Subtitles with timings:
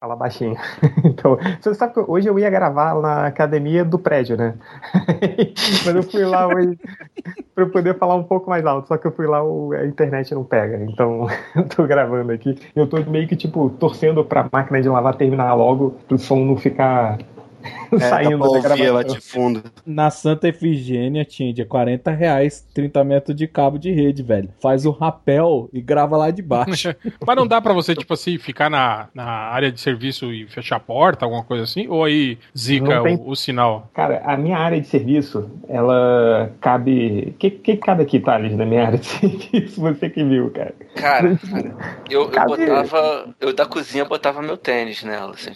[0.00, 0.56] Fala baixinho.
[1.04, 4.54] Então, você sabe que hoje eu ia gravar na academia do prédio, né?
[5.84, 6.78] Mas eu fui lá hoje
[7.54, 10.44] para poder falar um pouco mais alto, só que eu fui lá, a internet não
[10.44, 10.82] pega.
[10.84, 12.58] Então, eu tô gravando aqui.
[12.74, 16.56] Eu tô meio que, tipo, torcendo pra máquina de lavar terminar logo, pro som não
[16.56, 17.18] ficar
[17.92, 19.62] é, saindo tá ouvir ela de fundo.
[19.84, 24.48] Na Santa Efigênia tinha de 40 reais 30 metros de cabo de rede, velho.
[24.60, 26.94] Faz o rapel e grava lá de baixo.
[27.26, 30.76] Mas não dá para você, tipo assim, ficar na, na área de serviço e fechar
[30.76, 31.86] a porta, alguma coisa assim?
[31.88, 33.16] Ou aí zica tem...
[33.16, 33.90] o, o, sinal?
[33.94, 37.28] Cara, a minha área de serviço, ela cabe.
[37.28, 39.80] O que, que cabe aqui, Thales, na minha área de serviço?
[39.80, 40.74] Você que viu, cara.
[40.94, 41.38] Cara,
[42.10, 43.34] eu, eu botava.
[43.40, 45.32] Eu da cozinha botava meu tênis nela.
[45.32, 45.50] Assim.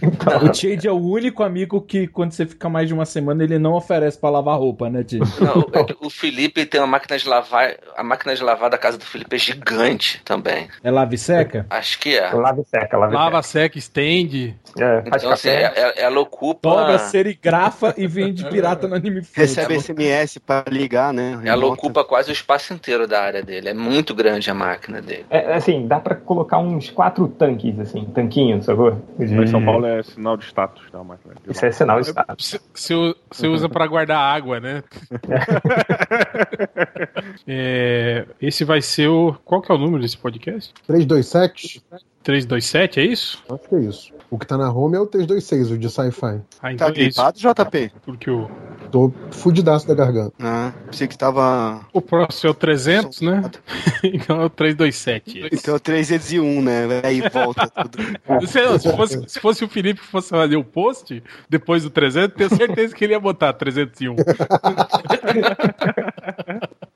[0.00, 0.44] Então...
[0.44, 3.58] O Chade é o único amigo que, quando você fica mais de uma semana, ele
[3.58, 5.18] não oferece pra lavar roupa, né, Chade?
[5.40, 5.60] Não,
[6.02, 7.74] o, o Felipe tem uma máquina de lavar.
[7.96, 10.68] A máquina de lavar da casa do Felipe é gigante também.
[10.82, 11.66] É lava e seca?
[11.70, 12.30] Acho que é.
[12.32, 14.54] Lava e seca, lava, lava seca, estende.
[14.78, 16.68] É, então, assim, é, é, ela ocupa.
[16.68, 21.40] Dobra, serigrafa e vende pirata no anime Recebe SMS pra ligar, né?
[21.44, 23.68] Ela ocupa quase o espaço inteiro da área dele.
[23.68, 25.26] É muito grande a máquina dele.
[25.30, 29.00] É, assim, dá pra colocar uns quatro tanques, assim, tanquinhos, sacou?
[29.18, 29.48] De...
[29.48, 31.34] São Paulo é sinal de status da máquina.
[31.48, 32.58] Isso é sinal de status.
[32.74, 34.82] Você usa para guardar água, né?
[37.46, 39.34] é, esse vai ser o.
[39.44, 40.72] Qual que é o número desse podcast?
[40.86, 41.28] 327.
[41.28, 41.82] 327,
[43.00, 43.42] é isso?
[43.50, 44.12] Acho que é isso.
[44.30, 46.42] O que tá na home é o 326, o de sci-fi.
[46.62, 47.92] Ah, então tá gripado, é JP?
[48.04, 48.50] Porque o.
[48.90, 50.34] Tô fudidaço da garganta.
[50.40, 51.86] Ah, pensei que tava.
[51.92, 53.42] O próximo é o 300, né?
[54.04, 55.48] então é o 327.
[55.52, 57.02] Então é o 301, né?
[57.04, 57.98] Aí volta tudo.
[58.46, 62.36] Se, se, fosse, se fosse o Felipe que fosse fazer o post depois do 300,
[62.36, 64.14] tenho certeza que ele ia botar 301.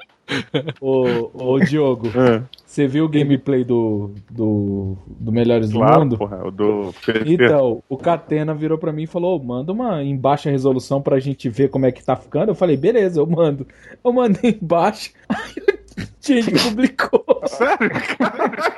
[0.81, 2.43] ô, ô Diogo, é.
[2.65, 6.19] você viu o gameplay do, do, do Melhores claro, do Mundo?
[6.19, 6.95] Porra, o do
[7.27, 11.49] Então, o Catena virou pra mim e falou: manda uma em baixa resolução pra gente
[11.49, 12.51] ver como é que tá ficando.
[12.51, 13.67] Eu falei, beleza, eu mando.
[14.05, 15.13] Eu mandei embaixo.
[15.29, 15.82] Aí
[16.21, 17.25] Gente, publicou.
[17.47, 17.91] Sério?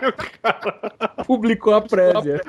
[1.27, 2.41] publicou a prévia.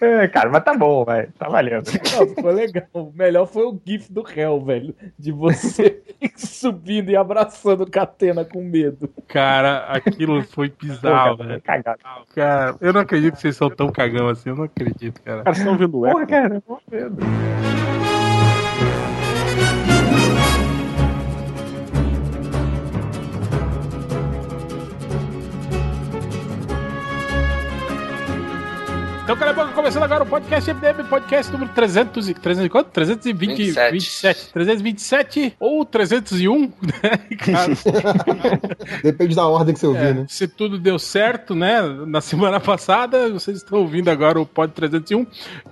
[0.00, 1.32] É, cara, mas tá bom, velho.
[1.38, 1.84] Tá valendo.
[1.86, 2.84] Não, ficou legal.
[2.94, 4.94] O melhor foi o GIF do réu, velho.
[5.18, 6.02] De você
[6.36, 9.10] subindo e abraçando Catena com medo.
[9.28, 11.60] Cara, aquilo foi bizarro, velho.
[11.62, 11.98] Cagado.
[12.34, 14.50] Cara, eu não acredito que vocês são tão cagão assim.
[14.50, 15.42] Eu não acredito, cara.
[15.42, 16.14] Cara, vocês estão ouvindo o eco?
[16.14, 17.16] Porra, cara, eu tô medo.
[29.26, 32.90] Então, cara, começando agora o podcast MDM, podcast número 300 e, 300 quanto?
[32.90, 33.90] 320, 27.
[33.90, 36.70] 27, 327 ou 301, né,
[39.02, 40.26] Depende da ordem que você ouvir, é, né?
[40.28, 45.26] Se tudo deu certo, né, na semana passada, vocês estão ouvindo agora o Pod 301.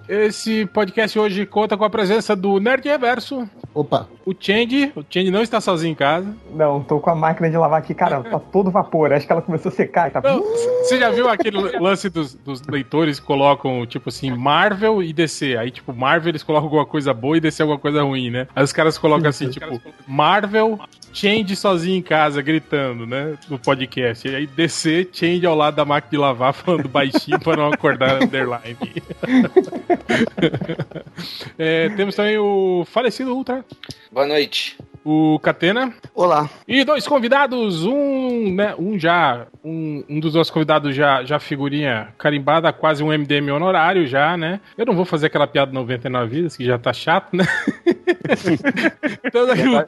[0.09, 3.49] Esse podcast hoje conta com a presença do Nerd Reverso.
[3.73, 4.09] Opa.
[4.27, 6.35] O Change, o Change não está sozinho em casa.
[6.53, 9.43] Não, tô com a máquina de lavar aqui, cara, tá todo vapor, acho que ela
[9.43, 10.11] começou a secar.
[10.11, 10.21] Tá...
[10.21, 15.13] Não, você já viu aquele lance dos, dos leitores que colocam, tipo assim, Marvel e
[15.13, 15.57] DC.
[15.57, 18.49] Aí, tipo, Marvel eles colocam alguma coisa boa e DC alguma coisa ruim, né?
[18.57, 20.81] Aí os caras colocam assim, tipo, Marvel,
[21.13, 23.37] Change sozinho em casa, gritando, né?
[23.49, 24.27] No podcast.
[24.27, 28.23] E aí DC, Change ao lado da máquina de lavar, falando baixinho pra não acordar
[28.23, 28.77] underline.
[31.59, 33.65] é, temos também o falecido Ultra.
[34.11, 35.93] Boa noite o Catena.
[36.15, 36.49] Olá.
[36.67, 42.09] E dois convidados, um, né, um já, um, um dos nossos convidados já, já figurinha
[42.17, 44.61] carimbada, quase um MDM honorário já, né?
[44.79, 47.45] Eu não vou fazer aquela piada 99 vidas, que já tá chato, né?
[49.23, 49.87] então, agora,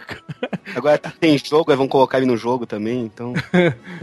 [0.75, 3.33] agora tem jogo, aí vão colocar ele no jogo também, então...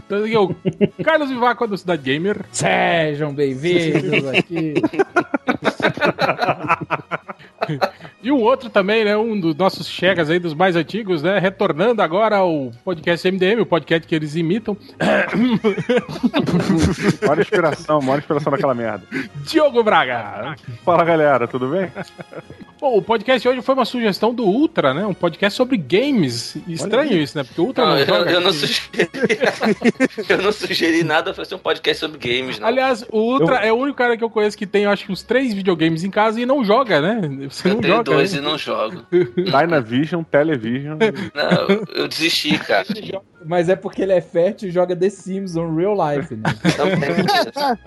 [0.04, 2.44] então aqui, o Carlos Vivaco do Cidade Gamer.
[2.50, 4.74] Sejam bem-vindos aqui.
[8.24, 9.14] e um outro também, né?
[9.14, 11.38] Um dos nossos chegas aí, dos mais antigos, né?
[11.38, 14.74] Retornando agora ao podcast MDM, o podcast que eles imitam.
[17.20, 19.02] maior inspiração, maior inspiração daquela merda.
[19.44, 20.56] Diogo Braga.
[20.82, 21.92] Fala, galera, tudo bem?
[22.80, 25.06] Bom, o podcast hoje foi uma sugestão do Ultra, né?
[25.06, 26.56] Um podcast sobre games.
[26.66, 27.44] Estranho isso, né?
[27.44, 28.88] Porque o Ultra não, não eu, eu, não sugeri,
[30.28, 32.66] eu não sugeri nada pra ser um podcast sobre games, não.
[32.66, 33.68] Aliás, o Ultra eu...
[33.68, 36.10] é o único cara que eu conheço que tem, acho que, uns três videogames em
[36.10, 37.48] casa e não joga, né?
[37.48, 38.13] Você eu não tenho joga.
[38.14, 39.04] Dois e não jogo.
[39.36, 40.98] Dynavision, Television.
[41.34, 42.86] Não, eu desisti, cara.
[43.44, 46.44] Mas é porque ele é fértil e joga The Sims on real life, né?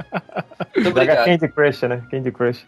[0.75, 1.25] Muito obrigado.
[1.25, 2.01] Candy Crush, né?
[2.12, 2.65] Candy Crush.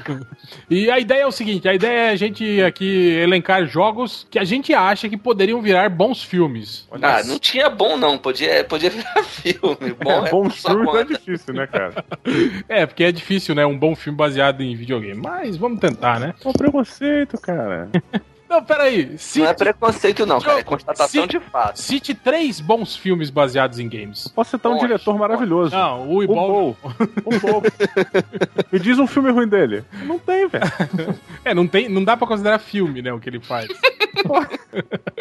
[0.68, 4.38] e a ideia é o seguinte: a ideia é a gente aqui elencar jogos que
[4.38, 6.86] a gente acha que poderiam virar bons filmes.
[7.00, 8.18] Ah, não tinha bom, não.
[8.18, 9.94] Podia, podia virar filme.
[10.02, 12.04] Bom, é, é bom filme é difícil, né, cara?
[12.68, 13.64] é, porque é difícil, né?
[13.64, 15.20] Um bom filme baseado em videogame.
[15.20, 16.34] Mas vamos tentar, né?
[16.44, 16.52] É um
[16.88, 17.90] preconceito, cara.
[18.48, 19.18] Não, peraí.
[19.18, 19.40] Cite...
[19.40, 20.60] Não é preconceito, não, cara.
[20.60, 21.80] É constatação cite, de fato.
[21.80, 24.28] Cite três bons filmes baseados em games.
[24.28, 25.76] Posso citar um Bom, diretor maravilhoso.
[25.76, 26.76] Não, o Ibol.
[27.24, 27.62] O Bol.
[28.72, 29.84] Me diz um filme ruim dele.
[30.04, 30.64] Não tem, velho.
[31.44, 33.68] É, não, tem, não dá pra considerar filme, né, o que ele faz.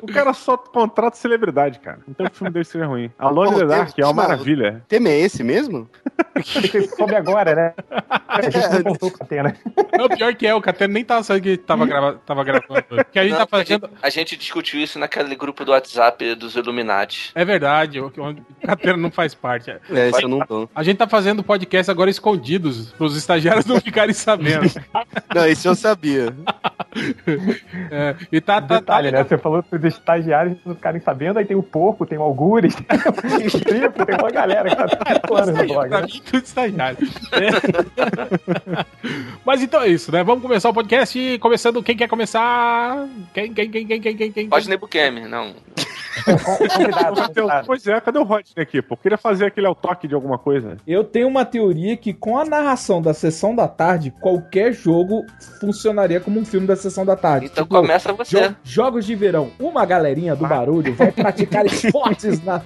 [0.01, 1.99] o cara só contrata celebridade, cara.
[2.07, 3.09] Então o filme dele seja ruim.
[3.17, 4.81] Alone in the Dark é uma maravilha.
[4.83, 5.89] O tema é esse mesmo?
[6.97, 7.73] Soube agora, né?
[8.27, 9.55] A gente não contou com a Catena.
[9.97, 12.85] Não, pior que é, o Catena nem tava sabendo que tava, grava, tava gravando.
[13.17, 13.85] Que a gente não, tá fazendo.
[13.85, 17.31] A gente, a gente, discutiu isso naquele grupo do WhatsApp dos Illuminati.
[17.33, 19.71] É verdade, onde o Catena não faz parte.
[19.71, 20.69] É, isso eu não tô.
[20.75, 24.67] A gente tá fazendo podcast agora escondidos, pros estagiários não ficarem sabendo.
[25.33, 26.33] Não, isso eu sabia.
[27.91, 29.23] É, e tá, tá, Detalhe, tá, né?
[29.23, 32.75] Você falou pros estagiários não ficarem sabendo, aí tem o porco, tem o algures,
[33.37, 34.85] tem o tripo, tem uma galera que tá
[35.45, 35.89] no blog.
[35.89, 36.07] Pra né?
[36.07, 36.97] mim, tudo estagiário.
[37.31, 38.85] É.
[39.45, 40.23] Mas então é isso, né?
[40.23, 41.39] Vamos começar o podcast.
[41.39, 43.07] Começando, quem quer começar?
[43.33, 44.31] Quem, quem, quem, quem, quem, quem?
[44.31, 44.49] quem?
[44.49, 45.55] Pode Nebuchadnezzar, não.
[47.65, 48.81] Pois é, cadê o Rodney aqui?
[48.81, 50.77] Pô, queria fazer aquele toque de alguma coisa.
[50.87, 55.25] Eu tenho uma teoria que com a narração da sessão da tarde, qualquer jogo
[55.59, 57.47] funcionaria como um filme da sessão da tarde.
[57.47, 58.49] Então tipo, começa você.
[58.63, 59.51] Jo jogos de verão.
[59.59, 62.61] Uma galerinha do barulho vai praticar esportes na.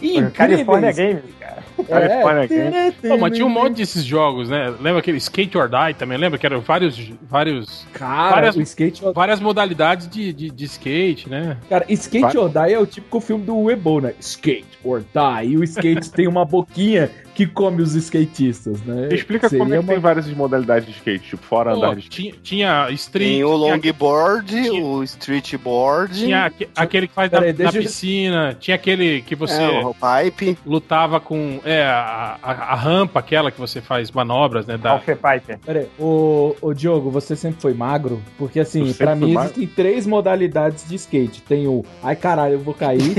[0.00, 0.32] Incríveis.
[0.32, 1.62] California Games, cara.
[1.88, 2.46] É.
[2.46, 2.94] Games.
[3.02, 4.72] Pô, mas tinha um monte desses jogos, né?
[4.80, 6.18] Lembra aquele Skate or Die também?
[6.18, 7.12] Lembra que eram vários.
[7.22, 9.12] vários Cara, várias, o skate or...
[9.12, 11.56] várias modalidades de, de, de skate, né?
[11.68, 14.14] Cara, Skate or Die é o típico filme do Webo, né?
[14.20, 15.52] Skate or Die.
[15.52, 19.08] E o skate tem uma boquinha que come os skatistas, né?
[19.10, 19.92] Explica Seria como é que uma...
[19.94, 22.20] tem várias modalidades de skate, tipo, fora Pô, andar de skate.
[22.20, 23.30] Tinha, tinha street.
[23.30, 26.18] Tem o longboard, tinha, o streetboard.
[26.18, 28.50] Tinha aquele que faz na, aí, na piscina.
[28.50, 28.54] Eu...
[28.56, 29.62] Tinha aquele que você.
[29.62, 30.58] É, o pipe.
[30.66, 31.60] Lutava com.
[31.64, 34.76] É, a, a, a, rampa, aquela que você faz manobras, né?
[34.76, 34.98] Da...
[34.98, 35.56] Pipe.
[35.64, 38.20] Peraí, o, o Diogo, você sempre foi magro?
[38.36, 39.50] Porque assim, pra mim magro?
[39.50, 41.40] existem três modalidades de skate.
[41.40, 41.86] Tem o.
[42.02, 43.14] Ai caralho, eu vou cair.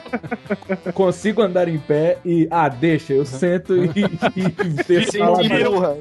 [0.92, 2.46] Consigo andar em pé e.
[2.50, 5.06] Ah, deixa, eu sento e, e, e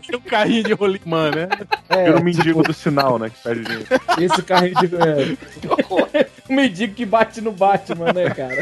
[0.01, 1.47] Tira um carrinho de rolimã, né?
[1.89, 3.29] É, Vira o mendigo tipo, do sinal, né?
[3.29, 3.85] Que pede dinheiro.
[4.19, 4.95] Esse carrinho de.
[4.95, 5.37] É,
[6.49, 8.61] o mendigo que bate no Batman, né, cara?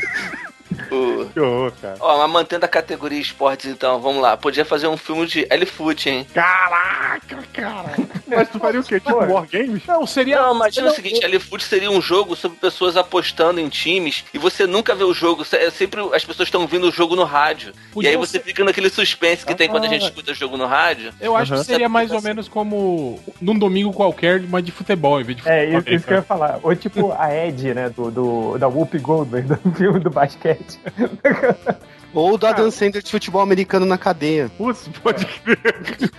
[1.34, 1.96] Que horror, cara.
[2.00, 4.36] Ó, mas mantendo a categoria esportes, então, vamos lá.
[4.36, 6.28] Podia fazer um filme de L-Foot, hein?
[6.34, 7.96] Caraca, cara.
[8.28, 9.00] Mas tu faria o quê?
[9.00, 9.84] Tipo War Games?
[9.88, 10.42] Não, seria.
[10.42, 14.38] Não, imagina não, o seguinte: L-Foot seria um jogo sobre pessoas apostando em times e
[14.38, 15.46] você nunca vê o jogo.
[15.54, 17.72] É sempre as pessoas estão vendo o jogo no rádio.
[17.92, 18.44] Podia e aí você ser...
[18.44, 21.14] fica naquele suspense que ah, tem quando a gente escuta o jogo no rádio.
[21.22, 21.60] Eu acho uhum.
[21.60, 25.48] que seria mais ou menos como num domingo qualquer, mas de futebol, em vez de
[25.48, 25.76] é, futebol.
[25.76, 26.60] É, isso, isso que eu ia falar.
[26.62, 30.57] Ou tipo a Ed, né, do, do, da Whoopi Goldberg, do filme do basquete.
[30.98, 31.78] Because.
[32.14, 34.50] Ou do Adam Sandler de futebol americano na cadeia.
[34.58, 35.60] Putz, pode crer.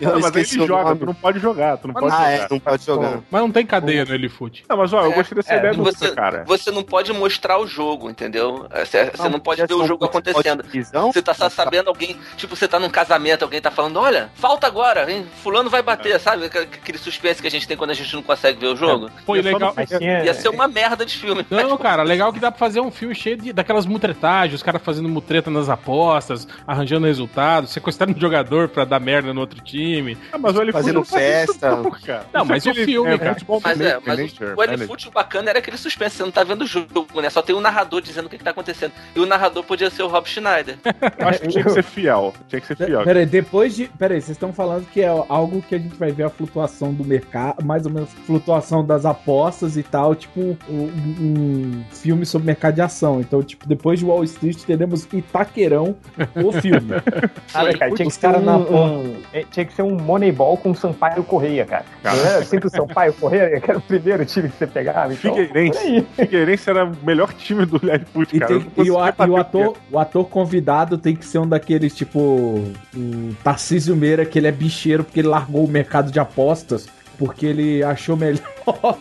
[0.00, 2.44] Não, mas ele joga, tu não pode jogar, tu não mas pode ah, jogar.
[2.44, 3.20] é, não pode jogar.
[3.30, 4.64] Mas não tem cadeia no Elifoot.
[4.68, 6.44] Não, mas ó, eu é, gostei dessa é, ideia do você, cara.
[6.46, 8.66] Você não pode mostrar o jogo, entendeu?
[8.84, 10.64] Você não, você não pode ver o jogo acontecendo.
[11.12, 14.66] Você tá só sabendo alguém, tipo, você tá num casamento, alguém tá falando, olha, falta
[14.66, 15.26] agora, hein?
[15.42, 16.18] Fulano vai bater, é.
[16.18, 16.46] sabe?
[16.46, 19.06] Aquele suspense que a gente tem quando a gente não consegue ver o jogo.
[19.06, 19.22] É.
[19.24, 19.74] Foi legal.
[20.24, 21.46] Ia ser uma merda de filme.
[21.50, 24.82] Não, cara, legal que dá pra fazer um filme cheio de, daquelas mutretagens, os caras
[24.82, 30.18] fazendo mutreta nas apostas, arranjando resultados, sequestrando um jogador pra dar merda no outro time.
[30.32, 31.76] Ah, mas o L Fazendo festa.
[31.76, 31.92] Não,
[32.32, 33.36] não mas o filme, é, cara.
[33.62, 36.62] Mas, é, mas o, o L-Foot, o bacana era aquele suspense, você não tá vendo
[36.62, 37.30] o jogo, né?
[37.30, 38.92] Só tem o um narrador dizendo o que, que tá acontecendo.
[39.14, 40.78] E o narrador podia ser o Rob Schneider.
[41.18, 42.34] Eu acho que tinha que ser fiel.
[42.48, 43.02] Tinha que ser fiel.
[43.04, 43.88] Peraí, depois de.
[43.88, 47.04] Peraí, vocês estão falando que é algo que a gente vai ver a flutuação do
[47.04, 50.82] mercado, mais ou menos flutuação das apostas e tal, tipo um,
[51.20, 53.20] um filme sobre mercado de ação.
[53.20, 56.88] Então, tipo, depois de Wall Street teremos Itaquerão, o filme.
[57.54, 61.24] Ah, cara, tinha que ser um, um, é, tinha que ser um Moneyball com Sampaio
[61.24, 61.84] Correia, cara.
[62.02, 62.16] cara.
[62.16, 65.12] Não era sempre o Sampaio Correia, que era o primeiro time que você pegava.
[65.12, 66.06] Então, Figueirense.
[66.14, 68.60] Figueirense era o melhor time do Lilliput, cara.
[68.60, 72.18] Tem, e, o, e o, ator, o ator convidado tem que ser um daqueles, tipo,
[72.20, 76.86] o Tarcísio Meira, que ele é bicheiro porque ele largou o mercado de apostas,
[77.18, 78.98] porque ele achou melhor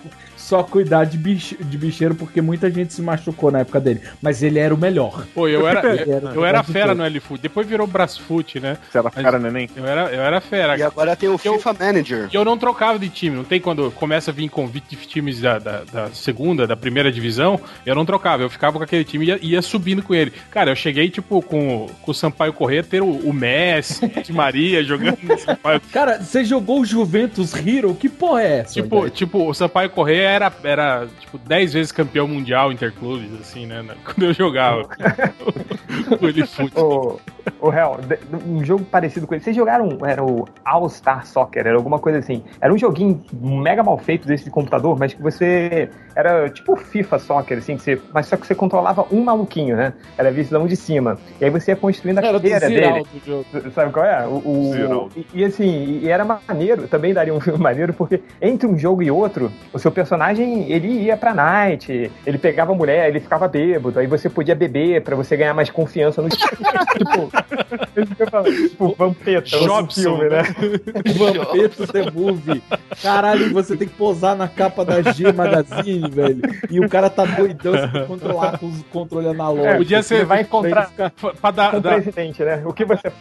[0.48, 4.02] só cuidar de, bicho, de bicheiro porque muita gente se machucou na época dele.
[4.22, 5.26] Mas ele era o melhor.
[5.36, 7.42] Pô, eu era, eu, eu era fera no L-Foot.
[7.42, 8.78] Depois virou Brasfoot, né?
[8.90, 9.70] Você era fera, neném?
[9.76, 10.78] Eu era, eu era fera.
[10.78, 12.30] E agora tem o FIFA Manager.
[12.32, 13.36] E eu não trocava de time.
[13.36, 17.12] Não tem quando começa a vir convite de times da, da, da segunda, da primeira
[17.12, 17.60] divisão.
[17.86, 18.44] Eu não trocava.
[18.44, 20.32] Eu ficava com aquele time e ia, ia subindo com ele.
[20.50, 24.82] Cara, eu cheguei, tipo, com, com o Sampaio Corrêa, ter o, o Messi, de Maria
[24.82, 25.82] jogando no Sampaio.
[25.92, 27.94] Cara, você jogou o Juventus Hero?
[27.96, 28.74] Que porra é essa?
[28.76, 33.84] Tipo, tipo, o Sampaio Corrêa era, era tipo, 10 vezes campeão mundial interclubes, assim, né?
[34.04, 34.84] Quando eu jogava.
[36.22, 37.22] o L-Foot.
[37.72, 39.44] Hel, de- um jogo parecido com ele.
[39.44, 42.44] Vocês jogaram, era o All Star Soccer, era alguma coisa assim.
[42.62, 45.90] Era um joguinho mega mal feito desse de computador, mas que você.
[46.16, 49.94] Era tipo FIFA Soccer, assim, que você, mas só que você controlava um maluquinho, né?
[50.18, 51.18] Era a visão de cima.
[51.40, 53.06] E aí você ia construindo a Era do carreira dele.
[53.66, 53.72] O.
[53.72, 54.26] Sabe qual é?
[54.26, 58.68] O, o- e, e assim, e era maneiro, também daria um filme maneiro, porque entre
[58.68, 63.08] um jogo e outro, o seu personagem, ele ia pra night, ele pegava a mulher,
[63.10, 66.48] ele ficava bêbado, aí você podia beber pra você ganhar mais confiança no time.
[66.98, 67.30] tipo,
[67.96, 70.44] esse que eu falo, tipo, Vampeta, o Jobson, filme, né?
[71.18, 72.62] Vampeta The Movie.
[73.02, 76.42] Caralho, você tem que posar na capa da G Magazine, velho.
[76.70, 79.68] E o cara tá doidão, você tem que controlar com os controles analógicos.
[79.74, 82.62] É, Podia você ser- vai encontrar Pra- pra dar- com o dar- presidente, né?
[82.66, 83.12] O que você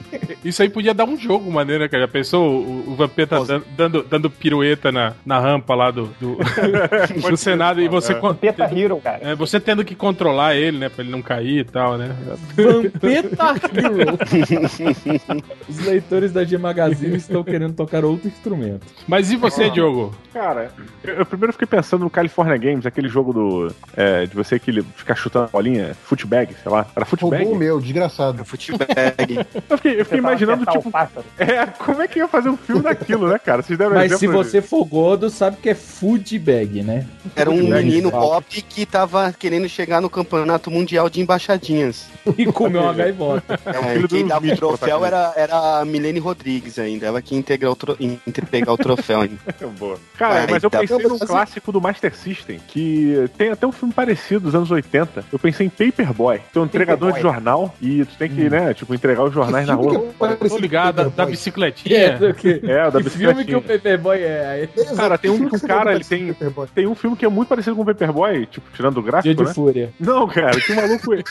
[0.44, 2.02] Isso aí podia dar um jogo maneiro, né, cara?
[2.04, 6.38] Já pensou o, o Vampeta dando, dando, dando pirueta na, na rampa lá do, do,
[7.30, 9.18] do Senado e você, Vampeta Hero, cara.
[9.22, 10.88] é, você tendo que controlar ele, né?
[10.88, 12.14] Pra ele não cair e tal, né?
[12.54, 14.05] Vampeta Hero.
[15.68, 18.86] Os leitores da G Magazine estão querendo tocar outro instrumento.
[19.06, 20.14] Mas e você, Diogo?
[20.32, 20.70] Cara,
[21.02, 23.74] eu, eu primeiro fiquei pensando no California Games, aquele jogo do.
[23.96, 26.86] é, de você que ele ficar chutando a bolinha, footbag, sei lá.
[26.94, 27.42] Era footbag?
[27.42, 28.44] Roubou o meu, desgraçado.
[28.44, 28.86] Futebag.
[29.68, 30.90] Eu fiquei, eu fiquei imaginando, tipo,
[31.38, 33.62] é, como é que ia fazer um filme daquilo, né, cara?
[33.62, 37.06] Vocês deram Mas se exemplo você for gordo, sabe que é food bag, né?
[37.34, 42.06] Era um menino pop que tava querendo chegar no campeonato mundial de embaixadinhas.
[42.36, 43.58] E comeu uma gaivota.
[43.64, 47.06] É, filho quem do dava o troféu era, era a Milene Rodrigues ainda.
[47.06, 47.96] Ela que ia o, tro...
[48.26, 49.38] entregar o troféu ainda.
[49.78, 49.98] Boa.
[50.18, 53.66] Cara, Ai, mas eu tá pensei num assim- clássico do Master System, que tem até
[53.66, 55.24] um filme parecido dos anos 80.
[55.32, 56.40] Eu pensei em Paperboy.
[56.52, 59.74] Tem um entregador de jornal e tu tem que, né, tipo, entregar os jornais na
[59.74, 60.12] rua.
[60.48, 61.96] Tô ligado, da, da bicicletinha.
[61.96, 63.78] É, do que, É, o da que filme que o bicicletinha.
[63.78, 64.68] Paperboy é?
[64.96, 66.34] Cara, tem um, um cara, ele tem,
[66.74, 69.34] tem um filme que é muito parecido com o Paperboy, tipo, tirando o Dia gráfico,
[69.34, 69.54] de né?
[69.54, 69.92] Fúria.
[69.98, 71.14] Não, cara, que maluco.
[71.14, 71.24] Ele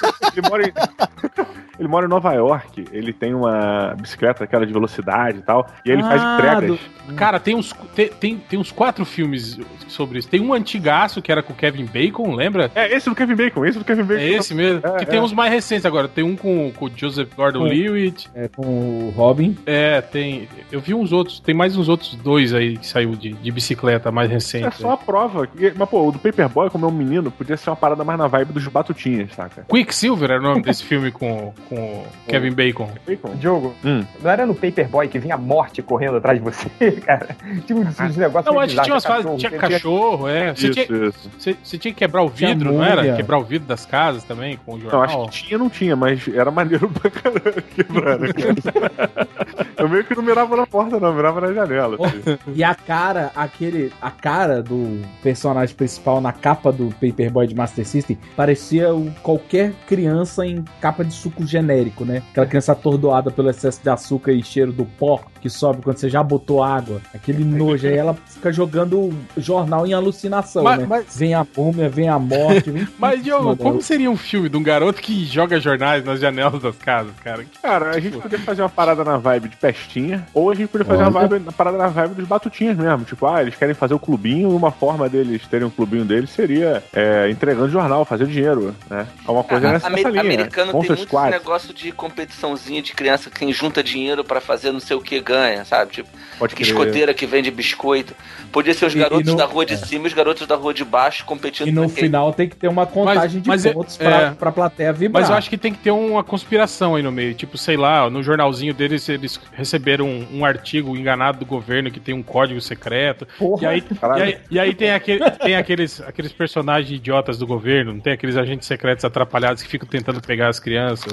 [0.50, 0.74] mora em.
[1.77, 2.44] Ele mora em Nova York,
[2.91, 6.79] ele tem uma bicicleta, aquela de velocidade e tal, e aí ele faz Ah, entregas.
[7.15, 10.27] Cara, tem uns, tem, tem, tem uns quatro filmes sobre isso.
[10.27, 12.71] Tem um antigaço que era com o Kevin Bacon, lembra?
[12.75, 14.21] É esse do Kevin Bacon, esse do Kevin Bacon.
[14.21, 14.81] É esse mesmo.
[14.83, 15.21] É, que tem é.
[15.21, 16.07] uns mais recentes agora.
[16.07, 18.29] Tem um com, com o Joseph Gordon-Levitt.
[18.33, 19.55] É com o Robin.
[19.65, 20.47] É, tem.
[20.71, 21.39] Eu vi uns outros.
[21.39, 24.77] Tem mais uns outros dois aí que saiu de, de bicicleta mais É recente.
[24.77, 25.47] só a prova.
[25.59, 28.17] E- Mas, pô, o do Paperboy, como é um menino, podia ser uma parada mais
[28.17, 29.63] na vibe dos Batutinhas, saca?
[29.69, 32.07] Quicksilver era o nome desse filme com, com o
[32.39, 32.89] Kevin Bacon.
[33.06, 33.36] Bacon?
[33.36, 34.04] Diogo, Hum.
[34.22, 36.70] não era no Paperboy que vinha a morte correndo atrás de você,
[37.06, 37.30] cara?
[37.65, 39.32] Tinha uns, uns negócios Não, meio antes tinha umas fases.
[39.38, 40.54] Tinha que cachorro, é.
[40.54, 41.30] Você Isso, tinha, isso.
[41.38, 43.15] você, você tinha que quebrar o vidro, não era?
[43.15, 45.04] Quebrar o vidro das casas também com o Não, jornal.
[45.04, 49.25] acho que tinha, não tinha, mas era maneiro pra caramba quebrar, né, cara?
[49.77, 51.98] Eu meio que não mirava na porta, não, mirava na janela.
[52.06, 52.38] assim.
[52.56, 53.92] E a cara, aquele.
[54.01, 59.74] A cara do personagem principal na capa do Paperboy de Master System parecia o- qualquer
[59.88, 62.22] criança em capa de suco genérico, né?
[62.32, 66.10] Aquela criança atordoada pelo excesso de açúcar e cheiro do pó que sobe quando você
[66.10, 67.00] já botou água.
[67.13, 67.88] Aquele nojo.
[67.88, 70.86] Aí ela fica jogando jornal em alucinação, Mas- né?
[70.89, 72.72] mas- Vem a múmia, vem a morte.
[72.72, 73.82] Vem Mas, Diogo, como dela.
[73.82, 77.46] seria um filme de um garoto que joga jornais nas janelas das casas, cara?
[77.62, 80.86] Cara, a gente podia fazer uma parada na vibe de pestinha, ou a gente podia
[80.86, 81.27] fazer uma, Olha.
[81.29, 83.05] vibe, uma parada na vibe dos batutinhas mesmo.
[83.05, 86.29] Tipo, ah, eles querem fazer o clubinho, e uma forma deles terem um clubinho deles
[86.32, 89.08] seria é, entregando jornal, fazer dinheiro, né?
[89.27, 90.22] É uma coisa A- nessa, Amer- linha.
[90.22, 90.79] americano né?
[90.79, 94.95] tem muito negócio de competiçãozinha de criança que quem junta dinheiro pra fazer não sei
[94.95, 95.91] o que ganha, sabe?
[95.91, 96.72] Tipo, Pode que crer.
[96.74, 98.15] escoteira que vende biscoito.
[98.51, 99.77] Podia ser os E- e garotos no- da rua de é.
[99.77, 102.69] cima e os garotos da rua de baixo competindo E no final tem que ter
[102.69, 104.31] uma contagem mas de é- pontos pra, é.
[104.31, 105.22] pra plateia vibrar.
[105.22, 107.34] Mas eu acho que tem que ter uma conspiração aí no meio.
[107.34, 112.00] Tipo, sei lá, no jornalzinho deles eles receberam um, um artigo enganado do governo que
[112.00, 113.27] tem um código secreto.
[113.38, 113.63] Porra.
[113.63, 114.19] E aí, Caralho.
[114.19, 118.13] e aí, e aí tem, aquele, tem aqueles, aqueles personagens idiotas do governo, não tem
[118.13, 121.12] aqueles agentes secretos atrapalhados que ficam tentando pegar as crianças.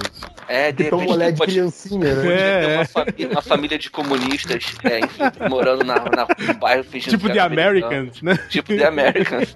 [0.49, 2.14] É, de Então, repente mulher de pode, criancinha, né?
[2.14, 2.84] podia ter É, uma, é.
[2.84, 7.38] família, uma família de comunistas é, enfim, morando na, na, no bairro fingindo Tipo de.
[7.38, 8.37] Americans, né?
[8.49, 9.54] Tipo The Americans.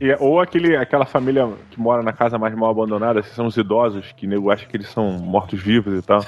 [0.00, 3.56] E- ou aquele, aquela família que mora na casa mais mal abandonada, que são os
[3.56, 6.24] idosos, que nego acha que eles são mortos-vivos e tal.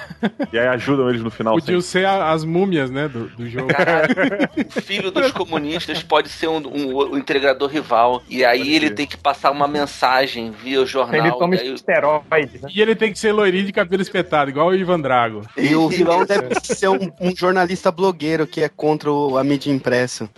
[0.51, 1.53] e aí ajudam eles no final.
[1.55, 2.01] Podiam sempre.
[2.01, 3.67] ser a- as múmias, né, do, do jogo.
[3.67, 4.13] Caralho,
[4.75, 8.21] o filho dos comunistas pode ser um, um, o integrador rival.
[8.29, 11.21] E aí ele tem que passar uma mensagem via o jornal.
[11.25, 12.69] Ele toma e aí- esteroide, né?
[12.73, 15.41] E ele tem que ser loirinho de cabelo espetado, igual o Ivan Drago.
[15.57, 20.29] E o vilão deve ser um, um jornalista blogueiro que é contra a mídia impressa.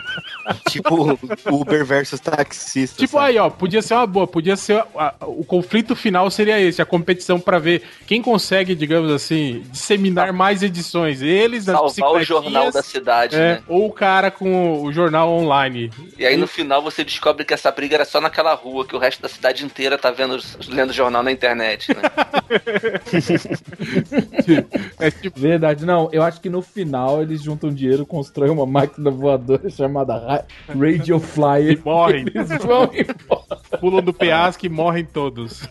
[0.68, 2.98] tipo o Uber versus taxista.
[2.98, 3.26] Tipo, sabe?
[3.32, 4.78] aí, ó, podia ser uma boa, podia ser.
[4.96, 9.62] a- a- o conflito final seria esse, a competição pra ver quem consegue, digamos assim,
[9.70, 11.20] disseminar mais edições.
[11.22, 13.62] Eles, as salvar o jornal da cidade, é, né?
[13.68, 15.90] Ou o cara com o jornal online.
[16.18, 18.98] E aí no final você descobre que essa briga era só naquela rua, que o
[18.98, 20.38] resto da cidade inteira tá vendo,
[20.68, 22.02] lendo jornal na internet, né?
[24.98, 26.08] É tipo, Verdade, não.
[26.12, 31.18] Eu acho que no final eles juntam dinheiro, constroem uma máquina voadora chamada Ra- Radio
[31.20, 31.72] Flyer.
[31.72, 32.26] E morrem.
[32.34, 33.78] Eles vão embora.
[33.80, 35.68] pulam do penhasco e morrem todos.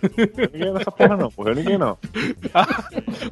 [0.54, 1.98] Ninguém nessa porra não, morreu ninguém não.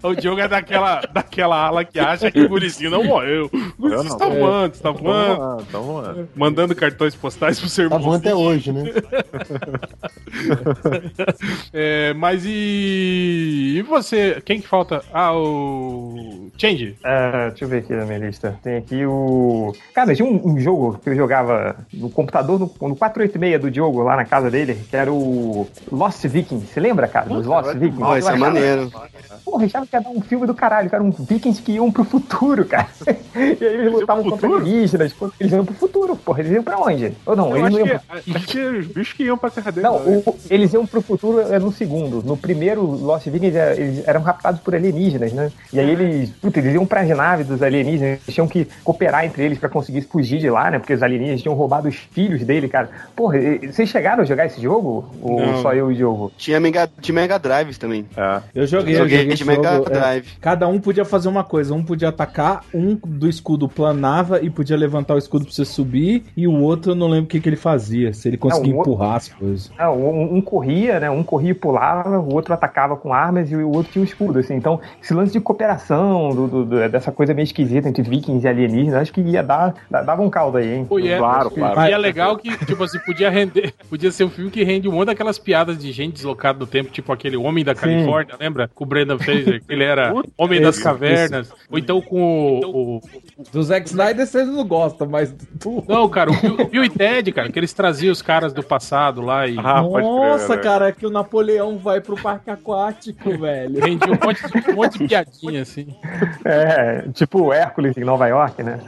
[0.04, 3.50] o Diogo é daquela, daquela ala que acha que o gurizinho não morreu.
[3.78, 4.18] Morreu Você não.
[4.18, 5.66] tá voando, você tá Então voando.
[5.72, 6.16] vamos lá.
[6.36, 8.16] Mandando cartões postais pro seu Tá bom irmão.
[8.16, 8.84] até hoje, né?
[11.74, 13.75] É, mas e.
[13.76, 14.42] E você?
[14.46, 15.04] Quem que falta?
[15.14, 16.50] Ah, o.
[16.58, 16.96] Change.
[17.04, 18.58] É, deixa eu ver aqui na minha lista.
[18.64, 19.74] Tem aqui o.
[19.94, 24.02] Cara, tinha um, um jogo que eu jogava no computador, no, no 486 do Diogo,
[24.02, 26.68] lá na casa dele, que era o Lost Vikings.
[26.68, 27.26] Você lembra, cara?
[27.28, 28.02] Dos Lost Vikings?
[28.02, 28.90] Ó, isso é maneiro.
[29.44, 31.04] Porra, eu achava que dar um filme do caralho, cara.
[31.04, 32.88] Um Vikings que iam pro futuro, cara.
[33.36, 34.60] E aí eles lutavam contra pô,
[35.40, 36.40] Eles iam pro futuro, porra.
[36.40, 37.12] Eles iam pra onde?
[37.26, 38.36] Ou não, Eu eles acho não que, iam pro...
[38.38, 39.86] acho que os bichos que iam pra terra dele.
[39.88, 40.24] Não, né?
[40.26, 42.24] o- eles iam pro futuro é no segundo.
[42.24, 45.52] No primeiro, Lost Vikings, é, eles eram raptados por alienígenas, né?
[45.74, 49.44] E aí eles, puta, eles iam pras naves dos alienígenas, eles tinham que cooperar entre
[49.44, 50.80] eles pra conseguir fugir de lá, né?
[50.80, 52.90] Porque os alienígenas tinham roubado os filhos dele, cara.
[53.16, 53.38] Porra,
[53.72, 55.10] vocês chegaram a jogar esse jogo?
[55.22, 55.62] Ou Não.
[55.62, 56.32] só eu e o Diogo?
[56.38, 58.06] Tinha mega, de Mega Drive também.
[58.16, 58.42] É.
[58.54, 59.94] Eu joguei, eu Joguei joguei de Mega jogo, é.
[59.94, 60.28] Drive.
[60.42, 61.74] Cada um podia fazer uma coisa.
[61.74, 66.24] Um podia atacar, um do escudo planava e podia levantar o escudo pra você subir,
[66.36, 68.14] e o outro eu não lembro o que, que ele fazia.
[68.14, 69.72] Se ele conseguia Não, o- empurrar as coisas.
[69.78, 71.10] Não, um, um corria, né?
[71.10, 74.40] Um corria e pulava, o outro atacava com armas e o outro tinha um escudo,
[74.40, 74.56] assim.
[74.56, 78.50] Então, esse lance de cooperação, do, do- do- dessa coisa meio esquisita entre vikings e
[78.50, 80.86] alienígenas, acho que ia dar, da- dava um caldo aí, hein?
[80.88, 81.82] Pô, e é, Claro, claro.
[81.90, 83.74] E é legal que, tipo assim, podia render.
[83.90, 86.92] Podia ser um filme que rende um monte daquelas piadas de gente deslocada do tempo,
[86.92, 88.70] tipo aquele Homem da Califórnia, lembra?
[88.74, 91.52] Com o Brendan Fraser, que ele era Puta, Homem das Cavernas.
[91.70, 92.98] Ou então com o.
[92.98, 93.02] o-
[93.52, 95.34] Do Zack Snyder vocês não gostam, mas.
[95.88, 99.48] Não, cara, o Bill, e Ted, cara, que eles traziam os caras do passado lá
[99.48, 100.62] e Ah, crer, Nossa, né?
[100.62, 103.80] cara, é que o Napoleão vai pro parque aquático, velho.
[103.80, 105.88] rendia um monte, de- um monte de piadinha, assim.
[106.44, 108.80] É, tipo o Hércules em Nova York, né?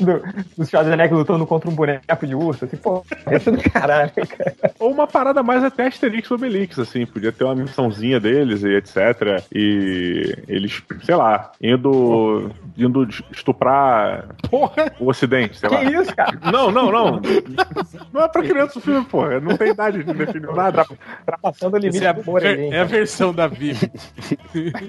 [0.00, 0.22] do,
[0.56, 4.54] do Schwarzenegger lutando contra um boneco de urso, assim, pô, esse é do caralho, cara.
[4.78, 8.74] Ou uma parada mais até Asterix ou Obelix, assim, podia ter uma missãozinha deles e
[8.76, 9.42] etc.
[9.52, 14.92] E eles, sei lá, indo, indo estuprar Porra!
[14.98, 15.84] o Ocidente, sei Que lá.
[15.84, 16.38] isso, cara?
[16.50, 17.20] Não, não, não.
[18.12, 19.40] Não é pra criança o filme, porra.
[19.40, 20.84] Não tem idade de definir nada.
[21.26, 23.90] Tá passando o limite é do humor hein, é a versão da Vivi.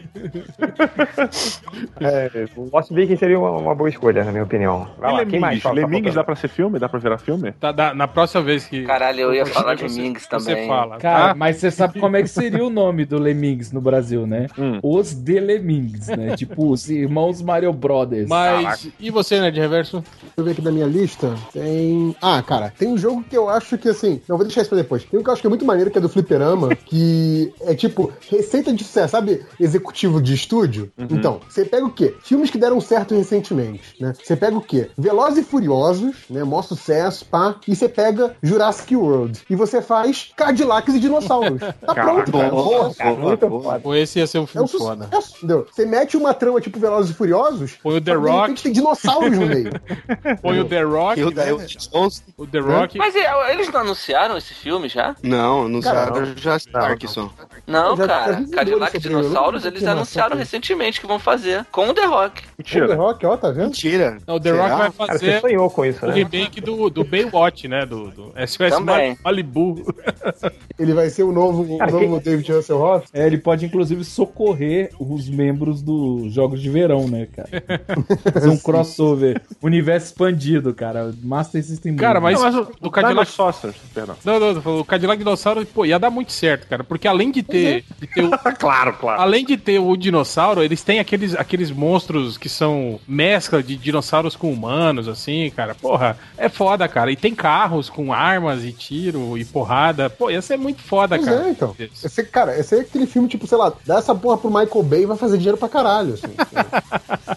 [2.00, 4.88] É, o Lost Vikings seria uma, uma boa escolha, na minha opinião.
[4.98, 5.56] Vai lá, quem mais?
[5.56, 5.64] Lemingues?
[5.64, 6.80] Fala, Lemingues dá pra ser filme?
[6.80, 7.52] Dá pra virar filme?
[7.54, 8.84] Tá, da- na próxima vez que.
[8.84, 10.68] Caralho, eu ia falar de você- Minx Você também.
[10.68, 10.98] fala.
[10.98, 11.36] Cara, tá?
[11.36, 14.48] mas você sabe como é que seria o nome do Lemmings no Brasil, né?
[14.58, 14.80] Hum.
[14.84, 16.36] Os de Lemmings, né?
[16.38, 18.28] tipo, os irmãos Mario Brothers.
[18.28, 18.90] Mas.
[19.00, 20.02] E você, né, de reverso?
[20.02, 21.34] Deixa eu ver aqui na minha lista.
[21.54, 22.16] Tem.
[22.22, 24.22] Ah, cara, tem um jogo que eu acho que assim.
[24.28, 25.04] Não, vou deixar isso pra depois.
[25.04, 27.74] Tem um que eu acho que é muito maneiro, que é do Fliperama, que é
[27.74, 28.12] tipo
[28.46, 29.46] receita de sucesso, sabe?
[29.60, 30.92] Executivo de estúdio.
[30.98, 32.16] Então, você pega o quê?
[32.22, 34.14] Filmes que deram certo recentemente, né?
[34.24, 34.90] Você pega o quê?
[34.98, 36.44] Velozes e Furiosos, né?
[36.44, 37.56] Maior sucesso, pá.
[37.68, 39.42] E você pega Jurassic World.
[39.50, 41.60] E você faz Cadillacs e dinossauros.
[41.86, 43.80] Tá pronto, cara.
[43.80, 45.10] Boa, esse ia ser um É filme um foda.
[45.38, 45.68] entendeu?
[45.72, 48.62] Você mete uma trama tipo Velozes e Furiosos, Põe o The Rock.
[48.64, 49.72] tem dinossauros no meio.
[50.42, 51.24] Põe o The Rock.
[51.24, 52.24] O Jones.
[52.38, 52.98] O The Rock.
[52.98, 55.16] Mas é, eles não anunciaram esse filme já?
[55.22, 57.30] Não, Cara, já Stark só.
[57.68, 58.35] Não, já cara.
[58.52, 61.66] Cadillac Dinossauros, eles confirmação anunciaram recentemente que vão fazer.
[61.72, 62.42] Com o The Rock.
[62.42, 62.96] O The Mentira.
[62.96, 63.66] Rock, ó, tá vendo?
[63.66, 64.18] Mentira.
[64.28, 64.64] Não, o The Será?
[64.64, 66.14] Rock vai Cara, você fazer sonhou com isso, o né?
[66.14, 67.86] remake do, do Baywatch, né?
[67.86, 68.80] Do, do SOS.
[69.24, 69.86] Malibu.
[70.78, 73.08] Ele vai ser o novo, Cara, o novo quem- David Hasselhoff?
[73.14, 77.50] É, ele pode inclusive socorrer os membros dos Jogos de Verão, né, cara?
[78.34, 81.14] Fazer um crossover, universo expandido, cara.
[81.24, 83.16] Master System Cara, mas, Não, mas o- o Não, Cadillac.
[83.16, 84.16] mas Saucers, perdão.
[84.26, 86.84] Não, não, não, o Cadillac Dinossauro, pô, ia dar muito certo, cara.
[86.84, 87.84] Porque além de ter.
[88.00, 89.22] de ter o- claro, claro.
[89.22, 94.36] Além de ter o dinossauro, eles têm aqueles, aqueles monstros que são mescla de dinossauros
[94.36, 95.74] com humanos, assim, cara.
[95.74, 97.12] Porra, é foda, cara.
[97.12, 100.10] E tem carros com armas e tiro e porrada.
[100.10, 101.48] Pô, ia ser muito foda, Pois cara.
[101.48, 101.76] é, então.
[101.80, 105.04] Esse, cara, esse é aquele filme, tipo, sei lá, dá essa porra pro Michael Bay
[105.04, 106.28] e vai fazer dinheiro pra caralho, assim.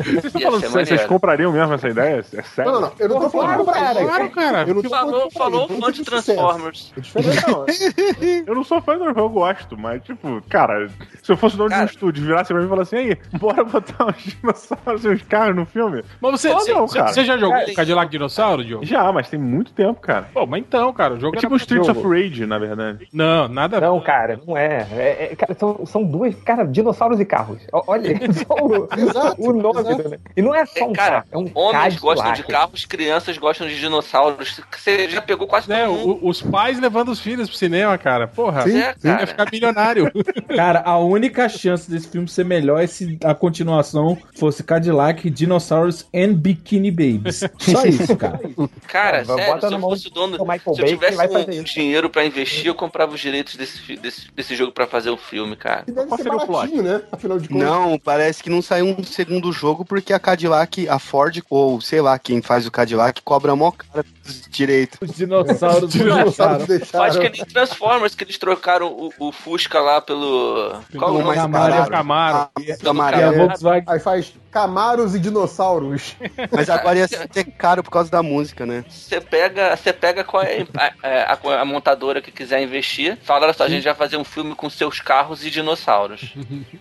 [0.00, 0.86] Vocês estão falando sério?
[0.86, 2.24] Vocês comprariam mesmo essa ideia?
[2.34, 2.72] É sério?
[2.72, 2.92] Não, não, não.
[2.98, 4.64] Eu não tô falando pra Claro, cara.
[4.66, 6.02] Eu não Falou, falou fã de.
[6.04, 6.92] Transformers.
[6.96, 8.40] É.
[8.50, 10.88] Eu não sou fã do eu gosto, mas, tipo, cara,
[11.22, 13.62] se eu fosse dono de um estúdio, virasse pra mim e falasse assim, aí, bora
[13.64, 16.02] botar uns dinossauros e uns carros no filme?
[16.20, 17.08] Mas você, você, não, cara.
[17.12, 18.84] você já jogou Cara, Cadillac Dinossauro, Diogo?
[18.84, 20.28] Já, mas tem muito tempo, cara.
[20.32, 22.00] Pô, mas então, cara, o jogo É tipo Streets jogo.
[22.00, 23.08] of Rage, na verdade.
[23.12, 23.80] Não, nada.
[23.80, 24.86] Não, cara, não é.
[24.92, 27.58] É- é- cara, são, são duas, cara, dinossauros e carros.
[27.72, 30.08] O- Olha, só o, Exato, o nome, exato.
[30.08, 30.18] né?
[30.36, 33.36] E não é só um É, cara, carro, é um Homens gostam de carros, crianças
[33.38, 34.60] gostam de dinossauros.
[34.76, 36.18] Você já pegou quase É, todo mundo.
[36.22, 38.26] o- os pais levando os filhos pro cinema, cara.
[38.28, 39.08] Porra, Sim, É, sim.
[39.08, 39.26] ia cara.
[39.26, 40.10] ficar milionário.
[40.54, 46.06] Cara, a única chance desse filme ser melhor é se a continuação fosse Cadillac, Dinosaurs
[46.14, 47.40] and Bikini Babies.
[47.58, 48.40] Só isso, cara.
[48.88, 50.36] Cara, É, sério, se eu fosse dono.
[50.36, 53.96] do Michael Se eu tivesse um, um dinheiro pra investir, eu comprava os direitos desse,
[53.96, 55.84] desse, desse jogo pra fazer o filme, cara.
[55.86, 56.52] E deve Qual ser seria o plot?
[56.52, 57.02] baratinho, né?
[57.12, 57.66] Afinal de contas.
[57.66, 62.00] Não, parece que não saiu um segundo jogo porque a Cadillac, a Ford, ou sei
[62.00, 64.04] lá quem faz o Cadillac, cobra mó cara
[64.38, 64.98] dos direitos.
[65.00, 67.04] Os dinossauros Os dinossauros deixaram.
[67.04, 70.74] Faz que nem Transformers, que eles trocaram o, o Fusca lá pelo.
[70.96, 71.52] Qual o mais nome?
[71.90, 71.90] Camaro.
[71.90, 73.16] Camaro.
[73.16, 73.32] Ah, E a.
[73.32, 73.84] Volkswagen.
[73.86, 76.16] Aí faz Camaros e dinossauros.
[76.50, 78.84] Mas agora ia ser caro por causa da música, né?
[78.88, 83.52] Você pega, você pega qual é a, a- a montadora que quiser investir, fala, olha
[83.52, 86.34] só, a gente vai fazer um filme com seus carros e dinossauros.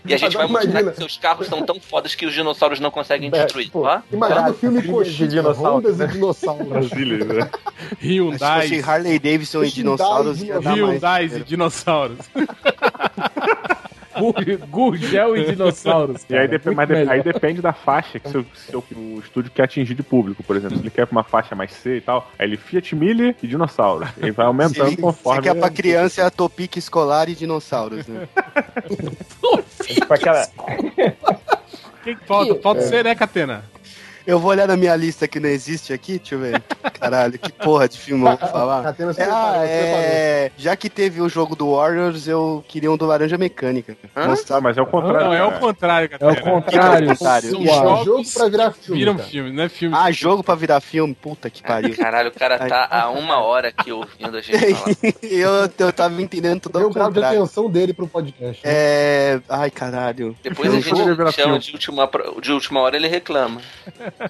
[0.03, 0.91] E a gente vai Agora mostrar imagina.
[0.91, 4.01] que seus carros são tão fodas que os dinossauros não conseguem É, destruir, pô, tá?
[4.11, 6.05] Imagina o filme filmes de Coxinha, dinossauro, Hondas né?
[6.05, 6.67] e dinossauros.
[6.67, 7.38] Brasília, né?
[7.99, 8.61] Se Hyundai.
[8.67, 10.79] fosse Harley Davidson e dinossauros, ia dar mais.
[10.79, 12.17] Hyundai e dinossauros.
[14.19, 16.25] Gu- Gurgel e dinossauros.
[16.29, 16.59] E aí, cara.
[16.59, 17.11] dep- mas de- melhor.
[17.13, 20.43] aí depende da faixa que seu, seu- o estúdio quer atingir de público.
[20.43, 23.33] Por exemplo, se ele quer uma faixa mais C e tal, aí ele Fiat Mille
[23.41, 24.05] e dinossauro.
[24.17, 25.41] Ele vai Se aumentando ele- conforme.
[25.41, 28.27] se quer pra criança é a Topic escolar e dinossauros, né?
[30.09, 30.45] Aquela,
[32.03, 32.55] Quem que falta?
[32.61, 33.63] Falta você, né, Catena?
[34.29, 36.61] Eu vou olhar na minha lista que não existe aqui, deixa eu ver.
[36.99, 38.83] Caralho, que porra de filme eu vou falar.
[38.83, 42.97] Catena se É, ah, é, já que teve o jogo do Warriors, eu queria um
[42.97, 43.97] do Laranja Mecânica.
[44.15, 44.27] Hã?
[44.27, 45.19] Mostrar Ah, mas é o contrário.
[45.27, 45.59] Não, é o cara.
[45.59, 46.31] contrário, É Catena.
[46.31, 47.15] o contrário.
[47.17, 49.27] São São Uau, jogos jogo pra virar filme, viram cara.
[49.29, 49.95] filme, não é filme.
[49.97, 51.15] Ah, jogo pra virar filme?
[51.15, 51.95] Puta que pariu.
[51.95, 54.95] Caralho, o cara tá há uma hora aqui ouvindo a gente falar.
[55.23, 57.39] eu, eu tava entendendo tudo ao o grau de contrário.
[57.39, 58.63] atenção dele pro podcast.
[58.65, 58.71] né?
[58.71, 59.39] É.
[59.49, 60.35] Ai, caralho.
[60.43, 62.09] Depois a poderia virar gente chama de última,
[62.41, 63.61] de última hora ele reclama.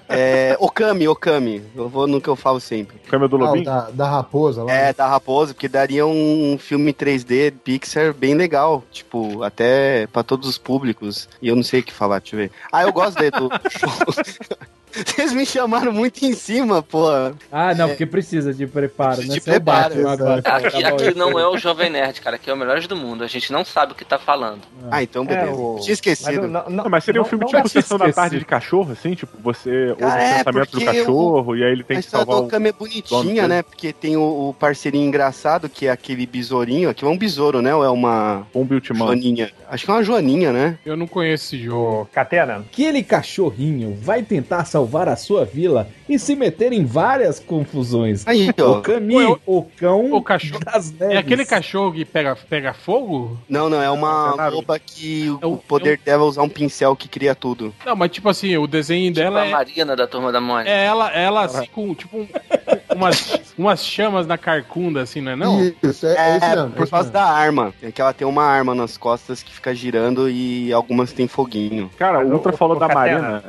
[0.08, 0.56] É.
[0.58, 1.62] Okami, Okami.
[1.74, 2.98] Eu vou no que eu falo sempre.
[3.08, 3.64] Câmera do Ah, o Lobinho?
[3.64, 4.72] da, da raposa lá.
[4.72, 8.82] É, da Raposa, porque daria um filme 3D Pixar bem legal.
[8.90, 11.28] Tipo, até pra todos os públicos.
[11.42, 12.50] E eu não sei o que falar, deixa eu ver.
[12.72, 13.90] Ah, eu gosto do show.
[14.92, 17.06] Vocês me chamaram muito em cima, pô.
[17.50, 19.28] Ah, não, porque precisa de preparo, né?
[19.28, 20.38] de é o preparo, Batman agora.
[20.44, 22.36] Aqui, Tá aqui não é o Jovem Nerd, cara.
[22.36, 23.22] Aqui é o melhor do mundo.
[23.22, 24.60] A gente não sabe o que tá falando.
[24.90, 25.50] Ah, então beleza.
[25.50, 26.42] É, o- Tinha esquecido.
[26.42, 28.10] Mas, não, não, Não, mas seria um filme tipo Sessão da.
[28.12, 29.14] Tarde de Cachorro, assim?
[29.14, 32.06] Tipo, você ouve Ah, o é, pensamento do cachorro e aí ele tem a que
[32.06, 32.46] história do salvar o...
[32.48, 33.46] Okami é dono bonitinha, dele.
[33.48, 33.62] né?
[33.62, 36.90] Porque tem o, o parceirinho engraçado, que é aquele besourinho.
[36.90, 37.74] Aqui é um besouro, né?
[37.74, 39.06] Ou é uma Ultimão.
[39.08, 39.50] joaninha?
[39.70, 40.78] Acho que é uma joaninha, né?
[40.84, 42.08] Eu não conheço esse jogo.
[42.12, 44.79] Catena, Aquele cachorrinho vai tentar salvar
[45.12, 48.26] a sua vila e se meter em várias confusões.
[48.26, 48.78] Aí, ó.
[48.78, 51.14] O Cami, Ué, o- o cão o cachorro- das neves.
[51.16, 53.38] É aquele cachorro que pega, pega fogo?
[53.48, 56.42] Não, não, é uma É loba que o, É o- o poder dela é usar
[56.42, 57.74] um pincel que cria tudo.
[57.84, 60.70] Não, mas tipo assim, o desenho Tipo dela a é, Marina da Turma da Mônica.
[60.70, 62.28] é ela, ela assim, com tipo um-
[63.00, 65.60] umas, umas chamas na carcunda, assim, não é não?
[65.82, 66.66] Isso, é, é isso mesmo.
[66.66, 67.12] é por isso causa mesmo.
[67.12, 67.74] da arma.
[67.82, 71.90] É que ela tem uma arma nas costas que fica girando e algumas tem foguinho.
[71.98, 72.88] Cara, o o- Ultra o- falou o da.
[72.88, 73.42] Marina.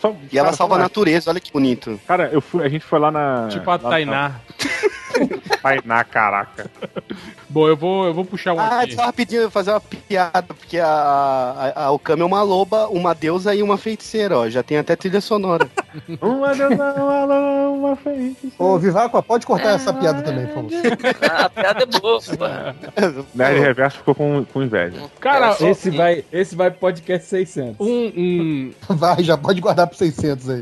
[0.00, 2.00] Só- E ela cara, salva a natureza, olha que bonito.
[2.06, 3.48] Cara, eu fui, a gente foi lá na.
[3.48, 4.32] Tipo a lá- Tainá.
[5.62, 6.70] Tainá, caraca.
[7.56, 8.94] Bom, eu vou, eu vou puxar um Ah, aqui.
[8.94, 10.86] só rapidinho, eu vou fazer uma piada, porque a,
[11.74, 14.46] a, a Okami é uma loba, uma deusa e uma feiticeira, ó.
[14.46, 15.66] Já tem até trilha sonora.
[16.20, 17.34] Uma deusa, uma loba,
[17.70, 18.54] uma feiticeira.
[18.58, 20.70] Ô, Vivaco, pode cortar essa piada também, por favor.
[21.32, 23.24] Ah, a piada é boa, pô.
[23.34, 25.00] Nerd Reverso ficou com, com inveja.
[25.18, 27.76] Cara, Esse vai, esse vai pro podcast 600.
[27.80, 30.60] um, um, Vai, já pode guardar pro 600 aí.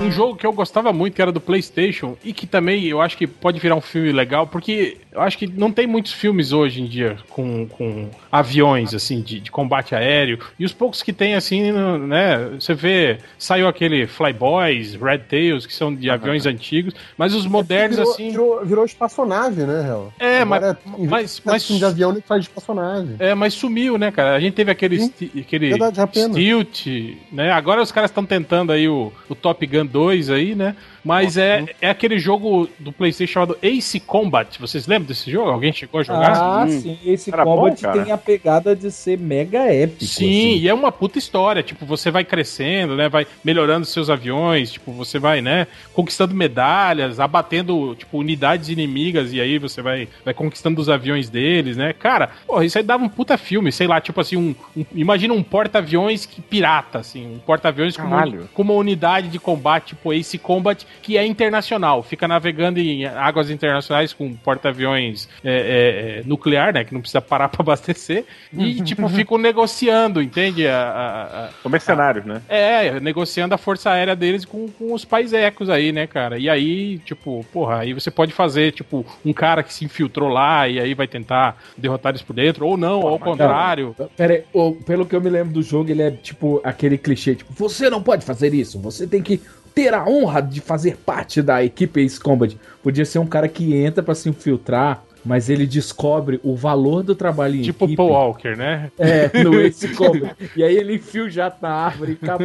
[0.00, 3.16] Um jogo que eu gostava muito, que era do PlayStation, e que também eu acho
[3.16, 6.80] que pode virar um filme legal, porque eu acho que não tem muitos filmes hoje
[6.80, 10.38] em dia com, com aviões, assim, de, de combate aéreo.
[10.58, 11.72] E os poucos que tem, assim,
[12.06, 12.48] né?
[12.58, 17.96] Você vê, saiu aquele Flyboys, Red Tails, que são de aviões antigos, mas os modernos,
[17.98, 18.30] virou, assim.
[18.30, 20.12] Virou, virou espaçonave, né, Real?
[20.18, 21.10] É, Agora, mas.
[21.10, 23.16] mas, mas de avião nem faz espaçonave.
[23.18, 24.34] É, mas sumiu, né, cara?
[24.34, 26.86] A gente teve aquele, aquele Verdade, Stilt,
[27.32, 27.50] né?
[27.50, 30.76] Agora os caras estão tentando aí o, o Top Gun 2 aí, né?
[31.04, 34.58] Mas é, é aquele jogo do PlayStation chamado Ace Combat.
[34.60, 35.50] Vocês lembram desse jogo?
[35.50, 36.32] Alguém chegou a jogar?
[36.32, 36.98] Ah, sim.
[37.04, 40.04] Esse Combat bom, tem a pegada de ser mega épico.
[40.04, 40.58] Sim, assim.
[40.58, 41.62] e é uma puta história.
[41.62, 43.08] Tipo, você vai crescendo, né?
[43.08, 44.72] Vai melhorando seus aviões.
[44.72, 45.66] Tipo, você vai, né?
[45.94, 49.32] Conquistando medalhas, abatendo, tipo, unidades inimigas.
[49.32, 51.94] E aí você vai, vai conquistando os aviões deles, né?
[51.94, 53.72] Cara, porra, isso aí dava um puta filme.
[53.72, 57.26] Sei lá, tipo assim, um, um imagina um porta-aviões que pirata, assim.
[57.26, 58.08] Um porta-aviões com,
[58.52, 63.50] com uma unidade de combate, tipo Ace Combat que é internacional, fica navegando em águas
[63.50, 66.84] internacionais com porta-aviões é, é, é nuclear, né?
[66.84, 68.24] Que não precisa parar para abastecer.
[68.52, 70.66] E, tipo, ficam negociando, entende?
[70.66, 72.42] A, a, mercenários, né?
[72.48, 76.38] É, negociando a força aérea deles com, com os paisecos aí, né, cara?
[76.38, 80.68] E aí, tipo, porra, aí você pode fazer, tipo, um cara que se infiltrou lá
[80.68, 83.94] e aí vai tentar derrotar eles por dentro, ou não, ou ao contrário.
[84.16, 84.44] Pera aí,
[84.84, 88.02] pelo que eu me lembro do jogo, ele é tipo aquele clichê, tipo, você não
[88.02, 89.40] pode fazer isso, você tem que
[89.74, 92.56] ter a honra de fazer parte da equipe Ace Combat.
[92.82, 97.14] Podia ser um cara que entra para se infiltrar, mas ele descobre o valor do
[97.14, 98.02] trabalho em tipo equipe.
[98.02, 98.90] Tipo Paul Walker, né?
[98.98, 100.34] É, no Ace Combat.
[100.56, 102.44] e aí ele enfia o jato na árvore e acaba...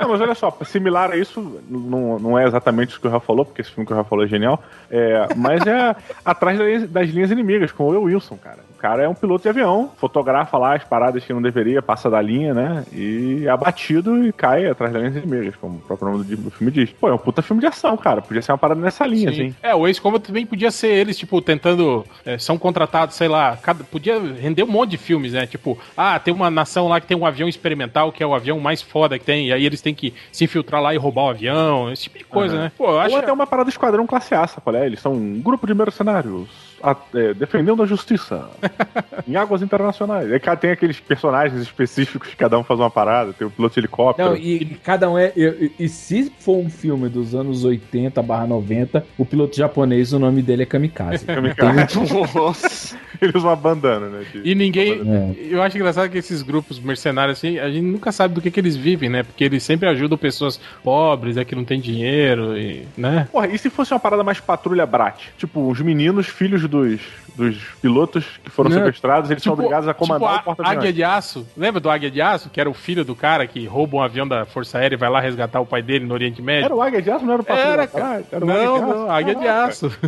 [0.00, 3.26] Não, mas olha só, similar a isso, não, não é exatamente isso que o Rafa
[3.26, 5.94] falou, porque esse filme que o Rafa falou é genial, é, mas é
[6.24, 6.58] atrás
[6.90, 10.56] das linhas inimigas, com o Will Wilson, cara cara é um piloto de avião, fotografa
[10.56, 12.84] lá as paradas que não deveria, passa da linha, né?
[12.92, 16.70] E é abatido e cai atrás das linhas inimigas, como o próprio nome do, filme
[16.70, 16.90] diz.
[16.90, 18.22] Pô, é um puta filme de ação, cara.
[18.22, 19.48] Podia ser uma parada nessa linha, Sim.
[19.48, 19.54] assim.
[19.62, 21.97] É, o Ace Combat também podia ser eles, tipo, tentando.
[22.24, 25.46] É, são contratados, sei lá, cada, podia render um monte de filmes, né?
[25.46, 28.58] Tipo, ah, tem uma nação lá que tem um avião experimental, que é o avião
[28.60, 31.30] mais foda que tem, e aí eles têm que se infiltrar lá e roubar o
[31.30, 32.62] avião, esse tipo de coisa, uhum.
[32.62, 32.72] né?
[32.76, 34.76] Pô, eu acho Ou até uma parada esquadrão classe A, sabe?
[34.76, 34.86] É?
[34.86, 38.48] Eles são um grupo de mercenários a, é, defendendo a justiça
[39.26, 40.30] em águas internacionais.
[40.30, 43.80] E tem aqueles personagens específicos que cada um faz uma parada, tem o piloto de
[43.80, 44.30] helicóptero.
[44.30, 45.32] Não, e, cada um é.
[45.36, 50.18] E, e, se for um filme dos anos 80 barra 90, o piloto japonês, o
[50.18, 51.24] nome dele é Kamikaze.
[51.26, 51.98] Kamikaze.
[52.34, 52.96] Nossa.
[53.20, 54.24] Ele usa uma bandana, né?
[54.32, 54.48] De...
[54.48, 55.00] E ninguém.
[55.00, 55.54] É.
[55.54, 58.60] Eu acho engraçado que esses grupos mercenários, assim, a gente nunca sabe do que, que
[58.60, 59.22] eles vivem, né?
[59.22, 63.28] Porque eles sempre ajudam pessoas pobres, é que não tem dinheiro, e, né?
[63.32, 65.30] Porra, e se fosse uma parada mais patrulha Brat?
[65.36, 67.00] Tipo, os meninos, filhos dos,
[67.34, 70.70] dos pilotos que foram não, sequestrados, eles tipo, são obrigados a comandar tipo o porta
[70.70, 71.46] Águia de Aço.
[71.56, 72.50] Lembra do Águia de Aço?
[72.50, 75.08] Que era o filho do cara que rouba um avião da Força Aérea e vai
[75.08, 76.66] lá resgatar o pai dele no Oriente Médio.
[76.66, 78.24] Era o Águia de Aço, não era o Patrulha era, cara.
[78.30, 78.96] Era o não, Águia de Aço.
[78.98, 79.98] não, Águia de Aço.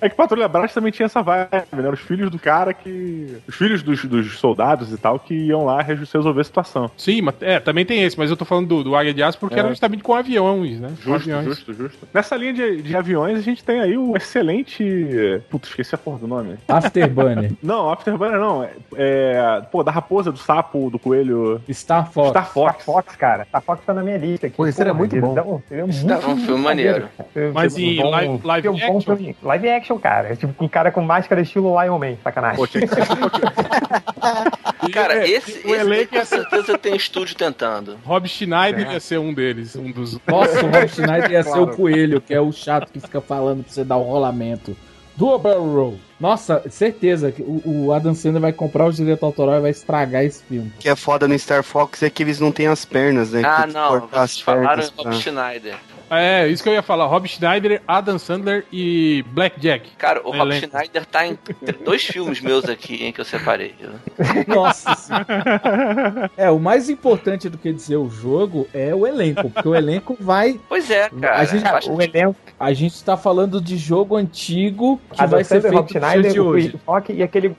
[0.00, 1.90] É que Patrulha Brás também tinha essa vibe, né?
[1.90, 3.36] Os filhos do cara que...
[3.46, 6.90] Os filhos dos, dos soldados e tal que iam lá resolver a situação.
[6.96, 9.38] Sim, mas, é, também tem esse, mas eu tô falando do, do Águia de Aço
[9.38, 9.60] porque é.
[9.60, 10.90] era justamente com aviões, né?
[11.00, 11.44] Justo, aviões.
[11.44, 12.08] justo, justo.
[12.12, 15.40] Nessa linha de, de aviões a gente tem aí o excelente...
[15.48, 16.58] Putz, esqueci a porra do nome.
[16.68, 17.52] Afterburner.
[17.62, 18.64] não, Afterburner não.
[18.64, 21.60] É, é, pô, da raposa, do sapo, do coelho.
[21.70, 22.30] Star Fox.
[22.30, 22.82] Star Fox.
[22.82, 23.44] Star Fox, cara.
[23.44, 24.56] Star Fox tá na minha lista aqui.
[24.56, 25.34] Pô, esse era muito bom.
[25.34, 27.08] Dão, seria muito tá um filme maneiro.
[27.54, 29.00] Mas em live, live action?
[29.00, 30.32] Filme, live action, cara.
[30.32, 32.56] É tipo um cara com máscara estilo Lion Man, sacanagem.
[32.56, 33.02] Pô, tinha que ser
[34.92, 37.98] Cara, esse, o esse com certeza tem estúdio tentando.
[38.04, 38.94] Rob Schneider é.
[38.94, 40.18] ia ser um deles, um dos.
[40.26, 41.66] Nossa, o Rob Schneider ia claro.
[41.66, 44.76] ser o coelho, que é o chato que fica falando pra você dar o rolamento.
[45.20, 46.00] Do Barrel Roll.
[46.18, 50.24] Nossa, certeza que o, o, Adam Sandler vai comprar o direito autoral e vai estragar
[50.24, 50.72] esse filme.
[50.74, 53.42] O que é foda no Star Fox é que eles não têm as pernas, né?
[53.44, 54.08] Ah, não.
[54.08, 55.76] Vocês falaram Rob Schneider.
[56.10, 57.06] É, isso que eu ia falar.
[57.06, 59.90] Rob Schneider, Adam Sandler e Blackjack.
[59.96, 61.38] Cara, o Rob Schneider tá em
[61.84, 63.74] dois filmes meus aqui, hein, que eu separei.
[64.48, 64.90] Nossa
[66.36, 70.16] É, o mais importante do que dizer o jogo é o elenco, porque o elenco
[70.18, 70.58] vai.
[70.68, 71.38] Pois é, cara.
[71.38, 72.36] A gente, o elenco.
[72.58, 76.40] A gente tá falando de jogo antigo que Adam vai ser feito Rob Schneider, de
[76.40, 76.80] hoje.
[77.10, 77.56] E aquele.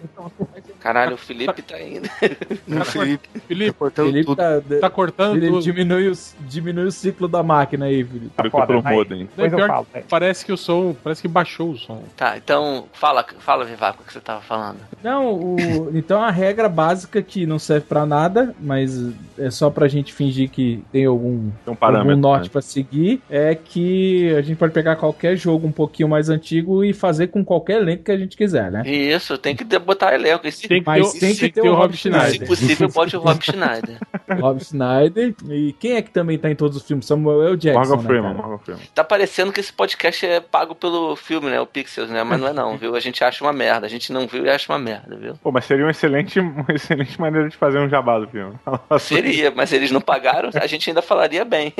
[0.79, 2.09] Caralho, o Felipe tá indo.
[2.81, 4.37] o Felipe, Felipe, tá cortando Felipe tudo.
[4.37, 5.63] Tá, tá cortando Felipe, tudo.
[5.63, 9.29] Diminui o, diminui o ciclo da máquina aí, Felipe tá foda, modem.
[9.35, 10.01] Depois eu falo, é.
[10.01, 12.03] Parece que o som, parece que baixou o som.
[12.15, 14.77] Tá, então fala, fala Vivaco, o que você tava falando.
[15.03, 19.87] Não, o, então a regra básica que não serve para nada, mas é só pra
[19.87, 22.49] gente fingir que tem algum, tem um algum norte né?
[22.51, 26.93] pra seguir, é que a gente pode pegar qualquer jogo um pouquinho mais antigo e
[26.93, 28.83] fazer com qualquer elenco que a gente quiser, né?
[28.85, 30.47] Isso, tem que botar elenco.
[30.47, 30.67] Esse...
[30.67, 32.31] Tem que mas ter, tem que ter, ter o Rob Schneider.
[32.31, 33.97] Se possível, pode o Rob Schneider.
[34.39, 35.33] Rob Schneider.
[35.49, 37.05] E quem é que também tá em todos os filmes?
[37.05, 37.57] Samuel L.
[37.57, 37.79] Jackson.
[37.79, 38.83] Morgan né, Freeman, Morgan Freeman.
[38.93, 41.59] Tá parecendo que esse podcast é pago pelo filme, né?
[41.59, 42.23] O Pixels, né?
[42.23, 42.95] Mas não é não, viu?
[42.95, 43.85] A gente acha uma merda.
[43.85, 45.35] A gente não viu e acha uma merda, viu?
[45.41, 48.55] Pô, mas seria uma excelente, uma excelente maneira de fazer um jabá do filme.
[48.99, 51.73] Seria, mas eles não pagaram, a gente ainda falaria bem.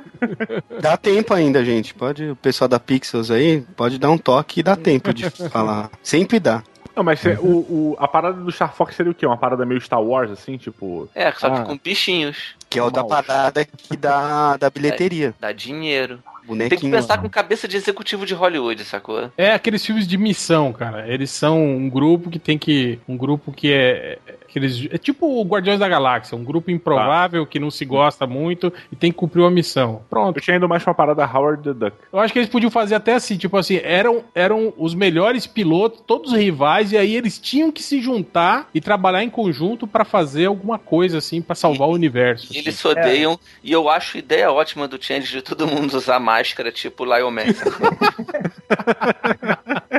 [0.80, 1.94] Dá tempo ainda, gente.
[1.94, 5.90] Pode, o pessoal da Pixels aí, pode dar um toque e dá tempo de falar.
[6.02, 6.62] Sempre dá.
[6.98, 9.24] Não, mas é, o, o, a parada do Star Fox seria o quê?
[9.24, 11.08] Uma parada meio Star Wars, assim, tipo.
[11.14, 11.62] É, só que ah.
[11.62, 12.56] com bichinhos.
[12.68, 15.34] Que é o da parada que dá da bilheteria.
[15.40, 16.22] Dá, dá dinheiro.
[16.48, 16.68] Bonequinho.
[16.70, 19.30] Tem que pensar com cabeça de executivo de Hollywood, sacou?
[19.36, 21.06] É aqueles filmes de missão, cara.
[21.06, 22.98] Eles são um grupo que tem que.
[23.06, 24.18] Um grupo que é.
[24.48, 27.50] Que eles, é tipo o Guardiões da Galáxia, um grupo improvável tá.
[27.50, 30.02] que não se gosta muito e tem que cumprir uma missão.
[30.08, 30.38] Pronto.
[30.38, 31.96] Eu tinha indo mais pra uma parada Howard the Duck.
[32.10, 36.02] Eu acho que eles podiam fazer até assim, tipo assim, eram, eram os melhores pilotos,
[36.06, 40.46] todos rivais, e aí eles tinham que se juntar e trabalhar em conjunto para fazer
[40.46, 42.46] alguma coisa assim, para salvar e, o universo.
[42.50, 42.58] Assim.
[42.58, 43.36] Eles se odeiam, é.
[43.62, 47.42] e eu acho ideia ótima do Change de todo mundo usar máscara, tipo Lion Man.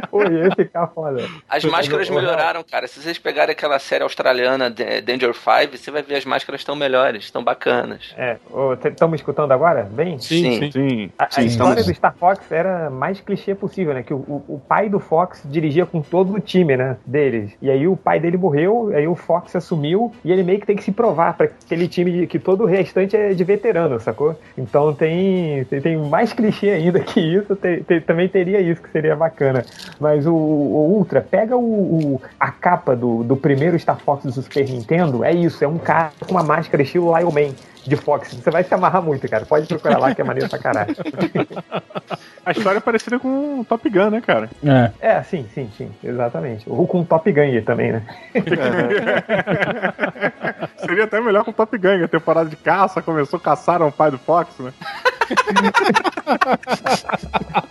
[0.09, 1.27] Pô, ia ficar foda.
[1.47, 2.87] As máscaras melhoraram, cara.
[2.87, 4.38] Se vocês pegarem aquela série australiana
[5.03, 8.13] Danger Five, você vai ver as máscaras estão melhores, estão bacanas.
[8.17, 8.37] É.
[8.85, 9.83] Estão me escutando agora?
[9.83, 10.19] Bem?
[10.19, 10.71] Sim, sim.
[10.71, 11.11] sim.
[11.17, 14.03] A, sim, a história do Star Fox era mais clichê possível, né?
[14.03, 16.97] Que o, o, pai do Fox dirigia com todo o time, né?
[17.05, 17.51] Deles.
[17.61, 20.75] E aí o pai dele morreu, aí o Fox assumiu e ele meio que tem
[20.75, 24.35] que se provar para aquele time que todo o restante é de veterano, sacou?
[24.57, 28.89] Então tem, tem, tem mais clichê ainda que isso, tem, tem, também teria isso que
[28.89, 29.65] seria bacana.
[29.99, 34.41] Mas o, o Ultra, pega o, o, a capa do, do primeiro Star Fox do
[34.41, 37.53] Super Nintendo, é isso, é um cara com uma máscara estilo Lion Man
[37.85, 38.33] de Fox.
[38.33, 39.45] Você vai se amarrar muito, cara.
[39.45, 40.95] Pode procurar lá que é maneiro pra caralho.
[42.45, 44.49] A história é parecida com Top Gun, né, cara?
[44.63, 44.91] É.
[44.99, 46.69] É, sim, sim, sim, exatamente.
[46.69, 48.03] Ou com Top Gun também, né?
[50.77, 54.17] Seria até melhor com Top Gun, a temporada de caça começou, caçaram o pai do
[54.17, 54.73] Fox, né?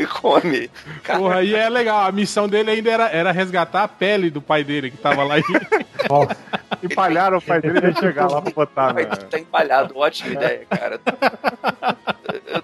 [0.00, 0.70] e come.
[1.04, 2.06] Porra, e é legal.
[2.06, 5.38] A missão dele ainda era, era resgatar a pele do pai dele que tava lá.
[5.38, 5.42] E...
[6.82, 8.94] Empalharam o pai dele e chegar lá pra botar.
[8.94, 9.04] Né?
[9.04, 11.00] Tá empalhado, ótima ideia, cara.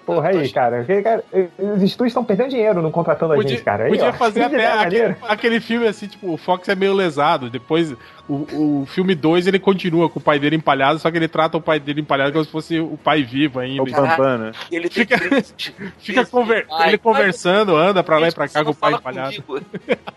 [0.05, 0.85] Porra, aí, cara.
[1.03, 1.23] cara
[1.57, 3.83] os estúdios estão perdendo dinheiro não contratando podia, a gente, cara.
[3.85, 7.49] Aí, podia ó, fazer até aquele, aquele, filme assim, tipo, o Fox é meio lesado.
[7.49, 7.93] Depois,
[8.27, 11.57] o, o filme 2 ele continua com o pai dele empalhado, só que ele trata
[11.57, 13.83] o pai dele empalhado como se fosse o pai vivo ainda.
[13.83, 14.51] O Bambam, né?
[14.71, 15.17] Ele fica,
[15.99, 19.43] fica conver, ele conversando, anda pra lá e pra cá com o pai empalhado.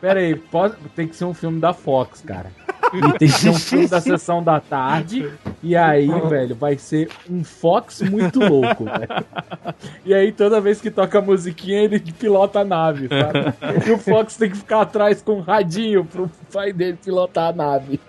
[0.00, 2.50] Pera aí, pode, tem que ser um filme da Fox, cara.
[2.92, 5.30] E tem que ser um filme da sessão da tarde.
[5.62, 9.26] E aí, velho, vai ser um Fox muito louco, velho.
[10.04, 13.54] E aí, toda vez que toca a musiquinha, ele pilota a nave, sabe?
[13.88, 17.52] E o Fox tem que ficar atrás com um radinho pro pai dele pilotar a
[17.52, 18.00] nave.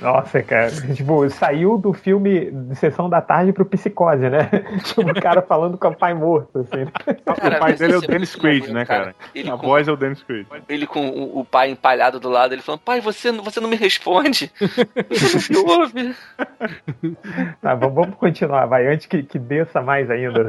[0.00, 0.70] Nossa, cara.
[0.94, 4.48] Tipo, saiu do filme de Sessão da Tarde pro Psicose, né?
[4.84, 6.86] Tipo, o cara falando com o pai morto, assim.
[7.24, 9.14] Cara, o pai dele é o Dennis Quaid, né, cara?
[9.34, 10.46] Ele a com, voz é o Dennis Quaid.
[10.68, 13.76] Ele com o, o, pai empalhado do lado, ele falando, pai, você, você não me
[13.76, 14.50] responde.
[15.10, 16.16] Você não me ouve.
[17.60, 20.48] Tá, vamos continuar, vai, antes que, que desça mais ainda.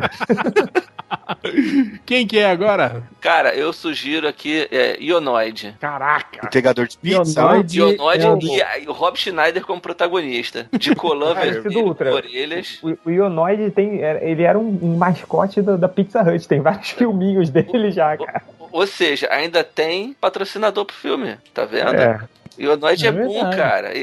[2.06, 3.04] Quem que é agora?
[3.20, 5.76] Cara, eu sugiro aqui é, Ionoid.
[5.80, 6.46] Caraca!
[6.46, 7.42] Entregador de pizza.
[7.42, 10.68] Ionoid, Ionoid é e, o Rob Schneider como protagonista.
[10.72, 12.80] De colã vermelho, orelhas.
[12.82, 16.48] O, o Ionoid tem, ele era um, um mascote da, da, Pizza Hut.
[16.48, 18.42] Tem vários filminhos dele já, cara.
[18.60, 21.96] Ou, ou seja, ainda tem patrocinador pro filme, tá vendo?
[21.96, 22.20] É.
[22.60, 23.94] E o Noite é, é bom, cara.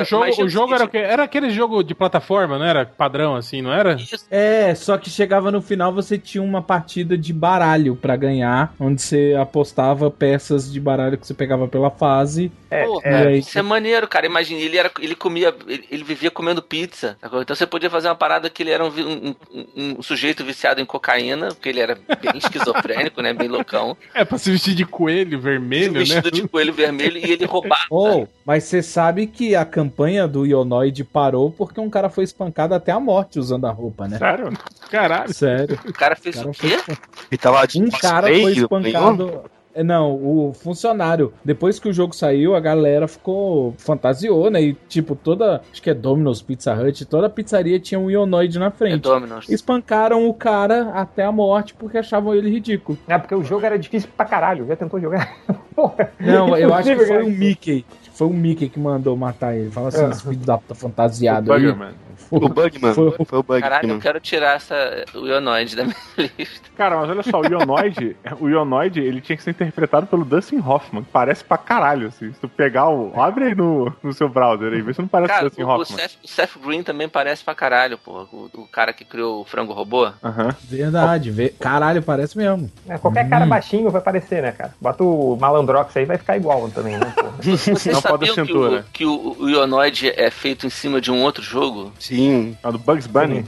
[0.00, 3.70] o jogo, o jogo era, era aquele jogo de plataforma, não era padrão assim, não
[3.70, 3.98] era?
[4.30, 9.02] É, só que chegava no final você tinha uma partida de baralho para ganhar, onde
[9.02, 12.50] você apostava peças de baralho que você pegava pela fase.
[12.70, 13.36] É, Pô, é.
[13.36, 14.26] Isso é maneiro, cara.
[14.26, 17.16] Imagina, ele, era, ele comia, ele, ele, vivia comendo pizza.
[17.22, 20.80] Então você podia fazer uma parada que ele era um, um, um, um sujeito viciado
[20.80, 23.32] em cocaína, porque ele era bem esquizofrênico, né?
[23.32, 23.96] Bem loucão.
[24.14, 26.20] É, pra se vestir de coelho vermelho, se né?
[26.20, 27.86] Vestido de coelho vermelho e ele roubava.
[27.90, 32.74] Oh, mas você sabe que a campanha do Ionoid parou porque um cara foi espancado
[32.74, 34.18] até a morte usando a roupa, né?
[34.18, 34.52] Sério?
[34.90, 35.32] Caralho.
[35.32, 35.78] Sério.
[35.86, 36.78] O cara fez o, cara o quê?
[36.78, 37.38] Foi...
[37.38, 39.44] Tava um cara foi espancado.
[39.76, 41.32] É, não, o funcionário.
[41.44, 43.74] Depois que o jogo saiu, a galera ficou.
[43.76, 44.62] fantasiou, né?
[44.62, 45.60] E tipo, toda.
[45.70, 48.94] Acho que é Domino's Pizza Hut, toda pizzaria tinha um Ionoid na frente.
[48.94, 49.48] É Domino's.
[49.50, 52.98] Espancaram o cara até a morte porque achavam ele ridículo.
[53.06, 54.66] É, porque o jogo era difícil pra caralho.
[54.66, 55.36] Já tentou jogar?
[55.76, 56.10] Porra.
[56.18, 57.84] Não, eu acho que foi um Mickey
[58.16, 59.70] foi o Mickey que mandou matar ele.
[59.70, 61.74] Fala assim, esse filho da puta fantasiado O aí.
[62.16, 62.94] Foi- O Bugman.
[62.94, 63.60] foi- Foi o Bugman.
[63.60, 65.96] Caralho, eu quero tirar essa, o Ionoid da minha
[66.38, 66.68] lista.
[66.76, 70.58] Cara, mas olha só, o Ionoid, o Ionoid, ele tinha que ser interpretado pelo Dustin
[70.60, 72.32] Hoffman, que parece pra caralho, assim.
[72.32, 73.12] Se tu pegar o...
[73.20, 75.66] Abre aí no, no seu browser aí, vê se não parece Cara, o Dustin o,
[75.66, 75.98] o, Hoffman.
[75.98, 78.26] Seth, o Seth Green também parece pra caralho, pô.
[78.32, 80.06] O, o cara que criou o frango robô.
[80.22, 80.54] Aham.
[80.64, 82.70] Verdade, vê- caralho, parece mesmo.
[82.88, 84.74] É, qualquer cara baixinho vai aparecer, né, cara?
[84.80, 87.26] Bota o Malandrox aí vai ficar igual também, né, pô?
[87.42, 91.10] Vocês Não pode sabiam que, o, que o, o Ionoid é feito em cima de
[91.10, 91.92] um outro jogo?
[92.06, 92.56] Sim.
[92.62, 93.44] É do Bugs Bunny.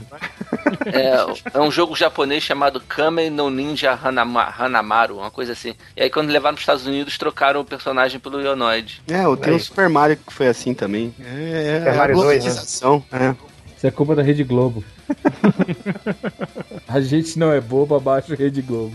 [0.85, 5.73] É, é um jogo japonês chamado Kamen no Ninja Hanama- Hanamaru, uma coisa assim.
[5.95, 9.01] E aí quando levaram para os Estados Unidos, trocaram o personagem pelo Ionoid.
[9.09, 11.13] É, eu tenho o Super Mario que foi assim também.
[11.19, 12.49] É, Super é a Mario 2, né?
[12.51, 13.03] globalização.
[13.11, 13.35] É.
[13.77, 14.83] Isso é culpa da Rede Globo.
[16.85, 18.93] A gente não é bobo abaixo da Rede Globo.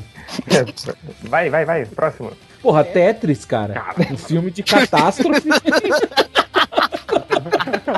[1.22, 2.32] Vai, vai, vai, próximo.
[2.60, 3.82] Porra, Tetris, cara.
[4.10, 5.48] Um filme de catástrofe.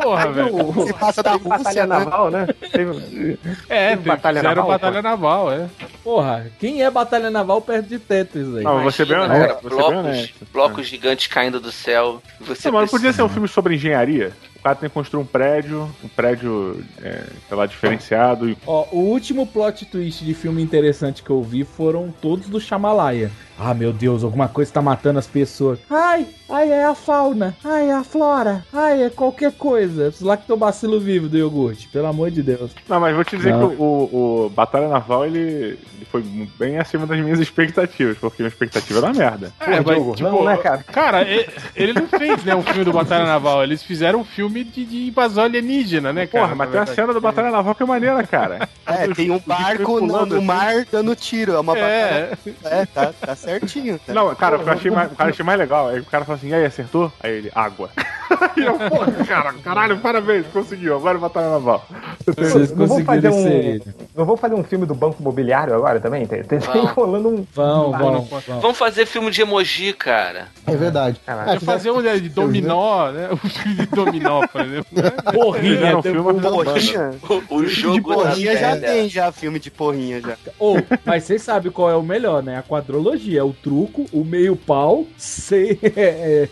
[0.02, 0.86] Porra, velho.
[0.86, 1.98] Se passa da Teve batalha Rússia, né?
[1.98, 2.46] naval, né?
[2.72, 3.38] Teve-
[3.68, 5.66] É, Teve batalha fizeram naval, batalha naval, é.
[6.02, 8.62] Porra, quem é Batalha Naval perto de Tetris aí?
[8.62, 10.46] Não, você bem honesto, cara, você bem blocos, honesto.
[10.52, 12.22] blocos gigantes caindo do céu.
[12.40, 14.32] Você Não, mas precisa- podia ser um filme sobre engenharia?
[14.66, 18.56] O cara tem que construir um prédio, um prédio, é, sei lá, diferenciado.
[18.66, 23.30] Ó, o último plot twist de filme interessante que eu vi foram todos do Shamalaia.
[23.58, 25.78] Ah, meu Deus, alguma coisa tá matando as pessoas.
[25.88, 27.56] Ai, ai, é a fauna.
[27.64, 28.62] Ai, é a flora.
[28.72, 30.08] Ai, é qualquer coisa.
[30.08, 32.72] Os lactobacilo vivo do iogurte, pelo amor de Deus.
[32.88, 33.70] Não, mas vou te dizer Não.
[33.70, 36.22] que o, o Batalha Naval, ele, ele foi
[36.58, 39.52] bem acima das minhas expectativas, porque minha expectativa era uma merda.
[39.58, 40.82] É, Pô, Diogo, não, né, cara?
[40.82, 43.62] Cara, e- ele não fez, né, um filme do Batalha Naval.
[43.62, 46.44] Eles fizeram um filme de, de invasão alienígena, né, cara?
[46.44, 48.68] Porra, mas na tem a cena do Batalha Naval que é maneira, cara.
[48.88, 51.54] É, tem um barco no, no mar dando tiro.
[51.54, 51.88] É uma batalha.
[51.90, 52.30] É,
[52.62, 53.98] É, tá, tá certinho.
[53.98, 54.14] Tá.
[54.14, 55.88] Não, cara, o que eu achei mais, o cara achei mais legal.
[55.88, 57.12] Aí o cara fala assim, e aí, acertou?
[57.20, 57.90] Aí ele, água.
[58.57, 60.94] e eu, porra, cara, caralho, parabéns, conseguiu.
[60.94, 61.84] Agora Batalha Naval.
[62.24, 63.42] Vocês Não vou fazer conseguiram um.
[63.42, 63.82] ser.
[64.16, 66.24] Não vou fazer um filme do Banco Imobiliário agora também?
[66.24, 66.61] Tem, tem
[66.94, 67.46] rolando um.
[67.52, 68.61] Vão, Ah, vão, vão.
[68.61, 70.46] Vamos fazer filme de emoji, cara.
[70.64, 71.20] É verdade.
[71.26, 71.50] Caraca.
[71.50, 73.30] É, Ia fazer um né, de dominó, né?
[73.32, 74.87] O filme de dominó, por exemplo.
[75.32, 77.11] Porrinha, Fizeram um filme, Porrinha.
[77.51, 78.93] O, o jogo De porrinha já velha.
[78.93, 80.37] tem, já, filme de porrinha já.
[80.59, 82.59] Ô, mas vocês sabem qual é o melhor, né?
[82.59, 83.41] A quadrologia.
[83.41, 86.49] É o truco, o meio pau, seis, é,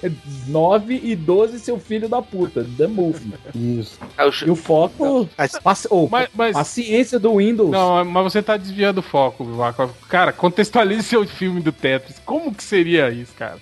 [0.48, 2.64] 9 e 12, seu filho da puta.
[2.76, 3.32] The Movie.
[3.54, 3.98] Isso.
[4.18, 5.28] O E o foco.
[5.62, 5.88] Paci...
[6.10, 7.70] Mas, mas Paciência do Windows.
[7.70, 9.46] Não, mas você tá desviando o foco.
[10.08, 12.20] Cara, contextualize seu filme do Tetris.
[12.24, 13.56] Como que seria isso, cara?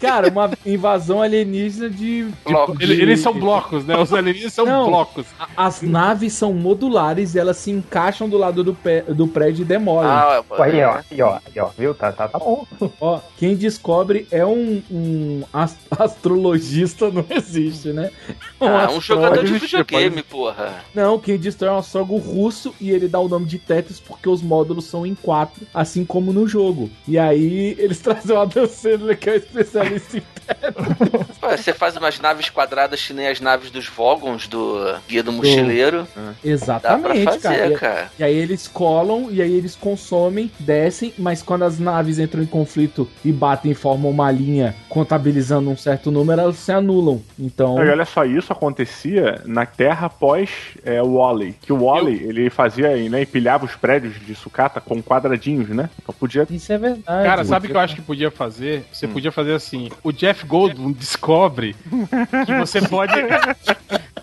[0.00, 2.24] Cara, uma invasão alienígena de.
[2.24, 2.80] de- Blocos.
[2.80, 3.96] Ele- de- eles são blocos, né?
[3.96, 4.86] Os alienígenas são Não.
[4.86, 5.26] blocos.
[5.56, 9.64] As naves são modulares e elas se encaixam do lado do, pé, do prédio e
[9.64, 10.10] demolem.
[10.10, 11.94] Ah, Pô, Aí, ó, aí, ó, aí, ó, viu?
[11.94, 12.66] Tá, tá, tá bom.
[13.00, 18.10] Ó, quem descobre é um, um as- astrologista, não existe, né?
[18.60, 20.84] ah, um jogador de videogame, porra.
[20.94, 24.28] Não, quem destrói é um astrólogo russo e ele dá o nome de Tetris porque
[24.28, 26.90] os módulos são em quatro, assim como no jogo.
[27.06, 30.22] E aí eles trazem o Adam Sandler, que é o especialista em
[31.40, 35.30] Pô, Você faz umas naves quadradas que nem as naves dos Vogons do Guia do
[35.32, 36.06] Mochileiro.
[36.16, 37.66] Dá pra Exatamente, fazer, cara.
[37.68, 38.10] E- cara.
[38.18, 42.46] E aí eles colam, e aí eles consomem, descem, mas quando as naves entram em
[42.46, 47.22] conflito e batem e formam uma linha contabilizando um certo número, elas se anulam.
[47.38, 47.78] Então.
[47.84, 50.50] E olha só, isso acontecia na Terra após
[50.84, 51.54] é, o Wally.
[51.62, 55.88] Que o Wally, ele fazia, né, empilhava os prédios de sucata com quadradinhos, né?
[56.02, 56.44] Então podia...
[56.50, 57.24] Isso é verdade.
[57.28, 58.84] Cara, sabe o que eu acho que podia fazer?
[58.92, 61.76] Você podia fazer assim: o Jeff Goldblum descobre
[62.46, 63.12] que você pode.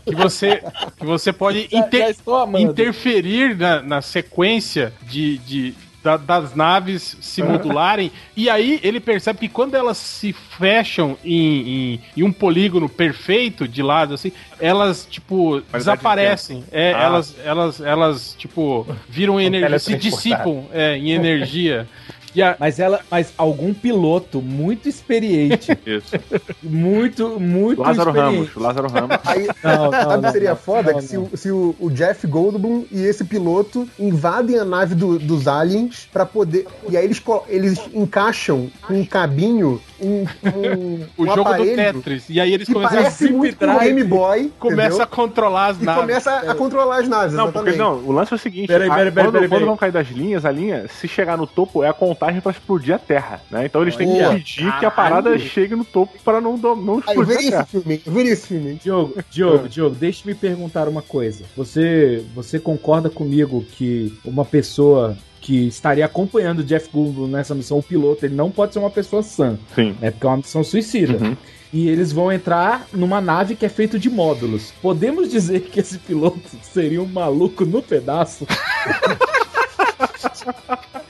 [0.06, 0.62] Que você,
[0.98, 2.64] que você pode inter- já estou amando.
[2.72, 5.38] interferir na, na sequência de.
[5.40, 11.18] de da- das naves se modularem, e aí ele percebe que quando elas se fecham
[11.24, 16.62] em, em, em um polígono perfeito de lado, assim, elas, tipo, desaparecem.
[16.74, 17.04] É, Ah.
[17.04, 21.88] elas, elas, elas, tipo, viram energia, se dissipam é, em energia.
[22.36, 26.16] E a, Mas ela, mas algum piloto muito experiente, Isso.
[26.62, 28.36] muito, muito Lázaro experiente.
[28.38, 29.18] Ramos, Lázaro Ramos.
[29.26, 30.92] Aí, Não, não, sabe o não, que seria não, foda?
[30.94, 35.20] não, que se, se o, o Jeff Goldblum e esse piloto invadem a nave do-
[35.20, 36.66] dos aliens pra poder.
[36.90, 41.76] E aí eles, eles encaixam com um cabinho um, um, o um jogo do aparelho
[41.94, 42.30] Tetris.
[42.30, 43.80] E aí eles que começam a, parece muito com o.
[43.80, 44.52] Game Boy.
[44.60, 45.08] começa a entendeu?
[45.08, 46.02] controlar as E naves.
[46.02, 47.78] começa a controlar as naves, Não, porque exatamente.
[48.04, 49.66] não, o lance é o seguinte: Peraí, a- peraí, peraí, quando, peraí, quando peraí.
[49.66, 52.52] vão cair das linhas, a linha, se chegar no topo, é a contagem sabotagem para
[52.52, 53.66] explodir a Terra, né?
[53.66, 57.38] Então eles têm que impedir que a parada chegue no topo para não, não explodir
[57.38, 57.66] Aí, a Terra.
[57.66, 58.76] Filme, ver esse filme.
[58.76, 61.44] Diogo, Diogo, Diogo, deixa-me perguntar uma coisa.
[61.56, 67.80] Você, você concorda comigo que uma pessoa que estaria acompanhando o Jeff Goldblum nessa missão,
[67.80, 69.58] o piloto, ele não pode ser uma pessoa sã.
[69.76, 69.96] Sim.
[70.02, 71.18] É porque é uma missão suicida.
[71.22, 71.36] Uhum.
[71.74, 74.72] E eles vão entrar numa nave que é feita de módulos.
[74.82, 78.48] Podemos dizer que esse piloto seria um maluco no pedaço?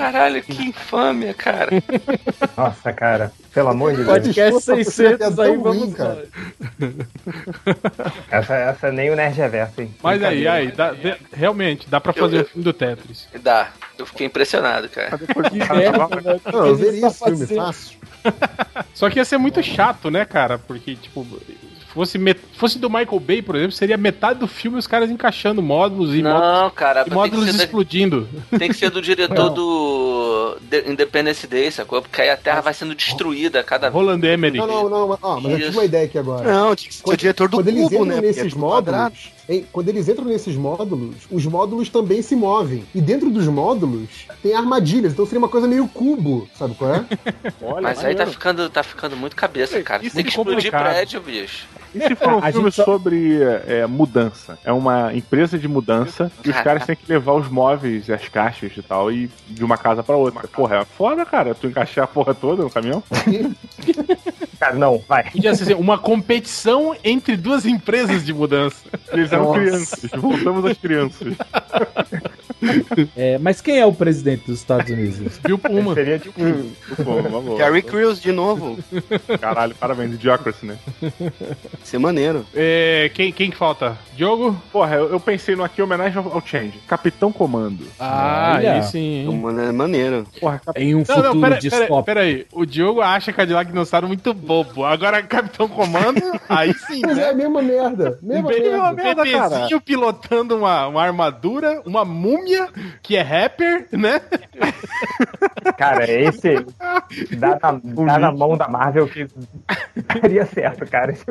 [0.00, 1.68] Caralho, que infâmia, cara.
[2.56, 3.30] Nossa, cara.
[3.52, 4.08] Pelo amor de Deus.
[4.08, 6.26] Podcast 600 aí, vamos cara.
[8.30, 9.94] essa, essa nem o Nerd é verso, hein?
[10.02, 13.28] Mas aí, aí, dá, de, realmente, dá pra fazer eu, o filme do Tetris.
[13.42, 13.72] Dá.
[13.98, 15.18] Eu fiquei impressionado, cara.
[15.18, 16.40] Que merda, né?
[16.50, 17.98] Não, eu veria esse filme fácil.
[18.94, 20.58] Só que ia ser muito chato, né, cara?
[20.58, 21.26] Porque, tipo,
[21.92, 22.40] fosse, met...
[22.56, 26.22] fosse do Michael Bay, por exemplo, seria metade do filme os caras encaixando módulos e
[26.22, 28.28] não, módulos, cara, e módulos explodindo.
[28.50, 28.58] Da...
[28.58, 29.54] Tem que ser do diretor não.
[29.54, 32.00] do Independence Day, sacou?
[32.00, 33.94] Porque aí a Terra vai sendo destruída a cada vez.
[33.94, 34.58] Roland Emmerich.
[34.58, 36.52] Não, não, não, mas, mas eu tive uma ideia aqui agora.
[36.52, 38.20] Não, tinha que ser o diretor do quando cubo, eles entram né?
[38.20, 42.84] nesses módulos, hein, quando eles entram nesses módulos, os módulos também se movem.
[42.94, 47.04] E dentro dos módulos tem armadilhas, então seria uma coisa meio cubo, sabe qual é?
[47.60, 50.04] Olha, mas aí tá ficando, tá ficando muito cabeça, cara.
[50.04, 51.66] Isso tem que explodir prédio, bicho.
[51.94, 52.84] E se for um a filme só...
[52.84, 54.58] sobre é, mudança?
[54.64, 58.28] É uma empresa de mudança e os caras têm que levar os móveis e as
[58.28, 60.46] caixas e tal e de uma casa pra outra.
[60.46, 61.54] Porra, é foda, cara.
[61.54, 63.02] Tu encaixar a porra toda no caminhão?
[64.60, 65.30] cara, não, vai.
[65.30, 68.76] Podia ser uma competição entre duas empresas de mudança.
[69.10, 69.58] Eles eram Nossa.
[69.58, 70.10] crianças.
[70.14, 71.34] Voltamos às crianças.
[73.16, 75.38] É, mas quem é o presidente dos Estados Unidos?
[75.38, 75.94] Bill Pullman.
[75.94, 78.78] Seria de hum, Gary Crews de novo.
[79.40, 80.14] Caralho, parabéns.
[80.14, 80.76] Idiocracy, né?
[81.82, 82.44] Ser maneiro.
[82.54, 83.96] É, quem, quem que falta?
[84.14, 84.60] Diogo?
[84.70, 86.78] Porra, eu, eu pensei no aqui homenagem ao, ao Change.
[86.86, 87.86] Capitão Comando.
[87.98, 88.74] Ah, Olha.
[88.74, 89.24] aí sim.
[89.26, 90.26] Comando é maneiro.
[90.38, 90.78] Porra, cap...
[90.78, 92.02] Em um não, futuro não, pera, distópico.
[92.02, 94.84] Pera, aí, o Diogo acha Cadillac Dinossauro muito bobo.
[94.84, 97.02] Agora Capitão Comando, aí sim.
[97.06, 97.22] Mas né?
[97.22, 98.18] é a mesma merda.
[98.20, 98.92] Mesma um merda.
[98.94, 99.80] merda, cara.
[99.80, 102.68] pilotando uma, uma armadura, uma múmia
[103.00, 104.20] que é rapper, né?
[105.76, 106.66] Cara, esse
[107.36, 109.26] dá na, dá na mão da Marvel que
[110.20, 111.12] daria certo, cara.
[111.12, 111.30] Isso,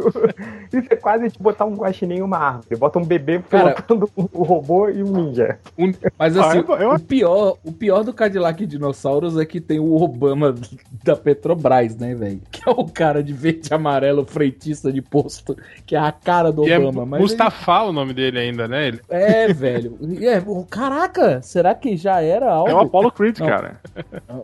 [0.89, 2.75] é quase tipo botar um guaxinim em uma árvore.
[2.77, 5.59] Bota um bebê pilotando o robô e um ninja.
[5.77, 6.91] Um, mas assim, ah, eu, eu...
[6.93, 10.55] o, pior, o pior do Cadillac Dinossauros é que tem o Obama
[11.03, 12.41] da Petrobras, né, velho?
[12.51, 16.51] Que é o cara de verde e amarelo, freitista de posto, que é a cara
[16.51, 17.17] do que é Obama.
[17.17, 17.89] É Mustafa ele...
[17.89, 18.87] o nome dele ainda, né?
[18.87, 19.01] Ele...
[19.09, 19.97] É, velho.
[20.21, 22.69] É, caraca, será que já era algo?
[22.69, 23.47] É o Apollo Creed, não.
[23.47, 23.79] cara.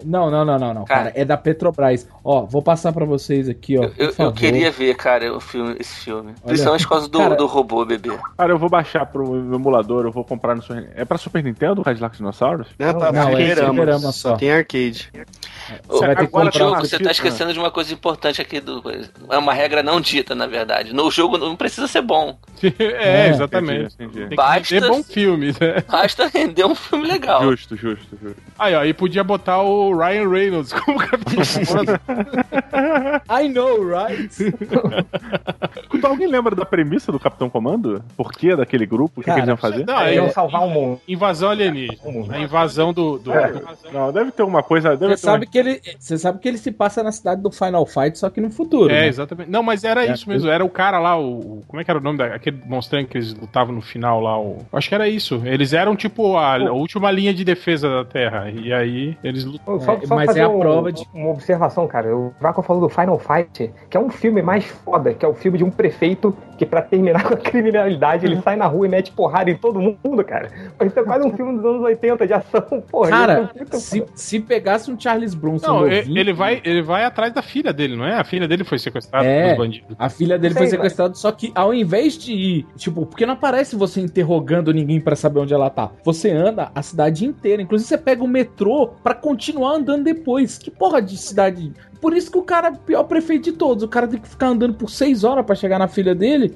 [0.04, 1.04] Não, não, não, não, não, cara.
[1.06, 1.14] cara.
[1.16, 2.08] É da Petrobras.
[2.24, 3.90] Ó, vou passar para vocês aqui, ó.
[3.98, 6.30] Eu, eu, queria ver, cara, o filme, esse filme.
[6.30, 8.18] Olha, Principalmente por causa do, cara, do robô bebê.
[8.38, 10.92] Cara, eu vou baixar pro emulador, eu vou comprar no Super...
[10.96, 12.68] É pra Super Nintendo, Cadillac Dinossauros?
[12.80, 14.36] Não, não, não é só.
[14.36, 15.12] Tem arcade.
[15.88, 18.84] Você vai ter Agora, que comprar você tá esquecendo de uma coisa importante aqui do.
[19.30, 20.94] É uma regra não dita, na verdade.
[20.94, 22.38] No jogo não precisa ser bom.
[22.80, 23.96] é, exatamente.
[23.96, 24.36] Entendi, entendi.
[24.36, 25.84] Basta, bom filme, né?
[25.90, 27.44] Basta render um filme legal.
[27.44, 28.42] Justo, justo, justo.
[28.58, 31.44] Aí, ó, e podia botar o Ryan Reynolds como capitão.
[33.30, 34.30] I know, right?
[36.04, 38.04] Alguém lembra da premissa do Capitão Comando?
[38.16, 39.22] Por que daquele grupo?
[39.22, 39.86] O que, que eles iam fazer?
[39.86, 41.02] Não, é, iam salvar o mundo.
[41.08, 41.98] Invasão alienígena.
[42.30, 43.18] A invasão do.
[43.18, 43.52] do, é.
[43.52, 43.62] do...
[43.92, 44.96] Não, deve ter uma coisa.
[44.96, 48.18] Você sabe, que ele, você sabe que ele se passa na cidade do Final Fight,
[48.18, 48.90] só que no futuro.
[48.90, 49.08] É, né?
[49.08, 49.50] exatamente.
[49.50, 50.50] Não, mas era é, isso mesmo.
[50.50, 51.64] Era o cara lá, o.
[51.68, 54.40] Como é que era o nome daquele monstro que eles lutavam no final lá?
[54.40, 55.42] O, acho que era isso.
[55.46, 58.50] Eles eram tipo a, a última linha de defesa da Terra.
[58.50, 59.80] E aí eles lutam.
[59.80, 61.06] Só, só mas é a prova de.
[61.14, 62.16] Uma observação, cara.
[62.16, 65.34] O Vaco falou do Final Fight, que é um filme mais foda, que é o
[65.34, 68.90] filme de um prefeito que, pra terminar com a criminalidade, ele sai na rua e
[68.90, 70.50] mete porrada em todo mundo, cara.
[70.86, 73.10] Isso é quase um filme dos anos 80 de ação, porra.
[73.10, 75.68] Cara, é se, se pegasse um Charles Bronson.
[75.68, 78.18] Não, novinho, ele, vai, ele vai atrás da filha dele, não é?
[78.26, 79.96] A filha dele foi sequestrada é, pelos bandidos.
[80.00, 81.20] A filha dele Sei, foi sequestrada, mas...
[81.20, 85.42] só que ao invés de ir, tipo, porque não aparece você interrogando ninguém para saber
[85.42, 85.92] onde ela tá.
[86.04, 87.62] Você anda a cidade inteira.
[87.62, 90.58] Inclusive, você pega o metrô para continuar andando depois.
[90.58, 91.72] Que porra de cidade
[92.02, 93.84] por isso que o cara é o pior prefeito de todos.
[93.84, 96.54] O cara tem que ficar andando por seis horas para chegar na filha dele.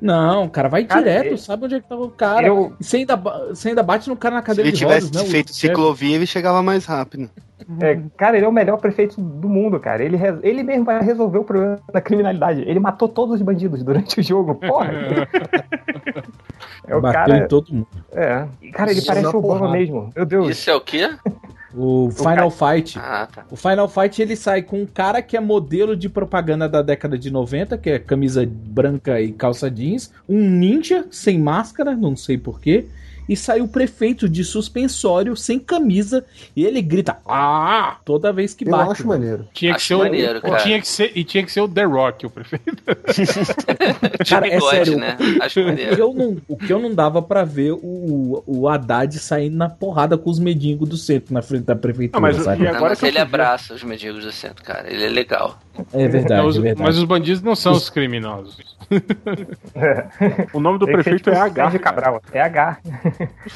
[0.00, 1.38] Não, o cara vai cara, direto, ele...
[1.38, 2.46] sabe onde é que tava o cara.
[2.46, 2.72] Eu...
[2.80, 5.54] Você ainda, você ainda bate no cara na cadeira de rodas, Se ele tivesse feito
[5.54, 7.28] ciclovia, ele chegava mais rápido.
[7.80, 10.02] É, cara, ele é o melhor prefeito do mundo, cara.
[10.02, 12.62] Ele, ele mesmo vai resolver o problema da criminalidade.
[12.62, 14.88] Ele matou todos os bandidos durante o jogo, porra.
[16.86, 17.38] é o Bateu cara...
[17.38, 17.86] em todo mundo.
[18.12, 18.46] É.
[18.72, 20.10] Cara, ele Isso parece o Obama mesmo.
[20.16, 20.48] Meu Deus.
[20.48, 21.10] Isso é o quê?
[21.74, 22.98] O Final Fight.
[22.98, 23.44] Ah, tá.
[23.50, 27.18] O Final Fight ele sai com um cara que é modelo de propaganda da década
[27.18, 32.38] de 90, que é camisa branca e calça jeans, um ninja sem máscara, não sei
[32.38, 32.86] porquê,
[33.28, 36.24] e sai o prefeito de suspensório sem camisa
[36.56, 38.92] e ele grita ah toda vez que Eu bate.
[38.92, 39.46] acho maneiro.
[39.52, 40.56] Tinha que Acho ser o, maneiro, e cara.
[40.62, 42.82] tinha que ser E tinha que ser o The Rock, o prefeito.
[44.28, 44.98] Cara, é sério.
[44.98, 45.16] né?
[45.40, 45.94] Acho O que, maneiro.
[45.96, 50.16] eu não, o que eu não dava pra ver o, o Haddad saindo na porrada
[50.16, 52.62] com os mendigos do centro na frente da prefeitura, Não, mas sabe?
[52.64, 54.90] Não, agora mas que eu ele abraça os mendigos do centro, cara.
[54.92, 55.58] Ele é legal.
[55.92, 56.82] É verdade, Os- é verdade.
[56.86, 58.56] mas os bandidos não são os criminosos.
[60.52, 61.54] O nome do prefeito tipo é H.
[61.64, 62.22] Sérgio Cabral.
[62.32, 62.78] É H.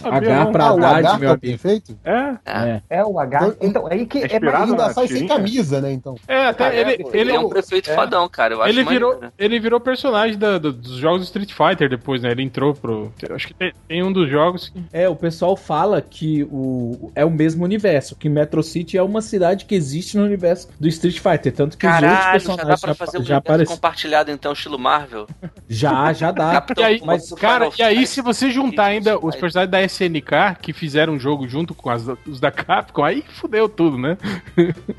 [0.05, 1.41] H pra Ah, o Haddad, H meu amigo.
[1.41, 1.99] perfeito?
[2.05, 2.35] É.
[2.45, 2.83] É.
[2.91, 3.39] É o H.
[3.47, 6.15] Então, Então, aí que é é, mais Ainda sai sem camisa, né, então.
[6.29, 7.09] É, até Ah, é, ele, pô.
[7.11, 7.95] Ele, ele, é um prefeito é.
[7.95, 8.55] fodão, cara.
[8.55, 9.35] Eu acho ele, virou, maneiro.
[9.39, 12.31] ele virou personagem da- do- dos jogos do Street Fighter depois, né?
[12.31, 13.13] Ele entrou pro.
[13.35, 14.83] Acho que tem, tem um dos jogos que.
[14.93, 19.21] É, o pessoal fala que o, é o mesmo universo, que Metro City é uma
[19.23, 22.69] cidade que existe no universo do Street Fighter, tanto que os Caralho, outros já personagens
[22.69, 23.77] dá pra já, fazer um já universo apareceram.
[23.77, 25.22] compartilhado, então, estilo Marvel.
[25.69, 26.53] Já, já dá.
[26.53, 30.57] Capitão E aí, mas, cara, e aí se você juntar ainda os personagens da SNK
[30.61, 34.17] que fizeram um jogo junto com as- os da Capcom, aí fudeu tudo, né?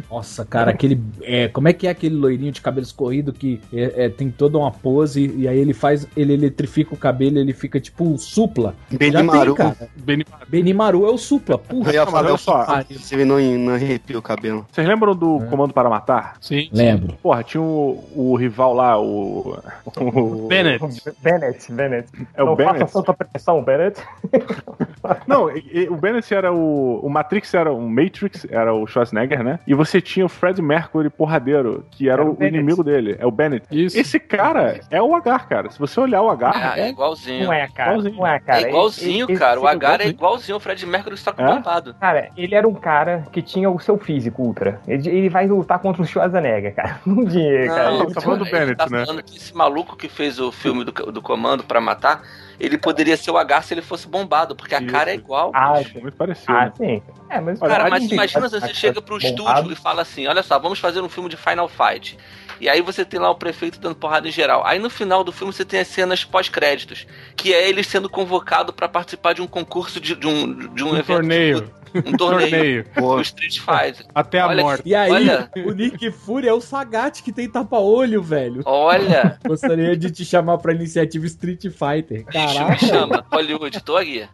[0.09, 0.99] Nossa, cara, aquele.
[1.21, 4.57] É, como é que é aquele loirinho de cabelo escorrido que é, é, tem toda
[4.57, 6.07] uma pose e aí ele faz.
[6.15, 8.75] Ele eletrifica o cabelo ele fica tipo supla.
[8.91, 9.55] Já tem, Benimaru.
[9.55, 9.75] cara.
[9.95, 11.57] Beni- Benimaru é o supla.
[11.57, 12.65] Porra, Eu ia falar, olha só.
[12.89, 14.65] você não, não arrepia o cabelo.
[14.71, 15.45] Vocês lembram do É.
[15.47, 16.35] Comando para Matar?
[16.41, 16.69] Sim.
[16.71, 17.15] Lembro.
[17.21, 19.57] Porra, tinha o, o rival lá, o.
[19.85, 20.12] o
[20.47, 20.83] Bennett.
[21.21, 22.09] Bennett, Bennett.
[22.33, 22.79] É o Não Bennett?
[22.79, 24.01] faça tanta pressão, Bennett.
[25.27, 26.99] Não, e- e o Bennett era o.
[27.03, 29.59] O Matrix era o Matrix, era o Schwarzenegger, né?
[29.67, 33.15] E você tinha o Fred Mercury porradeiro, que era, Era o o inimigo dele.
[33.19, 33.65] É o Bennett.
[33.71, 33.97] Isso.
[33.99, 35.69] Esse cara é o H, cara.
[35.69, 36.51] Se você olhar o H.
[36.55, 37.45] Ah, é igualzinho.
[37.45, 37.91] Não é, cara.
[37.91, 38.15] Igualzinho.
[38.17, 38.61] Não é, cara.
[38.61, 39.59] é igualzinho, Ele- cara.
[39.59, 40.57] O ele- Agar é igualzinho.
[40.57, 41.55] o Fred Mercury que tá com É?
[41.55, 41.93] bombado.
[41.99, 44.79] Cara, ele era um cara que tinha o seu físico ultra.
[44.87, 46.99] Ele, ele vai lutar contra o Schwarzenegger, cara.
[47.05, 47.91] Não tinha, cara.
[47.91, 49.05] Não, tá falando do ele Bennett, tá né?
[49.05, 52.23] falando que esse maluco que fez o filme do, do Comando pra Matar,
[52.59, 54.91] ele poderia ser o H se ele fosse bombado, porque a Isso.
[54.91, 55.51] cara é igual.
[55.55, 55.97] Ah, bicho.
[56.01, 56.51] Muito parecido.
[56.51, 57.01] Ah, sim.
[57.29, 59.59] É, mas Cara, mas imagina se você chega pro bombado.
[59.59, 62.17] estúdio e fala assim: olha só, vamos fazer um filme de Final Fight.
[62.63, 64.65] E aí você tem lá o prefeito dando porrada em geral.
[64.65, 67.05] Aí no final do filme você tem as cenas pós-créditos,
[67.35, 70.87] que é ele sendo convocado pra participar de um concurso de, de um, de um,
[70.91, 71.05] Um evento.
[71.07, 71.61] torneio.
[71.61, 72.85] de- um torneio.
[72.85, 73.15] Torneio.
[73.15, 74.03] do Street Fighter.
[74.15, 74.81] Até a Olha morte.
[74.83, 75.47] E aí, Olha.
[75.63, 78.63] o Nick Fury é o Sagat que tem tapa-olho, velho.
[78.65, 82.25] Olha, Gostaria de te chamar pra iniciativa Street Fighter.
[82.25, 84.27] me Caraca, chama, Hollywood, tô aqui.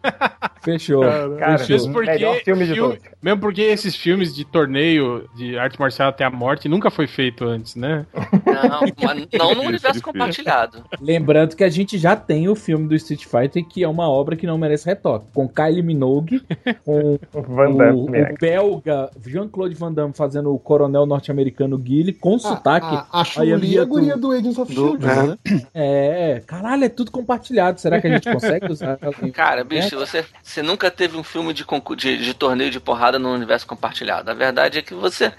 [0.62, 1.02] fechou.
[1.38, 1.76] Cara, fechou.
[1.76, 3.08] Mesmo porque, melhor filme de filme- todos.
[3.22, 7.44] mesmo porque esses filmes de torneio de arte marcial até a morte nunca foi feito
[7.44, 8.06] antes, né?
[8.46, 10.84] Não, mas não no universo compartilhado.
[11.00, 14.36] Lembrando que a gente já tem o filme do Street Fighter, que é uma obra
[14.36, 15.26] que não merece retoque.
[15.34, 16.42] Com Kylie Minogue,
[16.84, 18.30] com Van Damme, o, né?
[18.32, 22.86] o belga Jean-Claude Van Damme fazendo o coronel norte-americano Guile, com sotaque.
[22.86, 25.04] A, a, a Aí Chun-Li é é a guria do- do Agents of do- Shield,
[25.06, 25.22] é.
[25.22, 25.38] né?
[25.74, 27.80] É, caralho, é tudo compartilhado.
[27.80, 28.98] Será que a gente consegue usar?
[29.32, 31.64] Cara, bicho, você, você nunca teve um filme de,
[31.96, 34.30] de, de torneio de porrada no universo compartilhado.
[34.30, 35.32] A verdade é que você.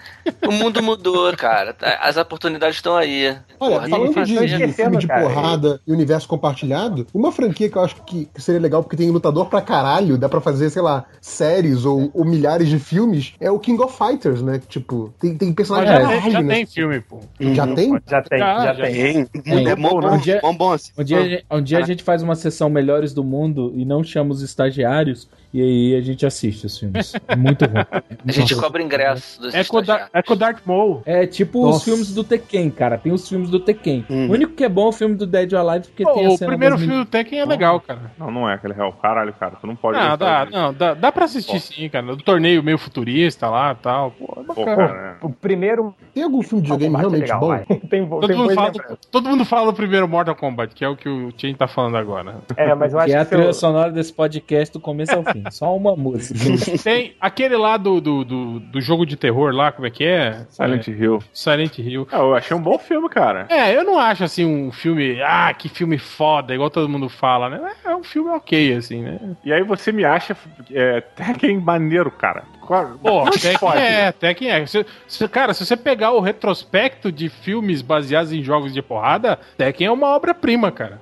[0.48, 1.76] O mundo mudou, cara.
[2.02, 3.36] As oportunidades estão aí.
[3.60, 5.22] Olha, Porra, falando de, de filme de cara.
[5.22, 9.10] porrada e universo compartilhado, uma franquia que eu acho que que seria legal porque tem
[9.12, 13.50] lutador pra caralho, dá pra fazer, sei lá, séries ou, ou milhares de filmes, é
[13.52, 14.60] o King of Fighters, né?
[14.68, 16.54] Tipo, tem, tem personagem já, pra tem, já caralho, né?
[16.56, 17.20] tem filme, pô.
[17.40, 18.00] Já tem?
[18.08, 19.26] Já tem, Já, já, já tem.
[19.26, 19.42] Tem.
[19.44, 19.68] Tem.
[19.70, 20.92] É bom, Um bom, dia- bom, bom assim.
[20.98, 23.86] Um dia, a gente- um dia a gente faz uma sessão Melhores do Mundo e
[23.86, 27.14] não chama os estagiários, e aí a gente assiste os filmes.
[27.28, 27.86] É muito ruim.
[28.28, 30.10] A gente cobra ingresso dos É com, estagiários.
[30.14, 31.02] é com Darth Maul.
[31.06, 31.78] É tipo Nossa.
[31.78, 32.98] os filmes do Tekken, cara.
[32.98, 34.06] Tem os filmes do Tekken.
[34.10, 34.28] Hum.
[34.30, 36.26] O único que é bom é o filme do Dead or Alive, porque Pô, tem
[36.28, 38.12] a o primeiro filme do Tekken é legal, cara.
[38.18, 38.94] Não, não é aquele real.
[38.94, 39.56] Caralho, cara.
[39.60, 39.98] Tu não pode.
[39.98, 42.06] Não, gostar dá, não, dá, dá pra assistir sim, cara.
[42.16, 44.12] Do torneio meio futurista lá e tal.
[44.12, 44.76] Pô, é Pô, bacana.
[44.88, 45.18] cara.
[45.22, 47.58] O primeiro Tem algum filme de videogame é realmente legal, bom?
[47.90, 48.82] Tem, Todo tem mundo, fala do,
[49.12, 51.98] todo mundo fala do primeiro Mortal Kombat, que é o que o Chen tá falando
[51.98, 52.36] agora.
[52.56, 54.80] É, mas eu acho Que é a que se eu- trilha sonora desse podcast do
[54.80, 55.41] começo ao fim.
[55.50, 56.38] Só uma música.
[56.84, 60.46] Tem aquele lá do, do, do, do jogo de terror lá, como é que é?
[60.50, 61.24] Silent É, Hill.
[61.34, 62.08] Silent Hill.
[62.12, 63.48] Ah, eu achei um bom filme, cara.
[63.50, 67.50] É, eu não acho assim um filme, ah, que filme foda, igual todo mundo fala,
[67.50, 67.72] né?
[67.86, 69.20] É um filme ok, assim, né?
[69.44, 70.36] E aí você me acha
[70.72, 72.44] é, Tekken maneiro, cara.
[72.66, 73.00] Claro.
[73.02, 74.66] Pô, Tekken é, Tekken é.
[74.66, 79.40] Se- se- cara, se você pegar o retrospecto de filmes baseados em jogos de porrada,
[79.58, 81.02] Tekken é uma obra-prima, cara.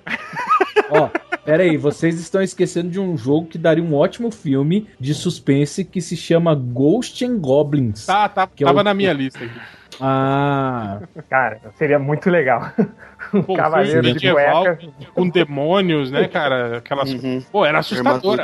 [0.90, 1.10] Ó,
[1.50, 5.84] pera aí, vocês estão esquecendo de um jogo que daria um ótimo filme de suspense
[5.84, 8.06] que se chama Ghost and Goblins.
[8.06, 9.60] Tá, tá, Que é tava o- na minha lista aqui.
[10.02, 12.72] Ah, Cara, seria muito legal.
[13.34, 14.88] Um Pô, cavaleiro de medieval cueca.
[15.14, 16.78] com demônios, né, cara?
[16.78, 17.12] Aquelas.
[17.12, 17.42] Uhum.
[17.52, 18.44] Pô, era assustadora.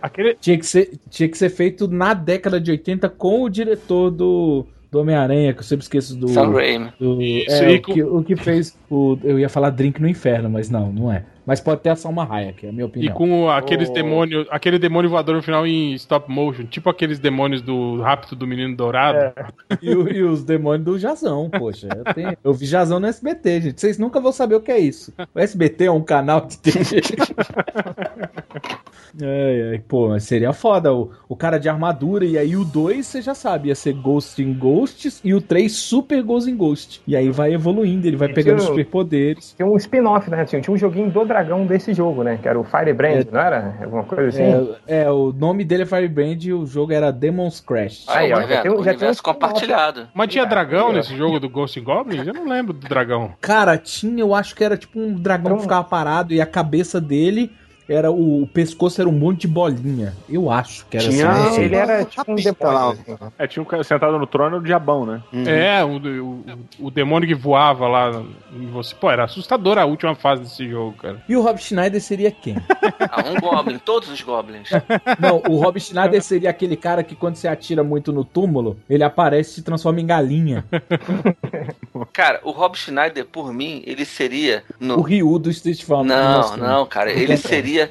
[0.00, 4.10] Aquele, tinha que, ser, tinha que ser feito na década de 80 com o diretor
[4.10, 6.28] do, do Homem-Aranha, que eu sempre esqueço do.
[6.28, 6.92] Sam Raimi.
[7.00, 9.18] do Isso, é, o, que, o que fez o.
[9.24, 11.24] Eu ia falar Drink no Inferno, mas não, não é.
[11.46, 13.12] Mas pode ter a Salma Hayek, é a minha opinião.
[13.12, 13.92] E com aqueles oh.
[13.92, 18.46] demônios, aquele demônio voador no final em stop motion, tipo aqueles demônios do Rápido do
[18.46, 19.18] Menino Dourado.
[19.18, 19.34] É.
[19.82, 21.88] E, e, os demônios do Jazão, poxa.
[21.94, 23.80] Eu, tenho, eu vi Jazão no SBT, gente.
[23.80, 25.12] Vocês nunca vão saber o que é isso.
[25.34, 27.00] O SBT é um canal de TV.
[29.22, 32.24] Ai, ai, pô, mas seria foda o, o cara de armadura.
[32.24, 35.20] E aí o 2, você já sabe, ia ser Ghost in Ghosts.
[35.22, 37.00] E o 3, Super Ghost in Ghost.
[37.06, 39.54] E aí vai evoluindo, ele vai pegando superpoderes.
[39.56, 40.44] Tinha um spin-off, né?
[40.44, 42.38] Tinha, tinha um joguinho do dragão desse jogo, né?
[42.40, 43.74] Que era o Firebrand, é, não era?
[43.82, 44.76] Alguma coisa assim?
[44.86, 48.04] É, é, o nome dele é Firebrand e o jogo era Demon's Crash.
[48.08, 50.08] Aí, ó, já tem, já tem um compartilhado.
[50.14, 52.24] Mas tinha dragão nesse jogo do Ghost in Goblins?
[52.24, 53.32] Eu não lembro do dragão.
[53.40, 56.46] Cara, tinha, eu acho que era tipo um dragão então, que ficava parado e a
[56.46, 57.50] cabeça dele
[57.88, 60.14] era o, o, pescoço era um monte de bolinha.
[60.28, 61.62] Eu acho que era tinha, assim.
[61.62, 62.98] Ele era tipo um demônio.
[63.38, 65.22] É, tinha um sentado no trono do diabão, né?
[65.32, 65.44] Uhum.
[65.46, 66.44] É, o, o,
[66.86, 68.22] o, demônio que voava lá
[68.52, 68.94] em você.
[68.94, 71.22] Pô, era assustador a última fase desse jogo, cara.
[71.28, 72.56] E o Rob Schneider seria quem?
[73.00, 74.70] ah, um Goblin, todos os Goblins.
[75.18, 79.04] Não, o Rob Schneider seria aquele cara que quando você atira muito no túmulo, ele
[79.04, 80.64] aparece e se transforma em galinha.
[82.12, 84.64] Cara, o Rob Schneider, por mim, ele seria.
[84.80, 84.98] No...
[84.98, 86.04] O Ryu do Street Fighter.
[86.04, 87.12] Não, não, cara.
[87.12, 87.83] Ele seria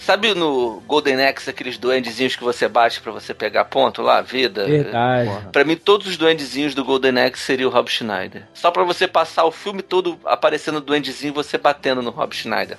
[0.00, 4.64] Sabe no Golden Axe aqueles duendezinhos que você bate para você pegar ponto lá, vida?
[4.64, 5.30] Verdade.
[5.52, 8.44] Para mim, todos os duendezinhos do Golden Axe seria o Rob Schneider.
[8.54, 12.78] Só para você passar o filme todo aparecendo duendezinho e você batendo no Rob Schneider.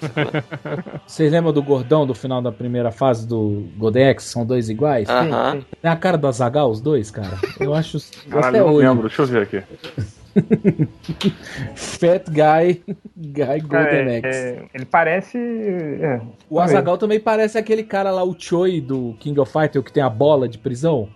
[1.06, 4.28] Vocês lembram do gordão do final da primeira fase do Golden Axe?
[4.28, 5.08] São dois iguais?
[5.08, 5.28] Aham.
[5.28, 5.66] Uh -huh.
[5.82, 7.38] Tem a cara do Azagal, os dois, cara?
[7.60, 8.00] Eu acho.
[8.30, 8.88] Caralho, eu não hoje.
[8.88, 9.08] lembro.
[9.08, 9.64] Deixa eu ver aqui.
[11.76, 12.82] Fat Guy,
[13.16, 14.40] Guy Golden é, Axe.
[14.40, 15.38] É, ele parece.
[15.38, 19.92] É, o Azagal também parece aquele cara lá, o Choi do King of Fighters, que
[19.92, 21.10] tem a bola de prisão.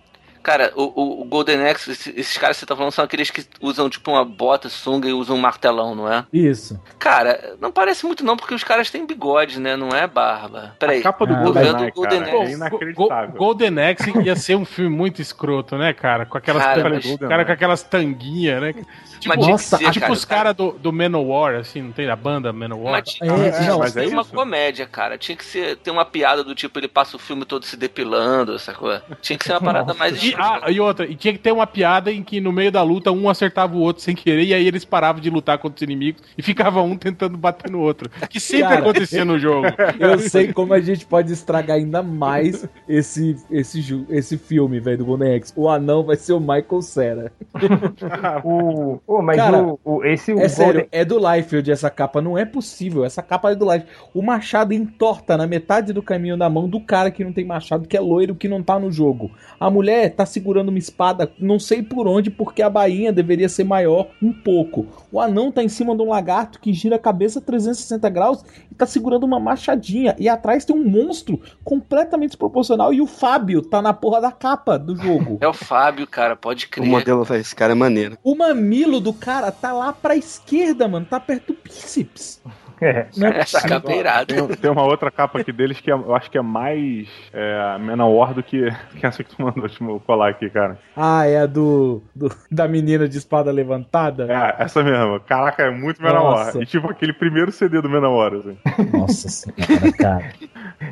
[0.46, 3.90] Cara, o, o Golden Axe, esses, caras que você tá falando são aqueles que usam
[3.90, 6.24] tipo uma bota, sunga e usam um martelão, não é?
[6.32, 6.80] Isso.
[7.00, 9.74] Cara, não parece muito não, porque os caras têm bigode, né?
[9.74, 10.76] Não é barba.
[10.78, 11.00] Peraí.
[11.00, 12.52] A capa do ah, Golden, Axe, Golden cara, Axe.
[12.52, 13.34] É inacreditável.
[13.36, 16.24] Golden Axe ia ser um filme muito escroto, né, cara?
[16.24, 17.16] Com aquelas, cara, mas...
[17.16, 18.74] cara com aquelas tanguinhas, né?
[19.18, 22.52] Tipo, Nossa, ser, tipo cara, os caras do, do Manowar, assim, não tem a banda
[22.52, 22.92] Manowar?
[22.92, 25.18] Mas tinha, é, não, mas é uma comédia, cara.
[25.18, 28.56] Tinha que ser, ter uma piada do tipo, ele passa o filme todo se depilando,
[28.60, 29.00] sacou?
[29.20, 30.22] Tinha que ser uma parada mais...
[30.22, 32.82] E, ah, e outra, e tinha que ter uma piada em que no meio da
[32.82, 35.82] luta um acertava o outro sem querer e aí eles paravam de lutar contra os
[35.82, 38.10] inimigos e ficava um tentando bater no outro.
[38.28, 39.66] Que sempre cara, acontecia no jogo.
[39.98, 45.24] Eu sei como a gente pode estragar ainda mais esse, esse, esse filme, velho, do
[45.24, 45.52] Axe.
[45.56, 47.32] O anão vai ser o Michael Cera.
[48.44, 50.32] o, oh, mas cara, o, o, esse...
[50.32, 52.20] O é sério, é do Liefeld essa capa.
[52.20, 53.04] Não é possível.
[53.04, 53.90] Essa capa é do Liefeld.
[54.14, 57.88] O machado entorta na metade do caminho da mão do cara que não tem machado,
[57.88, 59.30] que é loiro, que não tá no jogo.
[59.58, 63.64] A mulher tá segurando uma espada, não sei por onde, porque a bainha deveria ser
[63.64, 64.86] maior um pouco.
[65.10, 68.74] O anão tá em cima de um lagarto que gira a cabeça 360 graus e
[68.74, 70.14] tá segurando uma machadinha.
[70.18, 74.78] E atrás tem um monstro completamente desproporcional e o Fábio tá na porra da capa
[74.78, 75.38] do jogo.
[75.46, 76.86] É o Fábio, cara, pode crer.
[76.86, 78.18] O modelo, esse cara é maneiro.
[78.24, 82.40] O mamilo do cara tá lá pra esquerda, mano, tá perto do bíceps.
[82.80, 83.06] É, é
[83.40, 86.38] essa capa é Tem, tem, uma outra capa aqui deles que é, eu acho que
[86.38, 90.48] é mais é, Menor do que, que essa que tu mandou deixa eu colar aqui,
[90.50, 90.78] cara.
[90.96, 94.26] Ah, é a do, do, da menina de espada levantada?
[94.30, 95.20] É, essa mesmo.
[95.20, 96.52] Caraca, é muito Menor.
[96.60, 98.58] E tipo aquele primeiro CD do Menor, assim.
[98.92, 100.32] Nossa senhora, cara.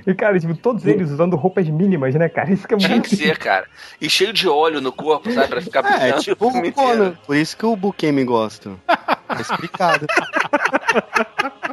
[0.07, 2.53] E, cara, tipo, todos eles usando roupas mínimas, né, cara?
[2.53, 3.09] Isso que é Tinha muito...
[3.09, 3.67] que ser, cara.
[4.01, 5.49] E cheio de óleo no corpo, sabe?
[5.49, 7.17] Pra ficar é, é tipo o.
[7.27, 8.73] Por isso que o Bukemi gosta.
[8.87, 10.07] Tá explicado.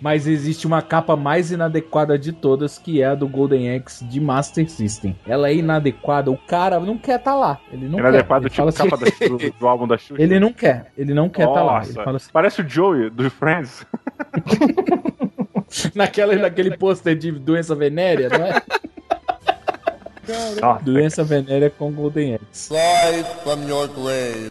[0.00, 4.20] Mas existe uma capa mais inadequada de todas, que é a do Golden Axe de
[4.20, 5.16] Master System.
[5.26, 7.58] Ela é inadequada, o cara não quer estar tá lá.
[7.72, 8.62] Ele não inadequado, quer.
[8.62, 10.22] Ele tipo capa assim, do, do, álbum da Xuxa.
[10.22, 11.78] Ele não quer, ele não quer estar tá lá.
[11.78, 13.84] Assim, Parece o Joey do Friends.
[15.94, 18.62] Naquela, naquele pôster de doença venérea, não é?
[20.82, 22.68] Doença venérea com Golden Axe.
[22.68, 24.50] Fly from your grave.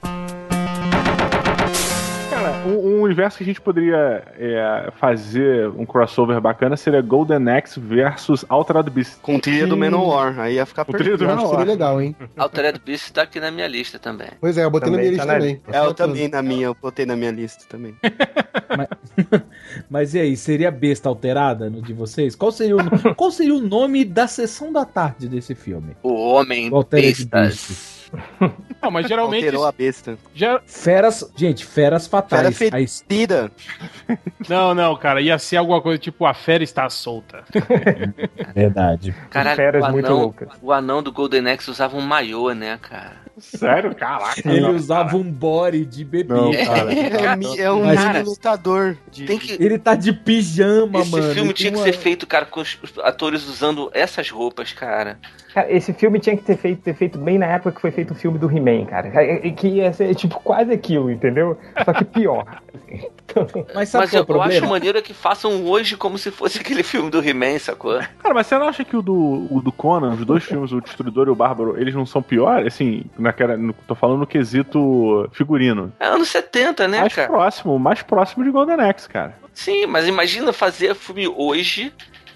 [2.35, 7.47] Cara, um, um, universo que a gente poderia é, fazer um crossover bacana seria Golden
[7.49, 9.19] Axe versus Altered Beast.
[9.21, 11.17] Com trilha do Manowar, aí ia ficar perfeito.
[11.17, 12.13] Trilha do Seria legal, hein?
[12.35, 14.27] Altered Beast tá aqui na minha lista também.
[14.41, 15.61] Pois é, eu botei também, na minha lista tá também.
[15.71, 17.95] É, eu também na minha, eu botei na minha lista também.
[18.77, 18.89] mas,
[19.89, 22.35] mas e aí, seria besta alterada no de vocês?
[22.35, 25.95] Qual seria o, qual seria o nome da sessão da tarde desse filme?
[26.03, 27.25] O Homem Bestas.
[27.29, 27.94] Beast.
[28.81, 29.45] Não, mas geralmente.
[29.45, 30.17] Alterou a besta.
[30.33, 30.61] Já...
[30.65, 31.31] Feras.
[31.35, 32.57] Gente, feras fatais.
[32.57, 33.51] Fera fedida.
[34.47, 35.21] Não, não, cara.
[35.21, 37.43] Ia ser alguma coisa tipo a fera está solta.
[38.53, 39.15] Verdade.
[39.29, 40.49] Caralho, feras o anão, muito loucas.
[40.61, 43.24] O anão do Golden Axe usava um maiô, né, cara?
[43.37, 43.93] Sério?
[43.95, 44.41] Caraca.
[44.49, 45.17] Ele usava cara.
[45.17, 46.33] um body de bebê.
[46.33, 46.93] Não, cara.
[46.93, 48.97] É, é, um cara, lutador.
[49.11, 49.25] De...
[49.25, 49.61] Que...
[49.61, 51.25] Ele tá de pijama, Esse mano.
[51.25, 55.19] Esse filme tinha que ser feito, cara, com os atores usando essas roupas, cara.
[55.53, 58.11] Cara, esse filme tinha que ter feito, ter feito bem na época que foi feito
[58.11, 59.09] o filme do He-Man, cara.
[59.51, 61.57] Que ia ser tipo quase aquilo, entendeu?
[61.83, 62.45] Só que pior.
[63.73, 66.59] mas sabe mas é eu, eu acho maneiro é que façam hoje como se fosse
[66.59, 67.99] aquele filme do He-Man, sacou?
[68.19, 70.81] Cara, mas você não acha que o do, o do Conan, os dois filmes, o
[70.81, 72.67] Destruidor e o Bárbaro, eles não são piores?
[72.67, 75.91] Assim, naquela, no, tô falando no quesito figurino.
[75.99, 77.27] É anos 70, né, mais cara?
[77.27, 79.37] Mais próximo, mais próximo de Golden Axe, cara.
[79.53, 81.91] Sim, mas imagina fazer filme hoje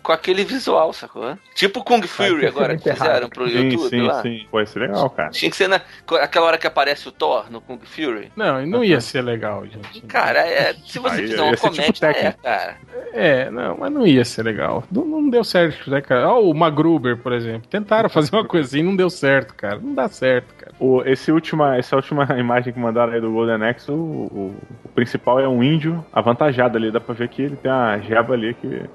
[0.09, 1.37] com aquele visual, sacou?
[1.53, 4.21] Tipo Kung Fury agora que fizeram pro sim, YouTube sim, lá.
[4.23, 5.29] Sim, Pode ser legal, cara.
[5.29, 5.79] Tinha que ser na,
[6.19, 8.31] aquela hora que aparece o Thor no Kung Fury.
[8.35, 10.01] Não, não ia ser legal, gente.
[10.07, 12.77] Cara, é, se você fizer uma tipo comédia, tipo é, cara.
[13.13, 14.83] É, não, mas não ia ser legal.
[14.91, 16.27] Não, não deu certo, né, cara?
[16.27, 17.67] Ó, o Magruber, por exemplo.
[17.69, 19.77] Tentaram fazer uma coisa assim, não deu certo, cara.
[19.77, 20.73] Não dá certo, cara.
[20.79, 24.89] O, esse última, essa última imagem que mandaram aí do Golden Axe, o, o, o
[24.89, 26.89] principal é um índio avantajado ali.
[26.89, 28.89] Dá pra ver que ele tem uma jeba ali que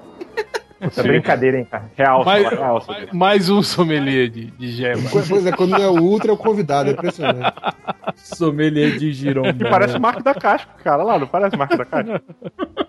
[0.95, 1.91] é brincadeira, hein, cara.
[1.95, 5.09] Real, mais, real, mais, mais um sommelier de, de gema.
[5.11, 7.53] Pois é, quando é o Ultra, é o convidado, é impressionante.
[8.15, 9.53] sommelier de giromba.
[9.53, 11.03] Que parece o Marco da Casca, cara.
[11.03, 12.21] Lá, não parece o Marco da Casca?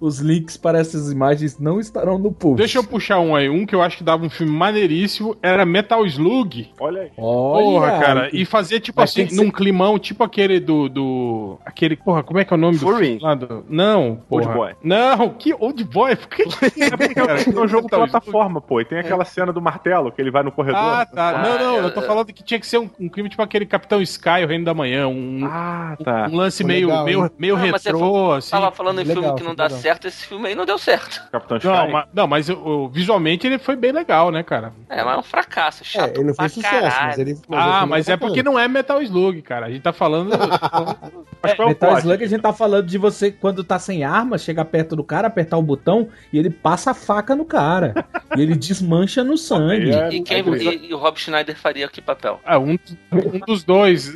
[0.00, 2.56] Os links para essas imagens não estarão no post.
[2.56, 3.48] Deixa eu puxar um aí.
[3.48, 6.70] Um que eu acho que dava um filme maneiríssimo era Metal Slug.
[6.80, 7.10] Olha aí.
[7.10, 8.30] Porra, Olha, cara.
[8.30, 8.42] Que...
[8.42, 9.52] E fazia tipo Mas assim, num ser...
[9.52, 11.58] climão, tipo aquele do, do.
[11.64, 11.96] Aquele.
[11.96, 13.18] Porra, como é que é o nome Furry.
[13.18, 13.36] do.
[13.36, 13.64] do...
[13.68, 14.46] Não, porra.
[14.46, 14.72] Old Boy.
[14.82, 16.16] Não, que Old Boy?
[16.16, 16.42] Por que...
[16.42, 18.80] é um jogo plataforma, pô.
[18.80, 20.80] E tem aquela cena do martelo que ele vai no corredor.
[20.80, 21.30] Ah, tá.
[21.30, 21.76] Ah, não, não.
[21.84, 24.48] Eu tô falando que tinha que ser um, um crime tipo aquele Capitão Sky, o
[24.48, 25.08] Reino da Manhã.
[25.08, 26.28] Um, ah, tá.
[26.30, 28.50] um lance meio, legal, meio, meio ah, retrô, assim.
[28.50, 29.78] Tava falando em legal, filme que não dá legal.
[29.80, 31.22] certo, esse filme aí não deu certo.
[31.30, 32.48] Capitão Não, mas, não, mas
[32.90, 34.72] visualmente ele foi bem legal, né, cara?
[34.88, 36.16] É, mas é um fracasso, é, chato.
[36.16, 37.06] É, ele não fez sucesso, caralho.
[37.06, 37.38] mas ele.
[37.48, 39.66] Mas ah, mas é porque não é Metal Slug, cara.
[39.66, 40.32] A gente tá falando.
[41.42, 44.96] é, Metal Slug a gente tá falando de você, quando tá sem arma, chegar perto
[44.96, 48.06] do cara, apertar o botão e ele passa a faca no cara.
[48.36, 49.90] e ele desmancha no sangue.
[49.90, 52.40] É, e, quem, e, e, o Rob Schneider faria que papel?
[52.44, 52.78] Ah, um,
[53.12, 54.14] um dos dois.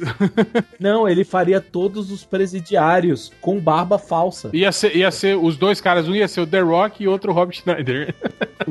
[0.78, 4.50] não, ele faria todos os presidiários com barba falsa.
[4.52, 7.32] Ia ser, ia ser os dois caras, um ia ser o The Rock e outro
[7.32, 8.14] Rob Schneider.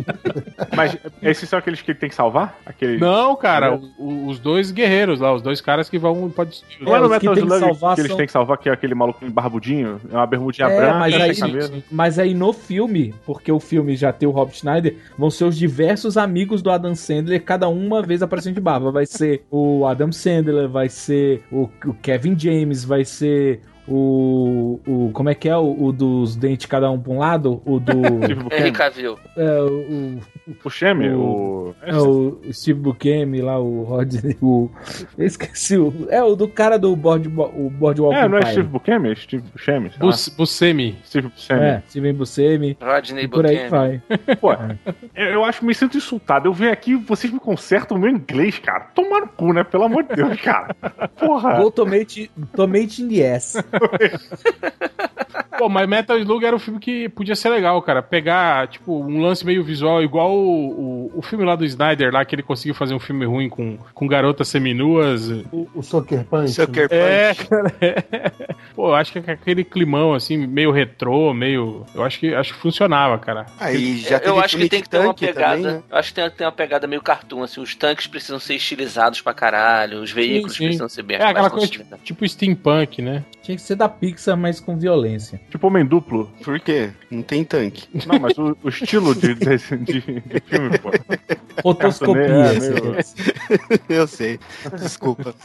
[0.75, 2.57] Mas esses são aqueles que tem que salvar?
[2.65, 2.97] Aquele...
[2.97, 6.29] Não, cara, o, os dois guerreiros lá, os dois caras que vão.
[6.29, 6.61] Pode...
[6.79, 9.25] Não é no Metal Slug que, que, eles têm que salvar, que é aquele maluco
[9.29, 13.95] barbudinho, é uma bermudinha é, branca, mas aí, mas aí no filme, porque o filme
[13.95, 17.87] já tem o Rob Schneider, vão ser os diversos amigos do Adam Sandler, cada um
[17.87, 18.91] uma vez aparecendo de barba.
[18.91, 25.11] Vai ser o Adam Sandler, vai ser o, o Kevin James, vai ser o, o.
[25.11, 27.61] Como é que é o, o dos dentes, cada um pra um lado?
[27.65, 27.91] O do.
[28.53, 29.17] Henry Cavill.
[29.35, 30.19] É, o.
[30.63, 31.49] O Shemi, o.
[31.69, 34.37] O, é, o Steve Buscemi lá, o Rodney.
[34.41, 34.69] O,
[35.17, 35.77] eu esqueci.
[35.77, 39.11] O, é o do cara do board, o Boardwalk É, não é Steve Buscemi?
[39.11, 39.91] É Steve Buscemi.
[39.99, 40.97] Bus, Buscemi.
[41.05, 41.61] Steve Buscemi.
[41.61, 42.77] É, Steve Buscemi.
[42.81, 44.01] Rodney Por aí vai.
[44.39, 44.77] Pô, é.
[45.15, 46.47] eu acho que me sinto insultado.
[46.47, 48.85] Eu venho aqui vocês me consertam o meu inglês, cara.
[48.95, 49.63] Tomar no cu, né?
[49.63, 50.73] Pelo amor de Deus, cara.
[51.19, 51.61] Porra.
[51.61, 53.55] Go tomate, tomate in the ass.
[55.59, 58.01] Pô, mas Metal Slug era um filme que podia ser legal, cara.
[58.01, 62.23] Pegar, tipo, um lance meio visual, igual o, o, o filme lá do Snyder, lá
[62.23, 65.29] que ele conseguiu fazer um filme ruim com, com garotas seminuas.
[65.51, 66.53] O, o Sucker Punch.
[66.53, 67.41] Sucker é, Punch.
[67.41, 67.75] É, cara.
[67.81, 68.55] É.
[68.79, 71.85] Pô, acho que aquele climão, assim, meio retrô, meio.
[71.93, 73.45] Eu acho que, acho que funcionava, cara.
[73.59, 75.61] Aí já Eu acho que tem que ter uma pegada.
[75.61, 75.83] Também.
[75.89, 77.59] Eu acho que tem, tem uma pegada meio cartoon, assim.
[77.59, 80.65] Os tanques precisam ser estilizados pra caralho, os veículos sim, sim.
[80.67, 83.25] precisam ser bem É aquela coisa tipo, tipo steampunk, né?
[83.43, 85.41] Tinha que ser da Pixar, mas com violência.
[85.49, 86.31] Tipo Homem Duplo.
[86.41, 86.91] Por quê?
[87.11, 87.85] Não tem tanque.
[88.07, 90.01] Não, mas o, o estilo de, de, de, de
[90.45, 90.91] filme, pô.
[91.63, 92.23] Rotoscopia.
[92.23, 92.95] É, meio...
[93.89, 94.39] Eu sei.
[94.79, 95.35] Desculpa.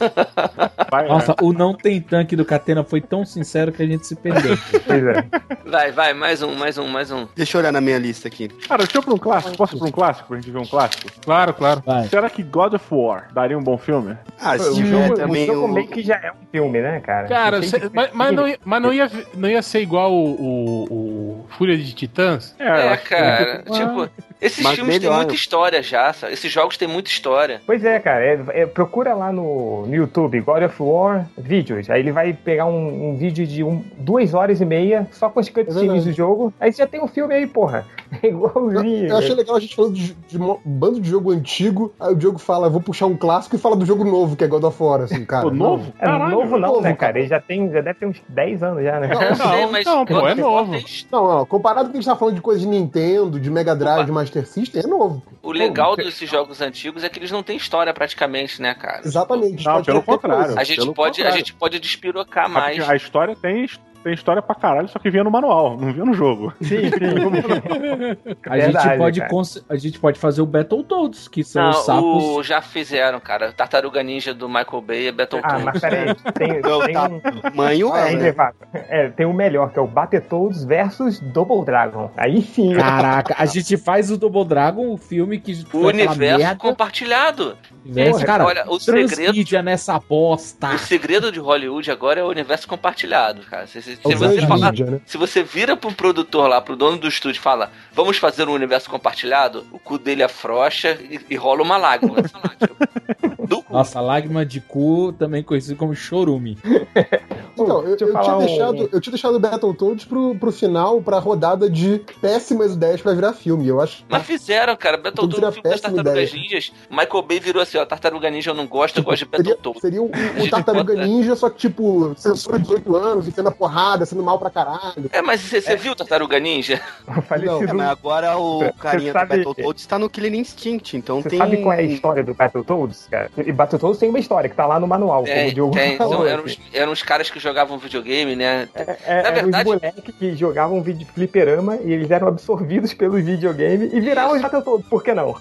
[0.89, 1.35] Vai, Nossa, é.
[1.41, 4.57] o não tem tanque do Catena foi tão sincero que a gente se perdeu.
[4.85, 5.25] Pois é.
[5.65, 7.27] Vai, vai, mais um, mais um, mais um.
[7.35, 8.47] Deixa eu olhar na minha lista aqui.
[8.47, 9.57] Cara, deixa eu pra um clássico.
[9.57, 11.09] Posso ir pra um clássico pra gente ver um clássico?
[11.23, 11.81] Claro, claro.
[11.85, 12.07] Vai.
[12.07, 14.15] Será que God of War daria um bom filme?
[14.39, 15.49] Ah, se tiver também.
[15.49, 17.27] O jogo meio que já é um filme, né, cara?
[17.27, 17.59] Cara,
[17.93, 21.77] mas, mas, não, ia, mas não, ia, não ia ser igual o, o, o Fúria
[21.77, 22.55] de Titãs?
[22.59, 23.63] É, é cara.
[23.63, 24.09] Tipo,
[24.41, 25.09] esses Mas filmes melhor.
[25.09, 26.33] têm muita história já, sabe?
[26.33, 27.61] Esses jogos têm muita história.
[27.65, 28.23] Pois é, cara.
[28.23, 31.89] É, é, procura lá no, no YouTube, God of War Vídeos.
[31.89, 35.39] Aí ele vai pegar um, um vídeo de um, duas horas e meia, só com
[35.39, 36.53] as cutscenes é do jogo.
[36.59, 37.85] Aí você já tem um filme aí, porra.
[38.23, 39.07] É igualzinho.
[39.07, 41.91] Eu, eu achei legal a gente falando de, de, um bando de jogo antigo.
[41.99, 44.47] Aí o Diogo fala, vou puxar um clássico e fala do jogo novo, que é
[44.47, 45.43] God of War, assim, cara.
[45.43, 45.91] Pô, novo?
[45.99, 47.17] É, Caralho, novo não, novo, né, cara?
[47.19, 49.09] Ele já tem, já deve ter uns 10 anos já, né?
[49.09, 50.73] Não, não, mas não pô, é novo.
[51.11, 54.11] Não, não, comparado com a gente tá falando de coisa de Nintendo, de Mega Drive,
[54.11, 55.23] mais Master System é novo.
[55.41, 59.01] O legal desses jogos antigos é que eles não têm história praticamente, né, cara?
[59.05, 59.63] Exatamente.
[59.63, 60.57] Não, pelo contrário.
[60.57, 61.37] A gente, pelo pode, a contrário.
[61.37, 62.87] gente pode despirocar mais.
[62.89, 63.67] A história tem,
[64.03, 66.53] tem história pra caralho, só que vinha no manual, não vinha no jogo.
[66.61, 68.35] Sim, sim.
[68.47, 71.85] A, Verdade, gente pode cons- a gente pode fazer o Battletoads, que são Não, os
[71.85, 72.23] sapos.
[72.23, 73.51] o, já fizeram, cara.
[73.51, 75.63] Tartaruga Ninja do Michael Bay é Ah, Battletoads.
[75.63, 76.15] mas peraí.
[76.37, 77.21] Tem, Não, tem um.
[77.55, 78.35] Manho Ah, é, né?
[78.73, 82.11] é, tem o melhor, que é o Battletoads versus Double Dragon.
[82.15, 82.75] Aí sim.
[82.75, 87.57] Caraca, a gente faz o Double Dragon, o filme que O universo compartilhado.
[87.85, 90.73] Universo, Porra, cara, olha, o segredo- nessa bosta.
[90.73, 93.67] O segredo de Hollywood agora é o universo compartilhado, cara.
[93.67, 95.01] Se, se- se É você falar, Transmídia, né?
[95.05, 98.53] se você vira pro produtor lá, pro dono do estúdio e fala, vamos fazer um
[98.53, 102.15] universo compartilhado, o cu dele afrouxa e, e rola uma lágrima.
[103.47, 103.73] do cu.
[103.73, 106.57] Nossa, lágrima de cu, também conhecido como chorume.
[107.57, 111.19] Então, eu, eu tinha um- deixado, eu tinha deixado o Battletoads pro, pro final, pra
[111.19, 113.67] rodada de péssimas ideias pra virar filme.
[113.67, 114.97] Eu acho Mas fizeram, cara.
[114.97, 116.41] Battletoads, seria o filme das Tartarugas ideia.
[116.43, 116.71] Ninjas.
[116.89, 119.81] Michael Bay virou assim, ó, Tartaruga Ninja eu não gosto, eu gosto de seria, Battletoads.
[119.81, 120.11] seria um,
[120.43, 124.37] um Tartaruga Ninja, só que, tipo, censura de 18 anos, enfiando a porrada, sendo mal
[124.39, 125.09] pra caralho.
[125.11, 126.81] É, mas você você viu Tartaruga Ninja?
[127.07, 127.69] O falecido.
[127.69, 131.29] É, mas agora o Você carinha sabe- do Battletoads tá no Killing Instinct, então Você
[131.29, 131.39] tem...
[131.39, 133.29] sabe qual é a história do Battletoads, cara?
[133.37, 135.97] E Battletoads tem uma história que tá lá no manual, como Tem, o Diogo tem.
[135.97, 136.15] falou.
[136.17, 136.57] São- eram, assim.
[136.69, 138.67] os, eram os caras que jogavam videogame, né?
[138.75, 143.13] É, Na eram verdade- os moleques que jogavam vídeo fliperama e eles eram absorvidos pelo
[143.13, 145.35] videogame e viravam os Battletoads, por que não?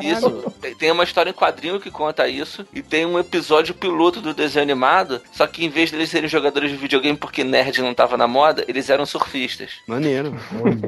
[0.00, 0.52] Isso.
[0.78, 2.66] Tem- uma história em quadrinho que conta isso.
[2.72, 5.20] E tem um episódio piloto do desenho animado.
[5.32, 8.64] Só que em vez deles serem jogadores de videogame porque nerd não tava na moda,
[8.68, 9.72] eles eram surfistas.
[9.86, 10.34] Maneiro.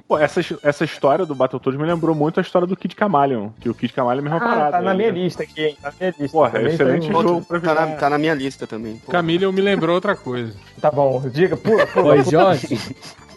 [0.06, 3.68] Pô, essa, essa história do Battletoads me lembrou muito a história do Kid Camaleon, que
[3.68, 4.70] o Kid Camaleon é a mesma Ah, parada.
[4.72, 5.76] tá na minha lista aqui, hein?
[5.82, 6.32] Tá na minha lista.
[6.36, 8.96] Porra, Também excelente tem- jogo pra Tá na, tá na minha lista também.
[9.04, 9.12] Pô.
[9.12, 10.47] Camille me lembrou outra coisa.
[10.80, 12.14] Tá bom, diga, pula, pula.
[12.14, 12.78] Oi, Jorge.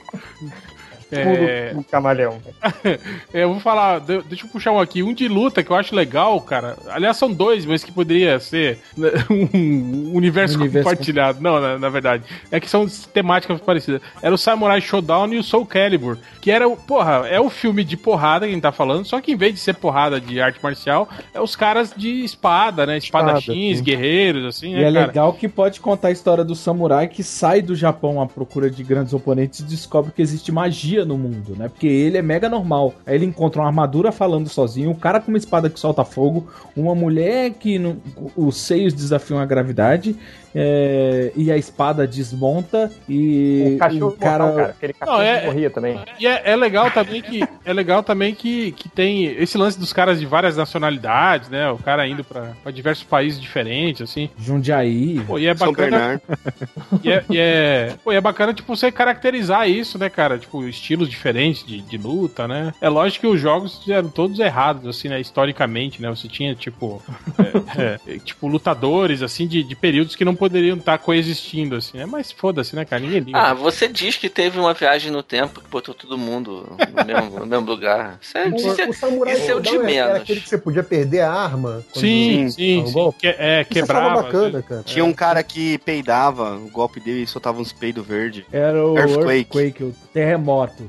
[1.11, 2.37] É, o camaleão.
[3.33, 5.03] eu vou falar, de- deixa eu puxar um aqui.
[5.03, 6.77] Um de luta que eu acho legal, cara.
[6.89, 11.41] Aliás, são dois, mas que poderia ser né, um universo, Universo compartilhado.
[11.41, 12.23] Não, na, na verdade.
[12.51, 14.01] É que são temáticas parecidas.
[14.21, 16.17] Era o Samurai Showdown e o Soul Calibur.
[16.39, 19.19] Que era, o- porra, é o filme de porrada que a gente tá falando, só
[19.21, 22.97] que em vez de ser porrada de arte marcial, é os caras de espada, né?
[22.97, 23.83] Espadachins, sim.
[23.83, 25.05] guerreiros, assim, E né, é cara?
[25.07, 28.83] legal que pode contar a história do samurai que sai do Japão à procura de
[28.83, 31.67] grandes oponentes e descobre que existe magia no mundo, né?
[31.69, 32.93] Porque ele é mega normal.
[33.05, 36.47] Aí ele encontra uma armadura falando sozinho, um cara com uma espada que solta fogo,
[36.75, 37.97] uma mulher que não-
[38.35, 40.15] os seios desafiam a gravidade
[40.53, 44.69] é, e a espada desmonta e O cachorro cara, mortal, cara.
[44.77, 45.99] Aquele cachorro Não, é- morria também.
[46.19, 49.93] E é, é legal também que é legal também que, que tem esse lance dos
[49.93, 51.71] caras de várias nacionalidades, né?
[51.71, 54.29] O cara indo pra pra diversos países diferentes, assim.
[54.37, 55.21] Jundiaí.
[55.25, 55.89] Pô, e é São bacana.
[55.89, 56.21] Bernardo.
[57.03, 60.37] E é, e é, pô, e é bacana, tipo, você caracterizar isso, né, cara?
[60.37, 62.73] Tipo, estilos diferentes de, de luta, né?
[62.81, 65.19] É lógico que os jogos eram todos errados, assim, né?
[65.21, 66.09] Historicamente, né?
[66.09, 67.01] Você tinha, tipo,
[67.77, 72.05] é, é, tipo, lutadores, assim, de, de períodos que não poderiam estar coexistindo, assim, né?
[72.05, 73.01] Mas foda-se, né, cara?
[73.01, 73.37] Ninguém liga.
[73.37, 77.39] Ah, você diz que teve uma viagem no tempo que botou todo mundo no mesmo,
[77.39, 78.17] no mesmo lugar.
[78.21, 80.15] Isso é, isso é- O, o samurai isso é o de era, menos.
[80.15, 81.83] aquele que você podia perder a arma.
[81.93, 83.19] sim, sim, um golpe.
[83.21, 84.23] Que, é, Isso quebrava.
[84.23, 84.83] bacana, cara.
[84.83, 88.43] Tinha um cara que peidava, o golpe dele soltava uns peidos verdes.
[88.51, 89.57] Era o Earthquake.
[89.57, 90.80] Earthquake, o terremoto.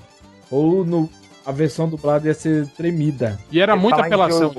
[0.52, 1.08] Ou no,
[1.44, 3.38] a versão dublada ia ser tremida.
[3.50, 4.52] E era muita apelação.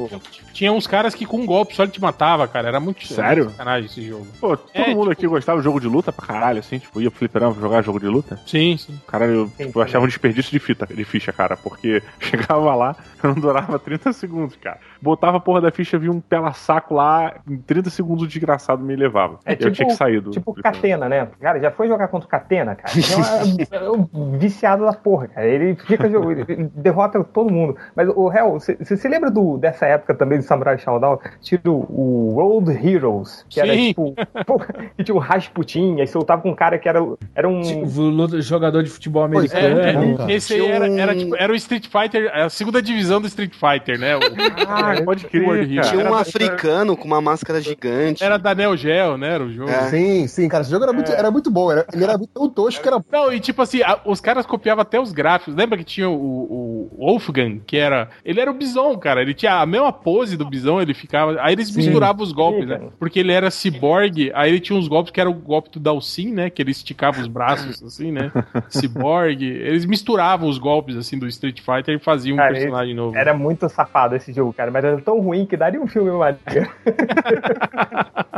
[0.53, 2.67] Tinha uns caras que com um golpe só ele te matava, cara.
[2.67, 3.49] Era muito Sério?
[3.49, 4.27] sacanagem esse jogo.
[4.39, 7.09] Pô, todo É, mundo aqui gostava de jogo de luta pra caralho, assim, tipo, ia
[7.09, 8.39] pro fliperama jogar jogo de luta.
[8.45, 8.99] Sim, sim.
[9.07, 12.75] Caralho, eu, Sim, tipo, eu achava um desperdício de, fita, de ficha, cara, porque chegava
[12.75, 14.79] lá, não durava 30 segundos, cara.
[15.01, 18.95] Botava a porra da ficha, via um pela-saco lá, em 30 segundos o desgraçado me
[18.95, 19.39] levava.
[19.45, 20.31] É eu tipo- tinha que sair do.
[20.31, 20.53] Tipo.
[20.53, 21.27] Catena, né?
[21.41, 22.91] Cara, já foi jogar contra o Catena, cara?
[22.95, 23.03] Ele
[23.71, 25.45] é, um- é um viciado da porra, cara.
[25.47, 26.45] Ele fica jogando,
[26.75, 27.75] derrota todo mundo.
[27.95, 31.19] Mas, o réu, você se lembra do, dessa época também do Samurai Shodown?
[31.41, 33.87] Tinha o, World Heroes, que era Sim.
[33.89, 34.13] tipo.
[34.45, 34.59] pô,
[34.97, 36.99] que tinha o Rasputin, aí você lutava com um cara que era,
[37.35, 37.61] era um.
[37.61, 39.75] Tipo, jogador de futebol é americano.
[40.07, 40.31] bom, cara.
[40.31, 43.99] Esse aí era, era, tipo, era o Street Fighter, a segunda divisão do Street Fighter,
[43.99, 44.15] né?
[44.17, 44.19] O-
[44.67, 45.81] Ah, Pode World crer.
[45.85, 48.23] Tinha um Era- africano com uma máscara gigante.
[48.23, 49.33] Era da Neo Geo, né?
[49.35, 49.69] Era o jogo.
[49.69, 49.89] É.
[49.89, 50.61] Sim, sim, cara.
[50.61, 51.71] Esse jogo era muito, era muito bom.
[51.71, 53.03] Era, ele era tão tosco que era.
[53.11, 55.55] Não, e tipo assim, a- os caras copiavam até os gráficos.
[55.55, 56.62] Lembra que tinha o, o
[56.97, 58.09] Wolfgang, que era.
[58.23, 59.21] Ele era o Bison, cara.
[59.21, 61.39] Ele tinha a mesma pose do Bison, ele ficava.
[61.41, 62.79] Aí eles misturavam os golpes, né?
[62.99, 66.31] Porque ele era ciborgue, aí ele tinha uns golpes que era o golpe do Dalsin,
[66.31, 66.49] né?
[66.49, 68.31] Que ele esticava os braços, assim, né?
[68.69, 69.45] Ciborgue.
[69.45, 73.17] Eles misturavam os golpes, assim, do Street Fighter e faziam um Cara, personagem novo.
[73.17, 76.69] Era muito safado esse jogo, cara, mas era tão ruim que daria um filme maneiro.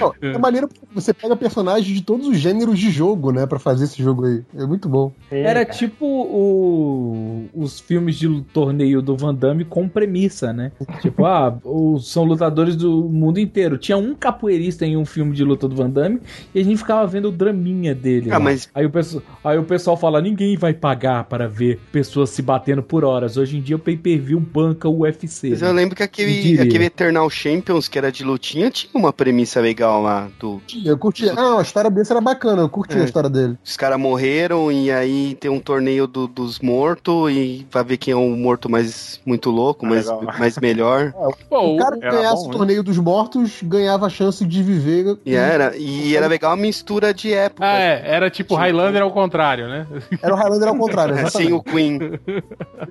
[0.00, 3.46] Não, é maneiro porque você pega personagens de todos os gêneros de jogo, né?
[3.46, 4.42] Pra fazer esse jogo aí.
[4.56, 5.12] É muito bom.
[5.30, 10.72] Era Sim, tipo o, o os filmes de torneio do Van Damme com premissa, né?
[11.00, 13.78] tipo, ah, os, são lutadores do mundo inteiro.
[13.78, 16.20] Tinha um capoeirista em um filme de luta do Van Damme
[16.54, 18.30] e a gente ficava vendo o draminha dele.
[18.30, 18.68] Ah, mas...
[18.74, 22.82] aí, o pessoal, aí o pessoal fala: ninguém vai pagar para ver pessoas se batendo
[22.82, 23.36] por horas.
[23.36, 25.50] Hoje em dia o pay per view banca o UFC.
[25.50, 25.68] Mas né?
[25.68, 30.02] eu lembro que aquele, aquele Eternal Champions, que era de lutinha, tinha uma premissa legal
[30.02, 30.28] lá.
[30.38, 30.60] Do...
[30.84, 31.28] Eu curti.
[31.30, 33.00] Ah, a história desse era bacana, eu curti é.
[33.00, 33.56] a história dele.
[33.64, 38.12] Os caras morreram e aí tem um torneio do, dos mortos e vai ver quem
[38.12, 40.06] é o morto mais muito louco, é mais,
[40.38, 41.12] mais melhor.
[41.26, 44.62] É, Pô, o cara que ganhasse bom, o torneio dos mortos ganhava a chance de
[44.62, 45.18] viver.
[45.24, 47.64] E era, e era legal a mistura de época.
[47.66, 49.86] Ah, é, era tipo, tipo Highlander ao contrário, né?
[50.22, 51.48] Era o Highlander ao contrário, exatamente.
[51.48, 51.98] Sim, o Queen.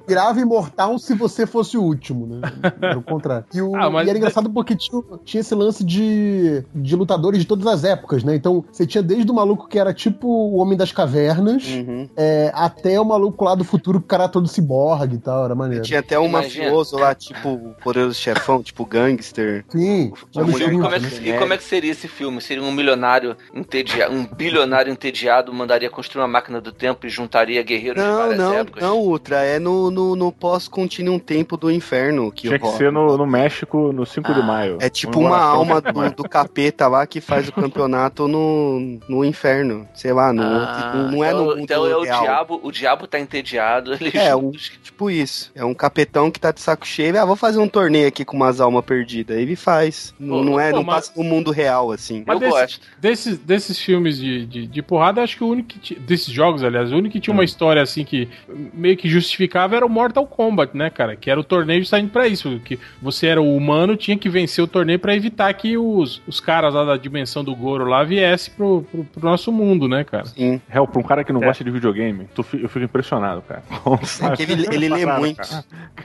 [0.08, 2.42] Virava imortal se você fosse o último, né?
[2.82, 3.46] Era o contrário.
[3.54, 4.08] E, o, ah, mas...
[4.08, 8.24] e era engraçado porque tinha, tinha esse lance de, de lutadores de todas as épocas,
[8.24, 8.36] né?
[8.36, 12.10] Então, você tinha desde o maluco que era tipo o Homem das Cavernas, uhum.
[12.16, 15.46] é, até o maluco lá do futuro que o cara era todo ciborgue e tal,
[15.46, 15.84] era maneiro.
[15.84, 16.66] Tinha até um Imagina.
[16.66, 19.66] mafioso lá, tipo o poderoso chefão, tipo gangster.
[19.70, 20.06] Sim.
[20.06, 20.52] E como,
[20.96, 22.40] é que, e como é que seria esse filme?
[22.42, 27.62] Seria um milionário entediado, um bilionário entediado mandaria construir uma máquina do tempo e juntaria
[27.64, 28.84] guerreiros não, de várias não, épocas?
[28.84, 33.18] Não, Ultra, é no, no, no pós-continuum tempo do inferno que Tinha que ser no,
[33.18, 34.78] no México no 5 ah, de maio.
[34.80, 39.88] É tipo uma alma do, do, capeta lá que faz o campeonato no, no inferno.
[39.94, 43.08] Sei lá, no, ah, não é então, no mundo Então é o diabo, o diabo
[43.08, 43.96] tá entediado.
[44.00, 45.52] Ele é, um, tipo isso.
[45.56, 47.20] É um capetão que tá de saco cheio.
[47.20, 49.38] Ah, vou fazer um torneio aqui com umas almas perdidas.
[49.38, 50.14] Ele faz.
[50.18, 51.10] Pô, não, é, pô, não mas...
[51.10, 52.24] passa no mundo real, assim.
[52.26, 52.82] Mas eu desse, gosto.
[53.00, 56.92] Desses, desses filmes de, de, de, porrada, acho que o único que desses jogos, aliás,
[56.92, 57.46] o único que tinha uma hum.
[57.46, 58.28] história assim que
[58.74, 61.16] meio que justificava era o Mortal Kombat, né, cara?
[61.16, 62.60] Que era o torneio saindo pra isso.
[62.64, 66.40] Que você era o humano, tinha que vencer o torneio para evitar que os, os
[66.40, 70.26] caras lá da dimensão do Goro lá viessem pro, pro, pro nosso mundo, né, cara?
[70.26, 70.62] Sim.
[70.74, 71.46] Hell, pra um cara que não é.
[71.46, 73.64] gosta de videogame, eu fico impressionado, cara.
[74.22, 75.42] É que ele, ele lê muito.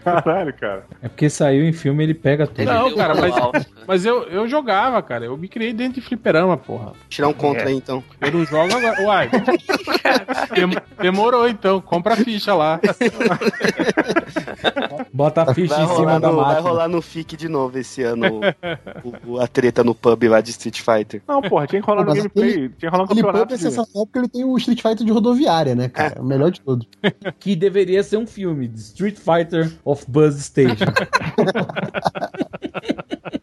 [0.03, 0.85] Caralho, cara.
[1.03, 2.65] É porque saiu em filme, ele pega tudo.
[2.65, 3.35] Não, cara, mas,
[3.87, 5.27] mas eu, eu jogava, cara.
[5.27, 6.93] Eu me criei dentro de fliperama, porra.
[7.09, 7.69] Tirar um contra é.
[7.69, 8.03] aí, então.
[8.21, 9.03] Eu não jogo agora.
[9.03, 9.31] Uai.
[11.01, 11.81] Demorou, então.
[11.81, 12.81] Compra a ficha lá.
[15.13, 16.55] Bota a ficha vai em cima no, da máquina.
[16.55, 18.41] Vai rolar no FIC de novo esse ano
[19.05, 21.23] o, o, a treta no pub lá de Street Fighter.
[21.27, 22.53] Não, porra, tinha que rolar no gameplay.
[22.53, 23.39] Tinha que rolar no campeonato.
[23.39, 26.15] Pub é sensacional porque ele tem o Street Fighter de rodoviária, né, cara?
[26.17, 26.21] É.
[26.21, 26.87] O melhor de todos.
[27.39, 30.87] que deveria ser um filme, Street Fighter of Buzz Station.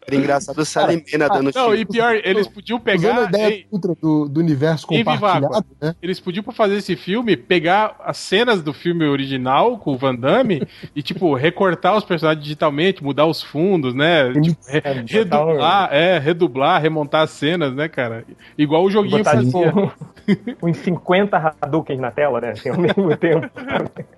[0.06, 3.10] Era engraçado o Salimena dando Não, e pior, eles podiam pegar.
[3.10, 3.64] Usando a ideia
[4.00, 5.94] do, do universo compartilhado, né?
[6.00, 10.14] Eles podiam, pra fazer esse filme, pegar as cenas do filme original com o Van
[10.14, 10.66] Damme
[10.96, 14.32] e, tipo, recortar os personagens digitalmente, mudar os fundos, né?
[14.32, 18.24] Tipo, re é, redublar, é, redublar, remontar as cenas, né, cara?
[18.56, 19.72] Igual o joguinho Botar, fazia.
[19.72, 19.92] Tipo,
[20.62, 22.50] uns 50 Hadouken na tela, né?
[22.50, 23.48] Assim, ao mesmo tempo.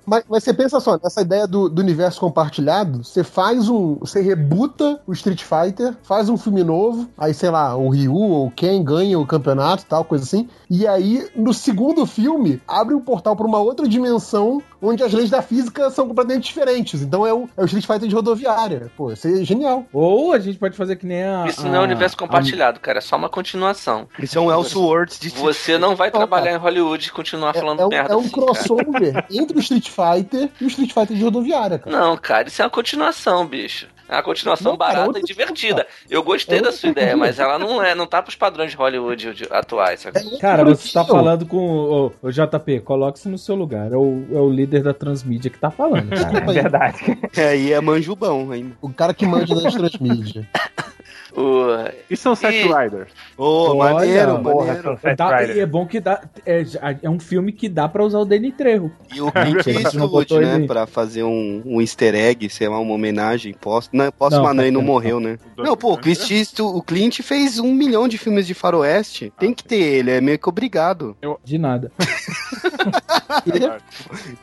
[0.07, 3.96] Mas, mas, você pensa só, nessa ideia do, do universo compartilhado, você faz um.
[3.96, 8.51] Você rebuta o Street Fighter, faz um filme novo, aí, sei lá, o Ryu ou
[8.51, 10.49] quem ganha o campeonato tal, coisa assim.
[10.68, 15.30] E aí, no segundo filme, abre um portal para uma outra dimensão onde as leis
[15.30, 17.03] da física são completamente diferentes.
[17.03, 18.91] Então é o, é o Street Fighter de rodoviária.
[18.97, 19.84] Pô, isso é genial.
[19.93, 21.47] Ou a gente pode fazer que nem a.
[21.47, 22.80] Isso não é universo compartilhado, a...
[22.80, 22.99] cara.
[22.99, 24.09] É só uma continuação.
[24.18, 27.82] Isso é um Elseworlds de Você não vai trabalhar em Hollywood e continuar é, falando
[27.82, 28.12] é, merda.
[28.12, 31.97] É um assim, crossover entre o Street Fighter e o Street Fighter de rodoviária, cara.
[31.97, 33.86] Não, cara, isso é uma continuação, bicho.
[34.09, 35.87] É uma continuação barata cara, e divertida.
[36.09, 38.76] Eu gostei é da sua ideia, mas ela não é, não tá pros padrões de
[38.78, 40.01] Hollywood atuais.
[40.01, 40.18] Sabe?
[40.18, 43.93] É cara, você tá falando com o, o JP, coloque-se no seu lugar.
[43.93, 46.39] É o, é o líder da transmídia que tá falando, cara.
[46.39, 47.20] é verdade.
[47.37, 48.76] É, e é manjubão ainda.
[48.83, 50.45] O cara que manja das transmídias.
[51.37, 51.66] O...
[52.09, 52.62] E Sunset e...
[52.62, 53.11] Riders?
[53.37, 54.99] Ô, oh, maneiro, porra, maneiro.
[55.16, 56.22] Dá, e é bom que dá.
[56.45, 56.64] É,
[57.03, 58.91] é, um filme que dá pra usar o Danny Trejo.
[59.14, 60.57] E o Clint Eastwood, né?
[60.57, 60.66] Ele...
[60.66, 63.55] Pra fazer um, um easter egg, sei lá, uma homenagem.
[63.55, 65.39] Posso, não, posso não, mas não morreu, né?
[65.57, 69.33] Não, pô, o Clint, Eastwood, o Clint fez um milhão de filmes de faroeste.
[69.39, 71.16] Tem que ter ele, é meio que obrigado.
[71.22, 71.39] Eu...
[71.45, 71.93] De nada.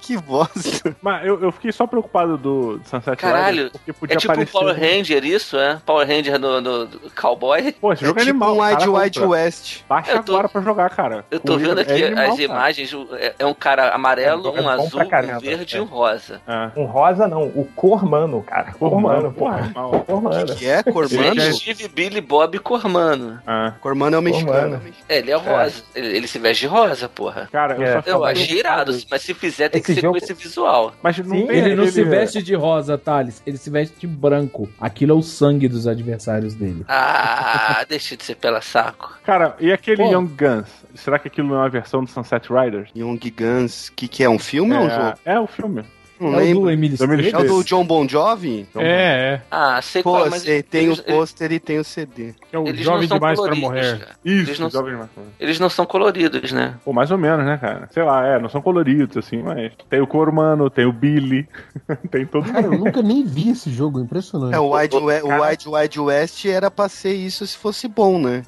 [0.01, 0.95] que bosta.
[1.01, 3.97] Mas eu, eu fiquei só preocupado do Sunset Caralho, Riders.
[3.99, 4.51] Podia é tipo aparecer...
[4.51, 5.81] Power Ranger isso, é?
[5.85, 7.71] Power Ranger no, no do, cowboy.
[7.73, 8.55] Pô, esse jogo é, é tipo animal.
[8.55, 9.81] um Wide Wide West.
[9.87, 11.25] Baixa tô, agora pra jogar, cara.
[11.29, 12.95] Eu tô vendo aqui é animal, as imagens.
[13.13, 16.41] É, é, um cara amarelo, é, um azul, um verde e um rosa.
[16.75, 18.73] Um rosa não, o Cormano, cara.
[18.73, 19.71] Cormano, porra.
[20.05, 20.55] Cormano.
[20.55, 21.41] que é Cormano?
[21.53, 23.39] Steve Billy Bob Cormano.
[23.45, 23.73] Ah.
[23.79, 24.81] Cormano é o mexicano.
[25.07, 25.83] É, ele é rosa.
[25.95, 27.47] Ele, ele, se veste de rosa, porra.
[27.51, 30.17] Cara, eu, eu achei irado, mas se fizer tem esse que ser jogo...
[30.17, 30.93] com esse visual.
[31.01, 33.41] Mas não Sim, ele não se veste de rosa, Thales.
[33.45, 34.69] Ele se veste de branco.
[34.79, 36.85] Aquilo é o sangue dos adversários dele dele.
[36.87, 39.17] Ah, deixa de ser pela saco.
[39.23, 40.11] Cara, e aquele Pô.
[40.11, 40.69] Young Guns?
[40.95, 42.89] Será que aquilo não é uma versão do Sunset Riders?
[42.95, 45.13] Young Guns, que, que é um filme é, ou um jogo?
[45.25, 45.83] É o filme.
[46.19, 46.61] Não É o lembro.
[46.63, 48.67] do Emílio Do Emílio É o do John Bon Jovi?
[48.75, 49.41] É, é.
[49.51, 52.33] Ah, sei Pô, qual, mas sei, tem eles, o pôster e tem o CD.
[52.51, 53.99] É o eles Jovem não são Demais para coloridos, Morrer.
[53.99, 54.11] cara.
[54.25, 55.35] Isso, Eles não- Jovem Demais pra Morrer.
[55.39, 56.75] Eles não são coloridos, né?
[56.83, 57.87] Pô, mais ou menos, né, cara?
[57.91, 61.47] Sei lá, é, não são coloridos, assim, mas tem o cor humano, tem o Billy,
[62.11, 64.55] tem todo Cara, eu nunca nem vi esse jogo, impressionante.
[64.55, 68.19] É, o Wide, We- o Wide Wide West era pra ser isso se fosse bom,
[68.19, 68.43] né?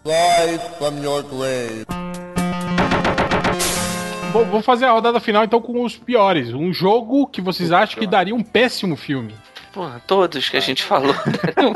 [4.32, 6.54] Vou, vou fazer a rodada final então com os piores.
[6.54, 9.34] Um jogo que vocês acham que daria um péssimo filme.
[9.74, 11.14] Porra, todos que a gente falou.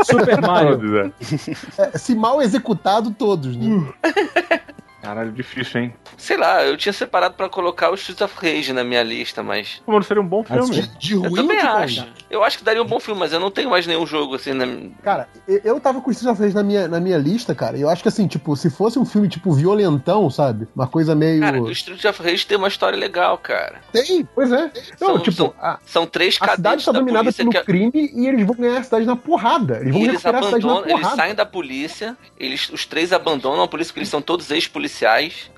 [0.04, 0.78] Super Mario.
[0.78, 1.91] Todos, é.
[1.93, 3.66] É, se mal executado, todos, né?
[5.04, 5.93] Caralho, difícil, hein?
[6.18, 9.82] Sei lá, eu tinha separado pra colocar o Streets of Rage na minha lista, mas.
[9.86, 10.70] Pô, Mano, seria um bom filme.
[10.72, 12.08] De, de ruim Eu também acho.
[12.30, 14.53] Eu acho que daria um bom filme, mas eu não tenho mais nenhum jogo assim
[14.53, 14.65] na.
[15.03, 17.77] Cara, eu- tava com o Street of Rage na minha, na minha lista, cara.
[17.77, 20.65] E eu acho que assim, tipo, se fosse um filme, tipo, violentão, sabe?
[20.73, 21.41] Uma coisa meio.
[21.41, 23.82] Cara, o Streets of Rage tem uma história legal, cara.
[23.91, 24.72] Tem, pois é.
[25.02, 27.60] Não, São- tipo, são- a, São três a cidade tá da dominada pelo que.
[27.64, 29.80] crime e eles vão ganhar a cidade na porrada.
[29.82, 31.15] Eles vão E eles recuperar a cidade na abandonam, eles porrada.
[31.22, 34.93] saem da polícia, eles, os três abandonam a polícia porque eles são todos ex-policiais.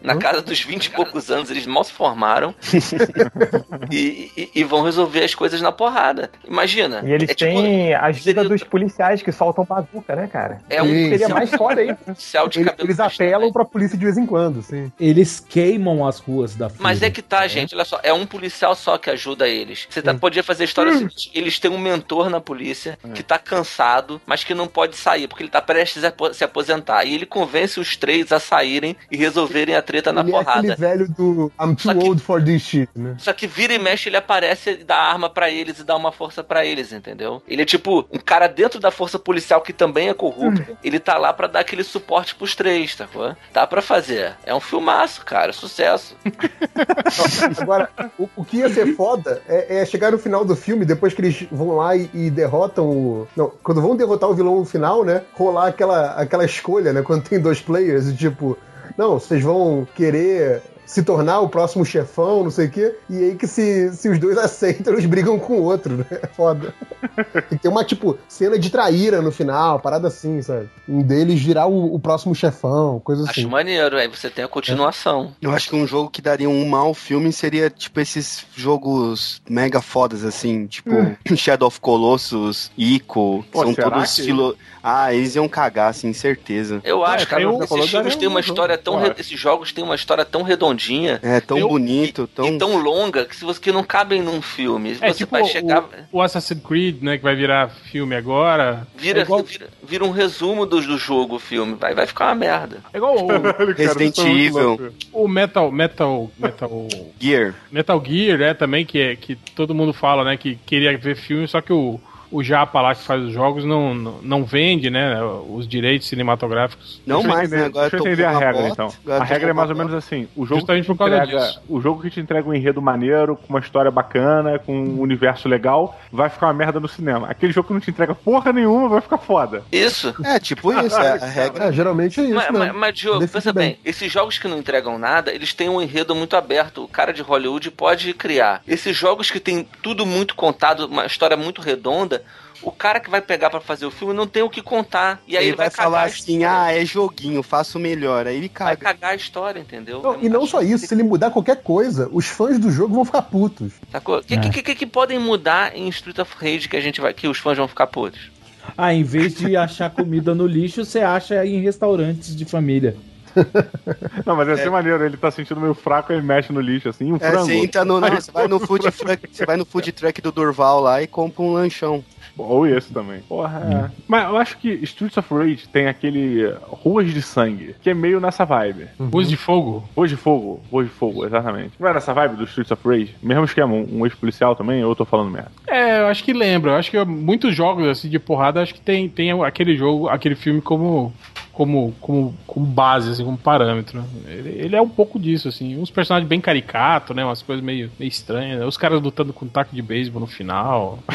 [0.02, 0.20] Na Hã?
[0.20, 2.54] casa dos 20 e poucos anos, eles mal se formaram.
[3.92, 6.30] e, e- e vão resolver as coisas na porrada.
[6.48, 7.02] Imagina.
[7.06, 10.62] E eles é tipo têm a ajuda seria- dos policiais que soltam bazuca, né, cara?
[10.70, 11.94] É um Sim, Seria mais foda aí.
[11.94, 14.92] policial de Eles, cabelo eles apelam pra polícia de vez em quando, sim.
[15.00, 17.08] Eles queimam as ruas da Mas Fúria.
[17.08, 19.88] é que tá, gente, olha só, é um policial só que ajuda eles.
[19.90, 23.38] Você tá, podia fazer a história seguinte: eles têm um mentor na polícia que tá
[23.38, 27.06] cansado, mas que não pode sair, porque ele tá prestes a se aposentar.
[27.06, 30.60] E ele convence os três a saírem e resolverem a treta na Ele é porrada.
[30.60, 33.16] aquele velho do I'm too que- old for this shit, né?
[33.18, 36.12] Só que vira e mexe, ele aparece e dá arma pra eles e dá uma
[36.12, 37.42] força pra eles, entendeu?
[37.48, 40.78] Ele é tipo um cara dentro da força policial que também é corrupto.
[40.84, 43.36] Ele tá lá pra dar aquele suporte pros três, sacou?
[43.54, 44.34] Dá pra fazer.
[44.46, 45.52] É um filmaço, cara.
[45.54, 46.16] Sucesso.
[47.60, 51.14] Agora, o, o que ia ser foda é, é chegar no final do filme, depois
[51.14, 53.28] que eles vão lá e, e derrotam o.
[53.36, 55.22] Não, quando vão derrotar o vilão no final, né?
[55.34, 57.02] Rolar aquela, aquela escolha, né?
[57.02, 58.58] Quando tem dois players, e tipo,
[58.98, 62.96] não, vocês vão querer se tornar o próximo chefão, não sei o quê.
[63.10, 66.06] E aí que se, se os dois aceitam, eles brigam com o outro, né?
[66.12, 66.74] É foda.
[67.50, 70.70] Tem que ter uma, tipo, cena de traíra no final, parada assim, sabe?
[70.88, 73.42] Um deles virar o, o próximo chefão, coisa assim.
[73.42, 73.98] Acho maneiro.
[73.98, 75.34] Aí você tem a continuação.
[75.42, 79.82] Eu acho que um jogo que daria um mau filme seria, tipo, esses jogos mega
[79.82, 80.90] fodas, assim, tipo
[81.36, 84.56] Shadow of Colossus, Ico, Pô, são todos que- filo...
[84.88, 86.80] Ah, eles iam cagar, assim, certeza.
[86.84, 89.00] Eu acho, cara, tem um- esses filmes têm uma história tão.
[89.00, 90.75] re- Esses jogos têm uma história tão redondinha
[91.22, 92.48] É, tão Eu- bonito, tão...
[92.48, 94.92] e tão longa que, se você, que não cabem num filme.
[95.02, 95.84] É você tipo vai chegar.
[96.12, 98.88] o, o Assassin's Creed, né, que vai virar filme agora.
[98.98, 101.76] Vira, é igual, vira, vira um resumo do, do jogo o filme.
[101.76, 102.78] Vai, vai ficar uma merda.
[102.94, 104.92] é igual o, Resident Evil.
[105.12, 106.88] o Metal, Metal, Metal,
[107.20, 107.56] Gear.
[107.72, 111.48] Metal Gear, né, também, que, é- que todo mundo fala, né, que queria ver filme,
[111.48, 112.00] só que o,
[112.32, 115.16] o Japa lá que faz os jogos não, não, não vende, né,
[115.50, 117.02] os direitos cinematográficos.
[117.06, 117.68] Não Deixa eu mais, entender- né?
[117.68, 118.94] Agora Deixa eu entender a regra, bota, então.
[119.16, 121.40] A regra é mais ou menos assim: o jogo, Justamente que te por causa entrega,
[121.40, 121.62] disso.
[121.70, 125.48] o jogo que te entrega um enredo maneiro, com uma história bacana, com um universo
[125.48, 127.28] legal, vai ficar uma merda no cinema.
[127.30, 129.64] Aquele jogo que não te entrega porra nenhuma vai ficar foda.
[129.72, 130.14] Isso.
[130.24, 131.66] É, tipo isso, é, a regra...
[131.66, 132.60] É, geralmente é isso, Mas, né?
[132.60, 133.78] mas, mas, Diogo, pensa bem.
[133.86, 136.84] esses jogos que não entregam nada, eles têm um enredo muito aberto.
[136.84, 138.62] O cara de Hollywood pode criar.
[138.68, 142.24] Esses jogos que tem tudo muito contado, uma história muito redonda,
[142.66, 145.22] o cara que vai pegar pra fazer o filme não tem o que contar.
[145.28, 148.28] E aí ele ele vai, cagar falar assim, ah, é joguinho, faço melhor.
[148.28, 148.78] Aí ele Vai caga.
[148.78, 150.02] cagar a história, entendeu?
[150.02, 153.06] Não, e não só isso, se ele mudar qualquer coisa, os fãs do jogo vão
[153.06, 153.74] ficar putos.
[153.92, 154.20] Sacou?
[154.20, 157.14] O que, que, que, que podem mudar em Street of Rage que a gente vai.
[157.14, 158.32] que os fãs vão ficar podres?
[158.78, 162.96] Ah, em vez de achar comida no lixo, você acha em restaurantes de família.
[164.26, 167.12] Não, mas ia ser maneiro, ele tá sentindo meio fraco, ele mexe no lixo assim,
[167.12, 167.46] um É, frango.
[167.46, 168.00] você entra no.
[168.00, 171.08] Não, você vai no food truck, você vai no food truck do Durval lá e
[171.08, 172.04] compra um lanchão.
[172.38, 173.22] Ou esse também.
[173.22, 173.92] Porra, é.
[174.08, 177.94] Mas eu acho que Streets of Rage tem aquele uh, Ruas de Sangue, que é
[177.94, 178.88] meio nessa vibe.
[179.00, 179.88] Ruas de Fogo.
[179.96, 181.72] Ruas de Fogo, Ruas de Fogo, exatamente.
[181.80, 183.16] Não é nessa vibe do Streets of Rage?
[183.24, 185.52] Mesmo esquema, um, um ex-policial também, ou eu tô falando merda?
[185.68, 186.72] É, eu acho que lembra.
[186.72, 190.36] Eu acho que muitos jogos assim de porrada, acho que tem, tem aquele jogo, aquele
[190.36, 191.14] filme como
[191.56, 194.04] como, como, como base, assim, como parâmetro.
[194.28, 195.78] Ele, ele é um pouco disso, assim.
[195.78, 197.24] Uns personagens bem caricatos, né?
[197.24, 198.62] Umas coisas meio, meio estranhas.
[198.68, 201.00] Os caras lutando com taco de beisebol no final.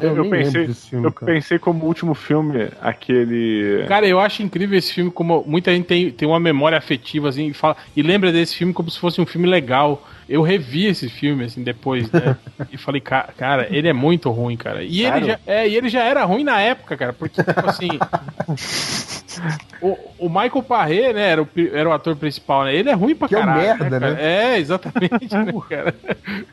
[0.00, 3.84] Eu, eu pensei, filme, eu pensei como último filme aquele.
[3.88, 7.48] Cara, eu acho incrível esse filme, como muita gente tem, tem uma memória afetiva, assim,
[7.48, 10.06] e, fala, e lembra desse filme como se fosse um filme legal.
[10.32, 12.36] Eu revi esse filme, assim, depois, né?
[12.70, 14.80] e falei, "Ca- cara, ele é muito ruim, cara.
[14.84, 17.88] E ele, já, é, e ele já era ruim na época, cara, porque, tipo assim.
[19.82, 22.74] o, o Michael Parré, né, era o, era o ator principal, né?
[22.74, 23.78] Ele é ruim pra Que é um caralho.
[23.80, 24.16] merda, né?
[24.20, 25.94] É, exatamente, né, cara?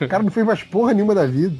[0.02, 1.56] O cara não fez mais porra nenhuma da vida.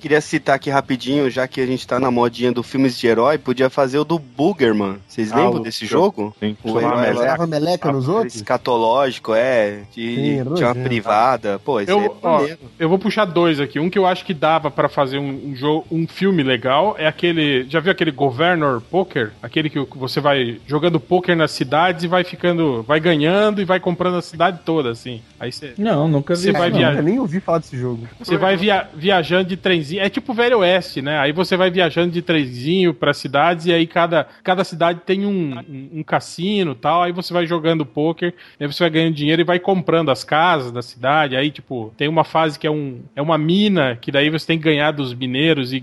[0.00, 3.36] Queria citar aqui rapidinho, já que a gente tá na modinha do filmes de herói,
[3.38, 4.96] podia fazer o do Boogerman.
[5.08, 6.34] Vocês Ah, lembram o- desse jogo?
[6.40, 8.36] Sim, O meleca nos outros?
[8.36, 9.80] Escatológico, é.
[9.94, 11.58] De, Sim, tinha uma privada.
[11.64, 12.46] Pô, esse Eu- é ó.
[12.78, 13.78] Eu vou puxar dois aqui.
[13.78, 17.06] Um que eu acho que dava pra fazer um, um jogo, um filme legal é
[17.06, 17.64] aquele.
[17.68, 19.32] Já viu aquele Governor Poker?
[19.42, 23.80] Aquele que você vai jogando poker nas cidades e vai ficando, vai ganhando e vai
[23.80, 25.20] comprando a cidade toda, assim.
[25.38, 26.40] Aí você Não, nunca vi.
[26.40, 26.78] Você isso, vai não.
[26.78, 26.98] viajar.
[26.98, 28.06] Eu nem ouvi falar desse jogo.
[28.18, 30.02] Você vai via- viajando de trenzinho.
[30.02, 31.18] É tipo Velho Oeste, né?
[31.18, 35.58] Aí você vai viajando de trenzinho pra cidades e aí cada, cada cidade tem um,
[35.68, 37.02] um, um cassino e tal.
[37.02, 40.72] Aí você vai jogando poker, aí você vai ganhando dinheiro e vai comprando as casas
[40.72, 41.36] da cidade.
[41.36, 44.58] Aí, tipo, tem uma fase que é, um, é uma mina, que daí você tem
[44.58, 45.82] que ganhar dos mineiros e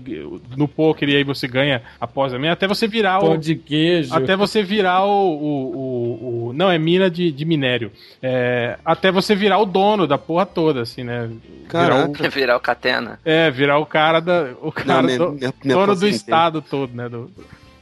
[0.56, 3.38] no poker e aí você ganha após a mina, até você virar Pão o.
[3.38, 4.14] de queijo.
[4.14, 5.10] Até você virar o.
[5.10, 7.90] o, o- o- não, é mina de, de minério.
[8.22, 11.28] É, até você virar o dono da porra toda, assim, né?
[11.70, 12.12] Virar o-.
[12.30, 13.18] Virar o Catena.
[13.24, 14.50] é, virar o cara da.
[14.62, 17.08] O cara me- do- me- me dono do estado todo, né?
[17.08, 17.30] do-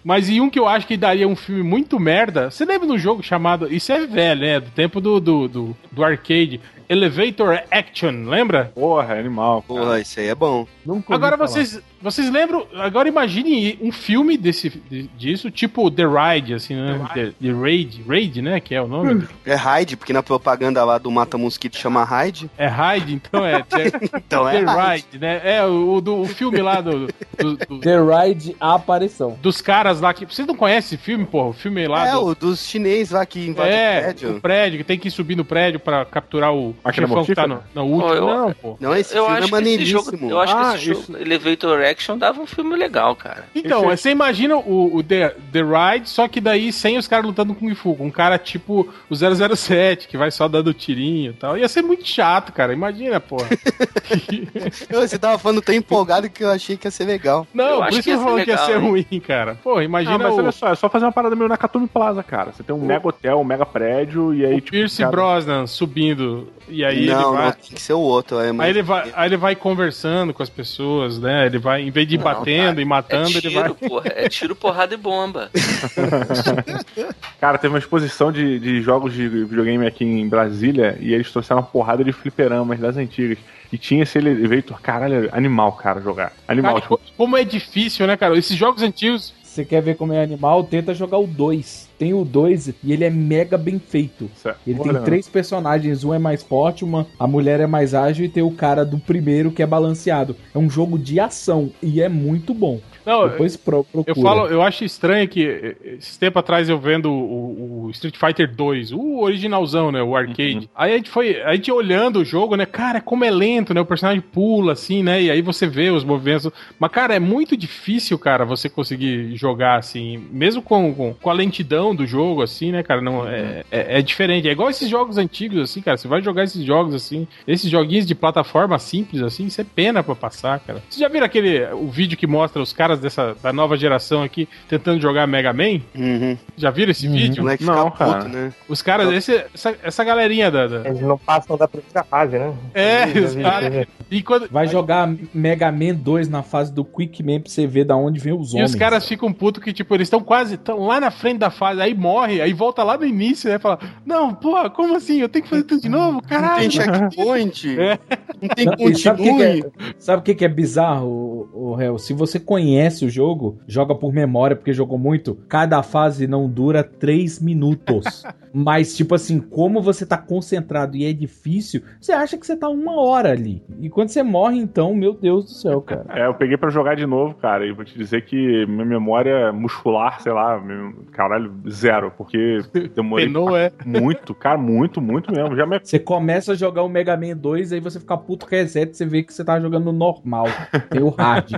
[0.02, 2.50] mas e um que eu acho que daria um filme muito merda.
[2.50, 3.70] Você lembra de um jogo chamado.
[3.70, 4.58] Isso é velho, né?
[4.58, 6.58] Do tempo do, do, do, do arcade.
[6.90, 8.72] Elevator Action, lembra?
[8.74, 9.62] Porra, é animal.
[9.62, 9.80] cara.
[9.80, 10.66] Porra, isso aí é bom.
[10.84, 12.66] Nunca Agora vocês, vocês lembram?
[12.74, 17.00] Agora imagine um filme desse, de- disso, tipo The Ride, assim, né?
[17.14, 18.60] The, The Raid, Raid, né?
[18.60, 19.26] Que é o nome.
[19.44, 22.50] É Hyde, porque na propaganda lá do Mata Mosquito chama Hyde.
[22.56, 23.92] É Ride, então é The,
[24.26, 24.94] Então é The.
[24.94, 25.40] Ride, né?
[25.44, 27.06] É o, do, o filme lá do-
[27.38, 29.38] do- do, The Ride, a aparição.
[29.42, 30.24] dos caras lá que.
[30.26, 31.48] Vocês não conhecem esse filme, porra?
[31.48, 32.24] O filme lá É, do.
[32.26, 34.36] o dos chinês lá que invade é, o prédio.
[34.36, 37.46] o prédio, que tem que subir no prédio pra capturar o Máquina chefão que tá
[37.46, 38.08] no, no último.
[38.08, 38.76] Pô, eu- não, pô.
[38.80, 40.30] Não, esse Eu filme acho é que esse jogo, maneiríssimo.
[40.30, 43.44] eu acho Ah, que esse jogo Elevator Action dava um filme legal, cara.
[43.54, 47.26] Então, Esse- você imagina o, o The, The Ride, só que daí sem os caras
[47.26, 47.94] lutando com Kung Fu.
[47.94, 51.56] com Um cara tipo o 007, que vai só dando tirinho e tal.
[51.58, 52.72] Ia ser muito chato, cara.
[52.72, 53.48] Imagina, porra.
[54.90, 57.46] Você tava falando tão empolgado que eu achei que ia ser legal.
[57.54, 59.56] Não, Eu por isso que eu que ia ser ruim, cara.
[59.62, 62.22] Pô, imagina Ah, mas o, olha só, é só fazer uma parada meio Nakatomi Plaza,
[62.22, 62.52] cara.
[62.52, 64.70] Você tem um mega hotel, um mega prédio, e aí, o tipo.
[64.72, 66.48] Pierce cada- Brosnan subindo.
[66.68, 67.44] E aí não, ele vai.
[67.46, 68.38] não, tem que ser o outro.
[68.38, 71.46] É, mas- Aí ele, vai, aí ele vai conversando com as pessoas, né?
[71.46, 73.62] Ele vai, em vez de ir Não, batendo cara, e matando, é ele vai.
[73.64, 74.12] tiro, porra.
[74.14, 75.50] É tiro, porrada e bomba.
[77.40, 81.60] Cara, teve uma exposição de, de jogos de videogame aqui em Brasília e eles trouxeram
[81.62, 83.38] uma porrada de fliperamas das antigas.
[83.72, 86.32] E tinha esse elevator, caralho, animal, cara, jogar.
[86.48, 88.36] Animal, Cara, tipo, co- como é difícil, né, cara?
[88.36, 89.32] Esses jogos antigos.
[89.50, 90.62] Você quer ver como é animal?
[90.62, 91.88] Tenta jogar o 2.
[91.98, 94.30] Tem o 2 e ele é mega bem feito.
[94.44, 97.92] é- Ele Olha, tem três personagens, um é mais forte, uma a mulher é mais
[97.92, 100.36] ágil e tem o cara do primeiro que é balanceado.
[100.54, 102.78] É um jogo de ação e é muito bom.
[103.04, 104.04] Não, Depois pro, procura.
[104.06, 108.16] eu falo, eu acho estranho que eh, esse tempo atrás eu vendo o, o Street
[108.16, 110.02] Fighter 2, o originalzão, né?
[110.02, 110.68] O arcade.
[110.74, 112.66] Aí a gente foi, a gente olhando o jogo, né?
[112.66, 113.80] Cara, como é lento, né?
[113.80, 115.22] O personagem pula assim, né?
[115.22, 116.50] E aí você vê os movimentos.
[116.78, 121.32] Mas, cara, é muito difícil, cara, você conseguir jogar assim, mesmo com, com, com a
[121.32, 123.00] lentidão do jogo, assim, né, cara?
[123.00, 124.48] Não, é, é, é diferente.
[124.48, 125.96] É igual esses jogos antigos, assim, cara.
[125.96, 130.02] Você vai jogar esses jogos assim, esses joguinhos de plataforma simples, assim, isso é pena
[130.02, 130.82] pra passar, cara.
[130.88, 134.48] Vocês já viram aquele o vídeo que mostra os caras dessa da nova geração aqui
[134.68, 135.80] tentando jogar Mega Man?
[135.94, 136.36] Uhum.
[136.56, 137.42] Já viram esse O vídeo?
[137.42, 138.18] moleque Não, fica cara.
[138.24, 138.52] puto, né?
[138.68, 140.66] Os caras, esse- essa, essa galerinha da.
[140.66, 142.52] da- Eles não passam da primeira fase, né?
[142.74, 143.86] É, os caras.
[144.10, 147.84] E, quando, Vai jogar Mega Man 2 na fase do Quick Man pra você ver
[147.84, 148.70] da onde vem os e homens.
[148.70, 151.80] os caras ficam putos que, tipo, eles estão quase tão lá na frente da fase,
[151.80, 153.58] aí morre, aí volta lá no início, né?
[153.58, 155.20] Fala, não, pô, como assim?
[155.20, 156.14] Eu tenho que fazer tudo de novo?
[156.14, 156.60] Não Caralho.
[156.60, 157.78] tem checkpoint.
[157.80, 157.98] É.
[158.40, 159.62] Não tem Não, e sabe o que, continue.
[159.62, 161.98] que é, sabe o que, que é bizarro, o, réu?
[161.98, 166.82] Se você conhece o jogo, joga por memória, porque jogou muito, cada fase não dura
[166.82, 168.22] 3 minutos.
[168.52, 172.68] Mas, tipo assim, como você tá concentrado e é difícil, você acha que você tá
[172.68, 173.62] uma hora ali.
[173.78, 176.04] E quando você morre, então, meu Deus do céu, cara.
[176.08, 179.52] É, eu peguei pra jogar de novo, cara, e vou te dizer que minha memória
[179.52, 182.58] muscular, sei lá, meu- caralho, zero, porque
[182.94, 183.70] demorei Penou, é.
[183.86, 185.54] muito, cara, muito, muito mesmo.
[185.54, 188.96] Já me Você começa a jogar o Mega Man 2, aí você fica puto reset,
[188.96, 190.46] você vê que você tá jogando no normal.
[190.90, 191.10] Tem o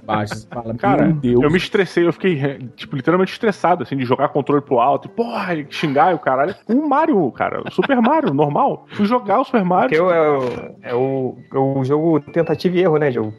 [0.03, 0.35] embaixo.
[0.35, 1.43] Você fala, Cara, meu Deus.
[1.43, 5.11] eu me estressei, eu fiquei, tipo, literalmente estressado, assim, de jogar controle pro alto, e
[5.11, 6.55] porra, e xingar e o caralho.
[6.69, 8.87] O Mario, cara, o Super Mario, normal.
[8.93, 9.89] Fui jogar o Super Mario.
[9.89, 13.33] Porque é o, é o, é o jogo tentativa e erro, né, jogo?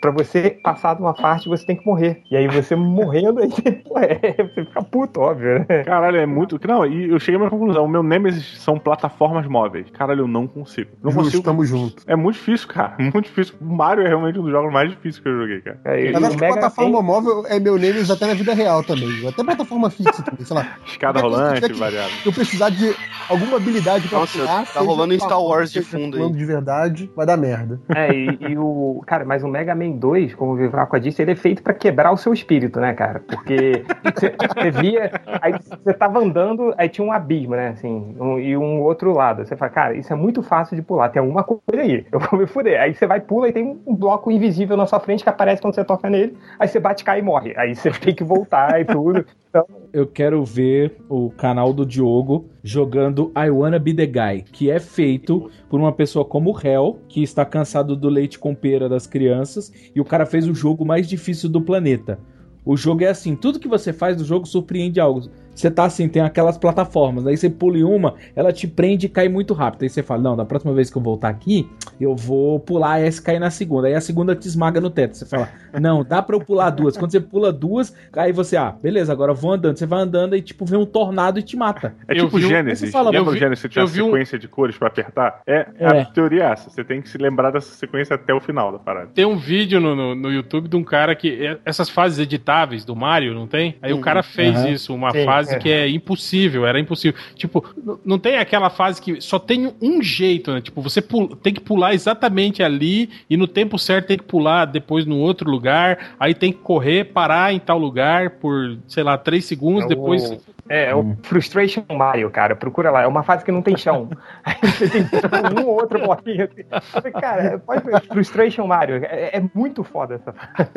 [0.00, 2.22] Pra você passar de uma parte, você tem que morrer.
[2.30, 5.84] E aí você morrendo, aí você, pô, é, você fica puto, óbvio, né?
[5.84, 6.58] Caralho, é muito.
[6.66, 7.84] Não, e eu cheguei a uma conclusão.
[7.84, 9.90] O meu Nemesis são plataformas móveis.
[9.90, 10.90] Caralho, eu não consigo.
[11.02, 11.42] Não Justo, consigo.
[11.44, 12.02] tamo junto.
[12.06, 12.94] É muito difícil, cara.
[13.18, 13.54] Muito difícil.
[13.60, 15.67] O Mario é realmente um dos jogos mais difíceis que eu joguei, cara.
[15.84, 17.06] É, Mas acho que plataforma tem...
[17.06, 19.26] móvel é meu Nemesis até na vida real também.
[19.26, 20.76] Até plataforma fixa também, sei lá.
[20.86, 22.10] Escada rolante, variado.
[22.10, 22.94] Se eu precisar de
[23.28, 26.32] alguma habilidade pra Nossa, tá rolando em Star Wars de fundo aí.
[26.32, 27.80] de verdade, vai dar merda.
[27.94, 29.02] É, e, e, o.
[29.06, 32.12] Cara, mas o Mega Man 2, como o Vivraco disse, ele é feito pra quebrar
[32.12, 33.20] o seu espírito, né, cara?
[33.20, 35.10] Porque você via.
[35.40, 37.68] Aí você tava andando, aí tinha um abismo, né?
[37.68, 39.46] Assim, um, e um outro lado.
[39.46, 42.06] Você fala, cara, isso é muito fácil de pular, tem alguma coisa aí.
[42.10, 42.80] Eu vou me fuder.
[42.80, 45.74] Aí você vai, pula e tem um bloco invisível na sua frente que aparece quando
[45.74, 47.54] você toca nele, aí você bate, cai e morre.
[47.56, 49.24] Aí você tem que voltar e tudo.
[49.48, 49.66] Então...
[49.92, 54.78] Eu quero ver o canal do Diogo jogando I Wanna Be The Guy, que é
[54.78, 59.06] feito por uma pessoa como o Hell, que está cansado do leite com pera das
[59.06, 62.18] crianças, e o cara fez o jogo mais difícil do planeta.
[62.64, 65.22] O jogo é assim, tudo que você faz no jogo surpreende algo.
[65.58, 69.08] Você tá assim, tem aquelas plataformas, aí você pula em uma, ela te prende e
[69.08, 69.82] cai muito rápido.
[69.82, 71.68] Aí você fala, não, da próxima vez que eu voltar aqui,
[72.00, 73.88] eu vou pular essa e cair na segunda.
[73.88, 75.16] Aí a segunda te esmaga no teto.
[75.16, 75.48] Você fala,
[75.80, 76.96] não, dá pra eu pular duas.
[76.96, 79.76] Quando você pula duas, aí você, ah, beleza, agora eu vou andando.
[79.76, 81.94] Você vai andando e tipo, vem um tornado e te mata.
[82.06, 82.92] É eu tipo Gênesis.
[82.92, 83.62] Fala, Lembra o Gênesis?
[83.62, 84.40] Você tinha uma sequência um...
[84.40, 85.42] de cores pra apertar?
[85.44, 86.70] É, é, a teoria é essa.
[86.70, 89.10] Você tem que se lembrar dessa sequência até o final da parada.
[89.12, 91.44] Tem um vídeo no, no, no YouTube de um cara que.
[91.44, 93.76] É, essas fases editáveis do Mario, não tem?
[93.82, 93.98] Aí uhum.
[93.98, 94.68] o cara fez uhum.
[94.68, 95.58] isso, uma Sim, fase é.
[95.58, 97.18] que é impossível era impossível.
[97.34, 97.64] Tipo,
[98.04, 100.60] não tem aquela fase que só tem um jeito, né?
[100.60, 101.02] Tipo, você
[101.42, 105.50] tem que pular exatamente ali e no tempo certo tem que pular depois no outro
[105.50, 109.88] lugar, aí tem que correr, parar em tal lugar por, sei lá, três segundos, é
[109.88, 110.58] depois o...
[110.68, 112.54] É, é o Frustration Mario, cara.
[112.54, 113.02] Procura lá.
[113.02, 114.10] É uma fase que não tem chão.
[114.44, 117.10] Aí você tem que um ou outro bloquinho assim.
[117.12, 118.00] Cara, pode ver.
[118.02, 119.02] Frustration Mario.
[119.04, 120.70] É, é muito foda essa fase.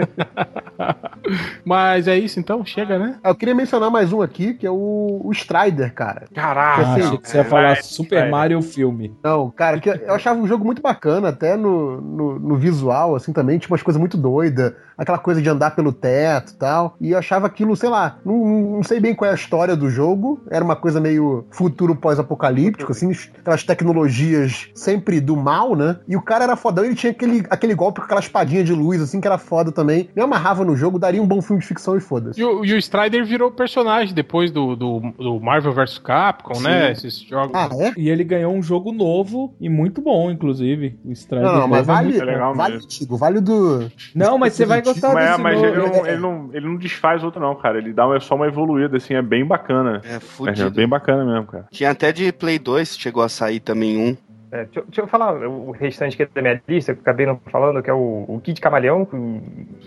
[1.66, 2.66] Mas é isso então?
[2.66, 3.20] Chega, né?
[3.24, 6.28] Eu queria mencionar mais um aqui, que é o, o Strider, cara.
[6.32, 6.84] Caraca!
[6.84, 8.30] Ah, achei que você ia falar é, Super é.
[8.30, 9.18] Mario filme.
[9.24, 13.34] Não, cara, que eu achava um jogo muito bacana, até no, no, no visual, assim,
[13.34, 13.58] também.
[13.58, 14.74] Tinha umas coisas muito doidas.
[14.96, 16.96] Aquela coisa de andar pelo teto e tal.
[17.02, 18.36] E eu achava aquilo, sei lá, não,
[18.76, 20.40] não sei bem qual é a história do jogo.
[20.52, 25.98] Era uma coisa meio futuro pós-apocalíptico, assim, aquelas tecnologias sempre do mal, né?
[26.08, 29.02] E o cara era fodão, ele tinha aquele, aquele golpe com aquela espadinha de luz,
[29.02, 30.08] assim, que era foda também.
[30.16, 32.40] Me amarrava no jogo, daria um bom filme de ficção e foda-se.
[32.40, 36.60] E, o, e o Strider virou personagem depois do, do, do Marvel vs Capcom, né?
[36.60, 36.64] Sim.
[36.64, 36.92] né?
[36.92, 37.56] Esses jogos.
[37.56, 37.94] Ah, é?
[37.98, 41.00] E ele ganhou um jogo novo e muito bom, inclusive.
[41.04, 41.48] O Strider.
[41.48, 43.90] Não, não mas vale, é legal vale, antigo, vale do.
[44.14, 47.24] Não, mas você vai gostar mas, desse mas ele, não, ele, não, ele não desfaz
[47.24, 47.78] outro, não, cara.
[47.78, 50.02] Ele dá uma, só uma evoluída, assim, é bem bacana.
[50.04, 50.64] É, fudido.
[50.64, 51.66] É, é bem bacana mesmo, cara.
[51.72, 54.18] Tinha até de Play 2, chegou a sair também um.
[54.52, 57.40] É, deixa, deixa, eu falar o restante aqui da minha lista, que eu acabei não
[57.50, 59.42] falando, que é o, o Kid Camaleão, que o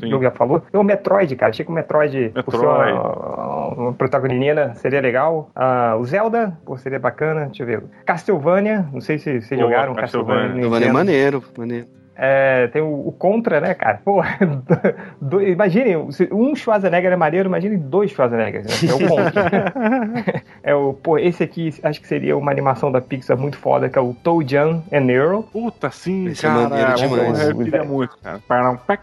[0.09, 0.61] Jogo já falou.
[0.61, 1.51] Tem o Metroid, cara.
[1.51, 2.45] Achei que o Metroid, Metroid.
[2.45, 5.51] por ser uma, uma protagonina, seria legal.
[5.55, 7.47] Uh, o Zelda, pô, seria bacana.
[7.47, 7.83] Deixa eu ver.
[8.07, 10.49] Castlevania, não sei se vocês jogaram Castlevania.
[10.49, 12.04] Castlevania é maneiro, maneiro.
[12.17, 14.01] É, tem o, o, Contra, né, cara?
[14.05, 14.23] Pô,
[15.21, 15.97] do, imagine,
[16.31, 18.83] um Schwarzenegger é maneiro, imagine dois Schwarzeneggers.
[18.83, 18.91] Né?
[18.91, 20.45] É o Contra.
[20.63, 23.99] é o, pô, esse aqui acho que seria uma animação da Pixar muito foda, que
[23.99, 25.43] é o Toe Jam and Earl.
[25.43, 26.93] Puta, sim, esse é cara.
[26.93, 27.49] É demais.
[27.49, 28.41] Eu queria muito, cara.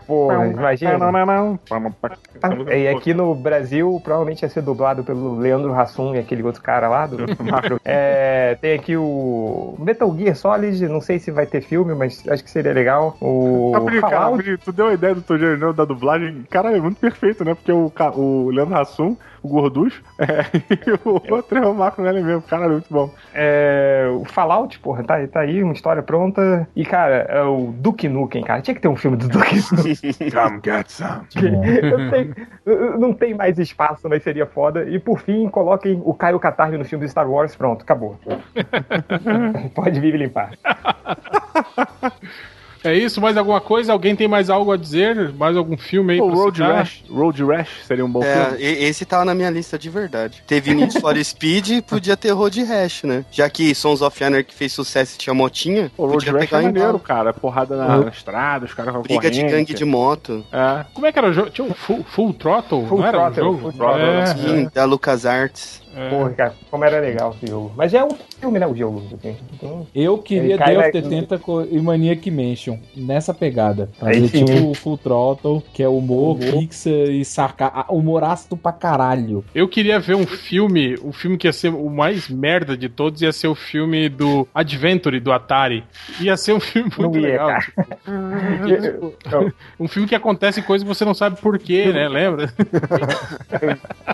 [0.06, 0.94] Pô, imagina.
[2.74, 6.88] E aqui no Brasil, provavelmente ia ser dublado pelo Leandro Hassum e aquele outro cara
[6.88, 7.18] lá do
[7.84, 12.44] é, Tem aqui o Metal Gear Solid, não sei se vai ter filme, mas acho
[12.44, 13.18] que seria legal legal.
[13.20, 16.46] O Rapidinho, cara, tu deu a ideia do Tojo da dublagem.
[16.50, 17.56] Cara, é muito perfeito, né?
[17.56, 22.24] Porque o, o Leandro Hassum o Gorducho, é, e o outro é o Marco Nelly
[22.24, 22.42] mesmo.
[22.44, 23.12] Cara, muito bom.
[23.34, 26.68] É, o Fallout, porra, tá, tá aí, uma história pronta.
[26.76, 28.62] E, cara, é o Duke Nukem, cara.
[28.62, 30.32] Tinha que ter um filme do Duke Nukem.
[30.32, 31.26] Come get some.
[33.00, 34.84] não tem mais espaço, mas seria foda.
[34.84, 37.56] E, por fim, coloquem o Caio Catarro no filme do Star Wars.
[37.56, 38.20] Pronto, acabou.
[39.74, 40.52] Pode vir limpar.
[42.84, 43.94] É isso, mais alguma coisa?
[43.94, 45.32] Alguém tem mais algo a dizer?
[45.34, 46.22] Mais algum filme aí?
[46.22, 48.64] O Road Rash, Road Rash seria um bom é, filme.
[48.64, 50.44] Esse tava na minha lista de verdade.
[50.48, 53.26] Teve Need for Speed podia ter Road Rash, né?
[53.32, 55.92] Já que Sons of Anarchy fez sucesso e tinha motinha.
[55.98, 57.34] O Road Rash é maneiro, cara.
[57.34, 58.06] Porrada na, uhum.
[58.06, 59.46] na estrada, os caras com Briga corrente.
[59.46, 60.46] de gangue de moto.
[60.52, 60.86] É.
[60.94, 61.50] Como é que era o jogo?
[61.50, 62.86] Tinha um Full, full Throttle?
[62.88, 63.62] Full não era Throttle, um jogo?
[63.62, 64.10] Full Throttle.
[64.10, 64.26] É.
[64.28, 65.82] Sim, da LucasArts.
[65.96, 66.10] É.
[66.10, 67.72] Porra, cara, como era legal esse jogo.
[67.76, 69.04] Mas é um filme, né, o jogo.
[69.54, 73.90] Então, eu queria Day of the Tentacle e Maniac Mansion nessa pegada.
[74.00, 76.60] Fazer tipo o Full Throttle, que é humor, humor.
[76.60, 77.86] Pixar e sacar.
[77.90, 79.44] Humor ácido pra caralho.
[79.54, 83.22] Eu queria ver um filme, o filme que ia ser o mais merda de todos
[83.22, 85.84] ia ser o filme do Adventure, do Atari.
[86.20, 87.60] Ia ser um filme muito ia, legal.
[88.66, 89.14] Tipo,
[89.80, 92.08] um filme que acontece coisas que você não sabe porquê, né?
[92.08, 92.54] Lembra?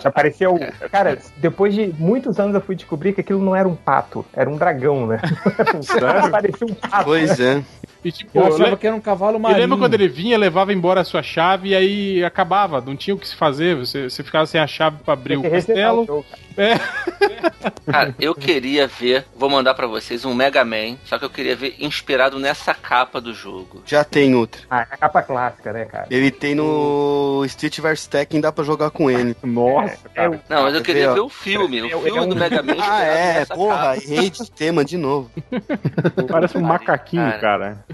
[0.02, 0.58] Já apareceu.
[0.90, 4.24] Cara, depois depois de muitos anos eu fui descobrir que aquilo não era um pato,
[4.32, 5.20] era um dragão, né?
[6.30, 7.04] Parecia um pato.
[7.04, 7.64] Pois né?
[7.74, 7.88] é.
[8.04, 9.60] E tipo, Eu achava que era um cavalo E marinho.
[9.60, 13.18] lembra quando ele vinha, levava embora a sua chave e aí acabava, não tinha o
[13.18, 16.24] que se fazer, você, você ficava sem a chave pra abrir o castelo.
[16.58, 17.82] Jogo.
[17.86, 21.56] Cara, eu queria ver, vou mandar pra vocês um Mega Man, só que eu queria
[21.56, 23.82] ver inspirado nessa capa do jogo.
[23.86, 24.62] Já tem outra.
[24.70, 26.06] Ah, é a capa clássica, né, cara?
[26.10, 29.36] Ele tem no Street vs Tekken, dá pra jogar com ele.
[29.42, 30.40] Nossa, É, cara.
[30.48, 32.36] Não, mas eu Quer queria ver, ver o filme, o Ele é filme um- do
[32.36, 32.74] Mega Man.
[32.80, 35.30] Ah, é, nessa porra, errei de tema de novo.
[36.28, 37.38] Parece um macaquinho, Cara.
[37.40, 37.84] cara.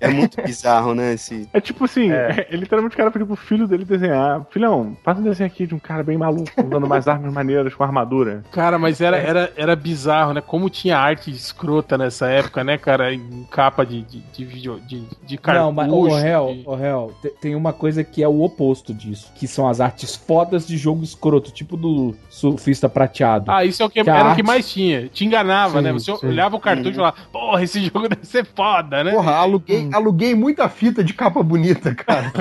[0.00, 1.14] É muito bizarro, né?
[1.14, 1.48] Esse...
[1.52, 2.46] É tipo assim, É.
[2.50, 2.56] é.
[2.56, 4.44] literalmente o cara pediu pro filho dele desenhar.
[4.50, 7.82] Filhão, faz um desenho aqui de um cara bem maluco, usando mais armas maneiras com
[7.84, 8.42] armadura.
[8.52, 10.40] Cara, mas era, era, era bizarro, né?
[10.40, 13.12] Como tinha arte escrota nessa época, né, cara?
[13.14, 15.64] Em capa de, de, de vídeo, de, de cartucho.
[15.66, 19.30] Não, mas, réu, de- ô, réu, te- tem uma coisa que é o oposto disso,
[19.34, 23.50] que são as artes fodas de jogo escroto, tipo do surfista prateado.
[23.50, 25.08] Ah, isso é o que, Que era o arte- que mais tinha.
[25.08, 25.92] Te enganava, Sim, né?
[25.92, 26.26] Você sim.
[26.26, 29.12] olhava o cartucho e falava, porra, esse jogo deve ser foda, né?
[29.12, 32.32] Porra, aluguei, aluguei muita fita de capa bonita, cara.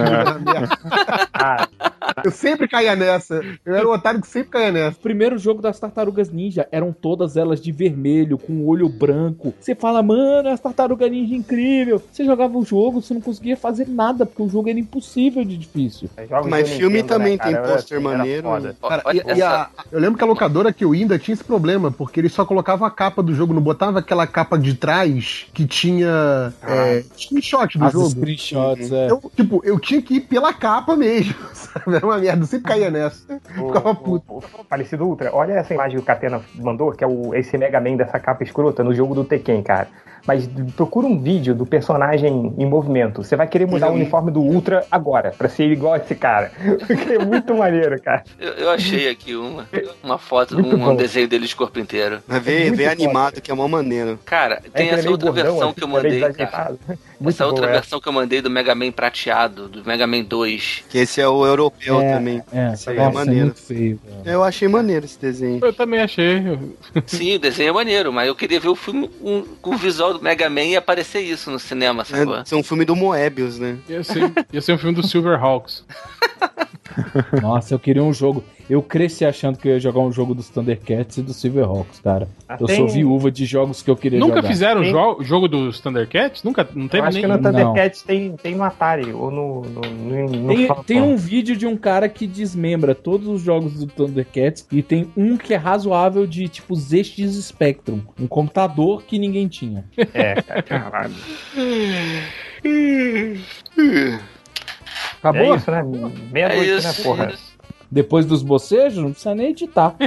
[1.33, 1.67] Ah,
[2.23, 3.41] Eu sempre caía nessa.
[3.65, 4.99] Eu era o otário que sempre caía nessa.
[5.09, 9.55] O primeiro jogo das Tartarugas Ninja eram todas elas de vermelho, com o olho branco.
[9.59, 11.99] Você fala, mano, as Tartarugas Ninja incrível.
[12.11, 15.57] Você jogava o jogo, você não conseguia fazer nada, porque o jogo era impossível de
[15.57, 16.07] difícil.
[16.29, 18.47] jogos Mas filme Nintendo, também né, tem pôster era maneiro.
[18.87, 21.33] Cara, olha e- e essa- a- eu lembro que a locadora que eu ainda tinha
[21.33, 24.75] esse problema, porque ele só colocava a capa do jogo, não botava aquela capa de
[24.75, 28.09] trás que tinha é, screenshot do As jogo.
[28.11, 29.09] screenshots, é.
[29.09, 31.95] Eu, tipo, eu tinha que ir pela capa mesmo, sabe?
[31.95, 33.39] Era uma merda, eu sempre caía nessa.
[33.55, 34.19] Ficava puto.
[34.27, 34.65] O, o, o
[35.01, 38.19] Ultra, olha essa imagem que o Catena mandou, que é o, esse Mega Man dessa
[38.19, 39.87] capa escrota no jogo do Tekken, cara.
[40.27, 43.23] Mas procura um vídeo do personagem em movimento.
[43.23, 46.51] Você vai querer mudar o uniforme do Ultra agora, pra ser igual a esse cara.
[46.85, 48.23] Porque é muito maneiro, cara.
[48.39, 49.67] Eu, eu achei aqui uma,
[50.03, 50.95] uma foto, Muito um, bom.
[50.95, 52.19] desenho dele de corpo inteiro.
[52.27, 52.91] Mas vê foda.
[52.91, 54.19] animado, que é mó maneiro.
[54.25, 56.23] Cara, tem É ele é essa outra gordão, versão assim, que eu meio mandei,
[57.27, 57.73] Essa outra bom, é.
[57.73, 60.83] versão que eu mandei do Mega Man prateado, do Mega Man 2.
[60.89, 62.13] Que esse é o europeu É.
[62.13, 62.41] também.
[62.51, 63.45] É, Isso aí é maneiro.
[63.45, 63.99] muito feio.
[64.25, 65.59] Eu achei maneiro esse desenho.
[65.63, 66.41] Eu também achei.
[67.05, 69.77] Sim, o desenho é maneiro, mas eu queria ver o filme um- com o
[70.13, 72.37] do Mega Man e aparecer isso no cinema, sacou?
[72.37, 73.77] É, é um filme do Moebius, né?
[73.87, 75.83] Ia ser, ia ser um filme do Silverhawks.
[77.41, 78.43] Nossa, eu queria um jogo.
[78.69, 82.27] Eu cresci achando que eu ia jogar um jogo dos Thundercats e dos Silverhawks, cara.
[82.47, 84.47] Ah, Eu tem- sou viúva de jogos que eu queria Nunca jogar.
[84.47, 86.43] fizeram o Tem- jo jogo dos Thundercats?
[86.43, 86.67] Nunca?
[86.75, 87.21] Não Eu teve acho nem.
[87.23, 87.37] que no.
[87.41, 89.61] Thundercats tem, tem no Atari, ou no.
[89.61, 93.73] no, no, no Tem, tem um vídeo de um cara que desmembra todos os jogos
[93.73, 99.17] do Thundercats e tem um que é razoável de tipo ZX Spectrum, um computador que
[99.17, 99.83] ninguém tinha.
[100.13, 100.61] É, cara.
[100.61, 101.13] Caralho.
[105.19, 105.53] Acabou?
[105.53, 105.83] É isso, né?
[106.31, 107.31] Meia-noite, É né, isso, porra?
[107.33, 107.58] isso.
[107.91, 109.95] Depois dos bocejos, não precisa nem editar.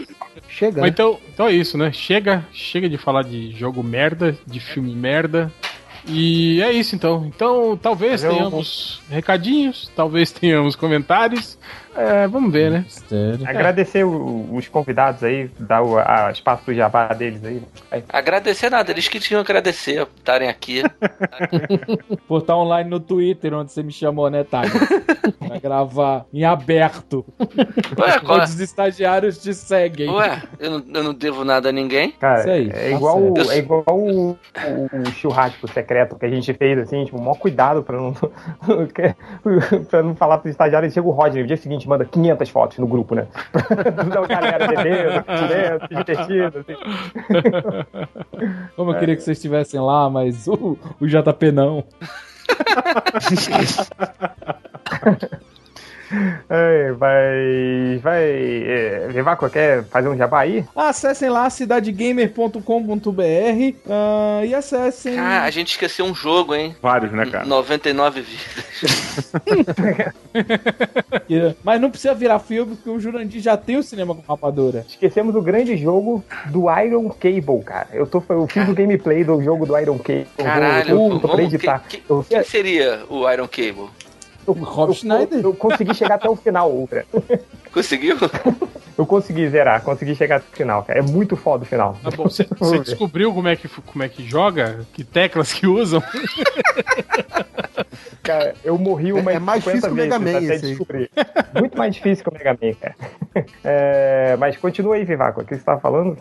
[0.48, 0.80] Chega.
[0.80, 0.88] Mas né?
[0.88, 1.92] então, então é isso, né?
[1.92, 5.52] Chega, chega de falar de jogo merda, de filme merda.
[6.06, 7.26] E é isso então.
[7.26, 11.58] Então, talvez Eu- tenhamos recadinhos, talvez tenhamos comentários.
[11.96, 12.78] É, vamos ver, né?
[12.80, 13.40] Mistério.
[13.46, 17.62] Agradecer o- os convidados aí, dar o a, espaço pro jabá deles aí.
[17.90, 20.82] Aí, Agradecer nada, eles que tinham que agradecer por estarem aqui.
[22.28, 25.34] Portal online no Twitter, onde você me chamou, né, Tiger?
[25.48, 27.24] pra gravar em aberto.
[27.98, 28.44] Ué, qual é?
[28.44, 30.08] Os estagiários te seguem.
[30.10, 32.12] Ué, eu não, eu não devo nada a ninguém.
[32.12, 33.50] Cara, Isso aí, é tá igual, certo.
[33.50, 34.36] é igual o, o-
[35.00, 38.14] o churrasco secreto que a gente fez, assim, tipo, maior cuidado pra não,
[39.90, 40.92] pra não falar pros estagiários.
[40.94, 43.26] Chega o Rodney, no dia seguinte manda 500 fotos no grupo, né?
[43.52, 46.76] da galera bebendo, comendo, se divertindo, assim.
[48.76, 51.84] Como eu queria que vocês estivessem lá, mas o, o JP não.
[56.48, 58.00] É, vai.
[58.02, 58.22] Vai.
[58.22, 60.64] É, Vivaco, quer fazer um jabá aí?
[60.74, 62.60] Acessem lá cidadegamer.com.br
[63.88, 65.18] ah, e acessem.
[65.18, 66.74] Ah, a gente esqueceu um jogo, hein?
[66.82, 67.44] Vários, né, cara?
[67.44, 68.70] 99 vidas.
[71.62, 74.84] Mas não precisa virar filme, porque o Jurandir já tem o cinema com rapadura.
[74.88, 77.88] Esquecemos o grande jogo do Iron Cable, cara.
[77.92, 80.26] Eu, tô, eu fiz o gameplay do jogo do Iron Cable.
[80.36, 81.84] Caralho, eu, eu, vamos, editar.
[81.88, 83.88] que, que, Eu, quem seria o Iron Cable?
[84.58, 85.40] Eu, Rob eu- Schneider?
[85.42, 87.04] eu consegui chegar até o final, Ultra.
[87.72, 88.16] Conseguiu?
[88.98, 90.98] Eu consegui zerar, consegui chegar até o final, cara.
[90.98, 91.96] É muito foda o final.
[92.02, 92.44] Tá bom, você
[92.82, 94.80] descobriu como é, que, como é que joga?
[94.92, 96.02] Que teclas que usam?
[98.22, 101.10] Cara, eu morri uma É mais difícil que o Mega Man até descobrir.
[101.58, 102.94] Muito mais difícil que o Mega Man, cara.
[103.64, 105.40] É, mas continua aí, Vivaco.
[105.40, 106.16] O que você tava falando?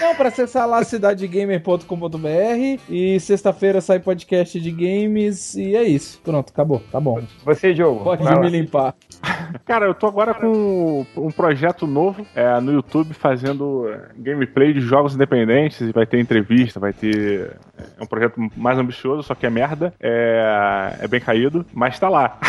[0.00, 6.20] Não, pra acessar lá cidadegamer.com.br e sexta-feira sai podcast de games e é isso.
[6.22, 6.82] Pronto, acabou.
[6.90, 7.22] Tá bom.
[7.44, 8.04] Você, Diogo.
[8.04, 8.48] Pode vai me lá.
[8.48, 8.94] limpar.
[9.64, 14.80] Cara, eu tô agora com um projeto novo é, no YouTube fazendo é, gameplay de
[14.80, 15.80] jogos independentes.
[15.80, 17.56] e Vai ter entrevista, vai ter.
[17.98, 19.92] É um projeto mais ambicioso, só que é merda.
[20.00, 22.38] É, é bem caído, mas tá lá.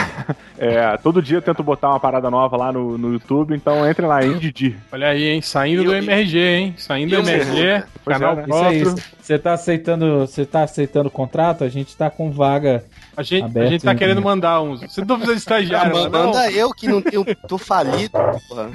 [0.57, 4.05] É, todo dia eu tento botar uma parada nova lá no, no YouTube, então entre
[4.05, 4.73] lá, Indidi.
[4.89, 5.41] Olha aí, hein?
[5.41, 6.73] Saindo do E o- MRG, hein?
[6.77, 7.34] Saindo do MRG,
[8.03, 8.41] Pois canal é, né?
[8.43, 8.95] É próprio.
[9.21, 11.63] Você tá aceitando, você tá aceitando o contrato?
[11.63, 12.83] A gente tá com vaga.
[13.17, 14.29] A gente, a Aberto, gente tá hein, querendo também.
[14.29, 14.81] mandar uns.
[14.81, 16.25] Você não precisa de estagiário, Ah, mano, não.
[16.27, 17.25] manda eu que não tenho.
[17.47, 18.11] tô falido,
[18.47, 18.69] porra.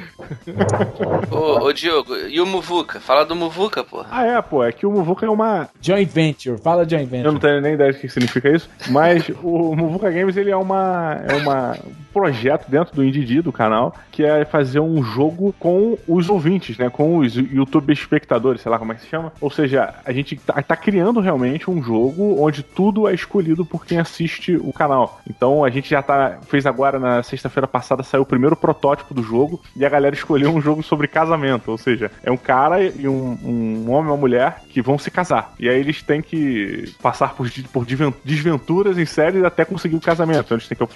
[1.31, 3.01] Ô, ô, Diogo, e o Muvuca?
[3.01, 4.07] Fala do Muvuca, porra.
[4.11, 5.69] Ah, é, pô, é que o Muvuka é uma.
[5.81, 6.59] Joint Venture.
[6.59, 7.41] Fala Joint Eu não Venture.
[7.41, 11.35] tenho nem ideia do que significa isso, mas o Muvuka Games ele é uma é
[11.37, 16.29] uma um projeto dentro do Indidi do canal que é fazer um jogo com os
[16.29, 19.33] ouvintes, né, com os YouTube espectadores, sei lá como é que se chama.
[19.41, 23.87] Ou seja, a gente tá, tá criando realmente um jogo onde tudo é escolhido por
[23.87, 25.21] quem assiste o canal.
[25.29, 29.23] Então a gente já tá fez agora na sexta-feira passada saiu o primeiro protótipo do
[29.23, 33.09] jogo e a galera escolheu um jogo sobre casamento, ou seja, é um cara e
[33.09, 35.55] um, um homem e uma mulher que vão se casar.
[35.59, 37.87] E aí eles têm que passar por, por
[38.25, 40.41] desventuras em séries até conseguir o casamento.
[40.41, 40.89] Então eles têm que ir ao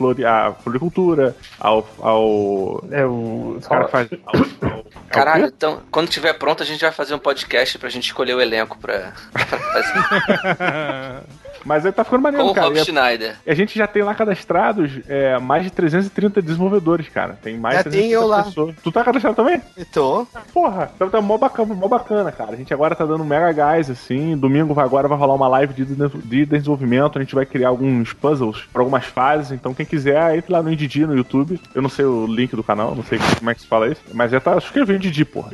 [1.61, 1.89] ao.
[2.01, 2.85] ao.
[2.91, 3.57] É o.
[3.59, 4.21] Os caras fazem.
[5.09, 8.41] Caralho, então, quando tiver pronto, a gente vai fazer um podcast pra gente escolher o
[8.41, 9.13] elenco pra.
[9.33, 11.25] pra fazer.
[11.65, 12.67] Mas aí tá ficando Com maneiro, o cara.
[12.67, 13.37] Rob E a- Schneider.
[13.47, 17.39] E a gente já tem lá cadastrados é, mais de 330 desenvolvedores, cara.
[17.43, 18.43] Tem mais Já de tem eu lá.
[18.45, 18.75] pessoas.
[18.83, 19.61] Tu tá cadastrado também?
[19.77, 20.27] Eu tô.
[20.53, 22.53] Porra, então tá mó bacana, mó bacana, cara.
[22.53, 24.37] A gente agora tá dando mega gás, assim.
[24.37, 27.19] Domingo vai- agora vai rolar uma live de, de- de desenvolvimento.
[27.19, 29.53] A gente vai criar alguns puzzles pra algumas fases.
[29.53, 31.61] Então, quem quiser, entre lá no Indidi no YouTube.
[31.75, 34.03] Eu não sei o link do canal, não sei como é que se fala isso.
[34.13, 34.55] Mas já tá.
[34.55, 35.53] Acho que eu vi Indidi, porra.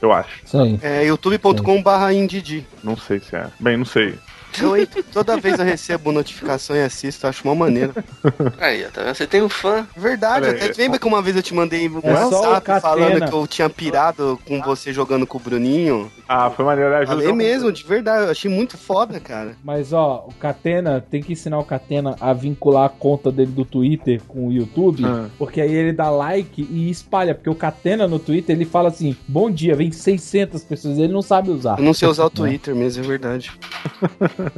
[0.00, 0.28] Eu acho.
[0.44, 0.78] Isso aí.
[0.82, 2.64] É youtube.com/barra indidi.
[2.84, 3.46] Não sei se é.
[3.58, 4.16] Bem, não sei.
[4.60, 7.92] Eu entro, toda vez eu recebo notificação e assisto, acho uma maneira.
[8.60, 9.14] Aí, ó, tá vendo?
[9.14, 9.86] Você tem um fã.
[9.96, 13.34] Verdade, Olha, até lembra que uma vez eu te mandei um É WhatsApp falando que
[13.34, 16.10] eu tinha pirado com você jogando com o Bruninho?
[16.28, 16.94] Ah, foi maneiro.
[16.94, 19.56] Ajuda Falei mesmo, de verdade, eu achei muito foda, cara.
[19.62, 23.64] Mas ó, o Catena tem que ensinar o Catena a vincular a conta dele do
[23.64, 25.26] Twitter com o YouTube, Ah.
[25.38, 29.16] porque aí ele dá like e espalha, porque o Catena no Twitter ele fala assim:
[29.26, 31.78] "Bom dia, vem 600 pessoas", ele não sabe usar.
[31.78, 33.50] Eu não sei usar o Twitter mesmo, é verdade.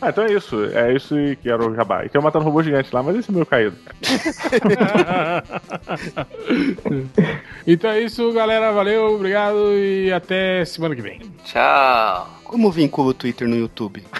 [0.00, 0.64] Ah, então é isso.
[0.66, 2.04] É isso e que era o Jabá.
[2.04, 3.76] E tem o Matando Robô Gigante lá, mas esse é meu caído.
[7.66, 8.70] então é isso, galera.
[8.70, 11.20] Valeu, obrigado e até semana que vem.
[11.42, 12.28] Tchau.
[12.44, 14.04] Como vincula o Twitter no YouTube?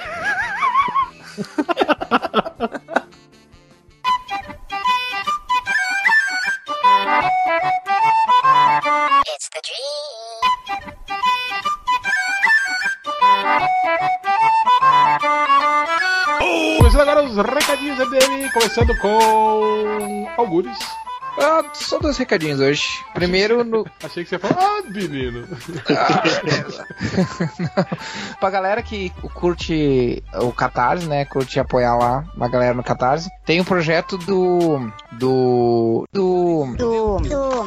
[9.31, 9.98] It's the dream.
[17.37, 20.79] Os recadinhos dele, começando com Algures.
[21.41, 23.05] Ah, só dois recadinhos hoje.
[23.15, 25.47] Primeiro, no, Achei que você ia falar, ah, menino.
[28.41, 31.25] pra galera que curte o Catarse, né?
[31.25, 33.31] Curte apoiar lá a galera no Catarse.
[33.47, 34.91] Tem um projeto do.
[35.13, 36.09] Do.
[36.13, 36.75] Do.
[36.77, 37.59] Do, do,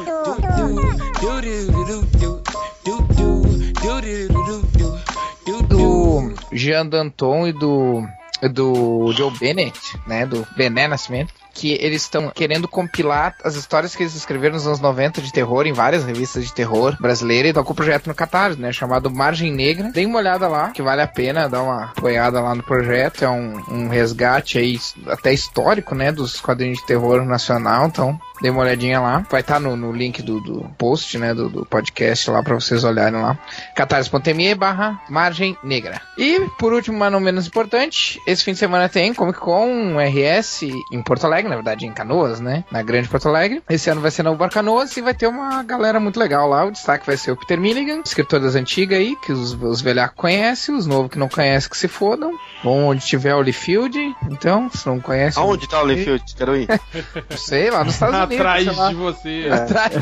[5.66, 8.06] Do Jean Danton e do.
[8.48, 10.26] Do Joe Bennett, né?
[10.26, 11.41] Do Bené Nascimento.
[11.52, 15.66] Que eles estão querendo compilar as histórias que eles escreveram nos anos 90 de terror
[15.66, 18.72] em várias revistas de terror brasileiras e estão com o projeto no Catarse, né?
[18.72, 19.90] Chamado Margem Negra.
[19.92, 23.24] Dê uma olhada lá, que vale a pena dar uma apoiada lá no projeto.
[23.24, 26.10] É um, um resgate aí até histórico, né?
[26.12, 27.86] Dos quadrinhos de terror nacional.
[27.86, 29.24] Então, dê uma olhadinha lá.
[29.30, 31.34] Vai estar no, no link do, do post, né?
[31.34, 33.38] Do, do podcast lá pra vocês olharem lá.
[33.74, 36.00] catarse.me barra Margem Negra.
[36.18, 40.62] E, por último, mas não menos importante, esse fim de semana tem Comic Con RS
[40.92, 42.64] em Porto Alegre, na verdade em Canoas, né?
[42.70, 43.62] Na Grande Porto Alegre.
[43.68, 46.64] Esse ano vai ser no Bar Canoas e vai ter uma galera muito legal lá.
[46.64, 50.16] O destaque vai ser o Peter Milligan, escritor das antigas aí, que os, os velhacos
[50.16, 52.32] conhecem, os novos que não conhecem que se fodam.
[52.64, 53.98] Onde tiver o Liefeld,
[54.30, 55.38] então, se não conhece...
[55.38, 56.22] Aonde tá o Lefield?
[56.36, 56.68] Quero ir.
[56.68, 58.36] Não sei, lá nos Estados Unidos.
[58.46, 59.48] Atrás de você.
[59.52, 59.92] Atrás.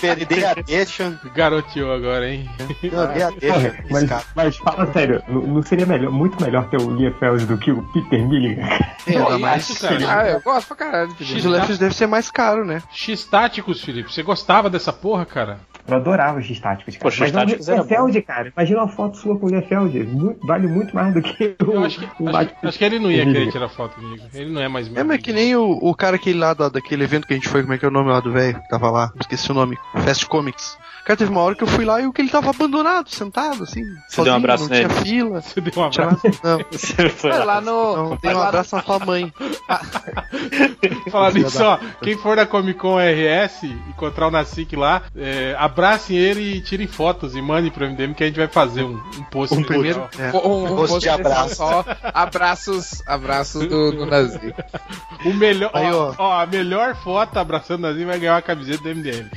[0.00, 1.20] Perder a deixa.
[1.34, 2.48] Garoteou agora, hein?
[2.58, 3.76] A deixa.
[3.90, 7.82] Mas, mas fala sério, não seria melhor, muito melhor ter o Liefeld do que o
[7.92, 8.66] Peter Milligan?
[9.06, 9.96] Eu, mas- cara.
[10.08, 11.10] Ah, eu gosto pra caralho
[11.44, 12.82] O Lefties deve ser mais caro, né?
[12.90, 14.12] X-Táticos, Felipe.
[14.12, 15.58] Você gostava dessa porra, cara?
[15.88, 17.02] Eu adorava os estáticos, cara.
[17.02, 18.52] Pô, os Mas não, estáticos era Liefeld, cara.
[18.56, 19.98] Imagina uma foto sua com o Liefeld.
[20.04, 21.72] Muito- vale muito mais do que o.
[21.72, 24.22] Eu acho que, o acho, acho que ele não ia querer tirar foto comigo.
[24.32, 25.00] Ele não é mais meu.
[25.00, 27.48] É, mas que nem o, o cara aquele lá da- daquele evento que a gente
[27.48, 29.10] foi, como é que é o nome lá do velho que tava lá?
[29.18, 29.76] Esqueci o nome.
[30.04, 30.76] Fast Comics.
[31.04, 33.64] Cara, teve uma hora que eu fui lá e o que ele tava abandonado, sentado,
[33.64, 33.82] assim.
[34.08, 35.00] Você deu um abraço não tinha nele?
[35.00, 35.40] fila.
[35.40, 36.40] Você deu um Tinha abraço.
[36.44, 37.44] Não, Você foi lá.
[37.44, 37.96] lá no.
[37.96, 39.32] não, dei um abraço na sua mãe.
[41.10, 41.78] Falar nisso, ó.
[42.02, 46.86] Quem for da Comic Con RS, encontrar o Nacic lá, é, abracem ele e tirem
[46.86, 49.56] fotos e mandem pro MDM que a gente vai fazer um, um post.
[49.56, 50.08] Um primeiro.
[50.18, 50.36] É.
[50.36, 51.54] Um, um Gosto de post abraço.
[51.56, 54.54] Só abraços, abraços do, do Nazi.
[55.24, 56.14] O melhor, Aí, ó, ó.
[56.18, 59.30] ó, a melhor foto abraçando o Nazi vai ganhar uma camiseta do MDM.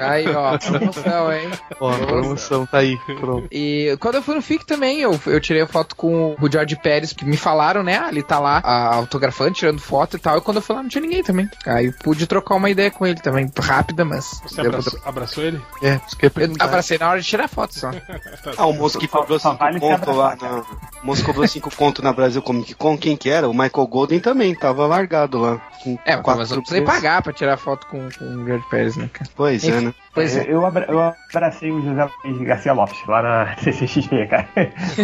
[0.00, 1.50] Aí, ó, promoção, hein?
[1.80, 2.98] Ó, a promoção tá aí.
[3.18, 3.48] Pronto.
[3.50, 6.76] E quando eu fui no FIC também, eu, eu tirei a foto com o George
[6.76, 7.98] Pérez, que me falaram, né?
[7.98, 10.38] Ah, ele tá lá, a, autografando, tirando foto e tal.
[10.38, 11.48] E quando eu fui lá, não tinha ninguém também.
[11.66, 14.40] Aí pude trocar uma ideia com ele também, rápida, mas.
[14.44, 15.60] Você deu pra abraçou, abraçou ele?
[15.82, 17.90] É, isso que eu abracei na hora de tirar foto só.
[18.56, 20.60] Ah, o moço que cobrou só 5 vale se conto lá na.
[21.02, 23.48] O moço cobrou 5 conto na Brasil Comic Con, quem que era?
[23.48, 25.60] O Michael Golden também, tava largado lá.
[25.82, 28.64] Com É, mas quatro eu não precisei pagar pra tirar foto com, com o George
[28.68, 29.30] Pérez, né, cara?
[29.34, 29.94] Pois é, né?
[30.12, 30.42] Pois é.
[30.42, 34.48] Eu, eu abra- eu abracei o José Luiz Garcia Lopes lá na CCXP, cara.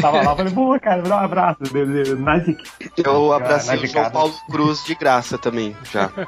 [0.00, 1.58] Tava lá, falei, pô, cara, me dá um abraço.
[2.96, 4.10] Eu abracei o João.
[4.10, 6.10] Paulo Cruz de graça também, já.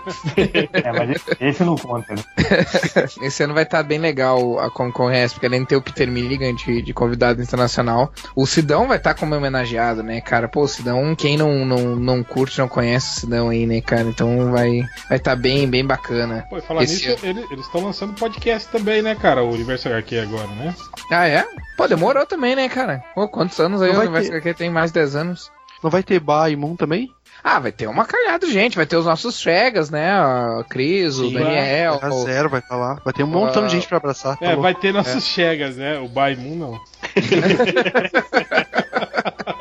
[0.73, 1.11] É, mas
[1.41, 2.23] esse- não conta, né?
[3.23, 6.09] Esse ano vai estar bem legal a Comic Con porque além de ter o Peter
[6.11, 10.49] Milligan de, de convidado internacional, o Sidão vai estar como homenageado, né, cara?
[10.49, 14.03] Pô, o Sidão, quem não, não, não curte, não conhece o Sidão aí, né, cara?
[14.03, 16.47] Então vai vai estar bem, bem bacana.
[16.49, 19.43] Pô, e falar Esse nisso, ele- eles estão lançando podcast também, né, cara?
[19.43, 20.75] O Universo HQ agora, né?
[21.11, 21.45] Ah, é?
[21.77, 23.03] Pô, demorou também, né, cara?
[23.15, 24.37] Pô, quantos anos aí o vai Universo ter.
[24.37, 25.51] HQ tem mais de 10 anos?
[25.83, 27.09] Não vai ter Ba e Moon também?
[27.43, 30.11] Ah, vai ter uma calhada de gente, vai ter os nossos Chegas, né?
[30.11, 32.01] A Cris, o Sim, Daniel.
[32.03, 32.95] A o- zero vai lá.
[33.05, 34.37] Vai ter um montão de gente pra abraçar.
[34.37, 34.63] tá É, louco.
[34.63, 35.99] vai ter nossos Chegas, né?
[36.01, 36.81] O Baimun não.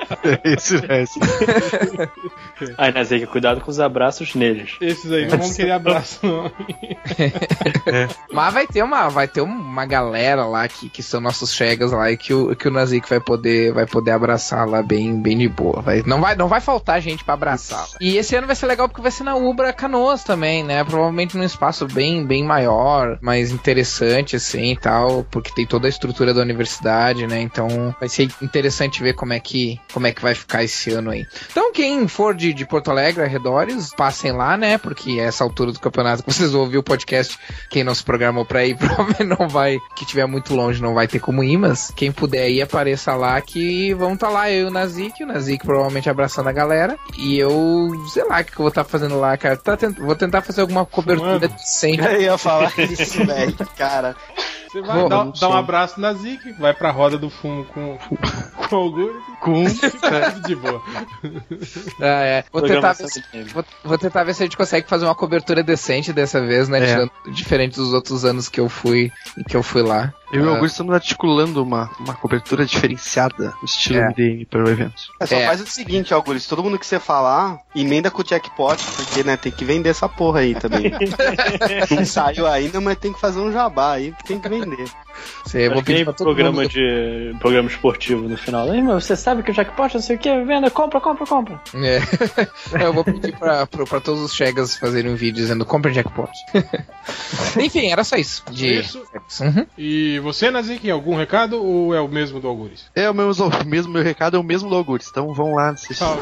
[0.43, 1.19] Esse, esse.
[2.77, 4.75] Aí, Nazik, cuidado com os abraços neles.
[4.81, 6.51] Esses aí não vão querer abraço, não.
[8.31, 12.11] Mas vai ter uma, vai ter uma galera lá que, que são nossos chegas lá
[12.11, 15.47] e que o, que o Nazik vai poder, vai poder abraçar lá bem, bem de
[15.47, 15.81] boa.
[15.81, 17.87] Vai, não, vai, não vai faltar gente pra abraçar.
[17.99, 20.83] E esse ano vai ser legal porque vai ser na Ubra Canoas também, né?
[20.83, 25.89] Provavelmente num espaço bem, bem maior, mais interessante assim e tal, porque tem toda a
[25.89, 27.41] estrutura da universidade, né?
[27.41, 31.09] Então vai ser interessante ver como é que, como é que vai ficar esse ano
[31.09, 31.25] aí.
[31.49, 34.77] Então quem for de, de Porto Alegre, arredores, passem lá, né?
[34.77, 37.37] Porque essa altura do campeonato que vocês vão ouvir o podcast,
[37.67, 41.07] quem não se programou pra ir, provavelmente não vai, que tiver muito longe, não vai
[41.07, 44.69] ter como ir, mas quem puder ir, apareça lá que vão estar lá, eu e
[44.69, 48.57] o Nazik, o Nazik provavelmente abraçando a galera, e eu, sei lá o que eu
[48.57, 49.57] vou estar fazendo lá, cara.
[49.57, 52.03] Tá tent- vou tentar fazer alguma cobertura decente.
[52.05, 54.15] Eu ia falar isso, velho, cara.
[54.69, 57.97] Você vai dar, dar um abraço na Zik, vai pra roda do fumo com,
[58.69, 60.81] com o Augusto Com e de boa.
[62.01, 62.43] Ah, é.
[62.51, 63.43] Vou tentar, ver, time.
[63.45, 66.83] vou, vou tentar ver se a gente consegue fazer uma cobertura decente dessa vez, né?
[66.83, 66.85] É.
[66.85, 69.11] Tirando, diferente dos outros anos que eu fui
[69.47, 70.13] que eu fui lá.
[70.31, 70.53] Eu e o Ah.
[70.55, 74.07] Augusto estamos articulando uma, uma cobertura diferenciada no estilo É.
[74.09, 75.01] MDM para o evento.
[75.19, 75.45] É, só É.
[75.45, 79.37] faz o seguinte, Augusto, todo mundo que você falar, emenda com o jackpot, porque, né,
[79.37, 80.91] tem que vender essa porra aí também.
[81.95, 84.85] Não saiu ainda, mas tem que fazer um jabá aí, que tem que vender.
[85.43, 86.69] Você, vou pedir pra todo programa mundo.
[86.69, 88.71] de programa esportivo no final.
[88.73, 91.59] Ei, mas você sabe que o jackpot, não sei o que, venda, compra, compra, compra.
[91.73, 91.99] É.
[92.85, 96.29] eu vou pedir pra, pra, pra todos os chegas fazerem um vídeo dizendo compra jackpot.
[97.59, 98.43] Enfim, era só isso.
[98.51, 98.79] De...
[98.81, 99.01] Isso.
[99.41, 99.65] Uhum.
[99.77, 102.89] E você, Nazik, algum recado ou é o mesmo do Augusto?
[102.95, 105.09] É o mesmo, o mesmo meu recado é o mesmo do Augusto.
[105.09, 106.15] Então vão lá assistir Tá.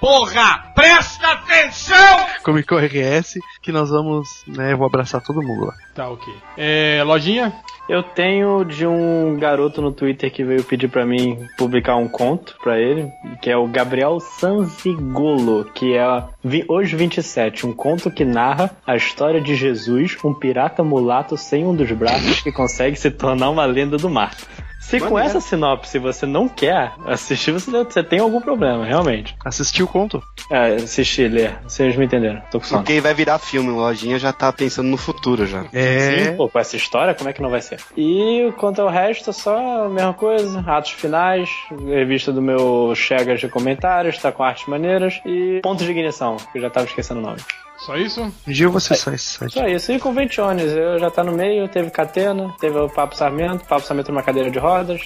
[0.00, 1.96] Porra, presta atenção!
[2.42, 5.74] Comic Con RS que nós vamos, né, eu vou abraçar todo mundo lá.
[5.94, 6.32] Tá, ok.
[6.56, 7.52] É, lojinha?
[7.88, 12.56] Eu tenho de um garoto no Twitter que veio pedir pra mim publicar um conto
[12.62, 13.08] pra ele,
[13.40, 16.24] que é o Gabriel Sanzigolo, que é
[16.68, 21.74] hoje 27, um conto que narra a história de Jesus, um pirata mulato sem um
[21.74, 24.32] dos braços que consegue se tornar uma lenda do mar.
[24.86, 29.36] Se com essa sinopse você não quer assistir, você, você tem algum problema, realmente.
[29.44, 30.22] Assistir o conto?
[30.50, 31.58] É, assistir, ler.
[31.64, 32.40] Vocês me entenderam.
[32.52, 32.82] Tô com sono.
[32.82, 35.64] Porque vai virar filme, o Lojinha já tá pensando no futuro já.
[35.72, 36.26] É.
[36.26, 37.80] Sim, pô, com essa história, como é que não vai ser?
[37.96, 40.60] E quanto ao resto, só a mesma coisa.
[40.60, 41.48] Atos finais,
[41.84, 45.20] revista do meu Chegas de comentários, tá com artes maneiras.
[45.26, 47.40] E pontos de ignição, que eu já tava esquecendo o nome.
[47.78, 48.22] Só isso?
[48.22, 49.52] Um dia eu vou acessar esse site.
[49.52, 49.92] Só isso.
[49.92, 54.10] E conventiones, eu já tá no meio, teve Catena, teve o Papo Sarmento, Papo Sarmento
[54.10, 55.00] numa cadeira de rodas.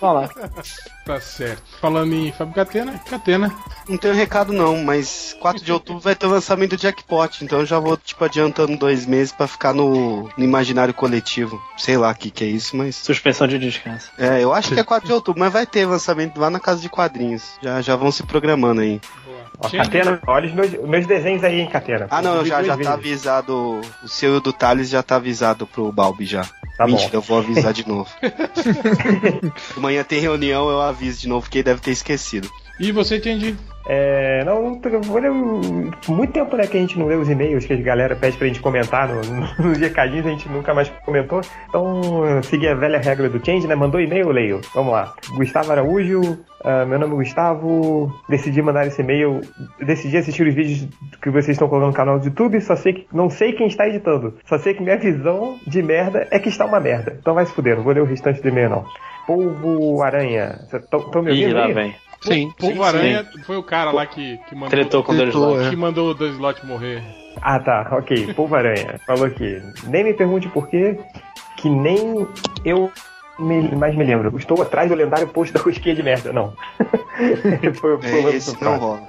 [0.00, 0.30] Vamos lá.
[1.04, 1.62] Tá certo.
[1.82, 3.54] Falando em Fábio Catena, Catena.
[3.86, 7.60] Não tenho recado não, mas 4 de outubro vai ter o lançamento do Jackpot, então
[7.60, 11.62] eu já vou, tipo, adiantando dois meses pra ficar no, no imaginário coletivo.
[11.76, 12.96] Sei lá o que, que é isso, mas.
[12.96, 14.10] Suspensão de descanso.
[14.18, 16.80] É, eu acho que é 4 de outubro, mas vai ter lançamento lá na casa
[16.80, 17.42] de quadrinhos.
[17.62, 18.98] Já, já vão se programando aí.
[19.58, 22.06] Ó, Catena, olha os meus, meus desenhos aí, hein, Catena.
[22.10, 23.80] Ah, não, já, já tá avisado.
[24.02, 26.42] O seu e o do Thales já tá avisado pro Balbi já.
[26.76, 26.92] Tá bom.
[26.92, 28.10] Mentira, eu vou avisar de novo.
[29.76, 32.50] Amanhã tem reunião, eu aviso de novo, porque ele deve ter esquecido.
[32.78, 33.56] E você, Tindy?
[33.86, 34.80] É, não,
[36.08, 38.46] muito tempo né, que a gente não lê os e-mails que a galera pede pra
[38.46, 41.42] gente comentar no, no, nos recadinhos, a gente nunca mais comentou.
[41.68, 43.74] Então, seguir a velha regra do Change, né?
[43.74, 44.60] Mandou e-mail, eu leio.
[44.74, 45.12] Vamos lá.
[45.36, 49.42] Gustavo Araújo, ah, meu nome é Gustavo, decidi mandar esse e-mail,
[49.78, 50.88] decidi assistir os vídeos
[51.20, 53.86] que vocês estão colocando no canal do YouTube, só sei que não sei quem está
[53.86, 54.38] editando.
[54.46, 57.18] Só sei que minha visão de merda é que está uma merda.
[57.20, 58.86] Então vai se fuder, não vou ler o restante do e-mail não.
[59.26, 61.72] Polvo Aranha, estão me Ih, ouvindo lá aí?
[61.74, 61.94] vem.
[62.24, 62.52] Sim.
[62.58, 64.70] Polvo Aranha foi o cara lá que, que mandou.
[64.70, 65.66] Tretou com dois Tretou, slots.
[65.66, 65.70] é.
[65.70, 67.02] Que mandou o Dan Slot morrer.
[67.40, 68.32] Ah, tá, ok.
[68.34, 69.60] Polvo Aranha falou aqui.
[69.88, 70.98] Nem me pergunte por quê,
[71.56, 72.26] que nem
[72.64, 72.90] eu
[73.38, 74.36] me- mais me lembro.
[74.38, 76.32] Estou atrás do lendário post da rosquinha de merda.
[76.32, 76.52] Não.
[77.74, 79.00] foi, foi É, o esse não rola.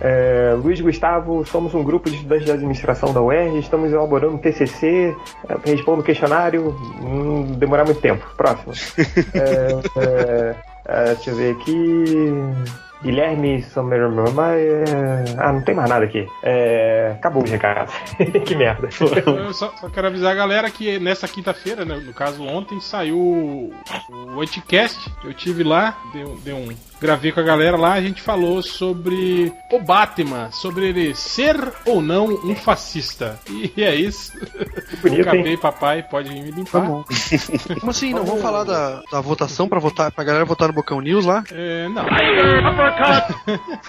[0.00, 4.38] É, Luiz Gustavo, somos um grupo de estudantes de administração da UERJ, estamos elaborando um
[4.38, 5.14] TCC,
[5.48, 8.26] é, respondo o questionário, não demorar muito tempo.
[8.36, 8.72] Próximo.
[9.34, 10.54] É, é,
[10.86, 12.04] é, deixa eu ver aqui.
[13.02, 14.84] Guilherme Sommermaier.
[15.38, 16.26] Ah, não tem mais nada aqui.
[16.42, 17.92] É, acabou os recados.
[18.46, 18.88] que merda.
[19.26, 23.18] Eu só, só quero avisar a galera que nessa quinta-feira, né, no caso ontem, saiu
[23.18, 23.74] o,
[24.34, 25.10] o Anticast.
[25.22, 26.68] Eu tive lá, dei, um- dei um.
[27.00, 32.00] Gravei com a galera lá, a gente falou sobre o Batman, sobre ele ser ou
[32.00, 33.38] não um fascista.
[33.50, 34.32] E é isso.
[35.02, 35.20] bonito, hein?
[35.20, 36.80] Acabei, papai, pode me Tá limpar.
[36.82, 37.04] bom.
[37.80, 38.12] Como assim?
[38.14, 41.44] Não vamos falar da, da votação pra votar, pra galera votar no Bocão News lá?
[41.52, 42.04] É, não.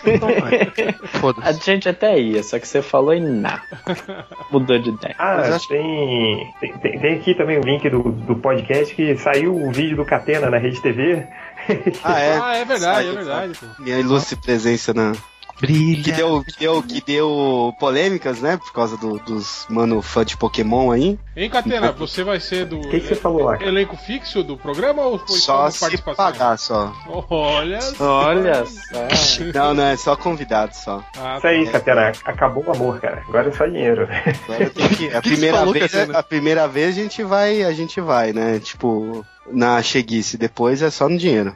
[0.05, 0.29] Então.
[1.41, 3.61] A gente até ia, só que você falou e nada.
[4.51, 5.15] Mudou de ideia.
[5.17, 9.15] Ah, Mas acho- tem, tem, tem- tem aqui também o link do, do podcast que
[9.17, 11.25] saiu o vídeo do Catena na Rede TV.
[12.03, 12.39] Ah, é?
[12.41, 13.59] Ah, é verdade, é verdade.
[13.79, 15.13] Minha ilustre presença na.
[15.57, 16.13] Que Brilha.
[16.17, 18.57] deu, que deu, que deu polêmicas, né?
[18.57, 21.17] Por causa do- dos mano fã de Pokémon aí.
[21.33, 25.03] Hein, Catena, você vai ser do O que, que você falou elenco fixo do programa
[25.03, 26.25] ou foi Só se participação?
[26.25, 26.91] pagar só.
[27.29, 29.07] Olha Olha só.
[29.53, 31.01] Não, não, é só convidado só.
[31.17, 33.23] Ah, Isso aí, Catena, acabou o amor, cara.
[33.25, 34.09] Agora é só dinheiro.
[34.49, 35.07] Agora tem que.
[35.15, 36.19] A que primeira, falou, vez, Catena?
[36.19, 38.59] a primeira vez a gente vai, a gente vai, né?
[38.59, 40.37] Tipo, na cheguice.
[40.37, 41.55] Depois é só no dinheiro.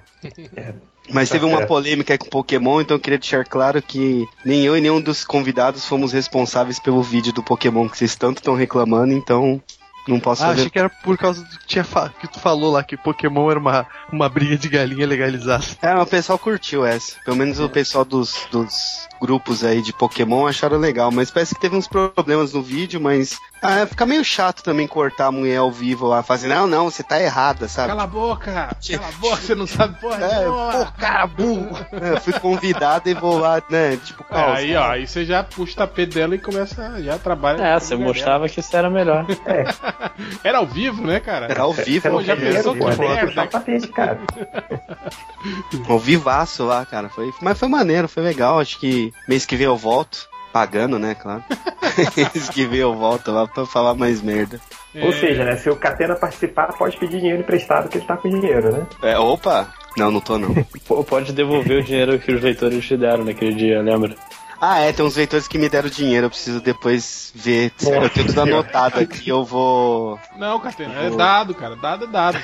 [1.11, 4.63] Mas Tá teve uma polêmica aí com Pokémon, então eu queria deixar claro que nem
[4.63, 8.53] eu e nenhum dos convidados fomos responsáveis pelo vídeo do Pokémon que vocês tanto estão
[8.53, 9.59] reclamando, então
[10.07, 10.59] não posso Ah, fazer.
[10.61, 13.49] achei que era por causa do que, tinha fa- que tu falou lá, que Pokémon
[13.49, 15.63] era uma, uma briga de galinha legalizada.
[15.81, 17.13] É, mas o pessoal curtiu essa.
[17.25, 21.11] Pelo menos o pessoal dos, dos grupos aí de Pokémon acharam legal.
[21.11, 23.37] Mas parece que teve uns problemas no vídeo, mas.
[23.61, 27.03] Ah, fica meio chato também cortar a mulher ao vivo lá, fazendo, não, não, você
[27.03, 27.89] tá errada, sabe?
[27.89, 28.51] Cala a boca!
[28.87, 30.71] Cala a boca, você não sabe porra É, nenhuma.
[30.71, 31.77] pô, cara burro.
[32.01, 33.97] É, eu fui convidado e vou lá, né?
[33.97, 34.55] Tipo, É, calma.
[34.55, 37.61] aí, ó, aí você já puxa o tapete dela e começa, já trabalha.
[37.61, 39.25] É, você mostrava que isso era melhor.
[40.43, 41.47] Era ao vivo, né, cara?
[41.47, 43.47] Era ao vivo, Você não já quer pensou dinheiro, que merda?
[43.47, 44.19] tapete, cara.
[45.87, 47.09] Ao vivaço lá, cara.
[47.09, 48.59] Foi, mas foi maneiro, foi legal.
[48.59, 50.27] Acho que mês que vem eu volto.
[50.51, 51.43] Pagando, né, claro.
[52.17, 54.59] mês que vem eu volto lá pra falar mais merda.
[54.95, 58.27] Ou seja, né, se o Catena participar, pode pedir dinheiro emprestado que ele tá com
[58.27, 58.87] dinheiro, né?
[59.03, 59.71] É, opa!
[59.95, 60.53] Não, não tô não.
[60.87, 64.15] Pô, pode devolver o dinheiro que os leitores te deram naquele dia, lembra?
[64.61, 67.71] Ah, é, tem uns leitores que me deram dinheiro, eu preciso depois ver.
[67.81, 70.19] Eu tenho tudo anotado aqui, eu vou.
[70.37, 71.75] Não, Catena, é dado, cara.
[71.75, 72.37] Dado é dado.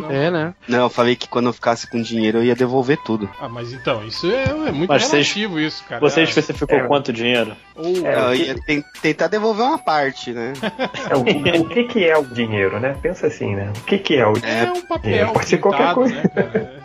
[0.00, 0.10] Não.
[0.16, 0.54] É, né?
[0.68, 3.28] Não, eu falei que quando eu ficasse com dinheiro eu ia devolver tudo.
[3.40, 6.00] Ah, mas então, isso é, é muito Mas vocês- relativo, isso, cara.
[6.00, 6.86] Você É, especificou é.
[6.86, 7.56] quanto dinheiro?
[7.74, 10.52] ou, É, eu que- ia ten- tentar devolver uma parte, né?
[11.10, 12.96] É, o, o que que é o dinheiro, né?
[13.02, 13.72] Pensa assim, né?
[13.76, 16.14] O que que é o é um papel Pode ser qualquer coisa.
[16.14, 16.75] né, cara?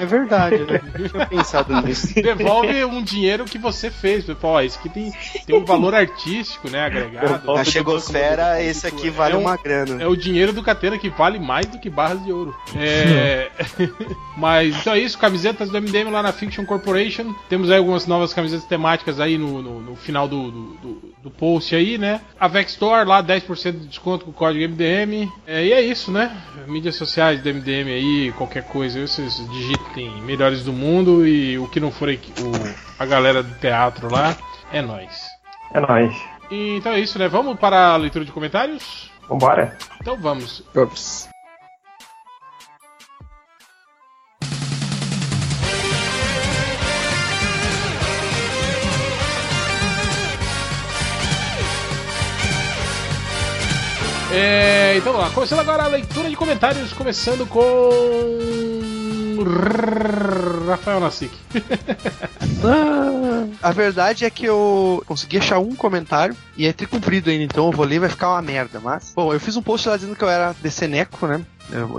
[0.00, 0.80] É verdade, né?
[0.98, 2.12] Eu tinha pensado nisso.
[2.20, 4.24] Devolve um dinheiro que você fez.
[4.26, 5.12] Pô, ó, isso aqui tem,
[5.46, 7.52] tem um valor artístico, né, agregado.
[7.54, 10.02] Na Chegosfera, esse aqui vale É um- uma grana.
[10.02, 12.54] É o dinheiro do Catena que vale mais do que barras de ouro.
[12.76, 13.50] É...
[14.36, 17.34] Mas então é isso, camisetas do MDM lá na Fiction Corporation.
[17.48, 21.30] Temos aí algumas novas camisetas temáticas aí no, no, no final do, do, do- do
[21.30, 22.20] post aí, né?
[22.40, 25.30] A Vex Store lá, 10% de desconto com o código MDM.
[25.46, 26.36] É, e é isso, né?
[26.66, 31.78] Mídias sociais do MDM aí, qualquer coisa, vocês digitem melhores do mundo e o que
[31.80, 32.52] não for aqui- o,
[32.98, 34.36] a galera do teatro lá,
[34.72, 35.26] é nóis.
[35.72, 36.14] É nóis.
[36.50, 37.28] Então é isso, né?
[37.28, 39.10] Vamos para a leitura de comentários?
[39.28, 39.76] Vambora.
[40.00, 40.62] Então vamos.
[40.74, 41.27] Ups.
[54.30, 58.68] É, então vamos lá, começando agora a leitura de comentários, começando com.
[60.68, 61.34] Rafael Nassik.
[63.62, 67.72] A verdade é que eu consegui achar um comentário e é tricumprido ainda, então eu
[67.72, 69.12] vou ler vai ficar uma merda, mas.
[69.14, 71.40] Bom, eu fiz um post lá dizendo que eu era Deceneco, né?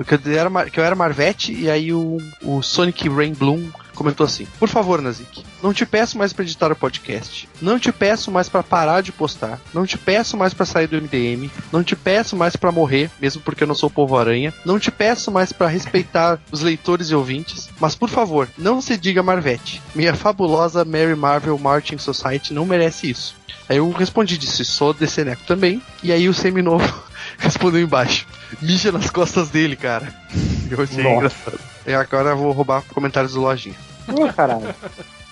[0.06, 3.70] Que eu era, que eu era Marvete e aí o, o Sonic Rain Bloom
[4.00, 7.50] comentou assim: Por favor, Nazik, não te peço mais pra editar o podcast.
[7.62, 9.60] Não te peço mais pra parar de postar.
[9.74, 11.52] Não te peço mais pra sair do MDM.
[11.72, 14.54] Não te peço mais pra morrer, mesmo porque eu não sou povo aranha.
[14.64, 17.70] Não te peço mais pra respeitar os leitores e ouvintes.
[17.80, 19.82] Mas por favor, não se diga Marvete.
[19.94, 23.36] Minha fabulosa Mary Marvel Marching Society não merece isso.
[23.68, 25.82] Aí eu respondi, disse, sou desse neco também.
[26.02, 27.04] E aí o seminovo
[27.38, 28.26] respondeu embaixo.
[28.62, 30.12] Mija nas costas dele, cara.
[30.72, 31.16] Eu achei Nossa.
[31.16, 31.60] engraçado.
[31.88, 33.76] E agora eu vou roubar comentários do Lojinha.
[34.16, 34.74] Ô, caralho.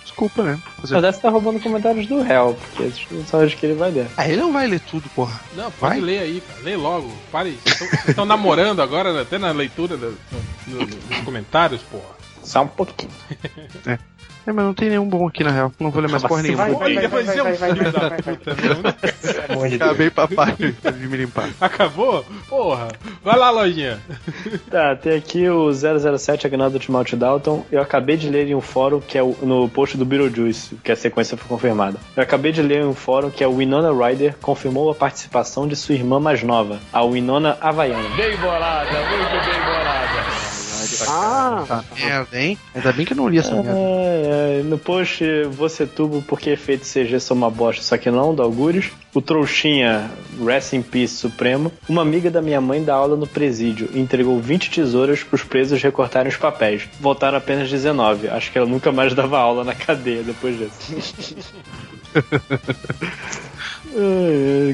[0.03, 0.59] Desculpa, né?
[0.81, 3.91] Fazer- Mas essa tá roubando comentários do réu, porque esses são os que ele vai
[3.91, 4.07] ler.
[4.17, 5.39] Ah, ele não vai ler tudo, porra.
[5.55, 5.99] Não, pode Vai?
[5.99, 6.59] ler aí, cara.
[6.63, 7.11] Lê logo.
[7.31, 7.59] Pare.
[7.65, 9.21] Vocês estão namorando agora, né?
[9.21, 10.15] até na leitura dos
[11.25, 12.15] comentários, porra.
[12.41, 13.11] Só um pouquinho.
[13.85, 13.99] É,
[14.53, 15.71] mas não tem nenhum bom aqui na real.
[15.79, 16.63] Não vou ler mais porra nenhuma.
[16.67, 16.71] É
[19.55, 19.75] um meu.
[19.75, 21.49] Acabei, papai, de me limpar.
[21.59, 22.25] Acabou?
[22.47, 22.87] Porra.
[23.23, 23.99] Vai lá, lojinha.
[24.69, 27.65] Tá, tem aqui o 007 Agnaldo Timothy Dalton.
[27.71, 30.91] Eu acabei de ler em um fórum que é o- no post do Beetlejuice, que
[30.91, 31.97] a sequência foi confirmada.
[32.15, 35.75] Eu acabei de ler em um fórum que a Winona Ryder confirmou a participação de
[35.75, 38.09] sua irmã mais nova, a Winona Havaiana.
[38.15, 39.66] Bem bolada, muito bem bolada.
[41.27, 42.57] Ah, merda, hein?
[42.73, 43.71] Ainda bem que eu não li essa merda.
[43.73, 48.33] É, é, no post Você Tubo porque efeitos CG são uma bosta, só que não,
[48.33, 48.91] do Algures.
[49.13, 50.09] O Trouxinha,
[50.45, 51.71] Rest in Peace Supremo.
[51.89, 55.81] Uma amiga da minha mãe dá aula no presídio e entregou 20 tesouras pros presos
[55.81, 56.87] recortarem os papéis.
[56.99, 58.29] Voltaram apenas 19.
[58.29, 61.45] Acho que ela nunca mais dava aula na cadeia depois disso.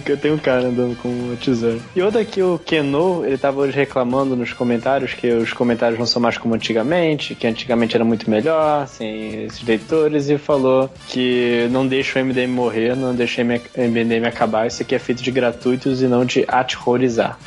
[0.04, 1.80] Que Tem um cara andando com uma tesoura.
[1.96, 6.06] E outra aqui, o Keno, ele tava hoje reclamando nos comentários que os comentários não
[6.06, 11.68] são mais como antigamente, que antigamente era muito melhor, sem esses leitores, e falou que
[11.72, 15.32] não deixa o MDM morrer, não deixa o MDM acabar, isso aqui é feito de
[15.32, 17.38] gratuitos e não de aterrorizar.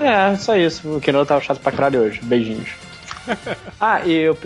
[0.00, 0.96] É, só isso.
[0.96, 2.20] O Keno tava chato pra caralho hoje.
[2.22, 2.83] Beijinhos.
[3.80, 4.38] Ah, e eu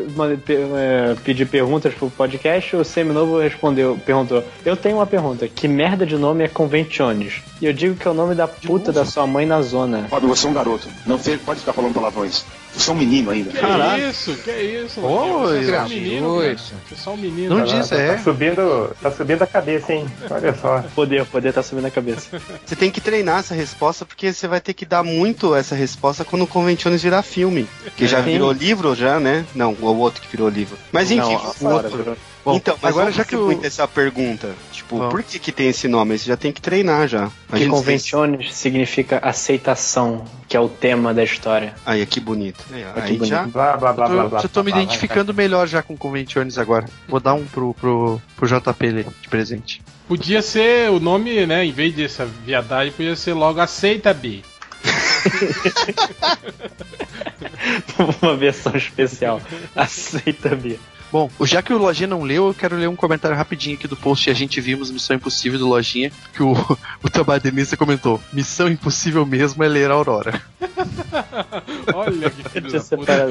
[0.49, 6.05] eh, pedi perguntas pro podcast, o Seminovo respondeu, perguntou: Eu tenho uma pergunta, que merda
[6.05, 7.43] de nome é Conventiones?
[7.61, 10.07] E eu digo que é o nome da puta da sua mãe na zona.
[10.09, 10.89] Fábio, você é um garoto.
[11.07, 12.45] Não pode ficar falando palavrões.
[12.79, 13.51] Você é um menino ainda.
[13.51, 14.35] Que isso?
[14.37, 15.01] Que isso?
[15.01, 16.63] Oi, Você é só um menino, gratuito.
[16.63, 17.59] Você é só um menino.
[17.59, 17.79] Não cara.
[17.81, 18.15] diz, é.
[18.15, 20.07] Tá subindo, tá subindo a cabeça, hein?
[20.31, 20.85] Olha só.
[20.95, 22.41] Poder, poder tá subindo a cabeça.
[22.65, 26.25] Você tem que treinar essa resposta, porque você vai ter que dar muito essa resposta
[26.25, 27.67] quando o Conventiones virar filme.
[27.97, 28.33] Que já Sim.
[28.33, 29.45] virou livro, já, né?
[29.55, 30.79] Não, o outro que virou livro.
[30.93, 31.97] Mas enfim, Não, o outro.
[31.97, 32.17] virou.
[32.49, 34.55] Bom, então, mas agora já que muito essa pergunta.
[34.73, 35.13] Tipo, Vamos.
[35.13, 36.19] por que que tem esse nome?
[36.19, 37.27] Você já tem que treinar já.
[37.27, 41.75] A Que gente Conventiones significa aceitação, que é o tema da história.
[41.85, 42.65] Aí, que bonito.
[42.73, 43.27] Aí, que aí bonito.
[43.27, 43.43] já...
[43.43, 44.41] Blá, blá, blá, Eu blá, tô, blá.
[44.41, 46.87] já tô me blá, identificando melhor já com Conventiones agora.
[47.07, 49.83] Vou dar um pro, pro, pro JP de presente.
[50.07, 51.67] Podia ser o nome, né?
[51.67, 54.41] Em vez dessa viadagem, podia ser logo Aceita B.
[58.23, 59.43] Uma versão especial.
[59.77, 60.79] Aceita, Bia.
[61.11, 63.97] Bom, já que o Lojinha não leu, eu quero ler um comentário rapidinho aqui do
[63.97, 66.53] post que a gente vimos Missão Impossível do Lojinha, que o,
[67.03, 68.21] o trabalho de mesa comentou.
[68.33, 70.41] Missão Impossível mesmo é ler a Aurora.
[71.95, 73.27] Olha que filho da puta.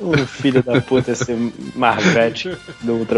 [0.00, 1.32] um, um filho da puta esse
[1.74, 3.16] Marvete do Ultra.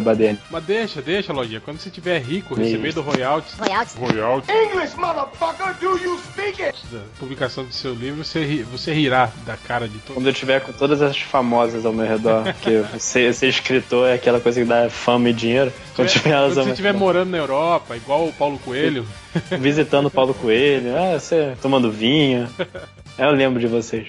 [0.51, 1.61] Mas deixa, deixa, Lojinha.
[1.61, 3.95] Quando você tiver rico, receber do royalties, Royalties.
[3.97, 6.79] royalties English, motherfucker, do you speak it?
[6.93, 10.33] da publicação do seu livro, você, ri- você rirá da cara de todo Quando eu
[10.33, 14.61] tiver com todas as famosas ao meu redor, que ser, ser escritor é aquela coisa
[14.61, 15.73] que dá fama e dinheiro.
[15.97, 19.07] Quando tiver elas Quando você estiver morando na Europa, igual o Paulo Coelho,
[19.59, 22.49] visitando o Paulo Coelho, ah, você tomando vinho.
[23.19, 24.07] Eu lembro de vocês.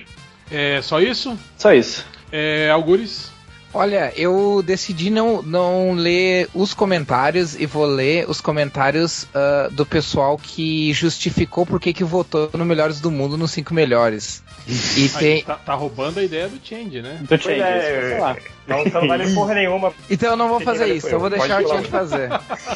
[0.51, 1.35] é só isso?
[1.57, 2.05] Só isso.
[2.31, 3.31] É, Algures?
[3.73, 9.85] Olha, eu decidi não, não ler os comentários e vou ler os comentários ah, do
[9.85, 14.43] pessoal que justificou por que que votou no Melhores do Mundo nos cinco melhores.
[14.69, 15.43] E Aí, tem.
[15.43, 17.19] tá, tá roubando a ideia do Change, né?
[17.21, 18.37] Do Change, é, sei lá.
[18.69, 19.93] Não, então não vale porra nenhuma.
[20.09, 21.37] Então eu não vou fazer isso, eu vou eu.
[21.37, 22.29] deixar o Change fazer.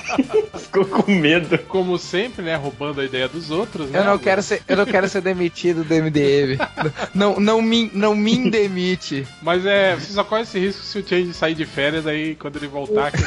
[0.60, 1.58] Ficou com medo.
[1.68, 2.56] Como sempre, né?
[2.56, 4.00] Roubando a ideia dos outros, né?
[4.00, 6.58] Eu não quero ser, eu não quero ser demitido do MDM.
[7.14, 9.28] Não, não, me, não me demite.
[9.42, 12.58] Mas é, você só corre esse risco se o Change sair de férias, aí quando
[12.58, 13.12] ele voltar.
[13.12, 13.24] que-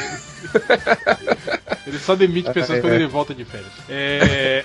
[1.87, 3.71] Ele só demite pessoas quando ele volta de férias.
[3.89, 4.63] É.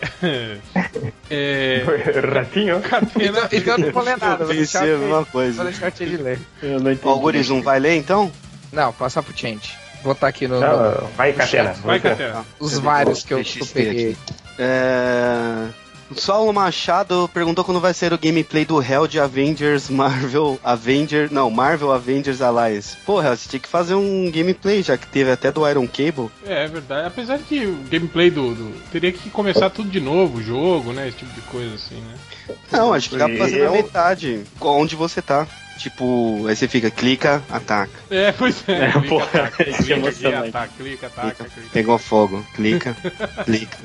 [1.30, 1.82] é...
[2.32, 2.82] Ratinho?
[3.18, 4.44] Então, então eu não vou ler nada.
[4.44, 5.56] Vou deixar, Pensei a o mesma Ch- coisa.
[5.62, 6.38] vou deixar o Change ler.
[6.62, 7.08] Eu não entendi.
[7.08, 8.30] Ó, Guris, não vai ler então?
[8.72, 9.76] Não, passar pro Change.
[10.02, 10.58] Vou botar aqui no.
[10.58, 11.74] Não, no- vai, Catena.
[11.84, 12.00] Vai.
[12.00, 12.44] Catena.
[12.58, 14.16] Os vários que eu, que eu peguei.
[14.58, 15.68] É...
[16.10, 21.32] O Saulo Machado perguntou quando vai ser o gameplay do Hell de Avengers Marvel Avenger.
[21.32, 22.96] Não, Marvel Avengers Alliance.
[23.06, 26.30] Porra, você tinha que fazer um gameplay, já que teve até do Iron Cable.
[26.44, 27.06] É, é verdade.
[27.06, 30.92] Apesar de que o gameplay do, do- Teria que começar tudo de novo, o jogo,
[30.92, 31.08] né?
[31.08, 32.56] Esse tipo de coisa assim, né?
[32.70, 34.44] Não, acho que dá pra fazer na metade.
[34.60, 35.46] Onde você tá.
[35.82, 37.90] Tipo, aí você fica, clica, ataca.
[38.08, 38.84] É, pois é.
[38.84, 40.48] É, clica, porra, ataca, é clica, emocionante.
[40.50, 41.68] ataca, clica, ataca, clica.
[41.72, 42.96] Pegou fogo, clica,
[43.44, 43.76] clica,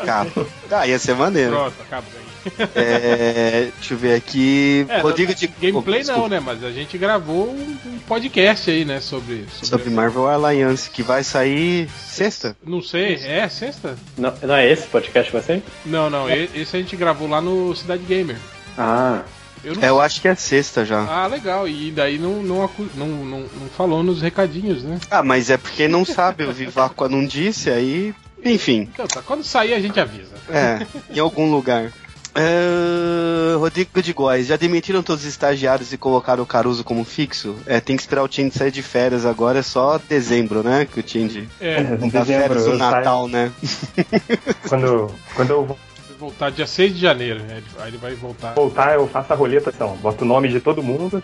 [0.00, 0.46] acaba.
[0.70, 1.50] Ah, ia ser maneiro.
[1.50, 2.68] Pronto, acaba aí.
[2.74, 4.86] É, deixa eu ver aqui.
[4.88, 5.46] É, Rodrigo de.
[5.46, 6.40] Gameplay oh, não, né?
[6.40, 8.98] Mas a gente gravou um podcast aí, né?
[9.00, 9.44] Sobre.
[9.62, 12.56] Sobre Marvel Alliance, que vai sair sexta.
[12.64, 13.94] Não sei, é sexta?
[14.16, 15.62] Não, não é esse podcast que vai ser?
[15.84, 18.38] Não, não, e- esse a gente gravou lá no Cidade Gamer.
[18.78, 19.22] Ah,
[19.64, 21.00] Eu não É, eu acho que é sexta já.
[21.08, 21.68] Ah, legal.
[21.68, 24.98] E daí não, não, acu- não, não, não falou nos recadinhos, né?
[25.10, 28.14] Ah, mas é porque não sabe, o Viváqua não disse, aí.
[28.44, 30.34] Enfim, Então tá, quando sair a gente avisa.
[30.48, 30.84] é,
[31.14, 31.92] em algum lugar.
[32.34, 37.54] É, Rodrigo de Góes, já demitiram todos os estagiários e colocaram o Caruso como fixo?
[37.66, 40.86] É, tem que esperar o Change sair de férias agora, é só dezembro, né?
[40.90, 43.52] Que o Change É, não dá Dezembro, férias saio- Natal, né?
[44.68, 45.78] Quando, quando eu
[46.22, 47.60] voltar dia 6 de janeiro, né?
[47.80, 48.54] Aí ele vai voltar.
[48.54, 51.20] voltar, eu faço a roleta, então, boto o nome de todo mundo.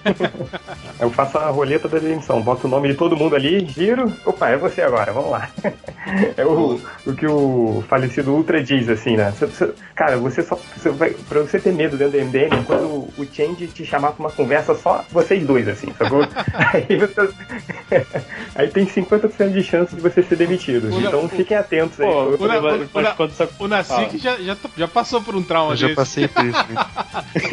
[0.98, 4.12] eu faço a roleta da demissão, boto o nome de todo mundo ali, giro.
[4.26, 5.48] Opa, é você agora, vamos lá.
[6.36, 9.32] é o, o que o falecido Ultra diz, assim, né?
[9.94, 10.58] Cara, você só.
[10.76, 13.84] Você vai, pra você ter medo dentro do MDM, é quando o, o Change te
[13.86, 16.22] chamar pra uma conversa só vocês dois, assim, sacou?
[16.74, 17.34] aí você.
[18.56, 20.88] aí tem 50% de chance de você ser demitido.
[20.92, 22.06] O- Então fiquem atentos aí.
[22.08, 22.22] Pô,
[23.58, 25.96] O, o- Nacique já, já, tá- já passou por um trauma Eu já desse.
[25.96, 26.58] passei por isso.
[26.58, 26.86] né?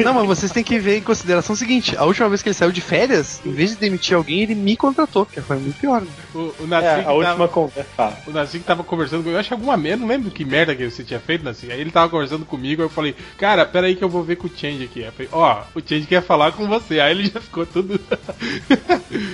[0.04, 2.54] Não, mas vocês têm que ver em consideração o seguinte: a última vez que ele
[2.54, 6.00] saiu de férias, em vez de demitir alguém, ele me contratou, que foi muito pior.
[6.00, 6.08] né?
[6.34, 7.86] O, o É, a última tava, conversa.
[7.98, 9.36] Ah, o Nacique tava conversando comigo.
[9.36, 11.72] Eu acho que alguma merda, não lembro que merda que você tinha feito, Nacique.
[11.72, 14.36] Aí ele tava conversando comigo, aí eu falei, cara, pera aí que eu vou ver
[14.36, 15.00] com o Change aqui.
[15.00, 17.00] Aí eu falei, ó, o Change quer falar com você.
[17.00, 18.00] Aí ele já ficou tudo.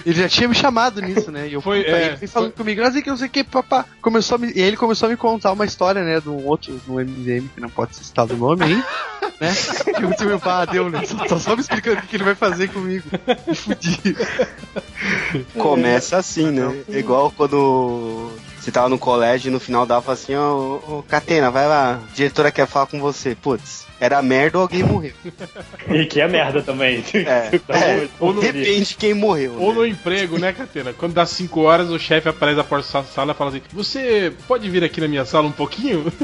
[0.05, 1.49] Ele já tinha me chamado nisso, né?
[1.49, 3.43] E eu Foi, fui, é, ele foi falando comigo, assim que não sei o que,
[3.45, 3.85] papá.
[4.01, 6.45] Começou a me, e aí ele começou a me contar uma história, né, de um
[6.47, 8.85] outro, no MDM, que não pode citado o nome aí,
[9.40, 9.55] né?
[10.16, 11.05] Que o meu pá deu, né?
[11.05, 13.05] Só, só, só me explicando o que ele vai fazer comigo.
[13.47, 14.16] Me fudi.
[15.59, 16.85] Começa assim, né?
[16.89, 21.66] Igual quando você tava no colégio e no final dava assim, ó, ô, Catena, vai
[21.66, 23.35] lá, a diretora quer falar com você.
[23.35, 25.12] Putz, era merda ou alguém morreu.
[25.89, 27.05] E que é merda também.
[27.15, 29.57] É, é, Ou no- depende quem morreu.
[29.59, 29.74] Ou né?
[29.74, 30.93] no emprego, né, Catena?
[30.93, 34.33] Quando dá 5 horas, o chefe aparece na porta da sala e fala assim: Você
[34.49, 36.07] pode vir aqui na minha sala um pouquinho?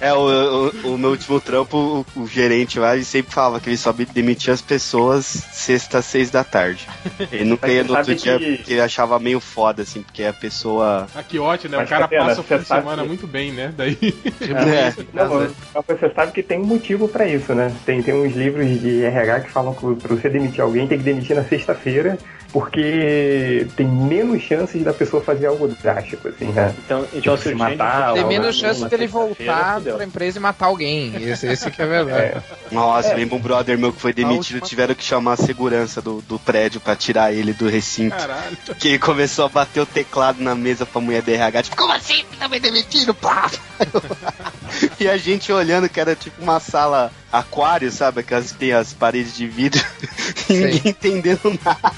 [0.00, 3.68] É, o, o, o meu último trampo, o, o gerente lá, ele sempre falava que
[3.68, 6.88] ele só demitia as pessoas sexta às seis da tarde.
[7.30, 10.32] Ele nunca ia no outro dia que- porque ele achava meio foda, assim, porque a
[10.32, 11.06] pessoa.
[11.14, 11.78] Ah, que ótimo, né?
[11.78, 13.74] Mas, o cara Catena, passa o fim de semana que- muito bem, né?
[13.76, 13.98] Daí.
[14.40, 14.94] É.
[15.12, 15.28] Não,
[15.74, 17.70] mas você sabe que tem um motivo pra isso, né?
[17.84, 21.04] Tem, tem uns livros de RH que falam que pra você demitir alguém tem que
[21.04, 22.18] demitir na sexta-feira,
[22.52, 26.74] porque tem menos chances da pessoa fazer algo drástico, assim, né?
[26.84, 29.96] Então, então se Se o matar, Tem menos chance dele voltar fudeu.
[29.96, 31.14] pra empresa e matar alguém.
[31.22, 32.42] Esse, esse que é verdade.
[32.70, 36.20] Nossa, lembra um brother meu que foi demitido, última- tiveram que chamar a segurança do,
[36.22, 38.16] do prédio pra tirar ele do recinto.
[38.16, 38.56] Caralho.
[38.78, 41.92] Que ele começou a bater o teclado na mesa pra mulher do RH, tipo, como
[41.92, 42.24] assim?
[42.38, 43.14] Tá me demitindo?
[43.14, 43.50] Pá!
[44.98, 48.20] e a gente olhando que era tipo uma sala aquário, sabe?
[48.20, 49.82] Aquelas que tem as paredes de vidro
[50.48, 51.92] e ninguém entendendo nada.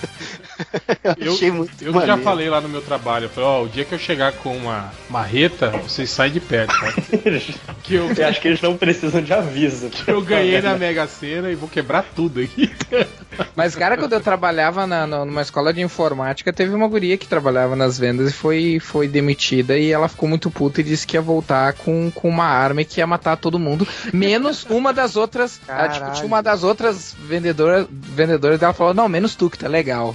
[1.05, 2.23] Eu, Eu, achei muito eu já maneiro.
[2.23, 4.91] falei lá no meu trabalho, eu falei, ó, o dia que eu chegar com uma
[5.09, 6.93] marreta, vocês saem de perto, tá?
[7.83, 9.89] Que eu, Eu acho que eles não precisam de aviso.
[9.89, 12.71] que eu ganhei na Mega Sena e vou quebrar tudo aqui.
[13.57, 17.75] Mas, cara, quando eu trabalhava na, numa escola de informática, teve uma guria que trabalhava
[17.75, 21.21] nas vendas e foi, foi demitida e ela ficou muito puta e disse que ia
[21.23, 25.61] voltar com, com uma arma e que ia matar todo mundo, menos uma das outras.
[25.67, 30.15] ela, tipo, uma das outras vendedoras, vendedoras dela falou: Não, menos tu, que tá legal.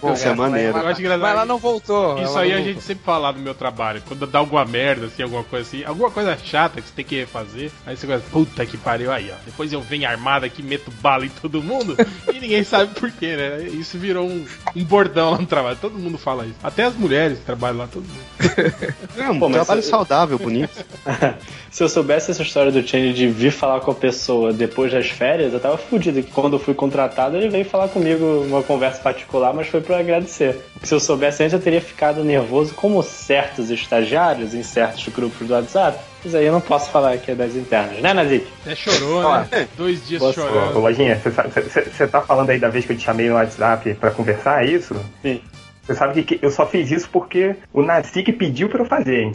[0.00, 0.76] Pô, isso é maneiro.
[0.78, 1.20] Eu acho engraçado.
[1.22, 2.20] Mas ela não voltou.
[2.22, 4.02] Isso aí a gente sempre fala no meu trabalho.
[4.06, 7.16] Quando dá alguma merda, assim, alguma coisa assim, alguma coisa chata que você tem que
[7.16, 9.34] refazer, aí você começa, puta que pariu aí, ó.
[9.44, 11.96] Depois eu venho armado aqui, meto bala em todo mundo
[12.32, 13.62] e ninguém sabe por quê, né?
[13.72, 14.44] Isso virou um,
[14.76, 15.76] um bordão lá no trabalho.
[15.80, 16.56] Todo mundo fala isso.
[16.62, 18.94] Até as mulheres que trabalham lá, todo mundo.
[19.16, 20.84] É um Pô, trabalho eu- saudável, bonito.
[21.70, 25.08] Se eu soubesse essa história do Change de vir falar com a pessoa depois das
[25.08, 26.22] férias, eu tava fudido.
[26.22, 29.94] Que quando eu fui contratado, ele veio falar comigo uma conversa particular, mas foi pro
[29.94, 30.64] pra agradecer.
[30.74, 35.48] Porque se eu soubesse antes, eu teria ficado nervoso como certos estagiários em certos grupos
[35.48, 35.98] do WhatsApp.
[36.24, 38.46] Mas aí eu não posso falar que é das internas, né, Nazik?
[38.62, 39.68] Até chorou, né?
[39.76, 40.76] Dois dias Ô, chorando.
[40.76, 44.10] ô, Lojinha, você tá falando aí da vez que eu te chamei no WhatsApp pra
[44.10, 44.94] conversar, é isso?
[45.22, 45.40] Sim.
[45.82, 49.24] Você sabe que, que eu só fiz isso porque o Nazik pediu pra eu fazer,
[49.24, 49.32] hein?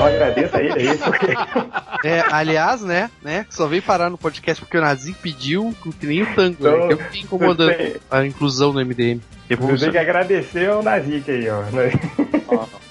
[0.00, 1.26] Então agradeça a ele aí, porque.
[2.02, 6.22] É, aliás, né, né, só veio parar no podcast porque o Nazi pediu que nem
[6.22, 9.20] o tango, né, que eu fiquei incomodando Então, você- a inclusão no MDM.
[9.50, 11.60] Eu tenho que agradecer ao Nazik aí, ó.
[11.64, 11.90] né?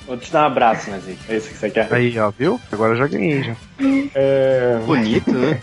[0.05, 1.17] Vou te dar um abraço, Nazik.
[1.27, 1.91] É isso que você quer?
[1.91, 2.61] Aí, ó, viu?
[2.71, 3.55] Agora eu já ganhei já.
[4.13, 4.77] É...
[4.85, 5.59] Bonito, né?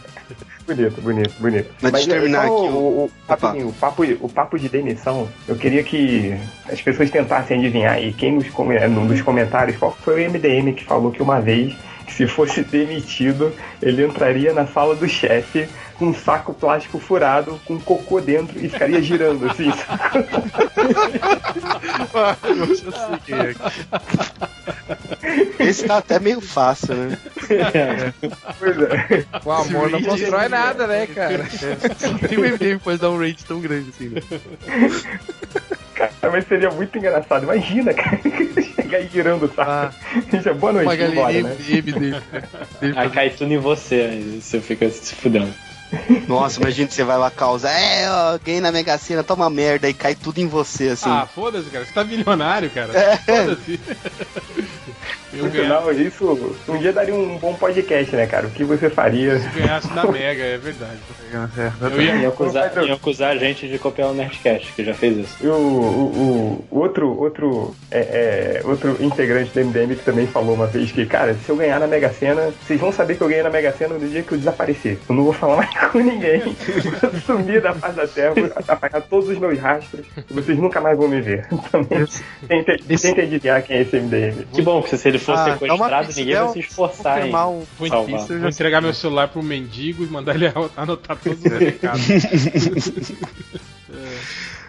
[0.67, 1.71] Bonito, bonito, bonito.
[1.81, 5.29] Mas deixa eu terminar só aqui O, o, rapidinho, o, papo, o papo de demissão,
[5.47, 6.37] eu queria que
[6.71, 8.47] as pessoas tentassem adivinhar aí quem nos,
[9.09, 11.77] dos comentários, qual foi o MDM que falou que uma vez,
[12.09, 15.69] se fosse demitido, ele entraria na sala do chefe
[15.99, 19.71] com um saco plástico furado, com cocô dentro e ficaria girando assim.
[25.59, 27.19] Esse tá até meio fácil, né?
[28.59, 29.25] Pois é.
[29.45, 31.47] O amor não constrói nada, né, cara?
[31.97, 34.21] Só tem um MDM que pode dar um rate tão grande assim, né?
[35.95, 37.45] Cara, mas seria muito engraçado.
[37.45, 38.21] Imagina, cara,
[38.77, 39.95] chegar aí girando o saco.
[40.43, 41.57] Já, Boa noite, embora, né?
[41.59, 42.17] Dele.
[42.97, 45.53] Aí cai tudo em você, aí você fica se fudendo.
[46.27, 49.89] Nossa, imagina que você vai lá causar, é, ó, ganhei na Mega Sena, toma merda,
[49.89, 51.11] e cai tudo em você, assim.
[51.11, 51.85] Ah, foda-se, cara.
[51.85, 52.93] Você tá milionário, cara.
[52.99, 53.17] É.
[53.19, 53.81] Foda-se.
[55.37, 58.47] No final, isso um dia daria um bom podcast, né, cara?
[58.47, 59.39] O que você faria?
[59.39, 60.99] se ganhasse na Mega, é verdade.
[61.81, 65.19] Eu ia, Iam acusar, iam acusar a gente de copiar o Nerdcast, que já fez
[65.19, 65.37] isso.
[65.43, 70.55] E o, o, o outro, outro, é, é, outro integrante do MDM que também falou
[70.55, 73.29] uma vez que, cara, se eu ganhar na Mega Sena, vocês vão saber que eu
[73.29, 74.99] ganhei na Mega Sena no dia que eu desaparecer.
[75.09, 76.43] Eu não vou falar mais com ninguém.
[77.07, 80.81] Vou sumir da face da terra, vou apagar todos os meus rastros e vocês nunca
[80.81, 81.47] mais vão me ver.
[81.71, 82.07] Também
[82.47, 84.45] tentem, tentem adivinhar quem é esse MDM.
[84.53, 87.21] Que bom, porque se ele fosse Ah, sequestrado, pista, ninguém vai é se esforçar em
[87.21, 90.47] confirmar um vou, já entregar meu celular pro mendigo e mandar ele
[90.77, 92.03] anotar todos os recados.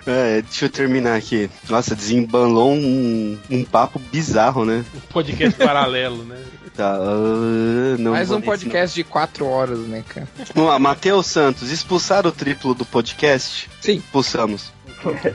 [0.06, 1.50] É, deixa eu terminar aqui.
[1.70, 4.86] Nossa, desembalou um, um papo bizarro, né?
[4.96, 6.38] Um podcast paralelo, né?
[6.74, 6.98] Tá,
[8.00, 10.28] não Mais um podcast de quatro horas, né, cara?
[10.54, 13.70] Vamos lá, Matheus Santos, expulsar o triplo do podcast?
[13.82, 13.98] Sim.
[13.98, 14.72] Expulsamos.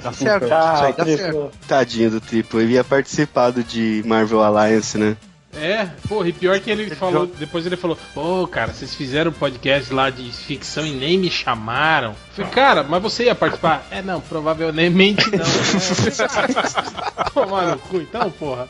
[0.02, 1.50] Tá certo, Tá, tá certo.
[1.68, 5.16] Tadinho do triplo, ele ia participar do de Marvel Alliance, né?
[5.54, 9.34] É, porra, e pior que ele falou, depois ele falou, pô, cara, vocês fizeram um
[9.34, 12.12] podcast lá de ficção e nem me chamaram.
[12.38, 13.86] Eu falei, cara, mas você ia participar?
[13.90, 15.38] É, não, provavelmente não.
[15.38, 15.44] né?
[17.34, 18.66] Tomar no cu, então, porra.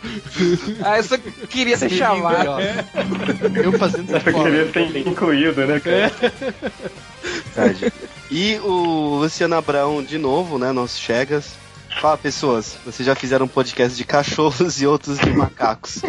[0.85, 1.16] Ah, eu só
[1.48, 2.60] queria ser chamado.
[3.62, 6.12] Eu fazendo Eu queria ser incluído, né, cara?
[7.55, 7.93] Tadinho.
[8.35, 10.73] E o Luciano Abraão, de novo, né?
[10.73, 11.53] Nosso Chegas.
[12.01, 16.01] Fala, pessoas, vocês já fizeram um podcast de cachorros e outros de macacos.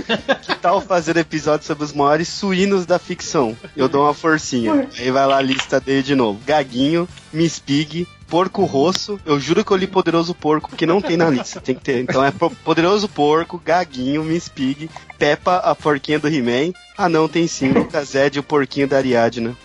[0.41, 3.57] Que tal fazer episódio sobre os maiores suínos da ficção?
[3.75, 4.87] Eu dou uma forcinha.
[4.97, 6.39] Aí vai lá a lista dele de novo.
[6.45, 9.19] Gaguinho, Miss Pig, Porco Rosso.
[9.23, 11.61] Eu juro que eu li Poderoso Porco, porque não tem na lista.
[11.61, 12.01] Tem que ter.
[12.01, 14.89] Então é Po- Poderoso Porco, Gaguinho, Miss Pig,
[15.19, 16.73] Peppa, a porquinha do He-Man.
[16.97, 17.69] Ah, não, tem sim.
[17.71, 19.55] Lucas Zed, o porquinho da Ariadna.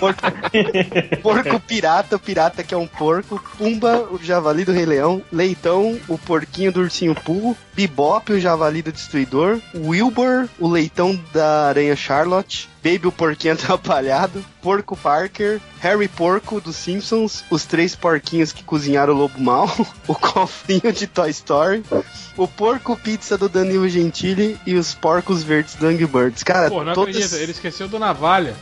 [0.00, 0.22] Porco,
[1.22, 3.40] porco pirata, o pirata que é um porco.
[3.56, 5.22] Pumba, o javali do Rei Leão.
[5.32, 7.56] Leitão, o porquinho do ursinho Poo.
[7.76, 9.60] Bebop, o javali do destruidor.
[9.74, 12.70] Wilbur, o leitão da aranha Charlotte.
[12.82, 14.42] Baby, o porquinho atrapalhado.
[14.62, 15.60] Porco Parker.
[15.80, 17.44] Harry Porco dos Simpsons.
[17.50, 19.68] Os três porquinhos que cozinharam o lobo mal.
[20.08, 21.84] O cofrinho de Toy Story.
[22.36, 24.58] O porco pizza do Danilo Gentili.
[24.66, 26.42] E os porcos verdes do Angry Birds.
[26.42, 27.14] Cara, Pô, não todas...
[27.16, 28.54] acredito, ele esqueceu do Navalha.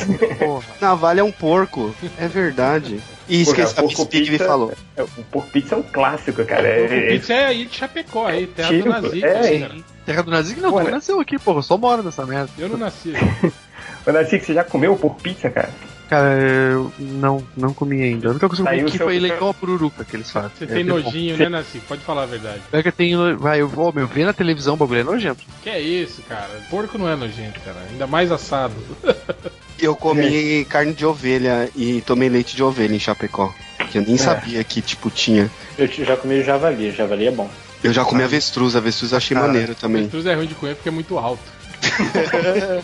[0.80, 1.92] Navalha é um porco.
[2.16, 3.02] É verdade.
[3.28, 4.72] E esqueci, a Porra, Miss Porco Pig me falou.
[4.96, 6.62] é, O Porco Pizza é um clássico, cara.
[6.62, 9.24] O É, Pizza é aí de Chapecó, aí, terra do Típico, Nazi.
[9.24, 9.74] é, cara.
[9.74, 9.84] hein?
[10.06, 10.90] Terra do Nazi que não, Pô, tu né?
[10.92, 11.58] nasceu aqui, porra.
[11.58, 12.50] Eu só moro nessa merda.
[12.58, 13.12] Eu não nasci.
[14.06, 15.68] Ô, Nazik, você já comeu Porco Pizza, cara?
[16.08, 18.28] Cara, eu não, não comi ainda.
[18.28, 20.30] A única coisa que eu Saiu comi aqui seu- foi leitão a pururuca que eles
[20.30, 20.50] fazem.
[20.56, 20.94] Você É tem bom.
[20.98, 21.80] nojinho, né, Nasci?
[21.80, 22.62] Pode falar a verdade.
[22.70, 23.14] Pega tem.
[23.36, 25.44] Vai, eu vou, meu, ver na televisão o bagulho é nojento.
[25.62, 26.48] Que é isso, cara?
[26.70, 27.76] Porco não é nojento, cara.
[27.90, 28.72] Ainda mais assado.
[29.80, 33.52] Eu comi carne de ovelha e tomei leite de ovelha em Chapecó.
[33.90, 34.18] Que eu nem É.
[34.18, 35.50] sabia que, tipo, tinha.
[35.78, 37.48] Eu já comi javali, javali é bom.
[37.82, 40.00] Eu já comi avestruz, avestruz eu achei Cara, maneiro também.
[40.00, 41.42] Avestruz é ruim de comer porque é muito alto.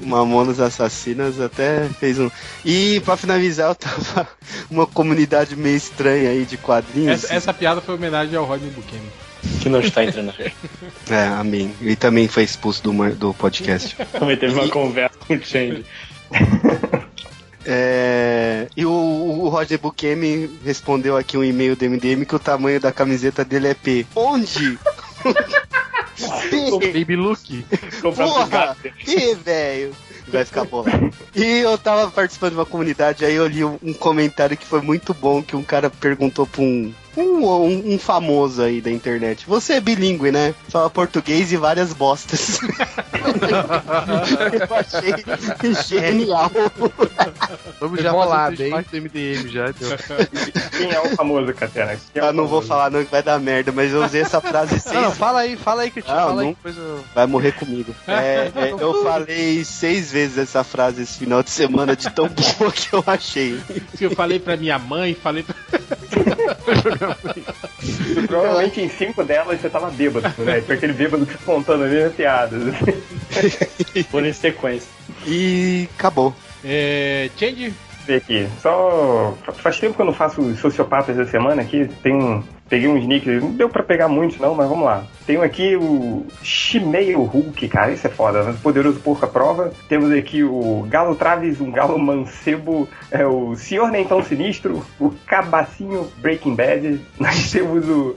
[0.00, 2.30] Mamonas Assassinas até fez um.
[2.64, 4.28] E pra finalizar, eu tava
[4.70, 7.24] uma comunidade meio estranha aí de quadrinhos.
[7.24, 9.02] Essa, essa piada foi homenagem ao Rodney Buchanan.
[9.60, 10.32] Que não está entrando.
[11.10, 11.74] É, amém.
[11.80, 13.96] Ele também foi expulso do, do podcast.
[14.12, 15.84] Também teve uma conversa com o Change.
[17.62, 22.80] É, e o, o Roger Bukemi respondeu aqui um e-mail do MDM que o tamanho
[22.80, 24.06] da camiseta dele é P.
[24.16, 24.78] Onde?
[26.94, 27.66] Baby Luke.
[28.00, 28.74] Porra!
[29.06, 29.94] Ih, velho!
[30.28, 30.84] Vai ficar bom.
[31.34, 34.80] E eu tava participando de uma comunidade, aí eu li um, um comentário que foi
[34.80, 39.44] muito bom, que um cara perguntou pra um, um, um- um famoso aí da internet.
[39.46, 40.54] Você é bilíngue, né?
[40.68, 42.58] Fala português e várias bostas.
[44.52, 46.50] eu achei genial.
[47.80, 49.70] Vamos já fazer parte do MDM já.
[49.70, 49.88] Então.
[50.76, 51.92] Quem é o famoso, Catena?
[51.92, 54.78] É Eu não vou falar não que vai dar merda, mas eu usei essa frase
[54.80, 56.56] seis Não, não, fala aí, fala aí que eu te Ah, fala aí.
[56.64, 56.72] não.
[56.72, 57.04] eu...
[57.14, 57.94] Vai morrer comigo.
[58.06, 62.70] É, é, eu falei seis vezes essa frase esse final de semana de tão boa
[62.72, 63.58] que eu achei.
[64.00, 65.54] Eu falei pra minha mãe, falei pra...
[68.26, 70.60] Provavelmente em cinco delas você tava bêbado, né?
[70.60, 72.62] Foi aquele bêbado que contando as mesmas piadas.
[74.10, 74.88] Por em sequência.
[75.26, 76.34] E acabou.
[76.64, 77.72] É, Change?
[78.14, 78.48] aqui.
[78.60, 79.34] Só.
[79.54, 81.88] Faz tempo que eu não faço os sociopatas da semana aqui.
[82.02, 82.42] Tem um.
[82.70, 85.04] Peguei uns nicks, não deu pra pegar muitos não, mas vamos lá.
[85.26, 88.44] Tenho aqui o Shimeio Hulk, cara, isso é foda.
[88.44, 88.56] né?
[88.62, 89.72] Poderoso Porco à Prova.
[89.88, 95.10] Temos aqui o Galo Traves, um Galo Mancebo, é o Senhor Nem Tão Sinistro, o
[95.26, 97.00] Cabacinho Breaking Bad.
[97.18, 98.14] Nós temos o.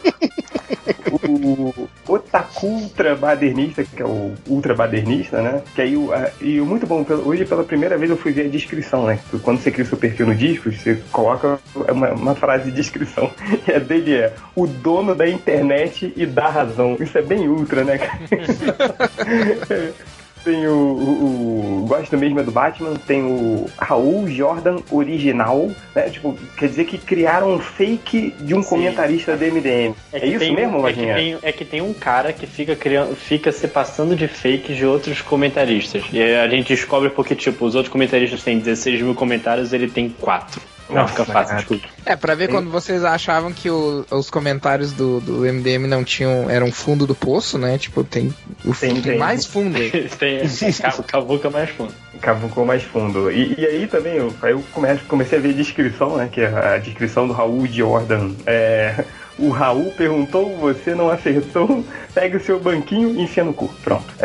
[1.11, 5.61] o Otaku Ultra Badernista, que é o Ultra Badernista, né?
[5.75, 6.09] Que aí, o-
[6.41, 9.19] e o muito bom, hoje pela primeira vez eu fui ver a descrição, né?
[9.41, 13.31] Quando você cria o seu perfil no Discos, você coloca uma, uma frase de descrição.
[13.67, 16.97] E a dele é o dono da internet e da razão.
[16.99, 18.19] Isso é bem ultra, né, cara?
[20.43, 22.93] Tem o, o, o- Gosto mesmo é do Batman.
[23.07, 26.09] Tem o Raul Jordan original, né?
[26.09, 29.93] Tipo, quer dizer que criaram um fake de um comentarista do MDM.
[30.11, 33.15] É, que isso mesmo, é que, tem, é que tem um cara que fica criando,
[33.15, 36.03] fica se passando de fake de outros comentaristas.
[36.11, 39.87] E aí a gente descobre porque, tipo, os outros comentaristas têm 16 mil comentários, ele
[39.87, 40.61] tem 4.
[40.93, 41.83] Não fica fácil descobrir.
[42.05, 46.49] É, pra ver quando vocês achavam que o- os comentários do, do MDM não tinham.
[46.49, 47.77] eram fundo do poço, né?
[47.77, 48.33] Tipo, tem.
[48.65, 49.17] O, Tem, tem, tem.
[49.17, 49.89] mais fundo aí.
[50.19, 50.41] tem
[50.81, 51.93] cavu- cavuca mais fundo.
[52.21, 53.31] Cavucou mais fundo.
[53.31, 56.29] E, e aí também, eu, aí eu come- comecei a ver a descrição, né?
[56.31, 58.31] Que é a descrição do Raul Jordan.
[58.45, 59.03] É,
[59.37, 61.83] o Raul perguntou, você não acertou,
[62.13, 63.67] pega o seu banquinho e enfia no cu.
[63.83, 64.05] Pronto.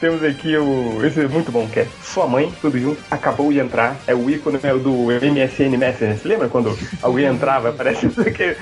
[0.00, 1.04] Temos aqui o.
[1.04, 3.96] Esse é muito bom, que é sua mãe, tudo junto, acabou de entrar.
[4.06, 6.18] É o ícone né, do MSN Messenger.
[6.18, 7.72] Você lembra quando alguém entrava?
[7.72, 8.56] Parece que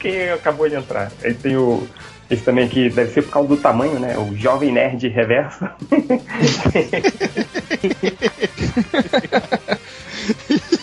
[0.00, 1.12] quem acabou de entrar.
[1.22, 1.86] Aí tem o.
[2.28, 4.16] Esse também aqui deve ser por causa do tamanho, né?
[4.16, 5.68] O Jovem Nerd Reverso.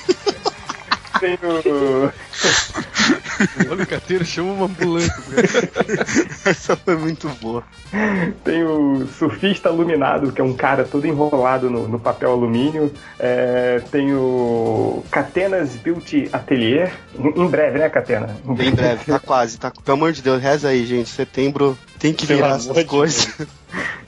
[1.20, 2.12] tem o.
[3.72, 5.14] Olha o carteiro, chama uma ambulância.
[6.46, 7.64] Essa foi muito boa.
[8.44, 12.92] Tem o surfista iluminado, que é um cara todo enrolado no, no papel alumínio.
[13.18, 16.92] É, tem o Catenas Beauty Atelier.
[17.18, 18.36] Em, em breve, né, Catena?
[18.46, 19.72] Em breve, tá quase, tá.
[19.72, 21.10] Pelo amor de Deus, reza aí, gente.
[21.10, 23.30] Setembro tem que virar essas coisas.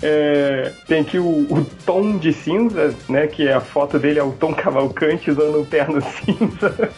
[0.02, 3.28] É, tem aqui o, o Tom de cinza, né?
[3.28, 6.90] Que a foto dele é o Tom Cavalcante usando um terno cinza,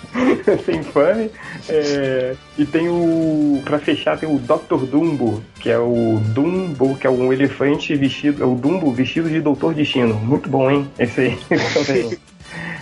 [0.65, 1.29] sem fame.
[1.67, 3.61] É, e tem o.
[3.65, 4.85] Pra fechar, tem o Dr.
[4.85, 8.41] Dumbo, que é o Dumbo, que é um elefante vestido.
[8.41, 10.15] É o Dumbo vestido de Doutor Destino.
[10.15, 10.87] Muito bom, hein?
[10.97, 11.39] Esse aí
[11.73, 12.17] também.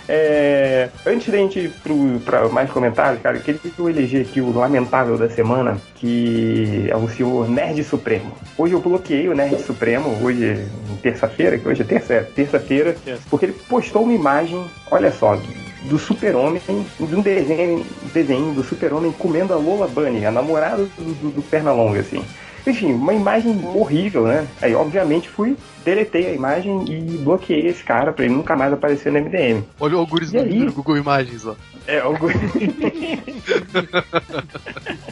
[0.08, 4.22] É, antes da gente ir pro, pra mais comentários, cara, eu queria que eu eleger
[4.22, 8.32] aqui o lamentável da semana, que é o senhor Nerd Supremo.
[8.58, 10.66] Hoje eu bloqueei o Nerd Supremo, hoje,
[11.02, 12.96] terça-feira, que hoje é terça, é, terça-feira,
[13.30, 15.38] porque ele postou uma imagem, olha só,
[15.84, 16.60] do super-homem,
[16.98, 21.42] de um desenho, desenho do super-homem comendo a Lola Bunny, a namorada do, do, do
[21.42, 22.24] Pernalonga, assim.
[22.66, 24.46] Enfim, uma imagem horrível, né?
[24.60, 29.10] Aí, obviamente, fui, deletei a imagem e bloqueei esse cara pra ele nunca mais aparecer
[29.12, 29.64] no MDM.
[29.80, 30.58] Olha o Algures E no, aí?
[30.60, 31.56] no Google Imagens, ó.
[31.86, 32.28] É, algo.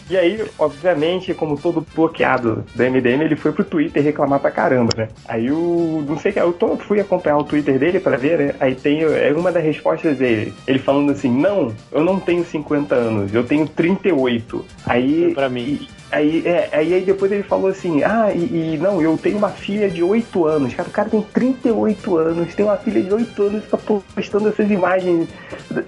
[0.08, 4.92] e aí, obviamente, como todo bloqueado do MDM, ele foi pro Twitter reclamar pra caramba,
[4.96, 5.08] né?
[5.26, 6.04] Aí o.
[6.06, 8.54] Não sei o que, eu tô, fui acompanhar o Twitter dele pra ver, né?
[8.60, 10.54] Aí tem é uma das respostas dele.
[10.66, 14.64] Ele falando assim: Não, eu não tenho 50 anos, eu tenho 38.
[14.86, 15.32] Aí.
[15.34, 15.88] Pra mim.
[16.12, 19.50] Aí, é, aí, aí depois ele falou assim: Ah, e, e não, eu tenho uma
[19.50, 20.74] filha de 8 anos.
[20.74, 24.48] Cara, o cara tem 38 anos, tem uma filha de 8 anos e tá postando
[24.48, 25.28] essas imagens.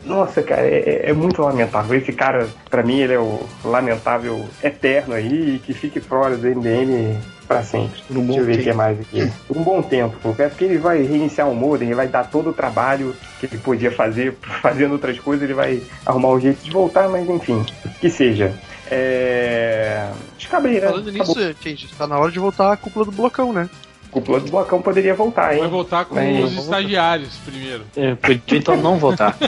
[0.07, 1.97] Nossa, cara, é, é- é muito lamentável.
[1.99, 7.17] Esse cara, pra mim, ele é o lamentável eterno aí, que fique fora do MDM
[7.47, 8.01] Pra sempre.
[8.09, 9.33] Por um Deixa eu ver o que mais aqui.
[9.47, 10.35] Por um bom tempo.
[10.39, 13.59] É porque ele vai reiniciar o modem, ele vai dar todo o trabalho que ele
[13.59, 17.65] podia fazer, fazendo outras coisas, ele vai arrumar um jeito de voltar, mas enfim,
[18.01, 18.53] que seja.
[18.91, 20.11] É.
[20.39, 20.89] Descabreira.
[20.91, 23.69] Falando nisso, gente, tá na hora de voltar a cúpula do blocão, né?
[24.11, 25.61] Cúpula do Blocão poderia voltar, hein?
[25.61, 27.83] Vai voltar com Vai- os estagiários primeiro.
[27.97, 29.35] É, podia então não votar.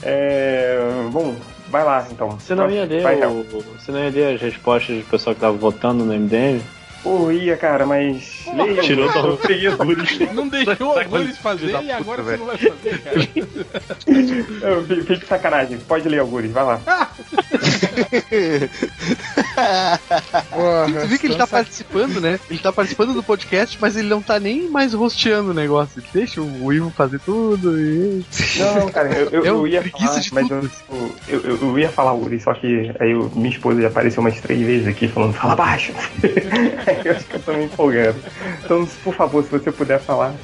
[0.00, 0.78] É,
[1.10, 1.34] bom,
[1.70, 2.30] vai lá então.
[2.30, 3.44] Você não ia ler, o,
[3.78, 6.60] você não ia ler as respostas do pessoal que tava votando no MDM?
[7.02, 8.44] Pô, ia, cara, mas.
[8.52, 10.34] Leia, Tirou tô preguiçoso.
[10.34, 13.20] Não deixou o Algures fazer e agora você não vai fazer, cara.
[15.06, 16.80] Fique de sacanagem, pode ler, Algures, vai lá.
[21.02, 22.38] Tu viu que ele tá participando, né?
[22.50, 25.98] Ele tá participando do podcast, mas ele não tá nem mais rosteando o negócio.
[26.00, 28.24] Ele deixa o Ivo fazer tudo e.
[28.56, 30.70] Não, não, cara, eu, eu, É um eu ia falar, de mas eu,
[31.28, 34.40] eu, eu, eu ia falar Uri, só que aí eu- minha esposa já apareceu umas
[34.40, 35.92] três vezes aqui falando, fala baixo.
[36.86, 38.16] aí eu acho que eu tô me empolgando.
[38.64, 40.34] Então, por favor, se você puder falar.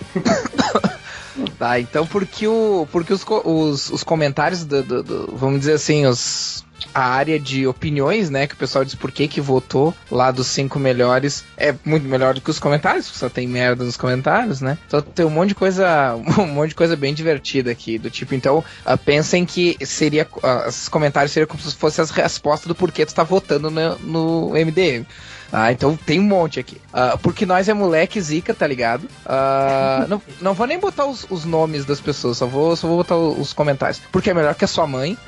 [1.59, 2.87] Tá, então porque o.
[2.93, 6.64] Porque os, os, os comentários do, do- do- Vamos dizer assim, os.
[6.93, 8.47] A área de opiniões, né?
[8.47, 12.35] Que o pessoal diz por que que votou lá dos cinco melhores é muito melhor
[12.35, 14.79] do que os comentários, só tem merda nos comentários, né?
[14.87, 18.35] Então tem um monte de coisa, um monte de coisa bem divertida aqui, do tipo,
[18.35, 22.75] então, ah, pensem que seria, ah, esses comentários seriam como se fossem as respostas do
[22.75, 25.07] porquê tu tá votando no, no MDM.
[25.53, 26.81] Ah, então tem um monte aqui.
[26.93, 29.09] Ah, porque nós é moleque zica, tá ligado?
[29.25, 32.99] Ah, não, não vou nem botar os, os nomes das pessoas, só vou, só vou
[32.99, 34.01] botar os comentários.
[34.11, 35.17] Porque é melhor que a sua mãe.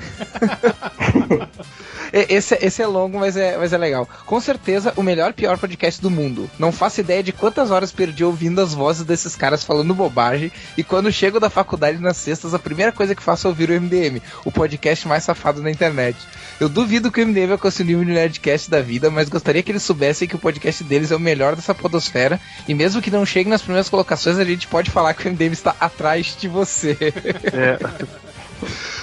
[2.13, 4.09] Esse, esse é longo, mas é, mas é legal.
[4.25, 6.49] Com certeza, o melhor pior podcast do mundo.
[6.59, 10.53] Não faço ideia de quantas horas perdi ouvindo as vozes desses caras falando bobagem.
[10.77, 13.81] E quando chego da faculdade nas sextas, a primeira coisa que faço é ouvir o
[13.81, 16.17] MDM, o podcast mais safado da internet.
[16.59, 19.73] Eu duvido que o MDM alcance o nível de Nerdcast da vida, mas gostaria que
[19.73, 22.41] eles soubessem que o podcast deles é o melhor dessa podosfera.
[22.69, 25.53] E mesmo que não chegue nas primeiras colocações, a gente pode falar que o MDM
[25.53, 26.97] está atrás de você.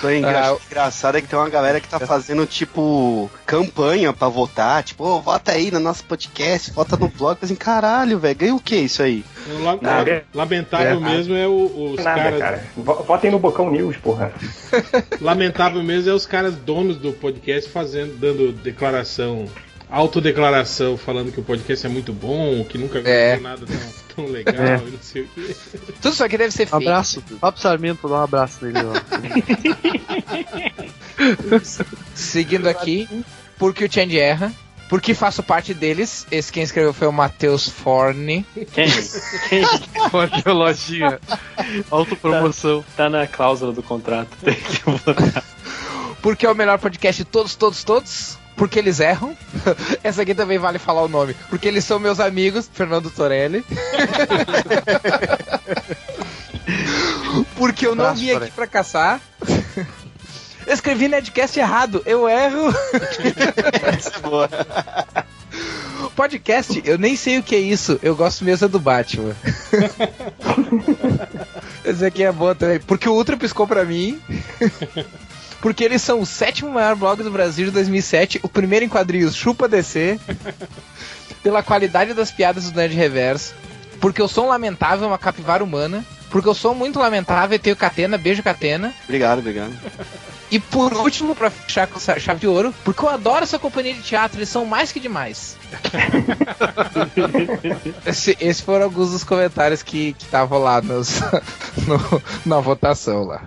[0.04, 4.28] O engra- Ah, engraçado é que tem uma galera que tá fazendo, tipo, campanha pra
[4.30, 4.82] votar.
[4.84, 7.38] Tipo, ô, vota aí no nosso podcast, vota no blog.
[7.42, 9.24] Assim, caralho, velho, ganha o que isso aí?
[9.60, 10.24] O la- Nada.
[10.34, 11.00] lamentável É.
[11.00, 12.40] mesmo é o- os Nada, caras.
[12.40, 12.64] cara.
[12.78, 14.32] Vo- Votem no Bocão News, porra.
[15.22, 19.46] Lamentável mesmo é os caras donos do podcast fazendo, dando declaração,
[19.98, 23.36] autodeclaração, falando que o podcast é muito bom, que nunca É.
[23.36, 23.78] viu nada tão,
[24.15, 24.82] tão legal É.
[24.88, 25.56] e não sei o quê.
[26.02, 26.76] Tudo isso aqui deve ser Um feito.
[26.90, 27.22] abraço.
[27.40, 28.94] Papo Sarmento, dá um abraço nele, ó.
[32.15, 33.07] Seguindo aqui,
[33.57, 34.52] porque o Change erra.
[34.90, 36.28] Porque faço parte deles.
[36.30, 38.45] Esse quem escreveu foi o Matheus Forne.
[38.74, 38.86] Quem?
[39.49, 39.65] Quem?
[40.11, 41.20] Pode lojinha.
[41.90, 42.86] Autopromoção.
[42.95, 44.30] Tá na cláusula do contrato.
[44.44, 45.44] Tem que votar.
[46.22, 48.38] Porque é o melhor podcast de todos, todos, todos.
[48.56, 49.36] Porque eles erram.
[50.04, 51.36] Essa aqui também vale falar o nome.
[51.50, 53.66] Porque eles são meus amigos, Fernando Torelli.
[57.56, 59.20] Porque eu não vim aqui pra caçar.
[60.66, 62.74] Eu escrevi Nedcast errado, eu erro.
[63.84, 64.50] Essa é boa.
[66.16, 68.00] Podcast, eu nem sei o que é isso.
[68.04, 69.36] Eu gosto mesmo do Batman.
[71.84, 72.80] Esse aqui é bom também.
[72.80, 74.22] Porque o Ultra piscou pra mim.
[75.64, 78.40] Porque eles são o sétimo maior blog do Brasil de 2007.
[78.44, 80.19] O primeiro em quadrinhos Chupa DC.
[81.41, 83.56] Pela qualidade das piadas do Nerd Reverso.
[84.02, 86.03] Porque eu sou um lamentável, uma capivara humana.
[86.30, 88.18] Porque eu sou muito lamentável e tenho Catena.
[88.18, 88.94] Beijo, Catena.
[89.06, 89.72] Obrigado, obrigado.
[90.52, 93.94] E por último, pra fechar com essa chave de ouro, porque eu adoro essa companhia
[93.94, 95.56] de teatro, eles são mais que demais.
[98.06, 101.19] esse, esses foram alguns dos comentários que estavam lá nos,
[101.88, 103.44] no- na votação lá.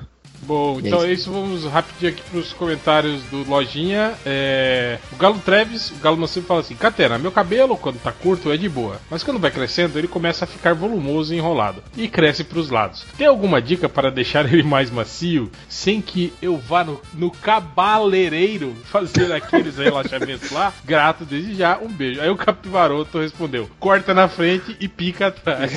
[0.47, 1.31] Bom, E então é é isso.
[1.31, 4.15] Vamos rapidinho aqui pros comentários do Lojinha.
[4.25, 8.53] É, O Galo Treves, o Galo Mancebo fala assim: Catena, meu cabelo, quando tá curto,
[8.53, 9.01] é de boa.
[9.11, 11.83] Mas quando vai crescendo, ele começa a ficar volumoso e enrolado.
[11.97, 13.05] E cresce pros lados.
[13.19, 18.75] Tem alguma dica para deixar ele mais macio, sem que eu vá no, no cabeleireiro
[18.85, 20.73] fazer aqueles relaxamentos lá?
[20.85, 22.21] Grato desde já, um beijo.
[22.21, 25.73] Aí o Capivaroto respondeu: corta na frente e pica atrás.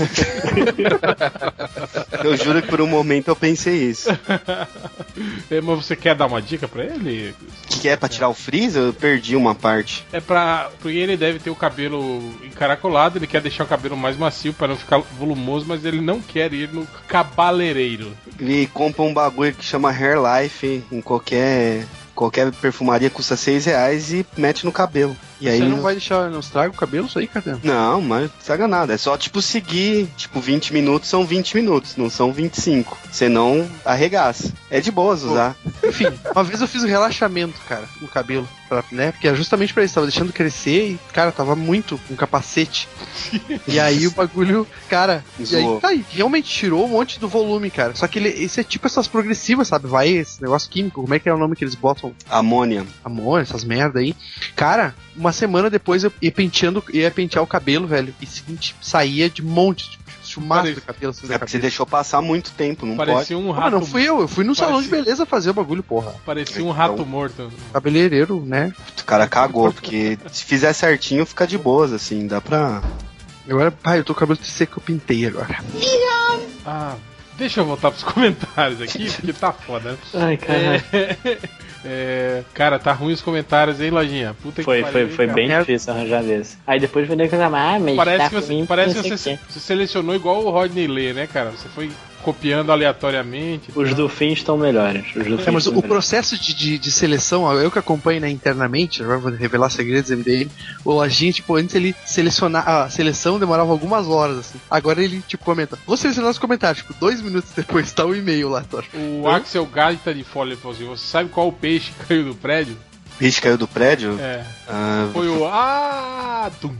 [2.24, 4.10] Eu juro que por um momento eu pensei isso.
[5.49, 7.34] É, Mas você quer dar uma dica pra ele?
[7.69, 8.81] Que é pra tirar o freezer?
[8.84, 10.06] Eu perdi uma parte.
[10.11, 10.69] É pra.
[10.80, 14.68] Porque ele deve ter o cabelo encaracolado, ele quer deixar o cabelo mais macio pra
[14.68, 18.15] não ficar volumoso, mas ele não quer ir no cabeleireiro.
[18.40, 21.86] Ele compra um bagulho que chama Hair Life em qualquer.
[22.15, 25.15] Qualquer perfumaria custa 6 reais e mete no cabelo.
[25.40, 27.60] E aí Você não vai deixar, não estraga o cabelo isso aí, cara?
[27.64, 28.94] Não, mas não estraga nada.
[28.94, 30.07] É só, tipo, seguir.
[30.18, 32.98] Tipo, 20 minutos são 20 minutos, não são 25.
[33.11, 34.53] Senão, arregaça.
[34.70, 35.56] É de boas usar.
[35.84, 38.48] Enfim, uma vez eu fiz um relaxamento, cara, no cabelo.
[38.68, 39.11] Pra, né?
[39.11, 42.88] Porque é justamente pra isso, tava deixando crescer e, cara, tava muito com capacete.
[43.68, 47.72] E aí o bagulho, cara, e aí, tá, e realmente tirou um monte do volume,
[47.72, 47.95] cara.
[47.95, 49.88] Só que ele, esse é tipo essas progressivas, sabe?
[49.88, 52.14] Vai esse negócio químico, como é que é o nome que eles botam?
[52.30, 52.86] Amônia.
[53.03, 54.16] Amor, essas merda aí.
[54.56, 58.14] Cara, uma semana depois eu ia penteando, ia pentear o cabelo, velho.
[58.22, 61.10] E seguinte, saía de monte, tipo, chumaço do cabelo.
[61.12, 63.48] Assim, da É porque você deixou passar muito tempo, não Parecia pode.
[63.48, 63.72] um Ah, rato.
[63.72, 66.14] mas não fui eu, eu fui no salão de Parecia- beleza fazer o bagulho, porra.
[66.26, 67.52] Parecia um rato morto.
[67.74, 68.74] Cabeleireiro, né?
[69.00, 72.82] O cara cagou, porque se fizer certinho, fica de boas, assim, dá pra.
[73.50, 75.58] Agora, pai, eu tô com o cabelo seco, eu pintei agora.
[76.66, 76.96] Ah,
[77.38, 79.98] deixa eu voltar pros comentários aqui, porque tá foda?
[80.14, 80.84] Ai, caralho.
[80.94, 81.38] É,
[81.86, 84.36] é, cara, tá ruim os comentários, hein, Lojinha?
[84.42, 85.36] Puta Foi, que foi, pariu, foi cara.
[85.36, 86.58] bem difícil arranjar desse.
[86.68, 89.60] Aí depois vendeu que ah, mas Parece tá que você, ruim, parece que você, você
[89.60, 91.52] selecionou igual o Rodney Lê, né, cara?
[91.52, 91.90] Você foi
[92.24, 93.72] copiando aleatoriamente.
[93.76, 95.06] Os do fim estão melhores.
[95.16, 95.88] Os do É, fim mas estão o melhores.
[95.90, 100.50] processo de, de, de seleção, eu que acompanho né, internamente, agora vou revelar segredos MDM,
[100.86, 104.60] o Lojinha, tipo, antes ele selecionar, a seleção demorava algumas horas, assim.
[104.70, 108.50] Agora ele, tipo, comenta, vou selecionar os comentários, tipo, dois minutos depois tá o e-mail
[108.50, 108.84] lá, Thor.
[108.94, 112.36] O Axel Gaita de Folha falou assim: Você sabe qual o peixe que caiu do
[112.36, 112.78] prédio?
[113.20, 114.18] Bicho caiu do prédio?
[114.20, 114.44] É.
[114.68, 115.46] Ah, Foi o.
[115.46, 116.50] Ah!
[116.62, 116.74] Tum.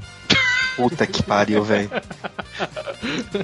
[0.80, 1.90] Puta que pariu, velho.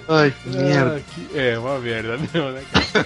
[0.08, 0.96] Ai, que merda.
[0.98, 3.06] Ah, que- É, uma merda mesmo, né, cara?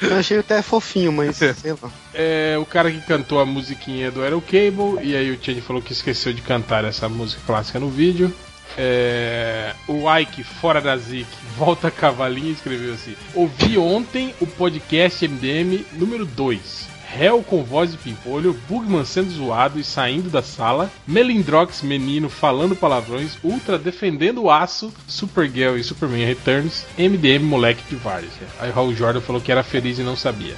[0.02, 1.90] Eu achei até fofinho, mas sei lá.
[2.12, 5.80] É, o cara que cantou a musiquinha do Aero Cable, e aí o Change falou
[5.80, 8.32] que esqueceu de cantar essa música clássica no vídeo.
[8.76, 15.84] É, o Ike, fora da Zik, volta cavalinho, escreveu assim: Ouvi ontem o podcast MDM
[15.92, 16.88] número 2.
[17.16, 22.74] Hell com voz de pimpolho, Bugman sendo zoado e saindo da sala, Melindrox menino falando
[22.74, 28.48] palavrões, Ultra defendendo o aço, Supergirl e Superman Returns, MDM moleque de várzea.
[28.58, 30.54] Aí o Raul Jordan falou que era feliz e não sabia.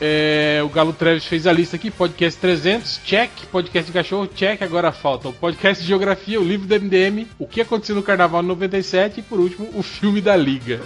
[0.00, 4.62] É, o Galo Treves fez a lista aqui, podcast 300, check, podcast de cachorro, check,
[4.62, 8.42] agora falta o podcast de geografia, o livro do MDM, o que aconteceu no Carnaval
[8.42, 10.80] de 97 e por último, o filme da Liga.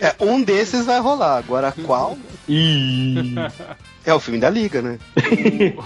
[0.00, 1.38] É, um desses vai rolar.
[1.38, 2.18] Agora qual?
[4.06, 4.98] É o filme da Liga, né?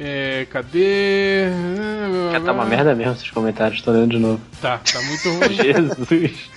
[0.00, 1.48] É, cadê?
[2.30, 4.40] Já tá uma merda mesmo esses comentários, tô lendo de novo.
[4.62, 5.54] Tá, tá muito ruim.
[5.54, 6.50] Jesus.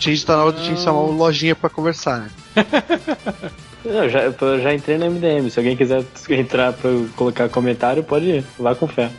[0.00, 2.30] Change tá na hora de gente chamar o Lojinha pra conversar, né?
[3.84, 5.50] Eu já, eu já entrei no MDM.
[5.50, 8.44] Se alguém quiser entrar pra colocar comentário, pode ir.
[8.56, 9.10] Vá com fé.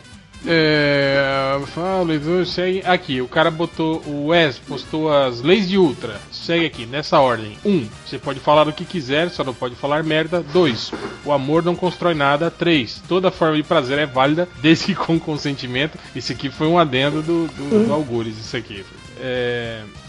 [0.46, 2.82] É, fala, segue.
[2.84, 4.02] Aqui, o cara botou.
[4.06, 6.20] O Wes postou as leis de Ultra.
[6.30, 7.56] Segue aqui, nessa ordem.
[7.64, 7.70] 1.
[7.70, 10.42] Um, você pode falar o que quiser, só não pode falar merda.
[10.52, 10.92] 2.
[11.24, 12.50] O amor não constrói nada.
[12.50, 13.02] 3.
[13.08, 15.98] Toda forma de prazer é válida, desde que com consentimento.
[16.14, 18.84] Isso aqui foi um adendo do, do, do Algures, isso aqui.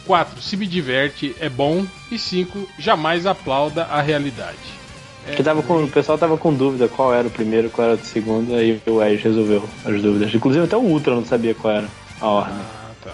[0.06, 0.42] 4.
[0.42, 1.86] Se me diverte, é bom.
[2.12, 2.68] E 5.
[2.78, 4.85] Jamais aplauda a realidade.
[5.36, 8.06] Que tava com, o pessoal tava com dúvida qual era o primeiro, qual era o
[8.06, 10.34] segundo, aí o Wes resolveu as dúvidas.
[10.34, 11.88] Inclusive até o Ultra não sabia qual era
[12.22, 12.56] a ordem.
[12.60, 13.12] Ah, tá.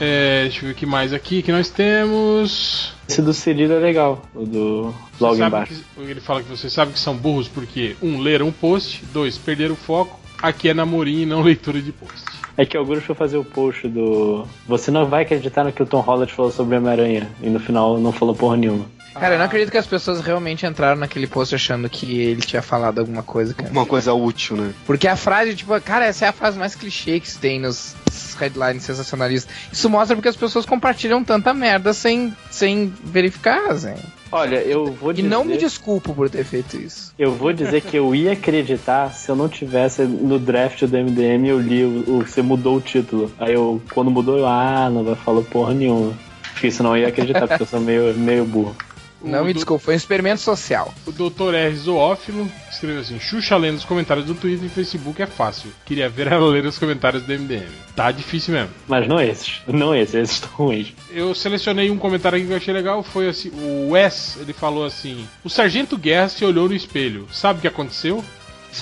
[0.00, 2.92] É, deixa eu ver o que mais aqui que nós temos.
[3.08, 5.74] Esse do Cirilo é legal, o do logo embaixo.
[5.96, 9.36] que- ele fala que você sabe que são burros porque, um, leram um post, dois,
[9.36, 10.18] perderam o foco.
[10.42, 12.24] Aqui é namorinho e não leitura de post.
[12.56, 14.46] É que o Augusto foi fazer o post do.
[14.66, 17.28] Você não vai acreditar no que o Tom Holland falou sobre Homem-Aranha.
[17.42, 18.86] E no final não falou porra nenhuma.
[19.14, 22.62] Cara, eu não acredito que as pessoas realmente entraram naquele post achando que ele tinha
[22.62, 23.70] falado alguma coisa, cara.
[23.70, 24.72] Uma coisa útil, né?
[24.86, 27.94] Porque a frase, tipo, cara, essa é a frase mais clichê que se tem nos
[28.38, 29.52] headlines sensacionalistas.
[29.72, 33.94] Isso mostra porque as pessoas compartilham tanta merda sem, sem verificar, assim.
[34.32, 35.28] Olha, eu vou E dizer.
[35.28, 37.12] não me desculpo por ter feito isso.
[37.18, 41.48] Eu vou dizer que eu ia acreditar se eu não tivesse no draft do MDM
[41.48, 43.30] eu li o, o- você mudou o título.
[43.40, 46.14] Aí eu, quando mudou, eu, ah, não vai falar porra nenhuma.
[46.52, 48.76] Porque senão eu ia acreditar, porque eu sou meio, meio burro.
[49.22, 50.92] Não me desculpe, foi um experimento social.
[51.06, 51.54] O Dr.
[51.54, 51.76] R.
[51.76, 55.70] Zoófilo escreveu assim: Xuxa lendo os comentários do Twitter e Facebook é fácil.
[55.84, 57.68] Queria ver ela ler os comentários do MDM.
[57.94, 58.70] Tá difícil mesmo.
[58.88, 59.60] Mas não esses.
[59.66, 60.94] Não esses, esses estão ruins.
[61.10, 63.02] Eu selecionei um comentário aqui que eu achei legal.
[63.02, 67.26] Foi assim: o Wes, ele falou assim: O Sargento Guerra se olhou no espelho.
[67.32, 68.24] Sabe o que aconteceu?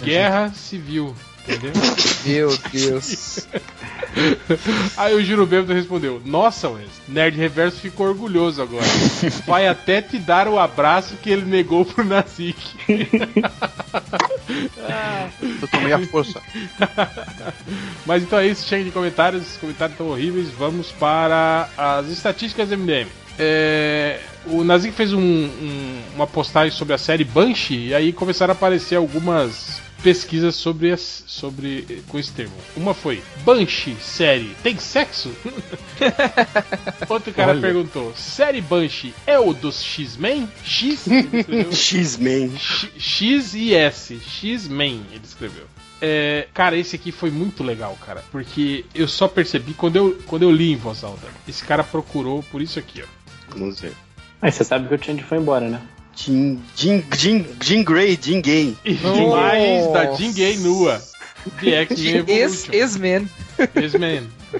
[0.02, 1.14] Guerra civil.
[1.48, 1.72] Entendeu?
[2.26, 3.46] Meu Deus.
[4.96, 8.84] Aí o Juro Bêbado respondeu: Nossa, Wes, Nerd Reverso ficou orgulhoso agora.
[9.46, 12.56] Vai até te dar o abraço que ele negou pro Nazik.
[15.40, 16.40] Eu tomei a força.
[18.06, 20.48] Mas então é isso, chega de comentários, esses comentários estão horríveis.
[20.50, 23.08] Vamos para as estatísticas do MDM.
[23.38, 28.52] É, o Nazik fez um- um- uma postagem sobre a série Banshee e aí começaram
[28.52, 32.54] a aparecer algumas pesquisas sobre, as, sobre com esse termo.
[32.76, 35.30] Uma foi Banshee série tem sexo?
[37.08, 37.60] Outro cara Olha.
[37.60, 40.48] perguntou: série Banshee é o dos X-Men?
[40.64, 41.06] X?
[41.06, 41.72] ele escreveu.
[41.72, 42.56] X-Men.
[42.56, 44.20] X- X e S.
[44.20, 45.64] X-Men, ele escreveu.
[46.00, 48.22] É, cara, esse aqui foi muito legal, cara.
[48.30, 51.26] Porque eu só percebi quando eu, quando eu li em voz alta.
[51.46, 53.06] Esse cara procurou por isso aqui, ó.
[53.56, 53.92] Vamos ver.
[54.40, 55.80] Mas você sabe que o Change foi embora, né?
[56.18, 58.76] Jean, Jean, Jean, Jean Grey, Jean Gay.
[58.84, 61.00] Demais da Jean Gay nua.
[61.60, 62.24] The X-Men.
[62.28, 62.80] Ex-Men.
[62.80, 63.28] Ex-Men.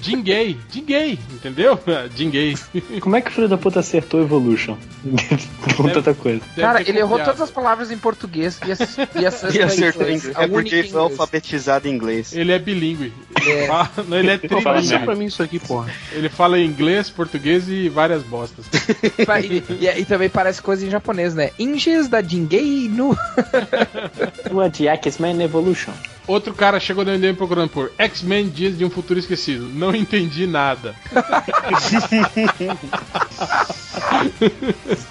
[0.01, 0.57] Jean Gay.
[0.71, 1.79] Jean Gay, entendeu?
[2.15, 2.57] Jean Gay.
[3.01, 4.77] Como é que o filho da puta acertou Evolution?
[5.77, 6.41] Com tanta coisa.
[6.57, 8.73] Cara, ele errou todas as palavras em português e, e
[9.27, 10.37] acertou E acertou em inglês.
[10.37, 11.21] A É porque ele foi em inglês.
[11.21, 12.33] alfabetizado em inglês.
[12.35, 13.13] Ele é bilíngue.
[13.41, 13.67] Ele, É.
[13.67, 15.19] fala, não, ele é Fala só pra trilingue.
[15.19, 15.91] mim isso aqui, porra.
[16.13, 18.67] Ele fala inglês, português e várias bostas.
[19.49, 21.51] E, e- e também parece coisa em japonês, né?
[21.59, 23.17] Inges da Jingei no.
[24.73, 25.93] De X-Men Evolution.
[26.29, 29.67] Outro cara chegou no MDM procurando por X-Men Dias de um Futuro Esquecido.
[29.67, 30.95] Não entendi nada.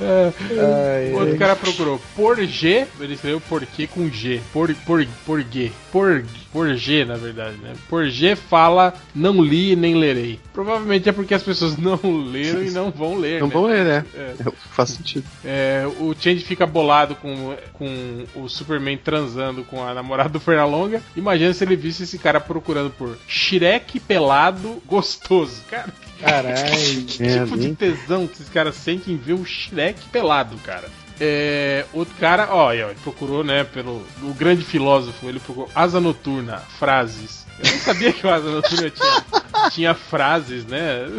[0.00, 4.40] É, outro cara procurou por G, ele escreveu por quê com G.
[4.52, 5.72] Por, por, por G.
[5.90, 7.72] Por, por G, na verdade, né?
[7.88, 10.38] Por G fala não li nem lerei.
[10.52, 11.98] Provavelmente é porque as pessoas não
[12.30, 13.40] leram e não vão ler.
[13.40, 13.52] Não né?
[13.52, 14.04] vão ler, né?
[14.14, 14.34] É.
[14.40, 15.24] É, Faz sentido.
[15.44, 21.02] É, o Change fica bolado com, com o Superman transando com a namorada do Pernalonga.
[21.16, 25.62] Imagina se ele visse esse cara procurando por Shrek pelado gostoso.
[25.70, 27.04] Cara, Caralho.
[27.06, 30.88] que tipo de tesão que esses caras sentem em ver o Shrek pelado, cara.
[31.18, 36.58] É, outro cara, ó, ele procurou, né, pelo o grande filósofo, ele procurou Asa Noturna,
[36.78, 37.46] frases.
[37.58, 41.06] Eu não sabia que o Asa Noturna tinha, tinha frases, né?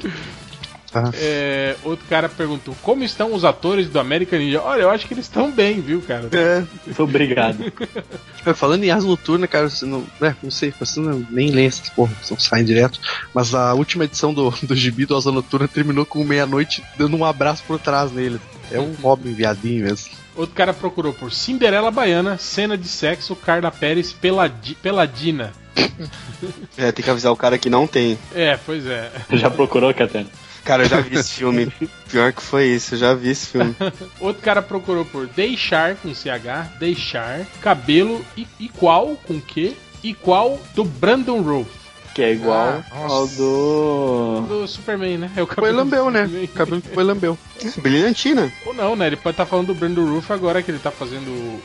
[1.14, 4.60] É, outro cara perguntou: Como estão os atores do American Ninja?
[4.62, 6.28] Olha, eu acho que eles estão bem, viu, cara?
[6.32, 6.64] É.
[7.00, 7.72] Obrigado.
[8.54, 11.90] Falando em asa noturna, cara, você não, né, não sei, você não, nem lê essas
[11.90, 12.98] porra, não saem direto.
[13.34, 17.24] Mas a última edição do, do gibi do Asa Noturna terminou com meia-noite dando um
[17.24, 18.40] abraço por trás nele.
[18.70, 20.12] É um Robin viadinho mesmo.
[20.36, 25.52] Outro cara procurou por Cinderela Baiana, cena de sexo, Carla Pérez peladi, peladina.
[26.78, 28.18] É, tem que avisar o cara que não tem.
[28.34, 29.12] É, pois é.
[29.32, 30.30] Já procurou, Catena?
[30.70, 31.72] Cara, eu já vi esse filme.
[32.08, 33.74] Pior que foi isso, eu já vi esse filme.
[34.20, 39.76] Outro cara procurou por deixar com CH, deixar, cabelo e, e qual com que?
[40.02, 41.80] E qual do Brandon Rolfe.
[42.14, 44.44] Que é igual Ah, ao do.
[44.48, 45.30] Do Superman, né?
[45.36, 46.24] É o Foi cabelo do lambeu, né?
[46.24, 46.46] Superman.
[46.48, 47.38] Cabelo que foi lambeu.
[47.78, 48.52] Brilhantina.
[48.66, 49.06] Ou não, né?
[49.08, 51.60] Ele pode estar falando do Brandon Roof agora que ele tá fazendo o.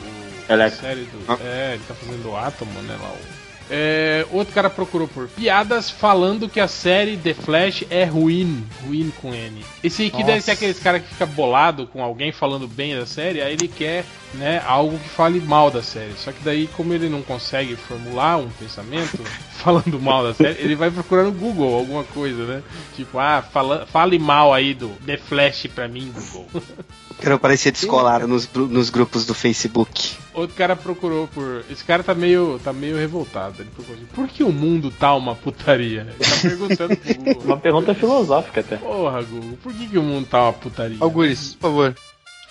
[0.49, 0.85] o Electro.
[0.87, 1.31] do.
[1.31, 1.37] Ah.
[1.43, 2.95] É, ele tá fazendo o Atom, né?
[3.01, 8.03] Lá, o- É, outro cara procurou por piadas falando que a série The Flash é
[8.03, 8.63] ruim.
[8.85, 9.65] Ruim com N.
[9.83, 13.41] Esse aqui deve ser aqueles cara que fica bolado com alguém falando bem da série,
[13.41, 14.05] aí ele quer,
[14.35, 16.13] né, algo que fale mal da série.
[16.17, 19.19] Só que daí, como ele não consegue formular um pensamento
[19.57, 22.63] falando mal da série, ele vai procurar no Google alguma coisa, né?
[22.95, 26.47] Tipo, ah, fala, fale mal aí do The Flash pra mim, Google.
[27.19, 30.15] Quero parecer descolado nos, nos grupos do Facebook.
[30.33, 31.63] Outro cara procurou por.
[31.69, 33.61] Esse cara tá meio, tá meio revoltado.
[33.61, 36.01] Ele procurou assim, por que o mundo tá uma putaria?
[36.01, 37.43] Ele tá perguntando pro Google.
[37.45, 38.77] Uma pergunta filosófica até.
[38.77, 40.97] Porra, Google, por que, que o mundo tá uma putaria?
[40.99, 41.95] Algures, por favor.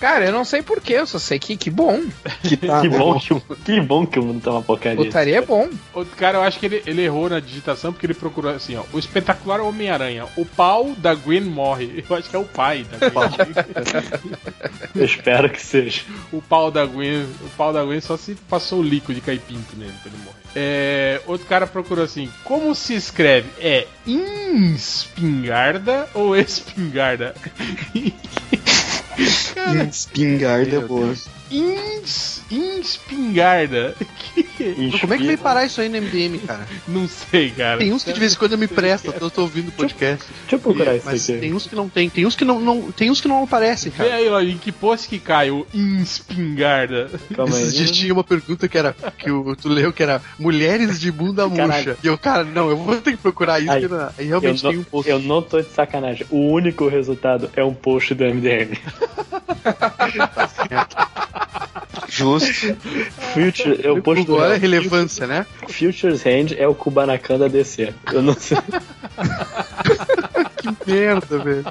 [0.01, 2.03] Cara, eu não sei porquê, eu só sei que que bom.
[2.43, 2.81] Que tá.
[2.83, 4.97] que, bom que, o- que bom que o mundo tá uma porcaria.
[5.03, 5.69] Putaria é bom.
[5.95, 8.83] Outro cara, eu acho que ele, ele errou na digitação porque ele procurou assim, ó.
[8.93, 10.27] O espetacular Homem-Aranha.
[10.37, 12.05] O pau da Gwen morre.
[12.09, 13.31] Eu acho que é o pai da Gwen.
[14.95, 16.03] Eu espero que seja.
[16.33, 17.23] o pau da Gwen.
[17.43, 20.35] O pau da Gwen só se passou o líquido de caipinto nele pra ele morrer.
[20.57, 23.49] É, outro cara procurou assim: como se escreve?
[23.59, 27.35] É espingarda ou espingarda?
[29.89, 31.15] Espingarda boa.
[31.51, 33.95] ins, espingarda.
[34.77, 36.66] Mas Como é que veio parar isso aí no MDM, cara?
[36.89, 37.78] Não sei, cara.
[37.78, 40.24] Tem uns que de vez em quando me prestam, eu tô ouvindo o podcast.
[40.43, 41.39] Deixa eu procurar isso Mas aqui.
[41.41, 43.91] tem uns que não tem, tem uns que não, não tem uns que não aparecem,
[43.93, 44.15] Vê cara.
[44.16, 47.11] aí, ó, em que post que cai o espingarda.
[47.35, 47.95] Calma Esses dias aí.
[47.95, 51.97] tinha uma pergunta que era que o, tu leu que era mulheres de bunda murcha.
[52.03, 54.65] E eu, cara, não, eu vou ter que procurar isso, Aí, na- aí Eu realmente
[54.65, 55.11] não, tem um post.
[55.11, 56.27] eu não tô de sacanagem.
[56.31, 58.78] O único resultado é um post do MDM.
[62.09, 62.77] Justo.
[63.35, 65.47] Future, é o post do Agora é relevância, né?
[65.69, 67.93] Futures Hand é o Kubanacan da DC.
[68.12, 68.59] Eu não sei.
[70.85, 71.65] Que merda, velho.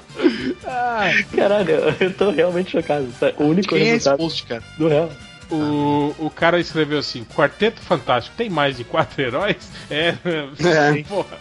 [1.35, 3.07] Caralho, eu tô realmente chocado.
[3.37, 4.63] O único Quem é esse resultado post, cara?
[4.77, 5.11] do real.
[5.49, 9.57] O, o cara escreveu assim: Quarteto Fantástico tem mais de quatro heróis?
[9.89, 11.03] É, É.
[11.03, 11.37] porra.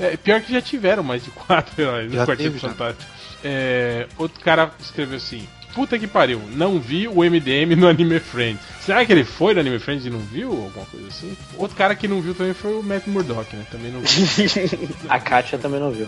[0.00, 2.58] É, pior que já tiveram mais de quatro heróis no Já Quarteto teve.
[2.60, 3.10] Fantástico.
[3.44, 8.60] É, outro cara escreveu assim: puta que pariu, não vi o MDM no Anime Friends.
[8.80, 10.50] Será que ele foi no Anime Friends e não viu?
[10.50, 11.36] Alguma coisa assim?
[11.56, 13.64] Outro cara que não viu também foi o Matt Murdock, né?
[13.70, 14.88] Também não viu.
[15.08, 16.06] A Kátia também não viu.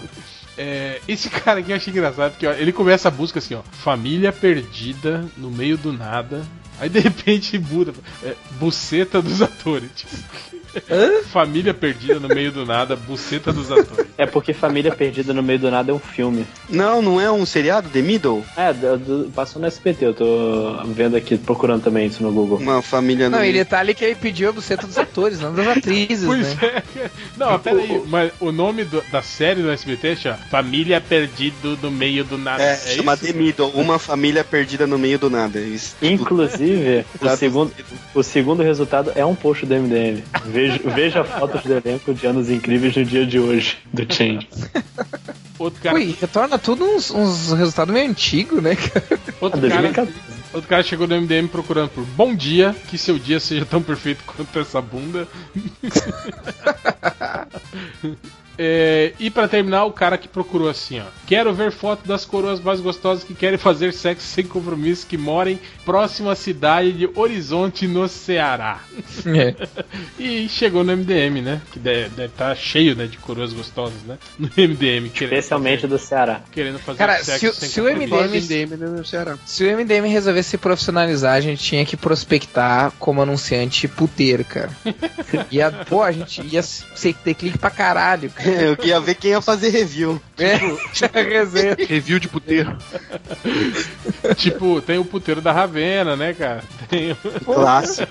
[0.56, 3.62] É, esse cara aqui eu achei engraçado, porque ó, ele começa a busca assim, ó.
[3.72, 6.44] Família perdida no meio do nada.
[6.78, 7.92] Aí de repente muda.
[8.22, 9.90] É, buceta dos atores.
[9.94, 10.16] Tipo,
[11.30, 14.06] família perdida no meio do nada, buceta dos atores.
[14.16, 16.46] É porque Família Perdida no Meio do Nada é um filme.
[16.68, 18.44] Não, não é um seriado, The Middle?
[18.56, 22.58] É, do- do- passou no SPT, eu tô vendo aqui, procurando também isso no Google.
[22.58, 25.66] Uma família Não, ele tá ali que ele pediu a buceta dos atores, não das
[25.66, 26.82] atrizes, Pois né?
[26.96, 27.10] é.
[27.36, 32.24] Não, peraí, mas o nome do- da série do SBT chama Família Perdido no Meio
[32.24, 32.62] do Nada.
[32.62, 33.26] É, chama isso?
[33.26, 35.58] The Middle, uma família perdida no meio do nada.
[35.58, 35.96] é Isso.
[36.00, 37.72] Inclusive, o segundo,
[38.14, 40.22] o segundo resultado é um post do MDM.
[40.46, 40.63] Veja,
[40.94, 44.48] veja fotos do elenco de anos incríveis no dia de hoje, do Change.
[45.58, 49.20] Outro cara, Ui, retorna tudo uns, uns resultados meio antigos, né, cara?
[49.40, 50.12] outro, Ah, cara, 2014.
[50.52, 54.24] outro cara chegou no MDM procurando por Bom dia, que seu dia seja tão perfeito
[54.24, 55.28] quanto essa bunda.
[58.56, 61.04] É, e pra terminar, o cara que procurou assim, ó.
[61.26, 65.58] Quero ver foto das coroas mais gostosas que querem fazer sexo sem compromisso que morem
[65.84, 68.80] próximo à cidade de Horizonte, no Ceará.
[69.26, 69.54] É.
[70.18, 71.60] E chegou no MDM, né?
[71.72, 74.16] Que deve estar cheio né, de coroas gostosas, né?
[74.38, 75.06] No MDM.
[75.12, 76.34] Especialmente do Ceará.
[76.36, 78.46] fazer, querendo fazer Cara, sexo se, o- sem se o compromisso.
[78.52, 78.66] MDM.
[78.76, 79.36] MDM no Ceará.
[79.44, 84.70] Se o MDM resolvesse se profissionalizar, a gente tinha que prospectar como anunciante puteiro, cara.
[85.50, 88.30] Ia, pô, a gente ia ser- ter clique pra caralho.
[88.30, 88.43] cara.
[88.68, 90.20] Eu queria ver quem ia fazer review.
[90.38, 90.58] É,
[90.92, 91.76] tinha resenha.
[91.78, 92.76] Review de puteiro.
[94.36, 96.62] Tipo, tem o puteiro da Ravena, né, cara?
[96.88, 98.10] Tem, o- Clássico.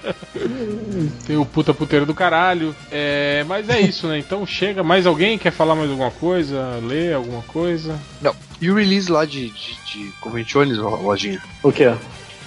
[1.25, 2.75] tem o puta puteiro do caralho.
[2.91, 4.17] É, mas é isso, né?
[4.17, 4.83] Então chega.
[4.83, 6.79] Mais alguém quer falar mais alguma coisa?
[6.83, 7.99] Ler alguma coisa?
[8.61, 11.41] E o release lá de, de, de Conventiones, lojinha?
[11.61, 11.87] O quê?
[11.87, 11.97] O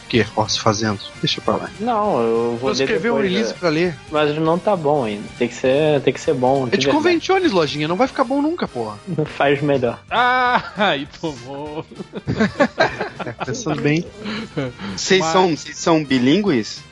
[0.07, 0.25] que?
[0.49, 0.99] Se fazendo.
[1.21, 1.71] Deixa pra lá.
[1.81, 3.57] Não, eu vou escrever um release né?
[3.59, 3.95] pra ler.
[4.11, 5.25] Mas não tá bom ainda.
[5.39, 6.69] Tem que ser, tem que ser bom.
[6.71, 6.89] É de.
[6.89, 7.89] Conventiones, lojinha.
[7.89, 8.97] Não vai ficar bom nunca, porra.
[9.37, 9.99] Faz melhor.
[10.11, 11.85] Ah, aí tomou.
[13.25, 14.05] É, pensando bem.
[14.97, 16.83] Vocês Mas- são, vocês são bilíngues?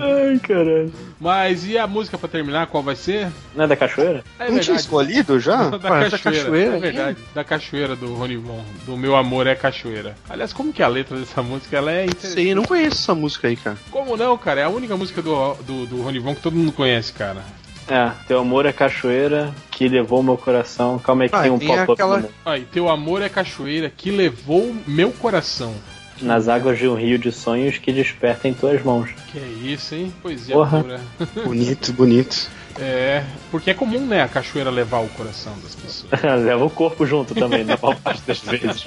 [0.00, 0.92] Ai, caralho.
[1.20, 2.66] Mas e a música pra terminar?
[2.66, 3.28] Qual vai ser?
[3.54, 4.24] Não é da cachoeira?
[4.38, 5.68] É Não tinha escolhido já?
[5.70, 7.18] Da Ué, da cachoeira, cachoeira, é verdade.
[7.34, 7.53] Da cachoeira
[7.98, 8.64] do Rony Von.
[8.86, 10.14] Do Meu Amor é Cachoeira.
[10.28, 11.76] Aliás, como que é a letra dessa música?
[11.76, 12.34] Ela é interessante.
[12.34, 13.76] Sei, não conheço essa música aí, cara.
[13.90, 14.60] Como não, cara?
[14.60, 17.42] É a única música do, do, do Rony Von que todo mundo conhece, cara.
[17.86, 20.98] É, teu amor é cachoeira que levou meu coração.
[20.98, 24.74] Calma aí que Ah, tem um pop-up aquela- Aí, teu amor é cachoeira que levou
[24.86, 25.74] meu coração.
[26.22, 29.10] nas águas de um rio de sonhos que desperta em tuas mãos.
[29.32, 30.14] Que é isso, hein?
[30.22, 30.80] Poesia Porra.
[30.80, 31.00] pura.
[31.44, 32.48] Bonito, bonito.
[32.78, 36.10] É, porque é comum, né, a cachoeira levar o coração das pessoas.
[36.44, 38.86] Leva o corpo junto também, na maior parte das vezes.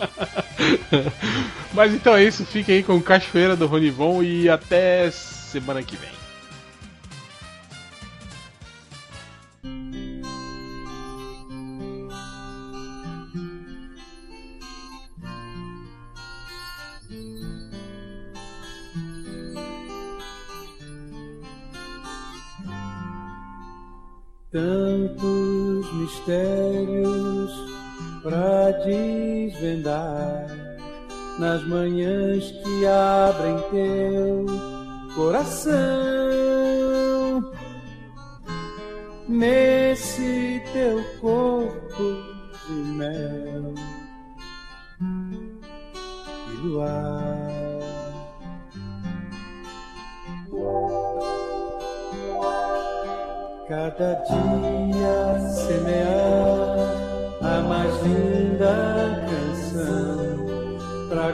[1.74, 6.17] Mas então é isso, fique aí com Cachoeira do Ronivon e até semana que vem.
[24.52, 27.52] Tantos mistérios
[28.24, 30.48] para desvendar
[31.38, 34.46] nas manhãs que abrem teu
[35.16, 35.74] coração.
[39.28, 41.37] Nesse teu corpo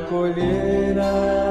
[0.04, 0.34] canção
[0.94, 1.43] para